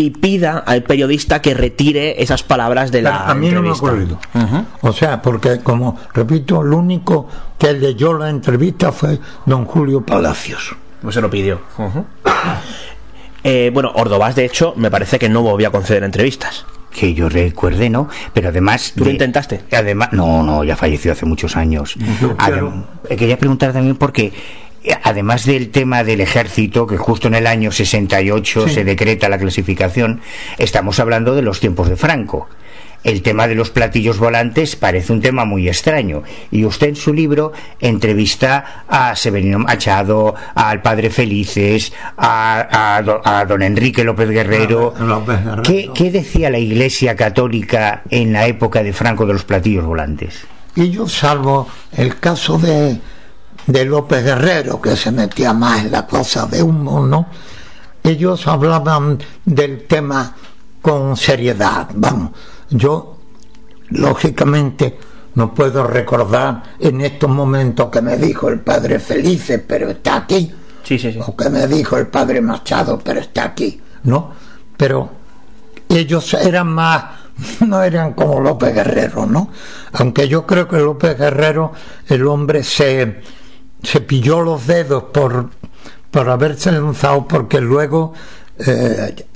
y 0.00 0.10
pida 0.10 0.58
al 0.64 0.84
periodista 0.84 1.42
que 1.42 1.54
retire 1.54 2.22
esas 2.22 2.44
palabras 2.44 2.92
de 2.92 3.02
la 3.02 3.26
a 3.28 3.34
mí 3.34 3.50
no 3.50 3.62
me 3.62 3.70
ha 3.70 3.72
entrevista. 3.72 3.86
ocurrido. 3.86 4.18
O 4.82 4.92
sea, 4.92 5.20
porque 5.20 5.58
como 5.60 5.98
repito, 6.14 6.62
el 6.62 6.72
único 6.72 7.26
que 7.58 7.72
leyó 7.72 8.12
la 8.16 8.30
entrevista 8.30 8.92
fue 8.92 9.18
don 9.44 9.64
Julio 9.64 10.02
Palacios. 10.06 10.76
Pues 11.02 11.16
se 11.16 11.20
lo 11.20 11.28
pidió. 11.28 11.60
Eh, 13.44 13.70
bueno, 13.72 13.90
Ordovás, 13.94 14.34
de 14.36 14.44
hecho, 14.44 14.72
me 14.76 14.90
parece 14.90 15.18
que 15.18 15.28
no 15.28 15.42
volvió 15.42 15.68
a 15.68 15.72
conceder 15.72 16.04
entrevistas. 16.04 16.64
Que 16.92 17.14
yo 17.14 17.28
recuerde, 17.28 17.90
¿no? 17.90 18.08
Pero 18.32 18.48
además... 18.48 18.92
¿Tú 18.94 19.00
lo 19.00 19.06
de- 19.06 19.12
intentaste? 19.12 19.62
Además, 19.72 20.10
no, 20.12 20.42
no, 20.42 20.64
ya 20.64 20.76
falleció 20.76 21.12
hace 21.12 21.26
muchos 21.26 21.56
años. 21.56 21.96
Adem- 22.38 22.84
eh, 23.08 23.16
quería 23.16 23.38
preguntar 23.38 23.72
también 23.72 23.96
porque 23.96 24.32
además 25.02 25.44
del 25.46 25.70
tema 25.70 26.04
del 26.04 26.20
ejército, 26.20 26.86
que 26.86 26.96
justo 26.96 27.28
en 27.28 27.34
el 27.34 27.46
año 27.46 27.70
68 27.72 28.68
Sí. 28.68 28.74
se 28.74 28.84
decreta 28.84 29.28
la 29.28 29.38
clasificación, 29.38 30.20
estamos 30.58 30.98
hablando 31.00 31.34
de 31.34 31.42
los 31.42 31.60
tiempos 31.60 31.88
de 31.88 31.96
Franco. 31.96 32.48
El 33.04 33.22
tema 33.22 33.46
de 33.46 33.54
los 33.54 33.70
platillos 33.70 34.18
volantes 34.18 34.74
parece 34.74 35.12
un 35.12 35.20
tema 35.20 35.44
muy 35.44 35.68
extraño. 35.68 36.24
Y 36.50 36.64
usted 36.64 36.88
en 36.88 36.96
su 36.96 37.14
libro 37.14 37.52
entrevista 37.80 38.84
a 38.88 39.14
Severino 39.14 39.58
Machado, 39.60 40.34
al 40.54 40.82
padre 40.82 41.08
Felices, 41.10 41.92
a, 42.16 42.96
a 42.96 43.02
do- 43.02 43.20
a 43.24 43.44
don 43.44 43.62
Enrique 43.62 44.02
López 44.02 44.28
Guerrero. 44.30 44.94
López 44.98 45.44
Guerrero. 45.44 45.62
¿Qué, 45.62 45.90
qué 45.94 46.10
decía 46.10 46.50
la 46.50 46.58
Iglesia 46.58 47.14
Católica 47.14 48.02
en 48.10 48.32
la 48.32 48.46
época 48.48 48.82
de 48.82 48.92
Franco 48.92 49.26
de 49.26 49.32
los 49.32 49.44
platillos 49.44 49.84
volantes? 49.84 50.40
Y 50.74 50.90
yo 50.90 51.08
salvo 51.08 51.68
el 51.96 52.18
caso 52.18 52.58
de, 52.58 52.98
de 53.68 53.84
López 53.84 54.24
Guerrero, 54.24 54.80
que 54.80 54.96
se 54.96 55.12
metía 55.12 55.52
más 55.52 55.84
en 55.84 55.92
la 55.92 56.06
cosa 56.06 56.46
de 56.46 56.62
humo, 56.62 57.06
¿no? 57.06 57.26
Ellos 58.02 58.46
hablaban 58.46 59.18
del 59.44 59.86
tema 59.86 60.34
con 60.80 61.14
seriedad, 61.16 61.88
vamos. 61.94 62.30
Yo, 62.70 63.18
lógicamente, 63.90 64.98
no 65.34 65.52
puedo 65.52 65.86
recordar 65.86 66.62
en 66.80 67.02
estos 67.02 67.28
momentos 67.28 67.90
que 67.90 68.00
me 68.00 68.16
dijo 68.16 68.48
el 68.48 68.60
padre 68.60 68.98
Felice, 68.98 69.58
pero 69.58 69.90
está 69.90 70.16
aquí. 70.16 70.50
Sí, 70.82 70.98
sí, 70.98 71.12
sí. 71.12 71.20
O 71.24 71.36
que 71.36 71.50
me 71.50 71.66
dijo 71.66 71.98
el 71.98 72.06
padre 72.06 72.40
Machado, 72.40 72.98
pero 72.98 73.20
está 73.20 73.44
aquí, 73.44 73.78
¿no? 74.04 74.32
Pero 74.78 75.10
ellos 75.90 76.32
eran 76.32 76.68
más, 76.68 77.04
no 77.66 77.82
eran 77.82 78.14
como 78.14 78.40
López 78.40 78.74
Guerrero, 78.74 79.26
¿no? 79.26 79.50
Aunque 79.92 80.26
yo 80.26 80.46
creo 80.46 80.66
que 80.66 80.78
López 80.78 81.18
Guerrero, 81.18 81.72
el 82.08 82.26
hombre 82.26 82.62
se, 82.62 83.20
se 83.82 84.00
pilló 84.00 84.40
los 84.40 84.66
dedos 84.66 85.04
por, 85.04 85.50
por 86.10 86.28
haberse 86.28 86.72
lanzado, 86.72 87.26
porque 87.26 87.60
luego, 87.60 88.12
eh, 88.58 89.26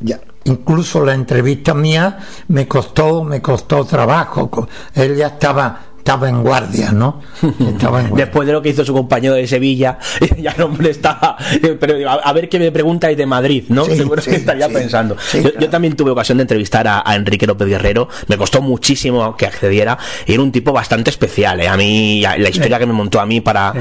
incluso 0.44 1.04
la 1.04 1.14
entrevista 1.14 1.74
mía 1.74 2.18
me 2.48 2.66
costó, 2.66 3.24
me 3.24 3.40
costó 3.40 3.84
trabajo. 3.84 4.68
Él 4.94 5.16
ya 5.16 5.28
estaba, 5.28 5.80
estaba 6.02 6.28
en 6.28 6.42
guardia, 6.42 6.90
¿no? 6.90 7.20
Estaba 7.42 8.00
en 8.00 8.08
guardia. 8.08 8.24
Después 8.26 8.46
de 8.46 8.52
lo 8.52 8.60
que 8.60 8.70
hizo 8.70 8.84
su 8.84 8.92
compañero 8.92 9.34
de 9.34 9.46
Sevilla, 9.46 9.98
ya 10.36 10.50
el 10.50 10.62
hombre 10.62 10.90
está. 10.90 11.36
Pero 11.78 12.10
a, 12.10 12.14
a 12.14 12.32
ver 12.32 12.48
qué 12.48 12.58
me 12.58 12.72
preguntáis 12.72 13.16
de 13.16 13.24
Madrid, 13.24 13.64
¿no? 13.68 13.84
Sí, 13.84 13.96
Seguro 13.96 14.20
sí, 14.20 14.30
que 14.30 14.36
estaría 14.36 14.66
sí, 14.66 14.74
pensando. 14.74 15.16
yo, 15.32 15.70
también 15.70 15.94
tuve 15.94 16.10
ocasión 16.10 16.38
de 16.38 16.42
entrevistar 16.42 16.88
a, 16.88 17.04
a 17.06 17.14
Enrique 17.14 17.46
López 17.46 17.68
Guerrero. 17.68 18.08
Me 18.26 18.36
costó 18.36 18.60
muchísimo 18.60 19.36
que 19.36 19.46
accediera. 19.46 19.96
Y 20.26 20.34
era 20.34 20.42
un 20.42 20.50
tipo 20.50 20.72
bastante 20.72 21.10
especial. 21.10 21.60
¿eh? 21.60 21.68
A 21.68 21.76
mí, 21.76 22.20
la 22.20 22.48
historia 22.48 22.80
que 22.80 22.86
me 22.86 22.92
montó 22.92 23.20
a 23.20 23.26
mí 23.26 23.40
para, 23.40 23.72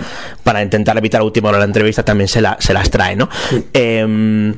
para 0.44 0.62
intentar 0.62 0.96
evitar 0.98 1.22
la 1.22 1.26
última 1.26 1.50
hora 1.50 1.58
de 1.58 1.62
la 1.62 1.66
entrevista 1.66 2.04
también 2.04 2.28
se, 2.28 2.40
la, 2.42 2.56
se 2.60 2.72
las 2.72 2.92
trae, 2.92 3.16
¿no? 3.16 3.30
Em, 3.74 4.54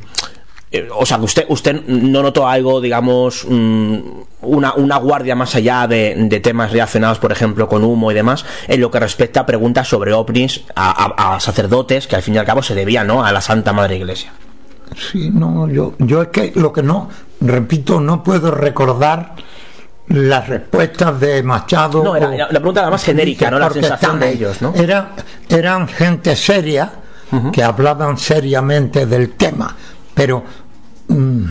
eh, 0.74 0.90
o 0.94 1.06
sea, 1.06 1.18
que 1.20 1.24
usted, 1.26 1.46
usted 1.50 1.82
no 1.88 2.22
notó 2.24 2.48
algo, 2.48 2.82
digamos, 2.82 3.46
mm, 3.48 3.98
una, 4.42 4.74
una 4.74 4.98
guardia 4.98 5.36
más 5.36 5.56
allá 5.56 5.88
de, 5.88 6.16
de 6.18 6.40
temas 6.42 6.72
relacionados, 6.72 7.20
por 7.20 7.32
ejemplo, 7.32 7.68
con 7.70 7.84
humo 7.84 8.12
y 8.12 8.16
demás, 8.16 8.44
en 8.68 8.82
lo 8.82 8.90
que 8.92 9.00
respecta 9.00 9.42
a 9.42 9.46
preguntas 9.46 9.88
sobre 9.88 10.12
ovnis 10.14 10.64
a, 10.76 11.06
a- 11.16 11.36
a 11.36 11.40
sacerdotes 11.40 12.08
que 12.08 12.16
al 12.18 12.22
fin 12.24 12.36
y 12.36 12.38
al 12.40 12.46
cabo 12.46 12.62
se 12.64 12.76
debían 12.76 13.08
¿no? 13.08 13.24
a 13.24 13.32
la 13.32 13.40
Santa 13.40 13.72
Madre 13.72 13.96
Iglesia. 13.98 14.34
Sí, 15.12 15.30
no, 15.34 15.68
yo, 15.70 15.94
yo 16.00 16.24
es 16.24 16.28
que 16.28 16.52
lo 16.56 16.74
que 16.74 16.84
no, 16.84 17.10
repito, 17.40 18.00
no 18.02 18.22
puedo 18.24 18.52
recordar 18.52 19.36
las 20.08 20.48
respuestas 20.50 21.20
de 21.20 21.42
Machado. 21.44 22.04
No, 22.04 22.16
era- 22.16 22.30
o- 22.30 22.34
era- 22.34 22.46
la 22.52 22.60
pregunta 22.60 22.82
era 22.82 22.90
más 22.90 23.04
genérica, 23.04 23.50
¿no? 23.50 23.58
La 23.60 23.70
sensación 23.70 24.20
de 24.20 24.32
ellos, 24.32 24.62
¿no? 24.62 24.74
Eran, 24.76 25.10
eran 25.50 25.88
gente 25.88 26.36
seria 26.36 26.92
que 27.52 27.64
hablaban 27.64 28.18
seriamente 28.20 29.08
del 29.08 29.32
tema, 29.32 29.76
pero 30.14 30.44
mm, 31.08 31.46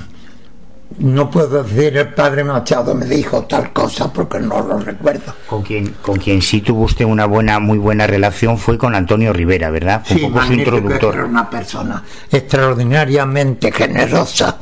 no 0.99 1.31
puedo 1.31 1.63
decir 1.63 1.97
el 1.97 2.13
padre 2.15 2.45
Machado 2.45 2.95
me 2.95 3.07
dijo 3.07 3.45
tal 3.45 3.73
cosa 3.73 4.13
porque 4.13 4.39
no 4.41 4.61
lo 4.61 4.79
recuerdo. 4.79 5.35
Con 5.47 5.63
quien, 5.63 5.95
con 6.03 6.19
quien 6.19 6.43
sí 6.43 6.61
tuvo 6.61 6.85
usted 6.85 7.05
una 7.05 7.27
buena, 7.27 7.59
muy 7.59 7.79
buena 7.79 8.07
relación 8.07 8.59
fue 8.59 8.77
con 8.77 8.95
Antonio 8.95 9.33
Rivera, 9.33 9.71
¿verdad? 9.71 10.03
Fue 10.05 10.19
Sí, 10.19 10.25
un 10.25 10.33
poco 10.33 10.47
su 10.47 10.53
introductor. 10.53 11.15
Era 11.15 11.25
una 11.25 11.49
persona 11.49 12.03
extraordinariamente 12.31 13.73
generosa 13.73 14.59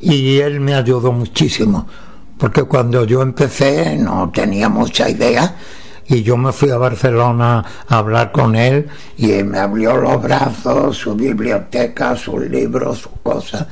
y 0.00 0.38
él 0.38 0.60
me 0.60 0.74
ayudó 0.74 1.12
muchísimo 1.12 1.86
porque 2.38 2.62
cuando 2.62 3.04
yo 3.04 3.20
empecé 3.20 3.96
no 3.96 4.30
tenía 4.32 4.68
mucha 4.68 5.10
idea 5.10 5.56
y 6.06 6.22
yo 6.22 6.36
me 6.36 6.52
fui 6.52 6.70
a 6.70 6.78
Barcelona 6.78 7.64
a 7.86 7.98
hablar 7.98 8.32
con 8.32 8.56
él 8.56 8.88
y 9.18 9.32
él 9.32 9.44
me 9.44 9.58
abrió 9.58 9.96
los 9.96 10.22
brazos, 10.22 10.96
su 10.96 11.14
biblioteca, 11.14 12.16
sus 12.16 12.40
libros, 12.48 12.98
sus 12.98 13.12
cosas, 13.22 13.66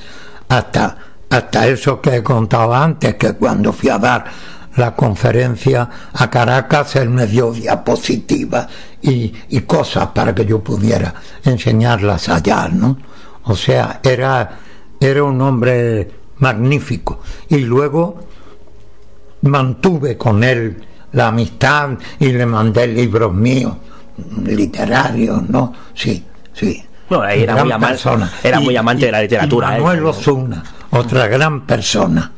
hasta, 0.49 0.97
hasta 1.31 1.67
eso 1.67 2.01
que 2.01 2.17
he 2.17 2.23
contado 2.23 2.75
antes, 2.75 3.15
que 3.17 3.35
cuando 3.35 3.73
fui 3.73 3.89
a 3.89 3.99
dar 3.99 4.25
la 4.77 4.95
conferencia 4.95 5.89
a 6.13 6.31
Caracas, 6.31 6.97
él 6.97 7.11
me 7.11 7.27
dio 7.27 7.53
diapositivas 7.53 8.67
y, 9.03 9.33
y 9.49 9.61
cosas 9.63 10.09
para 10.09 10.35
que 10.35 10.45
yo 10.45 10.63
pudiera 10.63 11.15
enseñarlas 11.45 12.29
allá, 12.29 12.69
¿no? 12.69 12.99
O 13.45 13.57
sea, 13.57 14.01
era, 14.03 14.59
era 15.01 15.25
un 15.25 15.41
hombre 15.41 16.11
magnífico. 16.39 17.21
Y 17.49 17.59
luego 17.59 18.27
mantuve 19.43 20.17
con 20.17 20.43
él 20.45 20.85
la 21.13 21.29
amistad 21.29 21.91
y 22.19 22.33
le 22.33 22.45
mandé 22.45 22.87
libros 22.87 23.33
míos, 23.33 23.75
literarios, 24.45 25.49
¿no? 25.49 25.73
Sí, 25.95 26.25
sí. 26.53 26.83
Ahí 27.11 27.43
era 27.43 27.63
muy 27.63 27.73
ama- 27.73 27.89
persona. 27.89 28.31
era 28.43 28.61
muy 28.61 28.77
amante 28.77 29.07
de 29.07 29.13
la 29.13 29.23
literatura, 29.23 29.69
y 29.69 29.71
¿eh? 29.71 29.81
Manuel 29.81 30.07
Osuna, 30.07 30.63
otra 30.91 31.27
gran 31.29 31.63
persona. 31.67 32.33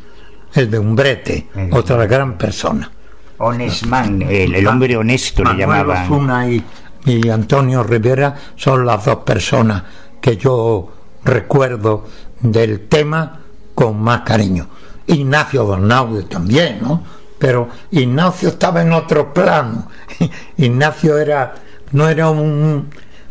El 0.54 0.70
de 0.70 0.78
Umbrete, 0.78 1.48
otra 1.72 2.06
gran 2.06 2.36
persona. 2.38 2.90
Honesman, 3.38 4.22
el, 4.22 4.54
el 4.54 4.66
hombre 4.66 4.96
honesto 4.96 5.42
le 5.44 5.50
Manuel 5.50 5.60
llamaban. 5.86 6.04
Osuna 6.04 6.48
y, 6.48 6.64
y 7.06 7.28
Antonio 7.28 7.82
Rivera 7.82 8.34
son 8.56 8.84
las 8.84 9.04
dos 9.04 9.18
personas 9.18 9.82
que 10.20 10.36
yo 10.36 10.92
recuerdo 11.24 12.06
del 12.40 12.88
tema 12.88 13.38
con 13.74 14.00
más 14.00 14.22
cariño. 14.22 14.68
Ignacio 15.06 15.64
Donaude 15.64 16.24
también, 16.24 16.78
¿no? 16.82 17.02
Pero 17.38 17.68
Ignacio 17.92 18.48
estaba 18.48 18.82
en 18.82 18.92
otro 18.92 19.32
plano. 19.32 19.88
Ignacio 20.56 21.16
era 21.18 21.54
no 21.92 22.08
era 22.08 22.28
un 22.30 22.90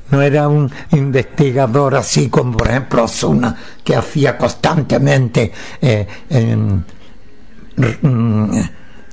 no 0.09 0.21
era 0.21 0.47
un 0.47 0.71
investigador 0.91 1.95
así 1.95 2.29
como 2.29 2.57
por 2.57 2.67
ejemplo 2.67 3.03
Osuna 3.03 3.55
que 3.83 3.95
hacía 3.95 4.37
constantemente 4.37 5.51
eh, 5.81 6.07
em, 6.29 6.83
mm, 8.01 8.59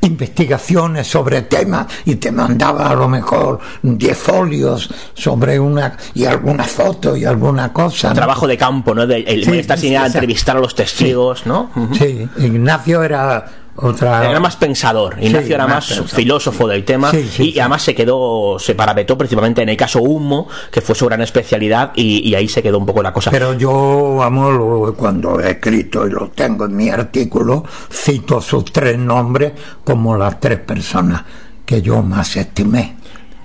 investigaciones 0.04 1.06
sobre 1.06 1.42
temas 1.42 1.86
y 2.04 2.16
te 2.16 2.30
mandaba 2.30 2.90
a 2.90 2.94
lo 2.94 3.08
mejor 3.08 3.58
10 3.82 4.18
folios 4.18 4.90
sobre 5.14 5.58
una 5.58 5.96
y 6.14 6.24
alguna 6.24 6.64
foto 6.64 7.16
y 7.16 7.24
alguna 7.24 7.72
cosa. 7.72 8.10
¿no? 8.10 8.14
Trabajo 8.14 8.46
de 8.46 8.56
campo, 8.56 8.94
¿no? 8.94 9.06
De, 9.06 9.18
el, 9.20 9.44
Sí, 9.44 9.58
estar 9.58 9.78
sin 9.78 9.90
sí, 9.90 9.94
entrevistar 9.96 10.56
a 10.56 10.60
los 10.60 10.74
testigos, 10.74 11.46
¿no? 11.46 11.70
Sí, 11.98 12.28
Ignacio 12.38 13.02
era 13.02 13.46
otra. 13.76 14.28
Era 14.30 14.40
más 14.40 14.56
pensador, 14.56 15.16
Ignacio 15.20 15.46
Sí, 15.48 15.52
era 15.52 15.66
más 15.66 15.86
pensador. 15.86 16.10
filósofo 16.10 16.68
del 16.68 16.84
tema 16.84 17.10
Sí, 17.10 17.28
sí, 17.30 17.52
y 17.54 17.58
además 17.58 17.82
se 17.82 17.94
quedó, 17.94 18.58
se 18.58 18.74
parapetó 18.74 19.16
principalmente 19.18 19.62
en 19.62 19.68
el 19.68 19.76
caso 19.76 20.00
Humo, 20.00 20.48
que 20.70 20.80
fue 20.80 20.94
su 20.94 21.06
gran 21.06 21.20
especialidad 21.22 21.92
y, 21.96 22.28
y 22.28 22.34
ahí 22.34 22.48
se 22.48 22.62
quedó 22.62 22.78
un 22.78 22.86
poco 22.86 23.02
la 23.02 23.12
cosa. 23.12 23.30
Pero 23.30 23.54
yo, 23.54 24.16
vamos, 24.18 24.52
lo- 24.54 24.94
cuando 24.94 25.40
he 25.40 25.50
escrito 25.52 26.06
y 26.06 26.10
lo 26.10 26.28
tengo 26.30 26.66
en 26.66 26.76
mi 26.76 26.88
artículo, 26.90 27.64
cito 27.92 28.40
sus 28.40 28.64
tres 28.66 28.98
nombres 28.98 29.52
como 29.82 30.16
las 30.16 30.38
tres 30.40 30.58
personas 30.60 31.22
que 31.66 31.82
yo 31.82 32.02
más 32.02 32.36
estimé. 32.36 32.96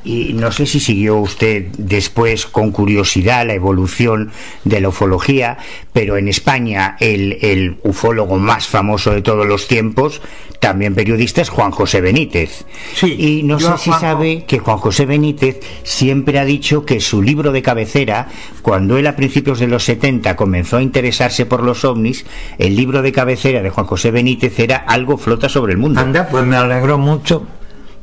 Y 0.04 0.32
no 0.34 0.52
sé 0.52 0.66
si 0.66 0.80
siguió 0.80 1.18
usted 1.18 1.66
después 1.78 2.46
con 2.46 2.72
curiosidad 2.72 3.46
la 3.46 3.54
evolución 3.54 4.32
de 4.64 4.80
la 4.80 4.90
ufología, 4.90 5.58
pero 5.92 6.16
en 6.18 6.30
España 6.30 6.96
el, 7.02 7.38
el 7.42 7.78
ufólogo 7.84 8.38
más 8.38 8.68
famoso 8.68 9.12
de 9.12 9.22
todos 9.22 9.46
los 9.46 9.68
tiempos, 9.68 10.22
también 10.62 10.96
periodista, 10.96 11.42
es 11.42 11.50
Juan 11.50 11.72
José 11.72 12.00
Benítez. 12.00 12.66
y 13.04 13.44
no 13.44 13.60
sé 13.60 13.66
si 13.78 13.90
Juanjo- 13.90 14.00
sabe 14.00 14.46
que 14.46 14.60
Juan 14.60 14.78
José 14.78 15.06
Benítez 15.06 15.60
siempre 15.84 16.40
ha 16.40 16.46
dicho 16.46 16.86
que 16.86 17.02
su 17.02 17.22
libro 17.22 17.52
de 17.52 17.62
cabecera, 17.62 18.28
cuando 18.62 18.98
él 18.98 19.08
a 19.08 19.16
principios 19.18 19.60
de 19.60 19.68
los 19.68 19.84
70 19.84 20.36
comenzó 20.38 20.78
a 20.78 20.82
interesarse 20.82 21.46
por 21.46 21.62
los 21.62 21.84
ovnis, 21.84 22.26
el 22.58 22.76
libro 22.76 23.02
de 23.02 23.12
cabecera 23.12 23.62
de 23.62 23.70
Juan 23.70 23.86
José 23.86 24.12
Benítez 24.12 24.58
era 24.60 24.78
Algo 24.78 25.18
flota 25.18 25.50
sobre 25.50 25.74
el 25.74 25.78
mundo. 25.78 26.00
Anda, 26.00 26.28
pues 26.30 26.46
me 26.46 26.56
alegró 26.56 26.98
mucho, 26.98 27.46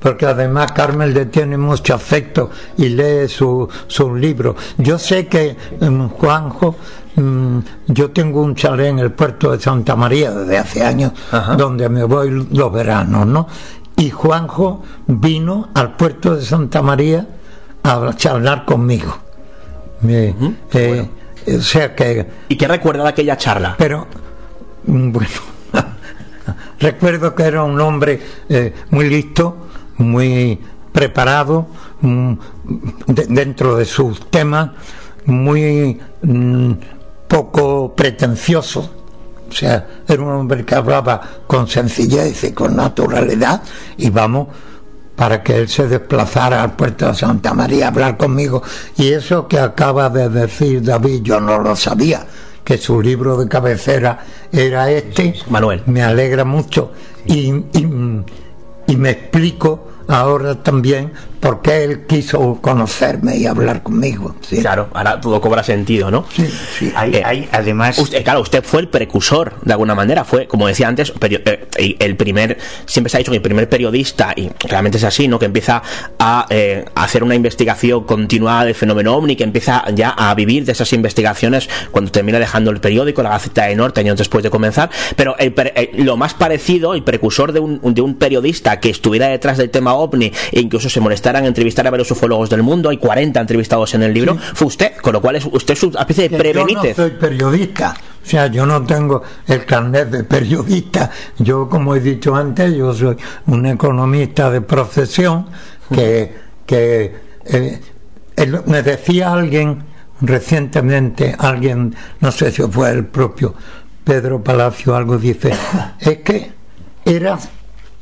porque 0.00 0.26
además 0.26 0.72
Carmen 0.72 1.12
le 1.14 1.26
tiene 1.26 1.56
mucho 1.56 1.94
afecto 1.94 2.50
y 2.76 2.88
lee 2.90 3.28
su- 3.28 3.68
sus 3.86 4.18
libros. 4.18 4.56
Yo 4.78 4.98
sé 4.98 5.26
que 5.26 5.56
mm, 5.80 6.06
Juanjo, 6.08 6.76
mm, 7.16 7.58
yo 7.88 8.10
tengo 8.10 8.42
un 8.42 8.54
chalet 8.54 8.88
en 8.88 8.98
el 9.00 9.12
puerto 9.12 9.52
de 9.52 9.60
Santa 9.60 9.96
María 9.96 10.30
desde 10.32 10.58
hace 10.58 10.84
años, 10.84 11.12
donde 11.56 11.88
me 11.88 12.04
voy 12.04 12.46
los 12.52 12.72
veranos, 12.72 13.26
¿no? 13.26 13.46
Y 13.96 14.10
Juanjo 14.10 14.82
vino 15.06 15.70
al 15.74 15.96
puerto 15.96 16.36
de 16.36 16.42
Santa 16.44 16.82
María 16.82 17.26
a 17.82 18.12
charlar 18.14 18.64
conmigo. 18.64 19.16
Me- 20.02 20.34
eh, 20.74 21.08
O 21.58 21.60
sea 21.62 21.94
que 21.94 22.26
¿Y 22.48 22.56
qué 22.56 22.66
recuerda 22.68 23.04
de 23.04 23.08
aquella 23.10 23.36
charla? 23.36 23.76
pero, 23.78 24.06
mm, 24.86 25.12
bueno, 25.12 25.30
recuerdo 26.80 27.34
que 27.34 27.42
era 27.44 27.62
un 27.62 27.80
hombre 27.80 28.20
eh, 28.48 28.74
muy 28.90 29.08
listo, 29.08 29.65
muy 29.98 30.58
preparado, 30.92 31.66
mm, 32.00 32.32
de- 33.08 33.26
dentro 33.28 33.76
de 33.76 33.84
sus 33.84 34.28
temas, 34.30 34.70
muy 35.26 35.98
mm, 36.22 36.72
poco 37.28 37.94
pretencioso. 37.94 38.90
O 39.48 39.52
sea, 39.52 39.86
era 40.08 40.22
un 40.22 40.30
hombre 40.30 40.64
que 40.64 40.74
hablaba 40.74 41.20
con 41.46 41.68
sencillez 41.68 42.42
y 42.44 42.52
con 42.52 42.74
naturalidad 42.76 43.62
y 43.96 44.10
vamos 44.10 44.48
para 45.14 45.42
que 45.42 45.56
él 45.56 45.68
se 45.68 45.86
desplazara 45.88 46.62
al 46.62 46.72
puerto 46.76 47.06
de 47.08 47.14
Santa 47.14 47.54
María 47.54 47.86
a 47.86 47.88
hablar 47.88 48.16
conmigo. 48.16 48.62
Y 48.96 49.08
eso 49.12 49.46
que 49.48 49.58
acaba 49.58 50.10
de 50.10 50.28
decir 50.28 50.82
David, 50.82 51.22
yo 51.22 51.40
no 51.40 51.58
lo 51.58 51.74
sabía, 51.76 52.26
que 52.64 52.76
su 52.76 53.00
libro 53.00 53.36
de 53.36 53.48
cabecera 53.48 54.18
era 54.52 54.90
este. 54.90 55.34
Manuel. 55.48 55.82
Me 55.86 56.02
alegra 56.02 56.44
mucho 56.44 56.92
y, 57.24 57.50
y- 57.52 58.24
y 58.86 58.96
me 58.96 59.10
explico 59.10 59.88
ahora 60.08 60.62
también 60.62 61.12
por 61.46 61.62
qué 61.62 61.84
él 61.84 62.00
quiso 62.08 62.58
conocerme 62.60 63.36
y 63.36 63.46
hablar 63.46 63.84
conmigo. 63.84 64.34
¿sí? 64.40 64.58
Claro, 64.58 64.88
ahora 64.92 65.20
todo 65.20 65.40
cobra 65.40 65.62
sentido, 65.62 66.10
¿no? 66.10 66.24
Sí, 66.34 66.44
sí. 66.76 66.92
Hay, 66.96 67.14
Eh, 67.14 67.22
hay, 67.24 67.48
además, 67.52 67.98
Usted, 67.98 68.24
claro, 68.24 68.40
usted 68.40 68.64
fue 68.64 68.80
el 68.80 68.88
precursor, 68.88 69.54
de 69.62 69.72
alguna 69.72 69.94
manera, 69.94 70.24
fue, 70.24 70.48
como 70.48 70.66
decía 70.66 70.88
antes, 70.88 71.12
eh, 71.20 71.66
el 71.78 71.96
el 72.00 72.16
primer, 72.16 72.58
siempre 72.86 73.10
se 73.10 73.16
ha 73.16 73.18
dicho 73.18 73.30
que 73.30 73.36
el 73.36 73.42
primer 73.42 73.68
periodista, 73.68 74.32
y 74.34 74.50
realmente 74.68 74.98
es 74.98 75.04
así, 75.04 75.28
¿no? 75.28 75.38
Que 75.38 75.44
empieza 75.46 75.82
a 76.18 76.46
eh, 76.50 76.84
hacer 76.96 77.22
una 77.22 77.34
investigación 77.34 78.04
continuada 78.04 78.64
del 78.64 78.74
fenómeno 78.74 79.14
ovni, 79.14 79.36
que 79.36 79.44
empieza 79.44 79.84
ya 79.94 80.10
a 80.10 80.34
vivir 80.34 80.64
de 80.64 80.72
esas 80.72 80.92
investigaciones 80.94 81.68
cuando 81.92 82.10
termina 82.10 82.38
dejando 82.40 82.70
el 82.72 82.80
periódico, 82.80 83.22
la 83.22 83.30
Gaceta 83.30 83.66
de 83.66 83.76
Norte, 83.76 84.00
años 84.00 84.16
después 84.18 84.42
de 84.42 84.50
comenzar. 84.50 84.90
Pero 85.14 85.36
el 85.38 85.52
pre- 85.52 85.72
eh, 85.76 85.90
lo 85.94 86.16
más 86.16 86.34
parecido, 86.34 86.94
el 86.94 87.04
precursor 87.04 87.52
de 87.52 87.60
un, 87.60 87.80
de 87.94 88.00
un 88.00 88.16
periodista 88.16 88.80
que 88.80 88.90
estuviera 88.90 89.28
detrás 89.28 89.58
del 89.58 89.70
tema 89.70 89.94
ovni 89.94 90.32
e 90.50 90.60
incluso 90.60 90.88
se 90.88 91.00
molestara 91.00 91.35
en 91.38 91.46
entrevistar 91.46 91.86
a 91.86 91.90
varios 91.90 92.10
ufólogos 92.10 92.50
del 92.50 92.62
mundo, 92.62 92.88
hay 92.88 92.98
40 92.98 93.40
entrevistados 93.40 93.94
en 93.94 94.02
el 94.02 94.12
libro, 94.12 94.36
fue 94.54 94.68
usted, 94.68 94.96
con 94.96 95.12
lo 95.12 95.20
cual 95.20 95.36
es 95.36 95.46
usted 95.46 95.74
es 95.74 95.82
una 95.82 96.00
especie 96.00 96.24
de 96.24 96.30
Que 96.30 96.38
prebenítez. 96.38 96.96
Yo 96.96 97.02
no 97.02 97.08
soy 97.08 97.18
periodista, 97.18 97.96
o 98.22 98.26
sea, 98.28 98.46
yo 98.48 98.66
no 98.66 98.84
tengo 98.84 99.22
el 99.46 99.64
carnet 99.64 100.10
de 100.10 100.24
periodista. 100.24 101.10
Yo, 101.38 101.68
como 101.68 101.94
he 101.94 102.00
dicho 102.00 102.34
antes, 102.34 102.74
yo 102.74 102.92
soy 102.92 103.16
un 103.46 103.66
economista 103.66 104.50
de 104.50 104.60
profesión 104.60 105.46
que, 105.92 106.34
que 106.66 107.14
eh, 107.44 107.80
me 108.66 108.82
decía 108.82 109.32
alguien 109.32 109.84
recientemente, 110.20 111.34
alguien, 111.38 111.94
no 112.20 112.32
sé 112.32 112.50
si 112.50 112.62
fue 112.62 112.90
el 112.90 113.06
propio 113.06 113.54
Pedro 114.04 114.42
Palacio, 114.42 114.94
algo 114.94 115.18
dice, 115.18 115.52
es 116.00 116.18
que 116.18 116.52
era 117.04 117.38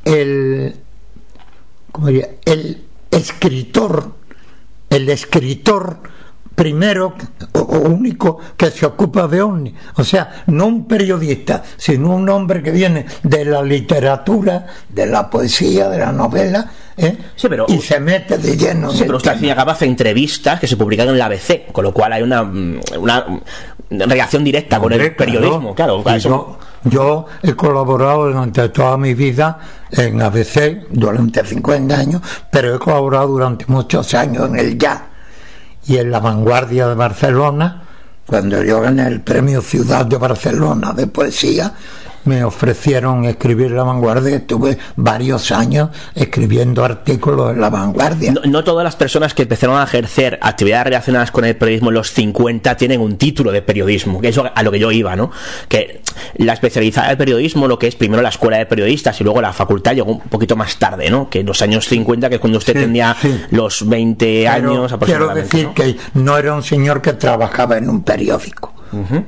el, 0.04 0.76
¿cómo 1.90 2.08
diría? 2.08 2.28
el 2.44 2.82
escritor, 3.14 4.12
el 4.90 5.08
escritor 5.08 5.98
primero 6.54 7.14
o, 7.52 7.60
único 7.78 8.38
que 8.56 8.70
se 8.70 8.86
ocupa 8.86 9.26
de 9.26 9.42
ovni. 9.42 9.74
O 9.96 10.04
sea, 10.04 10.44
no 10.46 10.66
un 10.66 10.86
periodista, 10.86 11.62
sino 11.76 12.14
un 12.14 12.28
hombre 12.28 12.62
que 12.62 12.70
viene 12.70 13.06
de 13.22 13.44
la 13.44 13.62
literatura, 13.62 14.66
de 14.88 15.06
la 15.06 15.28
poesía, 15.28 15.88
de 15.88 15.98
la 15.98 16.12
novela, 16.12 16.70
¿eh? 16.96 17.16
Sí, 17.34 17.48
pero- 17.48 17.66
y 17.68 17.78
se 17.80 17.98
mete 17.98 18.38
de 18.38 18.56
lleno. 18.56 18.90
Sí, 18.90 19.02
pero 19.04 19.16
usted 19.16 19.32
cabo 19.56 19.72
hace 19.72 19.86
entrevistas 19.86 20.60
que 20.60 20.68
se 20.68 20.76
publican 20.76 21.08
en 21.08 21.18
la 21.18 21.26
ABC, 21.26 21.72
con 21.72 21.84
lo 21.84 21.92
cual 21.92 22.12
hay 22.12 22.22
una, 22.22 22.44
mm, 22.44 22.80
una 23.00 23.20
mm, 23.90 24.00
relación 24.08 24.44
directa 24.44 24.78
con 24.78 24.92
el 24.92 25.14
periodismo, 25.14 25.74
claro. 25.74 26.02
Eso- 26.08 26.58
yo, 26.84 27.26
he 27.42 27.54
colaborado 27.54 28.26
durante 28.26 28.68
toda 28.68 28.96
mi 28.96 29.14
vida 29.14 29.58
en 29.90 30.20
ABC 30.20 30.86
durante 30.90 31.44
50 31.44 31.94
años, 31.94 32.22
pero 32.50 32.74
he 32.74 32.78
colaborado 32.78 33.28
durante 33.28 33.64
muchos 33.68 34.12
años 34.14 34.48
en 34.50 34.58
el 34.58 34.78
Ya 34.78 35.06
y 35.86 35.96
en 35.96 36.10
la 36.10 36.20
vanguardia 36.20 36.88
de 36.88 36.94
Barcelona. 36.94 37.82
Cuando 38.26 38.62
yo 38.62 38.80
gané 38.80 39.06
el 39.06 39.20
premio 39.20 39.60
Ciudad 39.60 40.06
de 40.06 40.16
Barcelona 40.16 40.92
de 40.92 41.06
poesía, 41.06 41.74
me 42.24 42.42
ofrecieron 42.44 43.24
escribir 43.24 43.70
la 43.72 43.82
vanguardia. 43.84 44.30
y 44.30 44.34
Estuve 44.34 44.78
varios 44.96 45.52
años 45.52 45.90
escribiendo 46.14 46.84
artículos 46.84 47.52
en 47.52 47.60
la 47.60 47.70
vanguardia. 47.70 48.32
no, 48.32 48.40
no 48.44 48.64
todas 48.64 48.84
las 48.84 48.96
personas 48.96 49.34
que 49.34 49.42
empezaron 49.42 49.78
a 49.78 49.84
ejercer 49.84 50.38
actividades 50.42 50.84
relacionadas 50.84 51.30
con 51.30 51.44
el 51.44 51.56
periodismo 51.56 51.88
en 51.90 51.94
los 51.94 52.10
50 52.12 52.76
tienen 52.76 53.00
un 53.00 53.16
título 53.18 53.52
de 53.52 53.62
periodismo, 53.62 54.20
que 54.20 54.28
es 54.28 54.38
a 54.38 54.62
lo 54.62 54.70
que 54.72 54.78
yo 54.78 54.90
iba, 54.92 55.16
¿no? 55.16 55.30
Que 55.68 56.00
la 56.36 56.52
especializada 56.54 57.08
del 57.08 57.16
periodismo, 57.16 57.66
lo 57.68 57.78
que 57.78 57.86
es 57.88 57.96
primero 57.96 58.22
la 58.22 58.28
escuela 58.28 58.56
de 58.58 58.66
periodistas 58.66 59.20
y 59.20 59.24
luego 59.24 59.40
la 59.40 59.52
facultad, 59.52 59.92
llegó 59.94 60.12
un 60.12 60.20
poquito 60.20 60.56
más 60.56 60.76
tarde, 60.76 61.10
¿no? 61.10 61.28
Que 61.28 61.40
en 61.40 61.46
los 61.46 61.60
años 61.62 61.86
50, 61.88 62.28
que 62.28 62.36
es 62.36 62.40
cuando 62.40 62.58
usted 62.58 62.74
Sí, 62.74 62.80
tenía 62.80 63.16
sí. 63.20 63.40
los 63.50 63.88
20 63.88 64.24
Pero 64.24 64.50
años 64.50 64.94
quiero 65.04 65.28
decir 65.34 65.64
¿no? 65.66 65.74
que 65.74 65.96
no 66.14 66.36
era 66.38 66.54
un 66.54 66.62
señor 66.62 67.00
que 67.02 67.12
trabajaba 67.12 67.76
en 67.78 67.88
un 67.90 68.02
periódico, 68.02 68.72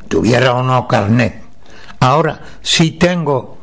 tuviera 0.08 0.54
o 0.54 0.62
no 0.62 0.86
carnet. 0.88 1.45
Ahora, 2.06 2.38
sí 2.62 2.92
tengo 2.92 3.56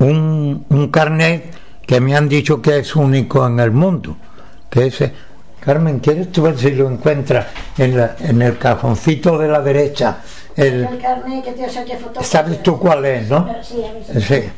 un, 0.00 0.66
un 0.68 0.88
carnet 0.88 1.54
que 1.86 2.00
me 2.00 2.16
han 2.16 2.28
dicho 2.28 2.60
que 2.60 2.78
es 2.78 2.96
único 2.96 3.46
en 3.46 3.60
el 3.60 3.70
mundo, 3.70 4.16
que 4.68 4.86
es... 4.86 5.00
eh, 5.00 5.12
Carmen, 5.60 6.00
¿quieres 6.00 6.32
tú 6.32 6.42
ver 6.42 6.58
si 6.58 6.72
lo 6.72 6.90
encuentras 6.90 7.46
en, 7.78 7.96
la- 7.96 8.16
en 8.18 8.42
el 8.42 8.58
cajoncito 8.58 9.38
de 9.38 9.46
la 9.46 9.60
derecha? 9.60 10.18
El, 10.56 10.86
El 10.90 10.98
carnet 10.98 11.44
que 11.44 11.52
te 11.52 11.70
saqué 11.70 11.96
fotos. 11.98 12.26
¿Sabes 12.26 12.60
tú 12.64 12.80
cuál 12.80 13.04
es, 13.04 13.28
no? 13.30 13.48
Sí, 13.62 13.76
sí. 14.04 14.12
ese, 14.18 14.50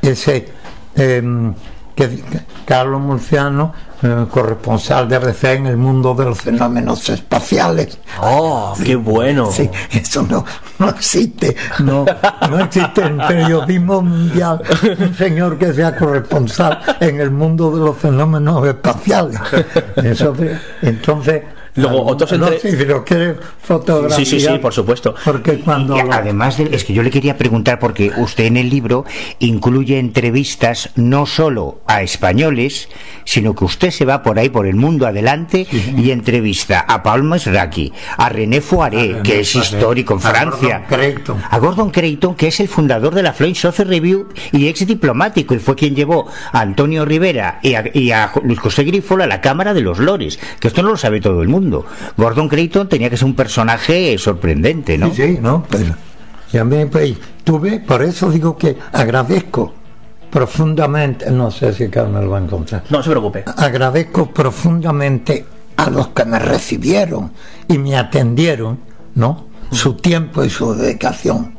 ese 0.00 0.48
em, 0.96 1.52
que, 1.94 2.08
que 2.08 2.40
Carlos 2.64 2.98
Murciano, 3.02 3.74
eh, 4.02 4.26
corresponsal 4.30 5.08
de 5.08 5.16
ABC 5.16 5.44
en 5.44 5.66
el 5.66 5.76
mundo 5.76 6.14
de 6.14 6.26
los 6.26 6.40
fenómenos 6.40 7.08
espaciales. 7.08 7.98
¡Oh, 8.20 8.74
qué 8.84 8.96
bueno! 8.96 9.50
Sí, 9.50 9.68
eso 9.90 10.22
no, 10.22 10.44
no 10.78 10.88
existe, 10.88 11.56
no, 11.80 12.04
no 12.48 12.60
existe 12.60 13.02
en 13.02 13.18
periodismo 13.18 14.02
mundial 14.02 14.62
un 14.98 15.14
señor 15.14 15.58
que 15.58 15.72
sea 15.72 15.96
corresponsal 15.96 16.80
en 17.00 17.20
el 17.20 17.30
mundo 17.30 17.70
de 17.70 17.84
los 17.84 17.96
fenómenos 17.96 18.66
espaciales. 18.66 19.40
Eso, 19.96 20.34
entonces, 20.82 21.42
Luego, 21.74 22.04
otros 22.06 22.32
no, 22.38 22.48
entre... 22.48 22.70
sí, 22.70 22.76
pero 22.78 23.04
quiere 23.04 23.36
fotografía. 23.62 24.16
Sí, 24.16 24.24
sí, 24.26 24.40
sí, 24.40 24.58
por 24.58 24.72
supuesto. 24.72 25.14
Porque 25.24 25.58
cuando 25.60 25.96
Y 25.96 26.02
lo- 26.02 26.12
además, 26.12 26.58
de- 26.58 26.68
es 26.72 26.84
que 26.84 26.92
yo 26.92 27.02
le 27.02 27.10
quería 27.10 27.36
preguntar, 27.36 27.78
porque 27.78 28.10
usted 28.16 28.44
en 28.46 28.56
el 28.56 28.68
libro 28.70 29.04
incluye 29.38 29.98
entrevistas 29.98 30.90
no 30.96 31.26
solo 31.26 31.80
a 31.86 32.02
españoles, 32.02 32.88
sino 33.24 33.54
que 33.54 33.64
usted 33.64 33.90
se 33.90 34.04
va 34.04 34.22
por 34.22 34.38
ahí, 34.38 34.48
por 34.48 34.66
el 34.66 34.76
mundo 34.76 35.06
adelante, 35.06 35.66
y 35.96 36.10
entrevista 36.10 36.80
a 36.80 37.02
Paul 37.02 37.22
Masraki, 37.24 37.92
a 38.16 38.28
René 38.28 38.60
Foiré, 38.60 39.20
que 39.22 39.40
es 39.40 39.52
Foiré, 39.52 39.64
histórico 39.66 40.14
en 40.14 40.18
a 40.18 40.22
Francia, 40.30 40.78
Gordon 40.88 40.98
Creighton. 40.98 41.42
a 41.50 41.58
Gordon 41.58 41.90
Creighton, 41.90 42.34
que 42.34 42.48
es 42.48 42.60
el 42.60 42.68
fundador 42.68 43.14
de 43.14 43.22
la 43.22 43.32
Flying 43.32 43.54
Saucer 43.54 43.86
Review 43.88 44.28
y 44.52 44.66
ex 44.68 44.86
diplomático, 44.86 45.54
y 45.54 45.58
fue 45.58 45.74
quien 45.76 45.94
llevó 45.94 46.26
a 46.52 46.60
Antonio 46.60 47.04
Rivera 47.04 47.60
y 47.62 47.74
a, 47.74 47.84
y 47.92 48.10
a 48.10 48.32
Luis 48.42 48.58
José 48.58 48.84
Grifol 48.84 49.22
a 49.22 49.26
la 49.26 49.40
Cámara 49.40 49.74
de 49.74 49.80
los 49.82 49.98
Lores, 49.98 50.38
que 50.60 50.68
esto 50.68 50.82
no 50.82 50.90
lo 50.90 50.96
sabe 50.96 51.20
todo 51.20 51.42
el 51.42 51.48
mundo. 51.48 51.67
Gordon 52.16 52.48
Creighton 52.48 52.88
tenía 52.88 53.10
que 53.10 53.16
ser 53.16 53.26
un 53.26 53.34
personaje 53.34 54.16
sorprendente, 54.18 54.96
¿no? 54.98 55.12
Sí, 55.12 55.22
sí, 55.22 55.38
no, 55.40 55.64
pero 55.68 55.94
y 56.52 56.56
a 56.56 56.64
mí 56.64 56.86
pues, 56.86 57.14
tuve, 57.44 57.80
por 57.80 58.02
eso 58.02 58.30
digo 58.30 58.56
que 58.56 58.76
agradezco 58.92 59.74
profundamente, 60.30 61.30
no 61.30 61.50
sé 61.50 61.72
si 61.72 61.88
Carmen 61.88 62.24
lo 62.24 62.30
va 62.30 62.38
a 62.38 62.42
encontrar, 62.42 62.84
No 62.90 63.02
se 63.02 63.10
preocupe. 63.10 63.44
agradezco 63.56 64.30
profundamente 64.30 65.44
a 65.76 65.90
los 65.90 66.08
que 66.08 66.24
me 66.24 66.38
recibieron 66.38 67.32
y 67.68 67.78
me 67.78 67.96
atendieron, 67.96 68.78
¿no? 69.14 69.46
Su 69.70 69.94
tiempo 69.94 70.42
y 70.44 70.50
su 70.50 70.74
dedicación. 70.74 71.54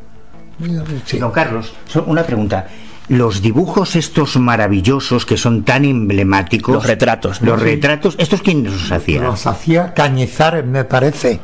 Sí. 1.05 1.19
Don 1.19 1.31
Carlos, 1.31 1.71
una 2.05 2.23
pregunta. 2.23 2.67
Los 3.09 3.41
dibujos 3.41 3.95
estos 3.95 4.37
maravillosos 4.37 5.25
que 5.25 5.35
son 5.35 5.63
tan 5.63 5.83
emblemáticos. 5.83 6.75
Los 6.75 6.85
retratos, 6.85 7.41
¿no? 7.41 7.51
Los 7.51 7.61
retratos, 7.61 8.15
¿estos 8.19 8.41
quiénes 8.41 8.71
los 8.71 8.91
hacían? 8.91 9.23
Los 9.23 9.47
hacía 9.47 9.93
Cañizares, 9.93 10.65
me 10.65 10.83
parece. 10.83 11.39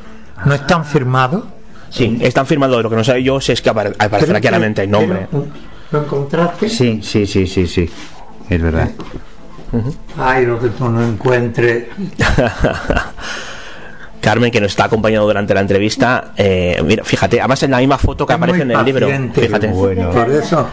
¿No 0.46 0.54
están 0.54 0.86
firmados? 0.86 1.44
Sí, 1.90 2.20
están 2.22 2.46
firmados. 2.46 2.84
Lo 2.84 2.90
que 2.90 2.96
no 2.96 3.04
sé 3.04 3.22
yo 3.24 3.38
es 3.38 3.62
que 3.62 3.72
apare- 3.72 3.96
aparecerá 3.98 4.40
claramente 4.40 4.84
el 4.84 4.92
nombre. 4.92 5.28
¿Lo 5.92 6.02
encontraste? 6.04 6.70
Sí, 6.70 7.00
sí, 7.02 7.26
sí, 7.26 7.48
sí, 7.48 7.66
sí. 7.68 7.90
Es 8.50 8.62
verdad. 8.62 8.90
Ay, 10.20 10.46
lo 10.46 10.60
que 10.60 10.68
tú 10.70 10.88
no 10.90 11.04
encuentres. 11.04 11.86
Carmen, 14.22 14.52
que 14.52 14.60
nos 14.60 14.72
está 14.72 14.86
acompañando 14.86 15.28
durante 15.28 15.54
la 15.54 15.62
entrevista. 15.62 16.32
eh, 16.36 16.82
mira, 16.84 17.04
fíjate, 17.04 17.40
además 17.40 17.62
en 17.64 17.72
la 17.72 17.78
misma 17.78 17.98
foto 17.98 18.26
que 18.26 18.34
Es 18.34 18.38
aparece 18.38 18.62
en 18.64 18.72
el 18.72 18.86
libro. 18.86 19.08
Fíjate. 19.34 19.68
Por 19.70 19.92
eso, 19.94 20.12
por 20.12 20.30
eso 20.32 20.68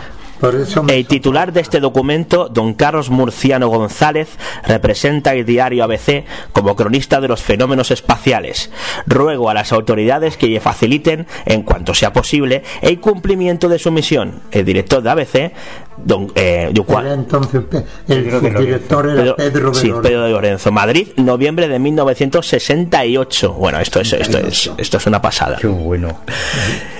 El 0.88 1.06
titular 1.06 1.52
de 1.52 1.60
este 1.60 1.80
documento, 1.80 2.48
don 2.48 2.74
Carlos 2.74 3.10
Murciano 3.10 3.68
González, 3.68 4.28
representa 4.66 5.34
el 5.34 5.44
diario 5.44 5.84
ABC 5.84 6.24
como 6.52 6.74
cronista 6.76 7.20
de 7.20 7.28
los 7.28 7.42
fenómenos 7.42 7.90
espaciales. 7.90 8.70
Ruego 9.06 9.50
a 9.50 9.54
las 9.54 9.72
autoridades 9.72 10.36
que 10.36 10.48
le 10.48 10.60
faciliten, 10.60 11.26
en 11.46 11.62
cuanto 11.62 11.94
sea 11.94 12.12
posible, 12.12 12.62
el 12.80 13.00
cumplimiento 13.00 13.68
de 13.68 13.78
su 13.78 13.90
misión. 13.92 14.40
El 14.50 14.64
director 14.64 15.02
de 15.02 15.10
ABC, 15.10 15.52
don 15.98 16.32
eh, 16.34 16.72
Era 16.72 17.14
entonces 17.14 17.62
el 18.08 18.30
subdirector 18.30 19.06
era 19.10 19.22
Pedro- 19.22 19.36
Pedro 19.36 19.70
de 19.70 19.74
sí. 19.80 19.92
Pedro 20.02 20.22
de 20.24 20.30
Lorenzo. 20.30 20.72
Madrid, 20.72 21.08
noviembre 21.16 21.68
de 21.68 21.78
1968. 21.78 23.52
Bueno, 23.52 23.78
esto 23.80 24.00
es, 24.00 24.12
esto 24.12 24.38
es, 24.38 24.70
esto 24.76 24.96
es 24.96 25.06
una 25.06 25.20
pasada. 25.22 25.58
Qué 25.60 25.66
bueno. 25.68 26.18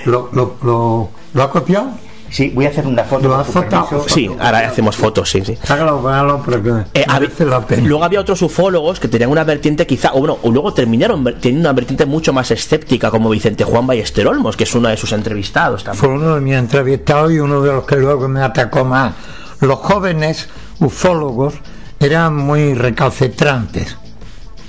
¿Lo, 0.05 0.29
lo, 0.33 0.55
lo, 0.63 1.09
¿Lo 1.33 1.43
ha 1.43 1.49
copiado? 1.49 1.91
Sí, 2.33 2.49
voy 2.49 2.65
a 2.65 2.69
hacer 2.69 2.87
una 2.87 3.03
foto. 3.03 3.29
Permiso. 3.53 4.05
Sí, 4.07 4.27
ahora 4.39 4.67
hacemos 4.67 4.95
fotos, 4.95 5.29
sí, 5.29 5.43
sí. 5.45 5.55
Hágalo, 5.69 5.99
hágalo, 6.09 6.41
porque 6.43 6.69
Eh, 6.95 7.05
hab- 7.07 7.81
luego 7.83 8.03
había 8.03 8.19
otros 8.21 8.41
ufólogos 8.41 8.99
que 8.99 9.07
tenían 9.07 9.29
una 9.29 9.43
vertiente 9.43 9.85
quizá, 9.85 10.13
o 10.13 10.19
bueno, 10.19 10.39
o 10.41 10.49
luego 10.49 10.73
terminaron 10.73 11.23
teniendo 11.39 11.69
una 11.69 11.73
vertiente 11.73 12.07
mucho 12.07 12.33
más 12.33 12.49
escéptica, 12.49 13.11
como 13.11 13.29
Vicente 13.29 13.63
Juan 13.63 13.85
Ballester 13.85 14.25
Olmos, 14.27 14.57
que 14.57 14.63
es 14.63 14.73
uno 14.73 14.89
de 14.89 14.97
sus 14.97 15.11
entrevistados 15.11 15.83
también. 15.83 15.99
Fue 15.99 16.09
uno 16.09 16.33
de 16.33 16.41
mis 16.41 16.55
entrevistados 16.55 17.31
y 17.31 17.37
uno 17.37 17.61
de 17.61 17.71
los 17.71 17.85
que 17.85 17.97
luego 17.97 18.27
me 18.27 18.41
atacó 18.41 18.83
más. 18.83 19.13
Los 19.61 19.77
jóvenes 19.77 20.49
ufólogos 20.79 21.53
eran 21.99 22.35
muy 22.35 22.73
recalcitrantes, 22.73 23.95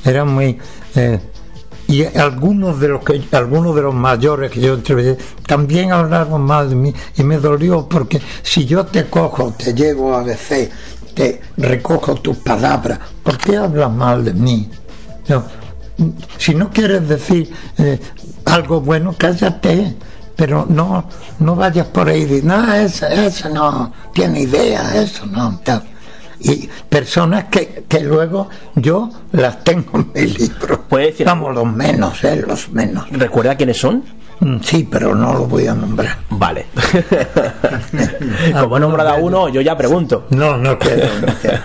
eran 0.05 0.28
muy 0.28 0.59
eh, 0.97 1.19
y 1.86 2.05
algunos 2.05 2.81
de 2.81 2.89
los 2.89 3.05
que 3.05 3.23
algunos 3.32 3.74
de 3.77 3.82
los 3.82 3.94
mayores 3.94 4.51
que 4.51 4.61
yo 4.61 4.74
entrevisté 4.74 5.23
también 5.47 5.93
hablaron 5.93 6.43
mal 6.43 6.70
de 6.70 6.77
mí 6.77 6.94
y 7.16 7.23
me 7.23 7.39
dolió 7.39 7.86
porque 7.89 8.20
si 8.43 8.65
yo 8.65 8.86
te 8.86 9.06
cojo, 9.06 9.52
te 9.56 9.74
llevo 9.74 10.15
a 10.15 10.23
veces, 10.23 10.70
te 11.15 11.40
recojo 11.56 12.15
tus 12.16 12.39
palabras, 12.39 12.98
¿por 13.23 13.36
qué 13.39 13.56
hablas 13.56 13.90
mal 13.90 14.24
de 14.24 14.32
mí? 14.32 14.70
No, 15.28 15.44
si 16.39 16.55
no 16.55 16.70
quieres 16.70 17.09
decir 17.09 17.52
eh, 17.78 18.01
algo 18.47 18.81
bueno, 18.81 19.15
cállate, 19.16 19.94
pero 20.36 20.66
no, 20.69 21.09
no 21.39 21.55
vayas 21.55 21.86
por 21.89 22.09
ahí 22.09 22.40
y 22.43 22.47
no, 22.47 22.73
ese, 22.74 23.27
ese 23.27 23.51
no 23.51 23.93
tiene 24.12 24.40
idea, 24.40 25.01
eso 25.01 25.27
no. 25.27 25.61
tal". 25.62 25.93
Y 26.40 26.69
personas 26.89 27.44
que, 27.44 27.85
que 27.89 28.01
luego 28.01 28.48
yo 28.74 29.11
las 29.32 29.62
tengo 29.65 29.98
en 29.98 30.11
mi 30.15 30.27
libro. 30.27 30.82
¿Puede 30.89 31.06
decir? 31.06 31.27
Vamos, 31.27 31.55
los 31.55 31.66
menos, 31.66 32.23
eh, 32.24 32.44
los 32.47 32.70
menos. 32.70 33.09
¿Recuerda 33.11 33.56
quiénes 33.56 33.78
son? 33.78 34.02
Mm, 34.40 34.56
Sí, 34.62 34.86
pero 34.90 35.15
no 35.15 35.32
lo 35.32 35.47
voy 35.47 35.66
a 35.69 35.74
nombrar. 35.74 36.19
Vale. 36.31 36.66
Como 38.61 38.77
he 38.77 38.81
nombrado 38.81 39.11
a 39.11 39.15
uno, 39.15 39.48
yo 39.48 39.61
ya 39.61 39.77
pregunto. 39.77 40.27
No, 40.31 40.56
no 40.56 40.78
quiero, 40.78 41.06
no 41.27 41.32
quiero. 41.40 41.59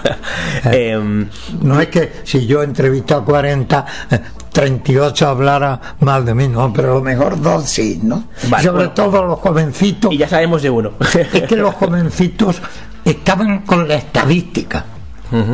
Em, 0.65 1.27
No 1.61 1.79
es 1.81 1.87
que 1.87 2.11
si 2.23 2.45
yo 2.45 2.61
entrevisto 2.63 3.15
a 3.15 3.25
40, 3.25 3.85
eh, 4.11 4.19
38 4.51 5.27
hablara 5.27 5.79
mal 6.01 6.25
de 6.25 6.33
mí, 6.35 6.47
no, 6.47 6.71
pero 6.73 6.91
a 6.91 6.95
lo 6.95 7.01
mejor 7.01 7.41
dos 7.41 7.65
sí, 7.65 7.99
¿no? 8.03 8.25
Vale, 8.49 8.63
Sobre 8.63 8.77
bueno. 8.77 8.91
todo 8.93 9.25
los 9.25 9.39
jovencitos. 9.39 10.11
y 10.13 10.17
ya 10.17 10.27
sabemos 10.27 10.61
de 10.61 10.69
uno. 10.69 10.91
es 11.33 11.43
que 11.43 11.55
los 11.55 11.73
jovencitos 11.75 12.61
estaban 13.05 13.59
con 13.59 13.87
la 13.87 13.95
estadística 13.95 14.85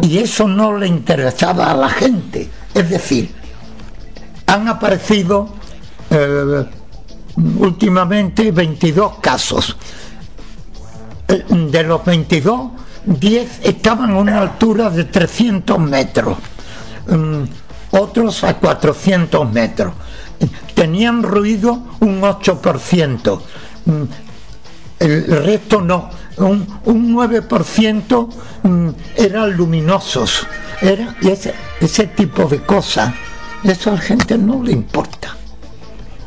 y 0.04 0.20
eso 0.20 0.48
no 0.48 0.78
le 0.78 0.88
interesaba 0.88 1.72
a 1.72 1.76
la 1.76 1.90
gente. 1.90 2.50
Es 2.74 2.90
decir, 2.90 3.34
han 4.48 4.68
aparecido 4.68 5.50
eh, 6.10 6.66
últimamente 7.58 8.52
22 8.52 9.20
casos. 9.20 9.76
Eh, 11.28 11.44
De 11.72 11.84
los 11.84 12.06
22, 12.06 12.72
10 13.06 13.60
estaban 13.64 14.12
a 14.12 14.18
una 14.18 14.40
altura 14.42 14.90
de 14.90 15.06
300 15.06 15.80
metros, 15.80 16.38
Mm, 17.08 17.44
otros 17.92 18.44
a 18.44 18.56
400 18.56 19.52
metros. 19.52 19.94
Tenían 20.74 21.22
ruido 21.22 21.80
un 22.00 22.24
8%. 22.24 23.42
Mm, 23.86 24.04
el 25.00 25.44
resto 25.46 25.82
no, 25.82 26.10
un, 26.38 26.68
un 26.86 27.16
9% 27.16 28.30
mm, 28.64 28.90
eran 29.16 29.56
luminosos. 29.56 30.46
Era, 30.82 31.16
ese, 31.22 31.54
ese 31.80 32.08
tipo 32.08 32.46
de 32.46 32.62
cosas, 32.62 33.14
eso 33.64 33.92
a 33.92 33.94
la 33.94 34.02
gente 34.02 34.38
no 34.38 34.62
le 34.62 34.72
importa. 34.72 35.36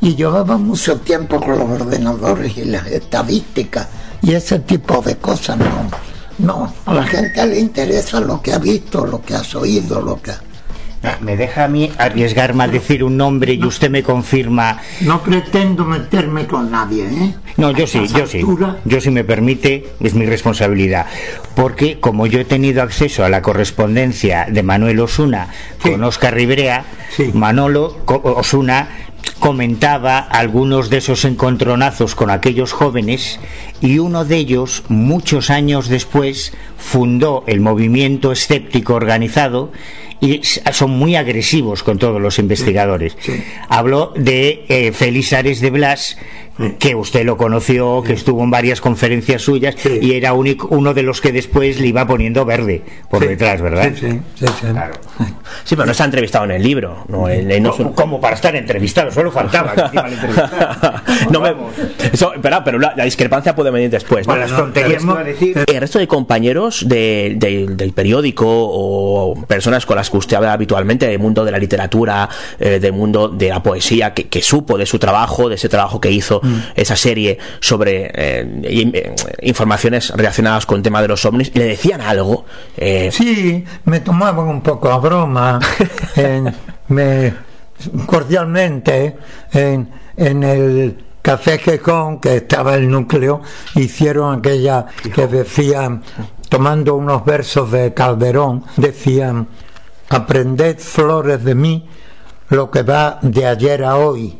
Y 0.00 0.14
llevaba 0.14 0.56
mucho 0.56 0.98
tiempo 1.00 1.40
con 1.40 1.58
los 1.58 1.80
ordenadores 1.80 2.56
y 2.56 2.64
las 2.64 2.86
estadísticas 2.86 3.88
y 4.22 4.32
ese 4.32 4.60
tipo 4.60 5.02
de 5.02 5.16
cosas 5.16 5.58
no. 5.58 5.90
No, 6.38 6.72
a 6.86 6.94
la 6.94 7.02
gente 7.02 7.44
le 7.46 7.58
interesa 7.58 8.20
lo 8.20 8.40
que 8.40 8.52
ha 8.52 8.58
visto, 8.58 9.04
lo 9.04 9.20
que 9.20 9.34
has 9.34 9.54
oído, 9.56 10.00
lo 10.00 10.22
que... 10.22 10.30
Ah, 10.30 10.40
Me 11.20 11.36
deja 11.36 11.64
a 11.64 11.68
mí 11.68 11.90
arriesgarme 11.98 12.64
a 12.64 12.68
decir 12.68 13.04
un 13.04 13.16
nombre 13.16 13.52
y 13.54 13.64
usted 13.64 13.88
me 13.90 14.02
confirma. 14.02 14.78
No 15.00 15.22
pretendo 15.22 15.84
meterme 15.84 16.46
con 16.46 16.70
nadie, 16.70 17.04
¿eh? 17.06 17.34
No, 17.56 17.70
yo 17.70 17.86
sí, 17.86 18.06
yo 18.08 18.26
sí. 18.26 18.44
Yo 18.84 19.00
si 19.00 19.10
me 19.10 19.24
permite, 19.24 19.88
es 20.00 20.14
mi 20.14 20.26
responsabilidad. 20.26 21.06
Porque 21.54 21.98
como 22.00 22.26
yo 22.26 22.40
he 22.40 22.44
tenido 22.44 22.82
acceso 22.82 23.24
a 23.24 23.28
la 23.28 23.42
correspondencia 23.42 24.46
de 24.50 24.62
Manuel 24.62 25.00
Osuna 25.00 25.48
con 25.82 26.02
Oscar 26.04 26.34
Ribrea, 26.34 26.84
Manolo 27.32 27.98
Co- 28.04 28.22
Osuna 28.36 28.88
comentaba 29.38 30.18
algunos 30.18 30.90
de 30.90 30.98
esos 30.98 31.24
encontronazos 31.24 32.14
con 32.14 32.30
aquellos 32.30 32.72
jóvenes 32.72 33.38
y 33.80 33.98
uno 33.98 34.24
de 34.24 34.36
ellos, 34.36 34.82
muchos 34.88 35.50
años 35.50 35.88
después, 35.88 36.52
fundó 36.76 37.44
el 37.46 37.60
movimiento 37.60 38.32
escéptico 38.32 38.94
organizado 38.94 39.70
y 40.20 40.40
son 40.42 40.90
muy 40.90 41.16
agresivos 41.16 41.82
con 41.82 41.98
todos 41.98 42.20
los 42.20 42.38
investigadores. 42.38 43.16
Habló 43.68 44.12
de 44.16 44.64
eh, 44.68 44.92
Félix 44.92 45.32
Ares 45.32 45.60
de 45.60 45.70
Blas, 45.70 46.18
que 46.78 46.94
usted 46.94 47.24
lo 47.24 47.36
conoció, 47.36 48.02
que 48.02 48.14
estuvo 48.14 48.42
en 48.42 48.50
varias 48.50 48.80
conferencias 48.80 49.42
suyas 49.42 49.76
y 50.00 50.12
era 50.14 50.32
único- 50.32 50.66
uno 50.70 50.92
de 50.94 51.02
los 51.02 51.20
que 51.20 51.30
después 51.32 51.78
le 51.80 51.86
iba 51.88 52.06
poniendo 52.06 52.44
verde 52.44 52.82
por 53.10 53.26
detrás, 53.26 53.60
¿verdad? 53.60 53.92
Sí, 53.94 54.08
sí, 54.10 54.20
sí, 54.34 54.46
sí. 54.60 54.66
Sí, 55.64 55.76
pero 55.76 55.86
no 55.86 55.92
está 55.92 56.04
entrevistado 56.04 56.44
en 56.46 56.50
el 56.52 56.62
libro. 56.62 57.04
No, 57.08 57.28
Como 57.94 58.20
para 58.20 58.34
estar 58.34 58.54
entrevistado, 58.56 59.10
solo 59.10 59.30
faltaba. 59.30 59.72
no 61.30 61.40
me, 61.40 61.54
eso, 62.12 62.34
espera, 62.34 62.62
pero 62.64 62.78
la, 62.78 62.94
la 62.96 63.04
discrepancia 63.04 63.54
puede 63.54 63.70
venir 63.70 63.90
después. 63.90 64.26
¿no? 64.26 64.32
Bueno, 64.34 64.46
las 64.48 64.56
tonterías 64.56 65.02
decir. 65.24 65.64
El 65.66 65.80
resto 65.80 65.98
de 65.98 66.06
compañeros 66.08 66.88
de- 66.88 67.34
de- 67.36 67.66
del 67.68 67.92
periódico 67.92 68.46
o 68.48 69.34
personas 69.46 69.86
con 69.86 69.96
las 69.96 69.98
las 69.98 70.10
que 70.10 70.16
usted 70.16 70.36
habla 70.36 70.52
habitualmente, 70.52 71.08
del 71.08 71.18
mundo 71.18 71.44
de 71.44 71.50
la 71.50 71.58
literatura, 71.58 72.28
eh, 72.60 72.78
del 72.78 72.92
mundo 72.92 73.28
de 73.28 73.48
la 73.48 73.60
poesía, 73.64 74.14
que, 74.14 74.28
que 74.28 74.40
supo 74.42 74.78
de 74.78 74.86
su 74.86 74.98
trabajo, 75.00 75.48
de 75.48 75.56
ese 75.56 75.68
trabajo 75.68 76.00
que 76.00 76.08
hizo, 76.10 76.40
Mm. 76.48 76.60
esa 76.76 76.96
serie 76.96 77.38
sobre 77.60 78.06
eh, 78.06 78.46
eh, 78.64 79.14
informaciones 79.42 80.10
relacionadas 80.10 80.66
con 80.66 80.76
el 80.78 80.82
tema 80.82 81.02
de 81.02 81.08
los 81.08 81.24
ovnis, 81.24 81.54
¿le 81.54 81.64
decían 81.64 82.00
algo? 82.00 82.44
Eh, 82.76 83.10
Sí, 83.12 83.64
me 83.84 84.00
tomaban 84.00 84.46
un 84.48 84.60
poco 84.62 84.90
a 84.90 84.98
broma, 84.98 85.58
en- 86.16 86.54
me, 86.88 87.34
cordialmente, 88.06 89.16
en, 89.52 89.88
en 90.16 90.42
el 90.42 91.04
Café 91.22 91.58
Gijón, 91.58 92.20
que 92.20 92.36
estaba 92.36 92.74
el 92.74 92.88
núcleo, 92.88 93.42
hicieron 93.74 94.38
aquella 94.38 94.86
que 95.14 95.26
decían, 95.26 96.02
tomando 96.48 96.94
unos 96.94 97.24
versos 97.24 97.70
de 97.70 97.92
Calderón, 97.92 98.64
decían, 98.76 99.46
aprended 100.08 100.78
flores 100.78 101.44
de 101.44 101.54
mí 101.54 101.86
lo 102.48 102.70
que 102.70 102.82
va 102.82 103.18
de 103.20 103.44
ayer 103.46 103.84
a 103.84 103.96
hoy, 103.96 104.38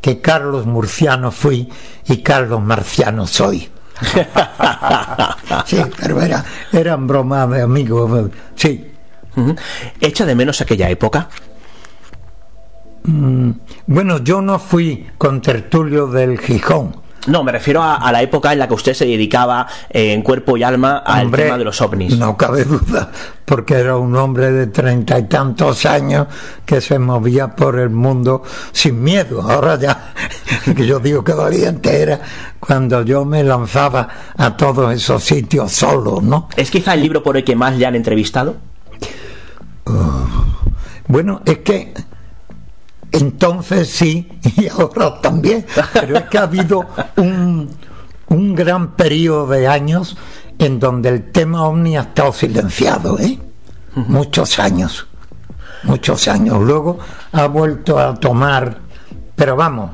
que 0.00 0.20
Carlos 0.20 0.66
Murciano 0.66 1.30
fui 1.30 1.68
y 2.06 2.18
Carlos 2.22 2.60
Marciano 2.62 3.26
soy. 3.26 3.68
sí, 5.66 5.78
pero 5.98 6.20
era, 6.20 6.44
eran 6.72 7.06
bromas 7.06 7.50
de 7.50 7.62
amigos, 7.62 8.30
sí. 8.54 8.92
¿Echa 10.00 10.24
de 10.24 10.34
menos 10.34 10.60
aquella 10.60 10.88
época? 10.90 11.28
Mm, 13.04 13.50
Bueno, 13.86 14.18
yo 14.18 14.40
no 14.40 14.58
fui 14.58 15.06
con 15.18 15.40
tertulio 15.40 16.06
del 16.08 16.38
Gijón. 16.38 16.96
No, 17.26 17.42
me 17.42 17.52
refiero 17.52 17.82
a, 17.82 17.96
a 17.96 18.12
la 18.12 18.22
época 18.22 18.52
en 18.52 18.58
la 18.58 18.68
que 18.68 18.74
usted 18.74 18.94
se 18.94 19.04
dedicaba 19.04 19.66
eh, 19.90 20.12
en 20.12 20.22
cuerpo 20.22 20.56
y 20.56 20.62
alma 20.62 20.98
al 20.98 21.26
Hombre, 21.26 21.44
tema 21.44 21.58
de 21.58 21.64
los 21.64 21.80
ovnis. 21.80 22.16
No 22.16 22.36
cabe 22.36 22.64
duda, 22.64 23.10
porque 23.44 23.74
era 23.74 23.96
un 23.96 24.14
hombre 24.16 24.52
de 24.52 24.68
treinta 24.68 25.18
y 25.18 25.24
tantos 25.24 25.86
años 25.86 26.26
que 26.64 26.80
se 26.80 26.98
movía 26.98 27.48
por 27.54 27.78
el 27.78 27.90
mundo 27.90 28.42
sin 28.72 29.02
miedo. 29.02 29.42
Ahora 29.42 29.78
ya, 29.78 30.12
que 30.76 30.86
yo 30.86 30.98
digo 31.00 31.24
que 31.24 31.32
valiente 31.32 32.00
era 32.00 32.20
cuando 32.60 33.02
yo 33.02 33.24
me 33.24 33.42
lanzaba 33.42 34.08
a 34.36 34.56
todos 34.56 34.94
esos 34.94 35.22
sitios 35.22 35.72
solo, 35.72 36.20
¿no? 36.22 36.48
¿Es 36.56 36.70
quizá 36.70 36.94
el 36.94 37.02
libro 37.02 37.22
por 37.22 37.36
el 37.36 37.44
que 37.44 37.56
más 37.56 37.76
le 37.76 37.86
han 37.86 37.94
entrevistado? 37.94 38.56
Bueno, 41.08 41.40
es 41.44 41.58
que 41.58 41.94
entonces 43.12 43.88
sí, 43.88 44.28
y 44.56 44.68
ahora 44.68 45.20
también, 45.20 45.64
pero 45.92 46.18
es 46.18 46.24
que 46.24 46.38
ha 46.38 46.42
habido 46.42 46.86
un, 47.16 47.68
un 48.28 48.54
gran 48.54 48.92
periodo 48.96 49.46
de 49.48 49.66
años 49.68 50.16
en 50.58 50.78
donde 50.80 51.08
el 51.10 51.30
tema 51.32 51.64
ovni 51.64 51.96
ha 51.96 52.02
estado 52.02 52.32
silenciado, 52.32 53.18
¿eh? 53.18 53.38
Muchos 53.94 54.58
años, 54.58 55.06
muchos 55.84 56.28
años. 56.28 56.60
Luego 56.62 56.98
ha 57.32 57.46
vuelto 57.46 57.98
a 57.98 58.14
tomar, 58.14 58.78
pero 59.34 59.56
vamos, 59.56 59.90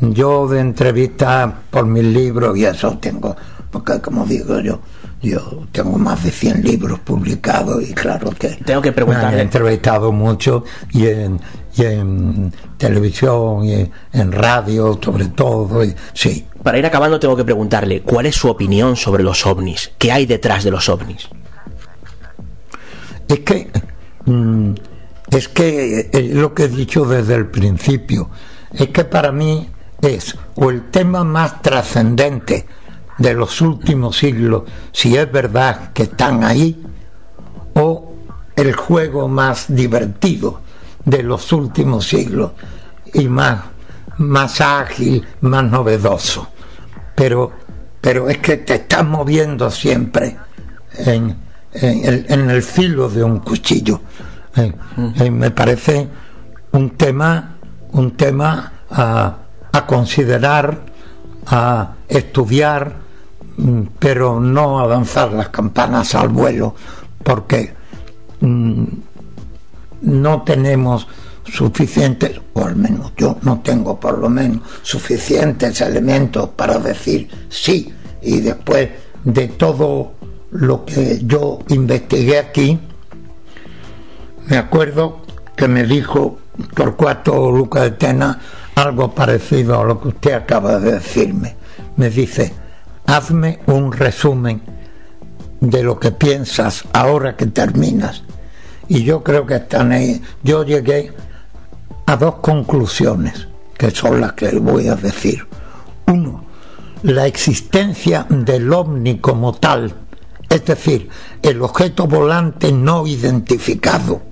yo 0.00 0.48
de 0.48 0.60
entrevistas 0.60 1.52
por 1.70 1.86
mis 1.86 2.04
libros 2.04 2.56
y 2.56 2.64
eso 2.64 2.98
tengo, 2.98 3.36
porque 3.70 4.00
como 4.00 4.24
digo 4.26 4.58
yo, 4.60 4.80
yo 5.22 5.66
tengo 5.72 5.98
más 5.98 6.22
de 6.24 6.30
100 6.30 6.62
libros 6.62 6.98
publicados 7.00 7.82
y 7.88 7.92
claro 7.92 8.30
que 8.30 8.48
Tengo 8.64 8.80
que 8.82 8.90
me 8.90 8.96
preguntarle- 8.96 9.34
han 9.34 9.38
entrevistado 9.40 10.10
mucho 10.12 10.64
y 10.92 11.06
en, 11.06 11.40
y 11.78 11.84
en 11.84 12.52
televisión 12.76 13.64
y 13.64 13.72
en, 13.74 13.92
en 14.12 14.32
radio 14.32 14.98
sobre 15.02 15.26
todo 15.26 15.84
y, 15.84 15.94
sí 16.12 16.46
Para 16.62 16.78
ir 16.78 16.86
acabando 16.86 17.20
tengo 17.20 17.36
que 17.36 17.44
preguntarle, 17.44 18.02
¿cuál 18.02 18.26
es 18.26 18.34
su 18.34 18.48
opinión 18.48 18.96
sobre 18.96 19.22
los 19.22 19.46
ovnis? 19.46 19.92
¿Qué 19.96 20.10
hay 20.10 20.26
detrás 20.26 20.64
de 20.64 20.70
los 20.70 20.88
ovnis? 20.88 21.28
es 23.28 23.40
que 23.40 23.70
mm, 24.24 24.72
es 25.30 25.48
que 25.48 26.10
eh, 26.12 26.30
lo 26.32 26.54
que 26.54 26.64
he 26.64 26.68
dicho 26.68 27.04
desde 27.04 27.34
el 27.34 27.46
principio 27.46 28.30
es 28.72 28.88
que 28.88 29.04
para 29.04 29.30
mí 29.30 29.68
es 30.00 30.36
o 30.56 30.70
el 30.70 30.90
tema 30.90 31.24
más 31.24 31.60
trascendente 31.60 32.66
de 33.18 33.34
los 33.34 33.60
últimos 33.60 34.16
siglos 34.16 34.62
si 34.92 35.16
es 35.16 35.30
verdad 35.30 35.92
que 35.92 36.04
están 36.04 36.44
ahí 36.44 36.82
o 37.74 38.12
el 38.56 38.74
juego 38.74 39.28
más 39.28 39.66
divertido 39.68 40.60
de 41.04 41.22
los 41.22 41.52
últimos 41.52 42.06
siglos 42.06 42.52
y 43.14 43.28
más 43.28 43.60
más 44.18 44.60
ágil, 44.60 45.24
más 45.42 45.64
novedoso. 45.64 46.48
Pero 47.14 47.52
pero 48.00 48.28
es 48.28 48.38
que 48.38 48.58
te 48.58 48.74
estás 48.74 49.04
moviendo 49.04 49.70
siempre 49.70 50.36
en, 50.98 51.36
en 51.72 52.04
el, 52.04 52.26
en 52.28 52.50
el 52.50 52.62
filo 52.62 53.08
de 53.08 53.24
un 53.24 53.40
cuchillo. 53.40 54.00
Eh, 54.56 54.72
eh, 55.20 55.30
me 55.30 55.50
parece 55.50 56.08
un 56.72 56.90
tema 56.90 57.58
un 57.92 58.12
tema 58.12 58.72
a, 58.90 59.36
a 59.72 59.86
considerar, 59.86 60.78
a 61.46 61.94
estudiar, 62.08 62.92
mm, 63.56 63.82
pero 63.98 64.40
no 64.40 64.80
a 64.80 64.86
lanzar 64.86 65.32
las 65.32 65.48
campanas 65.48 66.14
al 66.14 66.28
vuelo, 66.28 66.74
porque 67.22 67.74
mm, 68.40 68.84
no 70.02 70.42
tenemos 70.42 71.06
suficientes, 71.44 72.40
o 72.52 72.64
al 72.64 72.76
menos 72.76 73.12
yo 73.16 73.38
no 73.42 73.60
tengo 73.60 73.98
por 73.98 74.18
lo 74.18 74.28
menos 74.28 74.62
suficientes 74.82 75.80
elementos 75.80 76.50
para 76.50 76.78
decir 76.78 77.28
sí, 77.48 77.92
y 78.22 78.40
después 78.40 78.88
de 79.24 79.48
todo 79.48 80.12
lo 80.50 80.84
que 80.84 81.20
yo 81.24 81.58
investigué 81.68 82.38
aquí, 82.38 82.78
me 84.46 84.56
acuerdo 84.56 85.20
que 85.56 85.68
me 85.68 85.84
dijo 85.84 86.38
Torcuato 86.74 87.50
Luca 87.50 87.82
de 87.82 87.90
Tena 87.92 88.40
algo 88.74 89.14
parecido 89.14 89.80
a 89.80 89.84
lo 89.84 90.00
que 90.00 90.08
usted 90.08 90.32
acaba 90.32 90.78
de 90.78 90.92
decirme. 90.92 91.56
Me 91.96 92.10
dice, 92.10 92.52
hazme 93.06 93.60
un 93.66 93.92
resumen 93.92 94.62
de 95.60 95.82
lo 95.82 95.98
que 95.98 96.12
piensas 96.12 96.84
ahora 96.92 97.36
que 97.36 97.46
terminas. 97.46 98.22
Y 98.88 99.04
yo 99.04 99.22
creo 99.22 99.46
que 99.46 99.56
están 99.56 99.92
ahí. 99.92 100.20
Yo 100.42 100.64
llegué 100.64 101.12
a 102.06 102.16
dos 102.16 102.36
conclusiones, 102.36 103.48
que 103.76 103.90
son 103.90 104.20
las 104.20 104.32
que 104.32 104.50
voy 104.58 104.88
a 104.88 104.96
decir. 104.96 105.46
Uno, 106.06 106.44
la 107.02 107.26
existencia 107.26 108.26
del 108.28 108.72
ovni 108.72 109.18
como 109.18 109.54
tal, 109.54 109.94
es 110.48 110.64
decir, 110.64 111.08
el 111.42 111.60
objeto 111.62 112.06
volante 112.06 112.72
no 112.72 113.06
identificado 113.06 114.22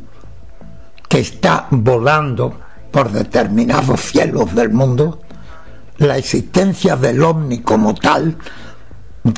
que 1.09 1.21
está 1.21 1.69
volando 1.71 2.59
por 2.91 3.13
determinados 3.13 4.01
cielos 4.01 4.55
del 4.55 4.71
mundo, 4.73 5.21
la 5.99 6.19
existencia 6.19 6.97
del 6.97 7.23
ovni 7.23 7.61
como 7.61 7.95
tal, 7.95 8.37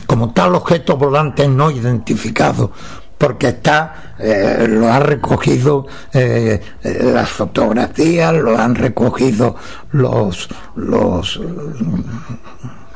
como 0.06 0.32
tal 0.32 0.54
objeto 0.54 0.96
volante 0.96 1.48
no 1.48 1.70
identificado, 1.70 2.72
porque 3.18 3.48
está, 3.48 4.14
eh, 4.18 4.66
lo 4.68 4.90
ha 4.90 5.00
recogido 5.00 5.86
eh, 6.12 6.60
eh, 6.82 7.10
las 7.12 7.28
fotografías, 7.28 8.32
lo 8.32 8.56
han 8.56 8.74
recogido 8.76 9.56
los, 9.90 10.48
los 10.76 11.40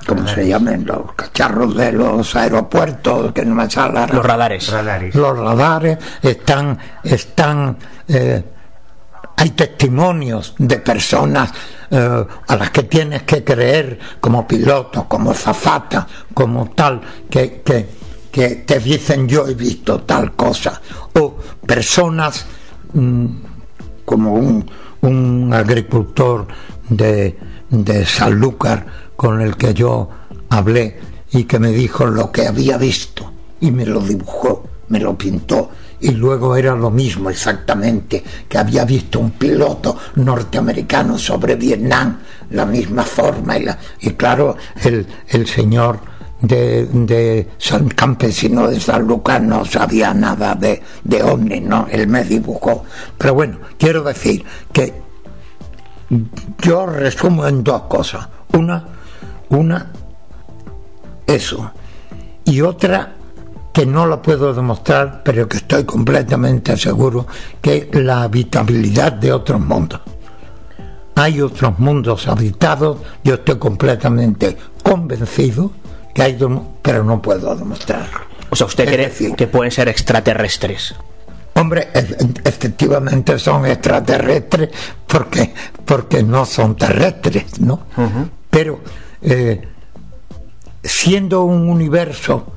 ¿cómo 0.06 0.26
se 0.28 0.46
llaman? 0.46 0.84
Los 0.86 1.12
cacharros 1.14 1.76
de 1.76 1.92
los 1.92 2.34
aeropuertos, 2.36 3.32
que 3.32 3.44
no 3.44 3.54
me 3.54 3.68
sale 3.68 4.06
Los 4.12 4.24
radares. 4.24 5.14
los 5.14 5.38
radares 5.38 5.98
están 6.22 6.78
están 7.02 7.76
eh, 8.08 8.44
hay 9.36 9.50
testimonios 9.50 10.54
de 10.58 10.78
personas 10.78 11.52
eh, 11.90 12.26
a 12.46 12.56
las 12.56 12.70
que 12.70 12.84
tienes 12.84 13.22
que 13.22 13.42
creer 13.42 13.98
como 14.20 14.46
piloto, 14.46 15.08
como 15.08 15.34
zafata, 15.34 16.06
como 16.32 16.70
tal, 16.70 17.00
que, 17.28 17.62
que, 17.62 18.01
que 18.32 18.56
te 18.66 18.80
dicen 18.80 19.28
yo 19.28 19.46
he 19.46 19.54
visto 19.54 20.00
tal 20.00 20.32
cosa, 20.32 20.80
o 21.12 21.36
personas 21.66 22.46
mm, 22.94 23.26
como 24.04 24.34
un, 24.34 24.68
un 25.02 25.52
agricultor 25.52 26.46
de, 26.88 27.38
de 27.68 28.06
Sanlúcar 28.06 28.86
con 29.14 29.40
el 29.40 29.56
que 29.56 29.74
yo 29.74 30.08
hablé 30.48 30.98
y 31.32 31.44
que 31.44 31.58
me 31.58 31.70
dijo 31.70 32.06
lo 32.06 32.32
que 32.32 32.46
había 32.46 32.78
visto 32.78 33.30
y 33.60 33.70
me 33.70 33.86
lo 33.86 34.00
dibujó, 34.00 34.64
me 34.88 34.98
lo 34.98 35.16
pintó. 35.16 35.70
Y 36.00 36.10
luego 36.10 36.56
era 36.56 36.74
lo 36.74 36.90
mismo 36.90 37.30
exactamente 37.30 38.24
que 38.48 38.58
había 38.58 38.84
visto 38.84 39.20
un 39.20 39.30
piloto 39.32 39.96
norteamericano 40.16 41.16
sobre 41.16 41.54
Vietnam, 41.54 42.18
la 42.50 42.66
misma 42.66 43.04
forma 43.04 43.56
y, 43.56 43.64
la, 43.64 43.78
y 44.00 44.10
claro, 44.10 44.56
el, 44.82 45.06
el 45.28 45.46
señor 45.46 46.00
de, 46.42 47.48
San 47.58 47.88
Campesino 47.88 48.68
de 48.68 48.80
San 48.80 49.06
Lucas 49.06 49.40
no 49.40 49.64
sabía 49.64 50.12
nada 50.12 50.54
de, 50.54 50.82
de 51.04 51.60
¿no? 51.62 51.86
Él 51.90 52.08
me 52.08 52.24
dibujó. 52.24 52.84
Pero 53.16 53.34
bueno, 53.34 53.58
quiero 53.78 54.02
decir 54.02 54.44
que 54.72 54.92
yo 56.58 56.86
resumo 56.86 57.46
en 57.46 57.64
dos 57.64 57.82
cosas. 57.82 58.28
Una, 58.52 58.84
una, 59.48 59.90
eso. 61.26 61.72
Y 62.44 62.60
otra, 62.60 63.14
que 63.72 63.86
no 63.86 64.06
la 64.06 64.20
puedo 64.20 64.52
demostrar, 64.52 65.22
pero 65.24 65.48
que 65.48 65.58
estoy 65.58 65.84
completamente 65.84 66.76
seguro 66.76 67.26
que 67.60 67.88
la 67.92 68.24
habitabilidad 68.24 69.12
de 69.12 69.32
otros 69.32 69.60
mundos. 69.60 70.00
Hay 71.14 71.40
otros 71.40 71.78
mundos 71.78 72.26
habitados, 72.26 72.98
yo 73.22 73.34
estoy 73.34 73.58
completamente 73.58 74.56
convencido 74.82 75.70
que 76.14 76.22
hay, 76.22 76.38
pero 76.82 77.04
no 77.04 77.20
puedo 77.22 77.54
demostrarlo. 77.54 78.20
O 78.50 78.56
sea, 78.56 78.66
¿usted 78.66 78.86
cree 78.86 79.34
que 79.34 79.46
pueden 79.46 79.70
ser 79.70 79.88
extraterrestres? 79.88 80.94
Hombre, 81.54 81.88
efectivamente 82.44 83.38
son 83.38 83.66
extraterrestres 83.66 84.70
porque, 85.06 85.54
porque 85.84 86.22
no 86.22 86.44
son 86.44 86.76
terrestres, 86.76 87.60
¿no? 87.60 87.86
Pero 88.50 88.80
eh, 89.20 89.62
siendo 90.82 91.44
un 91.44 91.68
universo 91.68 92.54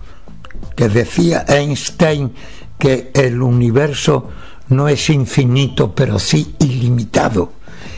que 0.75 0.89
decía 0.89 1.45
Einstein 1.47 2.33
que 2.79 3.11
el 3.13 3.41
universo 3.41 4.29
no 4.69 4.87
es 4.87 5.09
infinito, 5.09 5.93
pero 5.93 6.19
sí 6.19 6.55
ilimitado, 6.59 7.53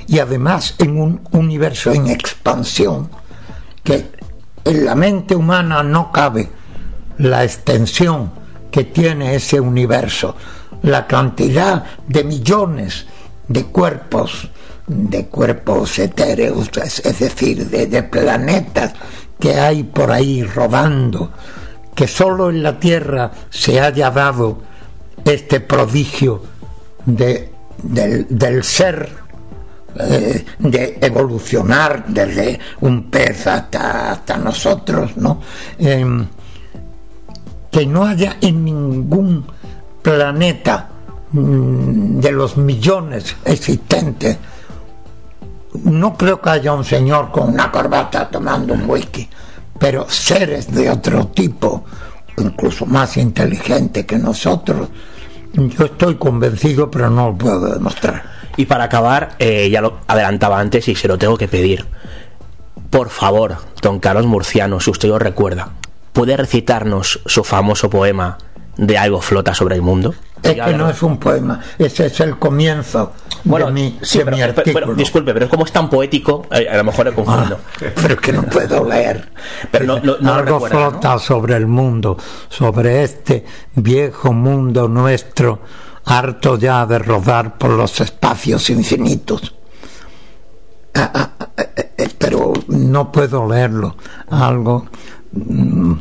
y 0.07 0.19
además 0.19 0.75
en 0.79 0.99
un 0.99 1.21
universo 1.31 1.91
en 1.91 2.07
expansión, 2.07 3.09
que 3.83 4.11
en 4.67 4.85
la 4.85 4.95
mente 4.95 5.35
humana 5.35 5.83
no 5.83 6.11
cabe 6.11 6.49
la 7.17 7.43
extensión 7.43 8.31
que 8.71 8.83
tiene 8.83 9.35
ese 9.35 9.59
universo, 9.59 10.35
la 10.83 11.07
cantidad 11.07 11.83
de 12.07 12.23
millones 12.23 13.05
de 13.47 13.65
cuerpos, 13.65 14.49
de 14.85 15.27
cuerpos 15.27 15.99
etéreos, 15.99 16.69
es, 16.77 17.19
decir, 17.19 17.67
de, 17.69 18.03
planetas 18.03 18.93
que 19.39 19.55
hay 19.55 19.83
por 19.83 20.11
ahí 20.11 20.43
rodando, 20.43 21.31
que 21.95 22.07
solo 22.07 22.49
en 22.49 22.61
la 22.61 22.79
Tierra 22.79 23.31
se 23.49 23.79
haya 23.79 24.11
dado 24.11 24.61
este 25.25 25.59
prodigio 25.59 26.43
de, 27.05 27.51
del, 27.81 28.63
ser, 28.63 29.09
eh, 29.99 30.45
de 30.59 30.97
evolucionar 31.01 32.05
desde 32.07 32.59
un 32.81 33.09
pez 33.09 33.47
hasta, 33.47 34.11
hasta 34.11 34.37
nosotros, 34.37 35.17
¿no? 35.17 35.41
Em, 35.77 36.25
que 37.71 37.85
no 37.85 38.05
haya 38.05 38.37
en 38.41 38.63
ningún 38.63 39.45
planeta 40.01 40.89
mm, 41.31 42.19
de 42.19 42.31
los 42.31 42.57
millones 42.57 43.35
existentes, 43.45 44.37
no 45.83 46.17
creo 46.17 46.41
que 46.41 46.49
haya 46.49 46.73
un 46.73 46.83
señor 46.83 47.31
con 47.31 47.49
una 47.49 47.71
corbata 47.71 48.29
tomando 48.29 48.73
un 48.73 48.89
whisky 48.89 49.27
pero 49.77 50.09
seres 50.09 50.73
de 50.73 50.89
otro 50.89 51.27
tipo, 51.27 51.83
incluso 52.37 52.85
más 52.85 53.17
inteligentes 53.17 54.05
que 54.05 54.17
nosotros, 54.17 54.89
yo 55.53 55.85
estoy 55.85 56.15
convencido, 56.15 56.89
pero 56.89 57.09
no 57.09 57.29
lo 57.29 57.37
puedo 57.37 57.73
demostrar. 57.73 58.36
Y 58.57 58.65
para 58.65 58.85
acabar, 58.85 59.35
eh, 59.39 59.69
ya 59.69 59.81
lo 59.81 59.99
adelantaba 60.07 60.59
antes 60.59 60.87
y 60.87 60.95
se 60.95 61.07
lo 61.07 61.17
tengo 61.17 61.37
que 61.37 61.47
pedir. 61.47 61.85
Por 62.89 63.09
favor, 63.09 63.57
don 63.81 63.99
Carlos 63.99 64.25
Murciano, 64.25 64.79
si 64.79 64.89
usted 64.91 65.09
lo 65.09 65.19
recuerda, 65.19 65.69
¿puede 66.13 66.35
recitarnos 66.35 67.19
su 67.25 67.43
famoso 67.43 67.89
poema 67.89 68.37
de 68.77 68.97
algo 68.97 69.21
flota 69.21 69.53
sobre 69.53 69.75
el 69.75 69.81
mundo? 69.81 70.13
Es 70.43 70.53
que 70.53 70.73
no 70.73 70.89
es 70.89 71.01
un 71.01 71.17
poema, 71.17 71.59
ese 71.79 72.05
es 72.05 72.19
el 72.19 72.37
comienzo 72.37 73.11
bueno, 73.43 73.67
de 73.67 73.71
mi, 73.71 73.99
sí, 74.01 74.19
de 74.19 74.25
pero, 74.25 74.37
mi 74.37 74.41
pero- 74.43 74.53
artículo. 74.59 74.85
pero, 74.85 74.95
disculpe, 74.95 75.33
pero 75.33 75.49
como 75.49 75.65
es 75.65 75.71
tan 75.71 75.89
poético, 75.89 76.45
eh, 76.51 76.67
a 76.69 76.77
lo 76.77 76.83
mejor 76.83 77.05
le 77.07 77.13
confundo. 77.13 77.59
pero 77.79 78.13
es 78.13 78.19
que 78.21 78.33
no 78.33 78.43
puedo 78.43 78.85
leer. 78.87 79.29
Pero 79.71 79.85
no, 79.85 79.99
no, 79.99 80.17
no 80.19 80.33
lo 80.43 80.55
Algo 80.55 80.59
flota 80.67 81.17
sobre 81.19 81.55
el 81.55 81.65
mundo, 81.67 82.17
sobre 82.49 83.03
este 83.03 83.45
viejo 83.75 84.31
mundo 84.31 84.87
nuestro, 84.87 85.59
harto 86.07 86.57
ya 86.57 86.85
de 86.85 86.99
rodar 86.99 87.57
por 87.57 87.71
los 87.71 87.99
espacios 87.99 88.69
infinitos. 88.69 89.53
Ah, 90.95 91.11
ah, 91.13 91.29
ah, 91.39 91.49
eh, 91.57 91.91
eh, 91.97 92.09
pero 92.17 92.53
no 92.69 93.11
puedo 93.11 93.47
leerlo. 93.47 93.97
Algo. 94.29 94.87
mm, 95.33 95.93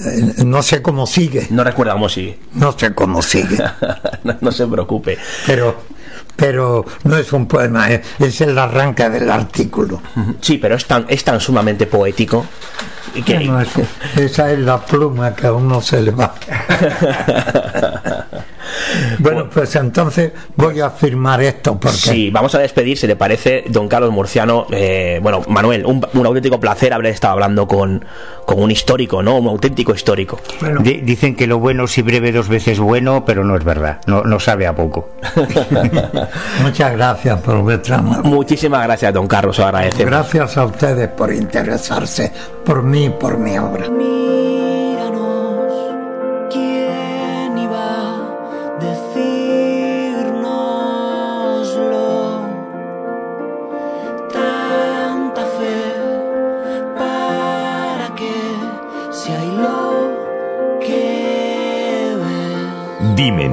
eh, 0.00 0.44
no 0.44 0.62
sé 0.62 0.80
cómo 0.80 1.06
sigue. 1.06 1.48
No 1.50 1.64
recuerda 1.64 1.92
cómo 1.92 2.08
sigue. 2.08 2.38
No 2.54 2.72
sé 2.72 2.94
cómo 2.94 3.22
sigue. 3.22 3.58
no, 4.24 4.36
no 4.40 4.52
se 4.52 4.66
preocupe. 4.66 5.18
Pero, 5.46 5.82
pero 6.36 6.84
no 7.04 7.16
es 7.16 7.32
un 7.32 7.46
poema, 7.46 7.92
eh, 7.92 8.02
es 8.18 8.40
el 8.40 8.58
arranque 8.58 9.08
del 9.08 9.30
artículo. 9.30 10.00
Sí, 10.40 10.58
pero 10.58 10.76
es 10.76 10.86
tan, 10.86 11.06
es 11.08 11.22
tan 11.22 11.40
sumamente 11.40 11.86
poético 11.86 12.44
y 13.14 13.22
que 13.22 13.34
Bueno, 13.34 13.62
esa 14.16 14.52
es 14.52 14.58
la 14.58 14.84
pluma 14.84 15.34
que 15.34 15.46
a 15.46 15.52
uno 15.52 15.80
se 15.80 16.02
le 16.02 16.10
va. 16.10 16.34
bueno, 19.18 19.48
pues 19.52 19.74
entonces 19.76 20.32
voy 20.56 20.80
a 20.80 20.90
firmar 20.90 21.42
esto 21.42 21.78
porque 21.78 21.96
Sí, 21.96 22.30
vamos 22.30 22.54
a 22.54 22.58
despedir, 22.58 22.96
si 22.98 23.06
le 23.06 23.16
parece, 23.16 23.64
don 23.68 23.88
Carlos 23.88 24.10
Murciano. 24.12 24.66
eh, 24.70 25.18
bueno, 25.22 25.42
Manuel, 25.48 25.84
un, 25.86 26.04
un 26.12 26.26
auténtico 26.26 26.58
placer 26.60 26.92
haber 26.92 27.06
estado 27.06 27.32
hablando 27.34 27.66
con, 27.66 28.04
con 28.46 28.62
un 28.62 28.70
histórico, 28.70 29.22
¿no? 29.22 29.38
Un 29.38 29.48
auténtico 29.48 29.94
histórico. 29.94 30.38
Di- 30.80 31.00
dicen 31.00 31.34
que 31.36 31.46
lo 31.46 31.58
bueno 31.58 31.86
si 31.86 32.02
breve 32.02 32.32
dos 32.32 32.48
veces 32.48 32.78
bueno, 32.78 33.24
pero 33.24 33.44
no 33.44 33.56
es 33.56 33.64
verdad. 33.64 34.00
No, 34.06 34.22
no 34.22 34.38
sabe 34.40 34.66
a 34.66 34.74
poco. 34.74 35.10
muchas 36.62 36.92
gracias 36.92 37.40
por 37.40 37.58
vuestra 37.62 37.98
amabilidad. 37.98 38.24
Muchísimas 38.30 38.84
gracias, 38.84 39.12
don 39.14 39.26
Carlos, 39.26 39.58
os 39.58 39.64
agradecemos. 39.64 40.10
Gracias 40.10 40.56
a 40.56 40.64
ustedes 40.66 41.08
por 41.08 41.32
interesarse 41.32 42.32
por 42.64 42.82
mí 42.82 43.06
y 43.06 43.10
por 43.10 43.38
mi 43.38 43.58
obra. 43.58 43.86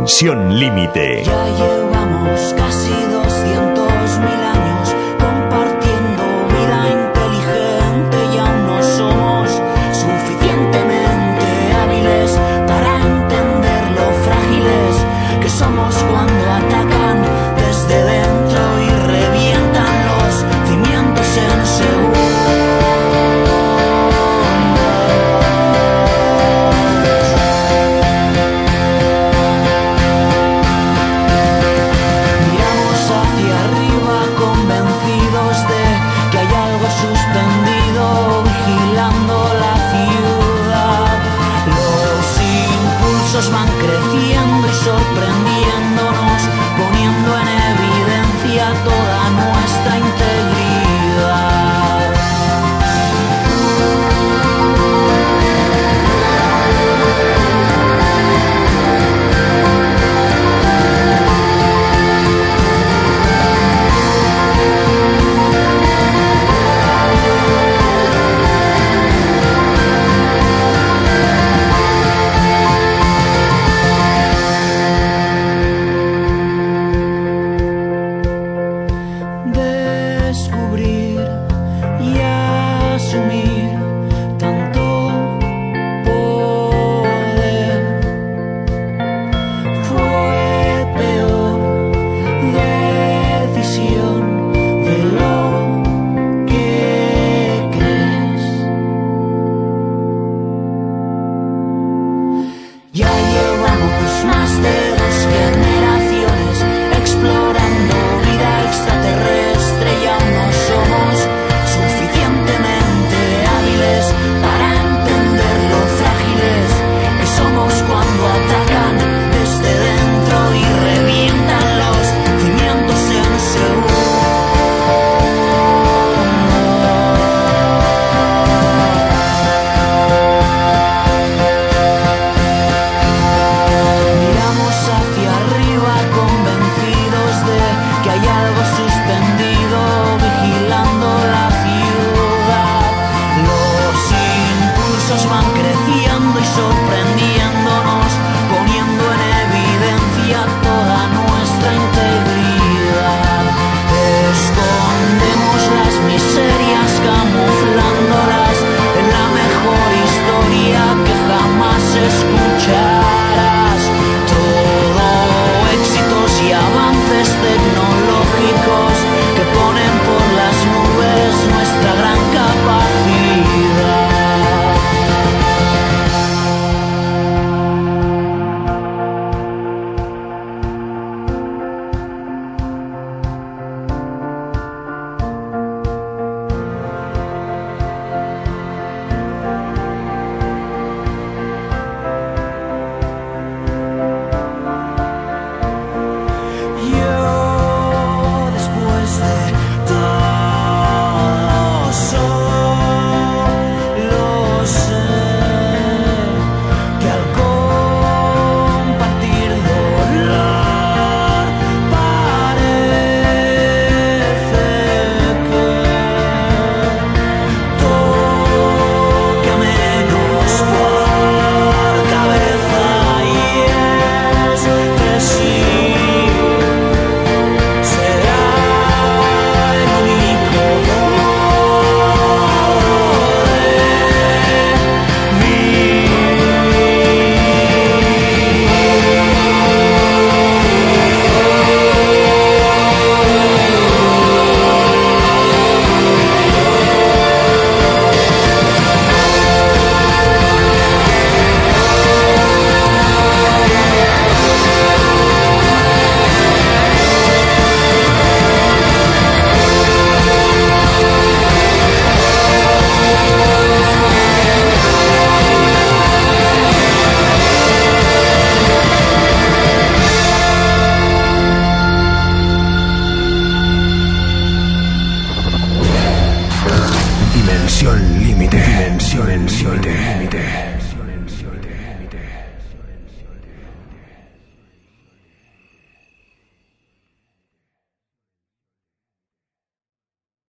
Dimensión 0.01 0.57
límite. 0.57 1.23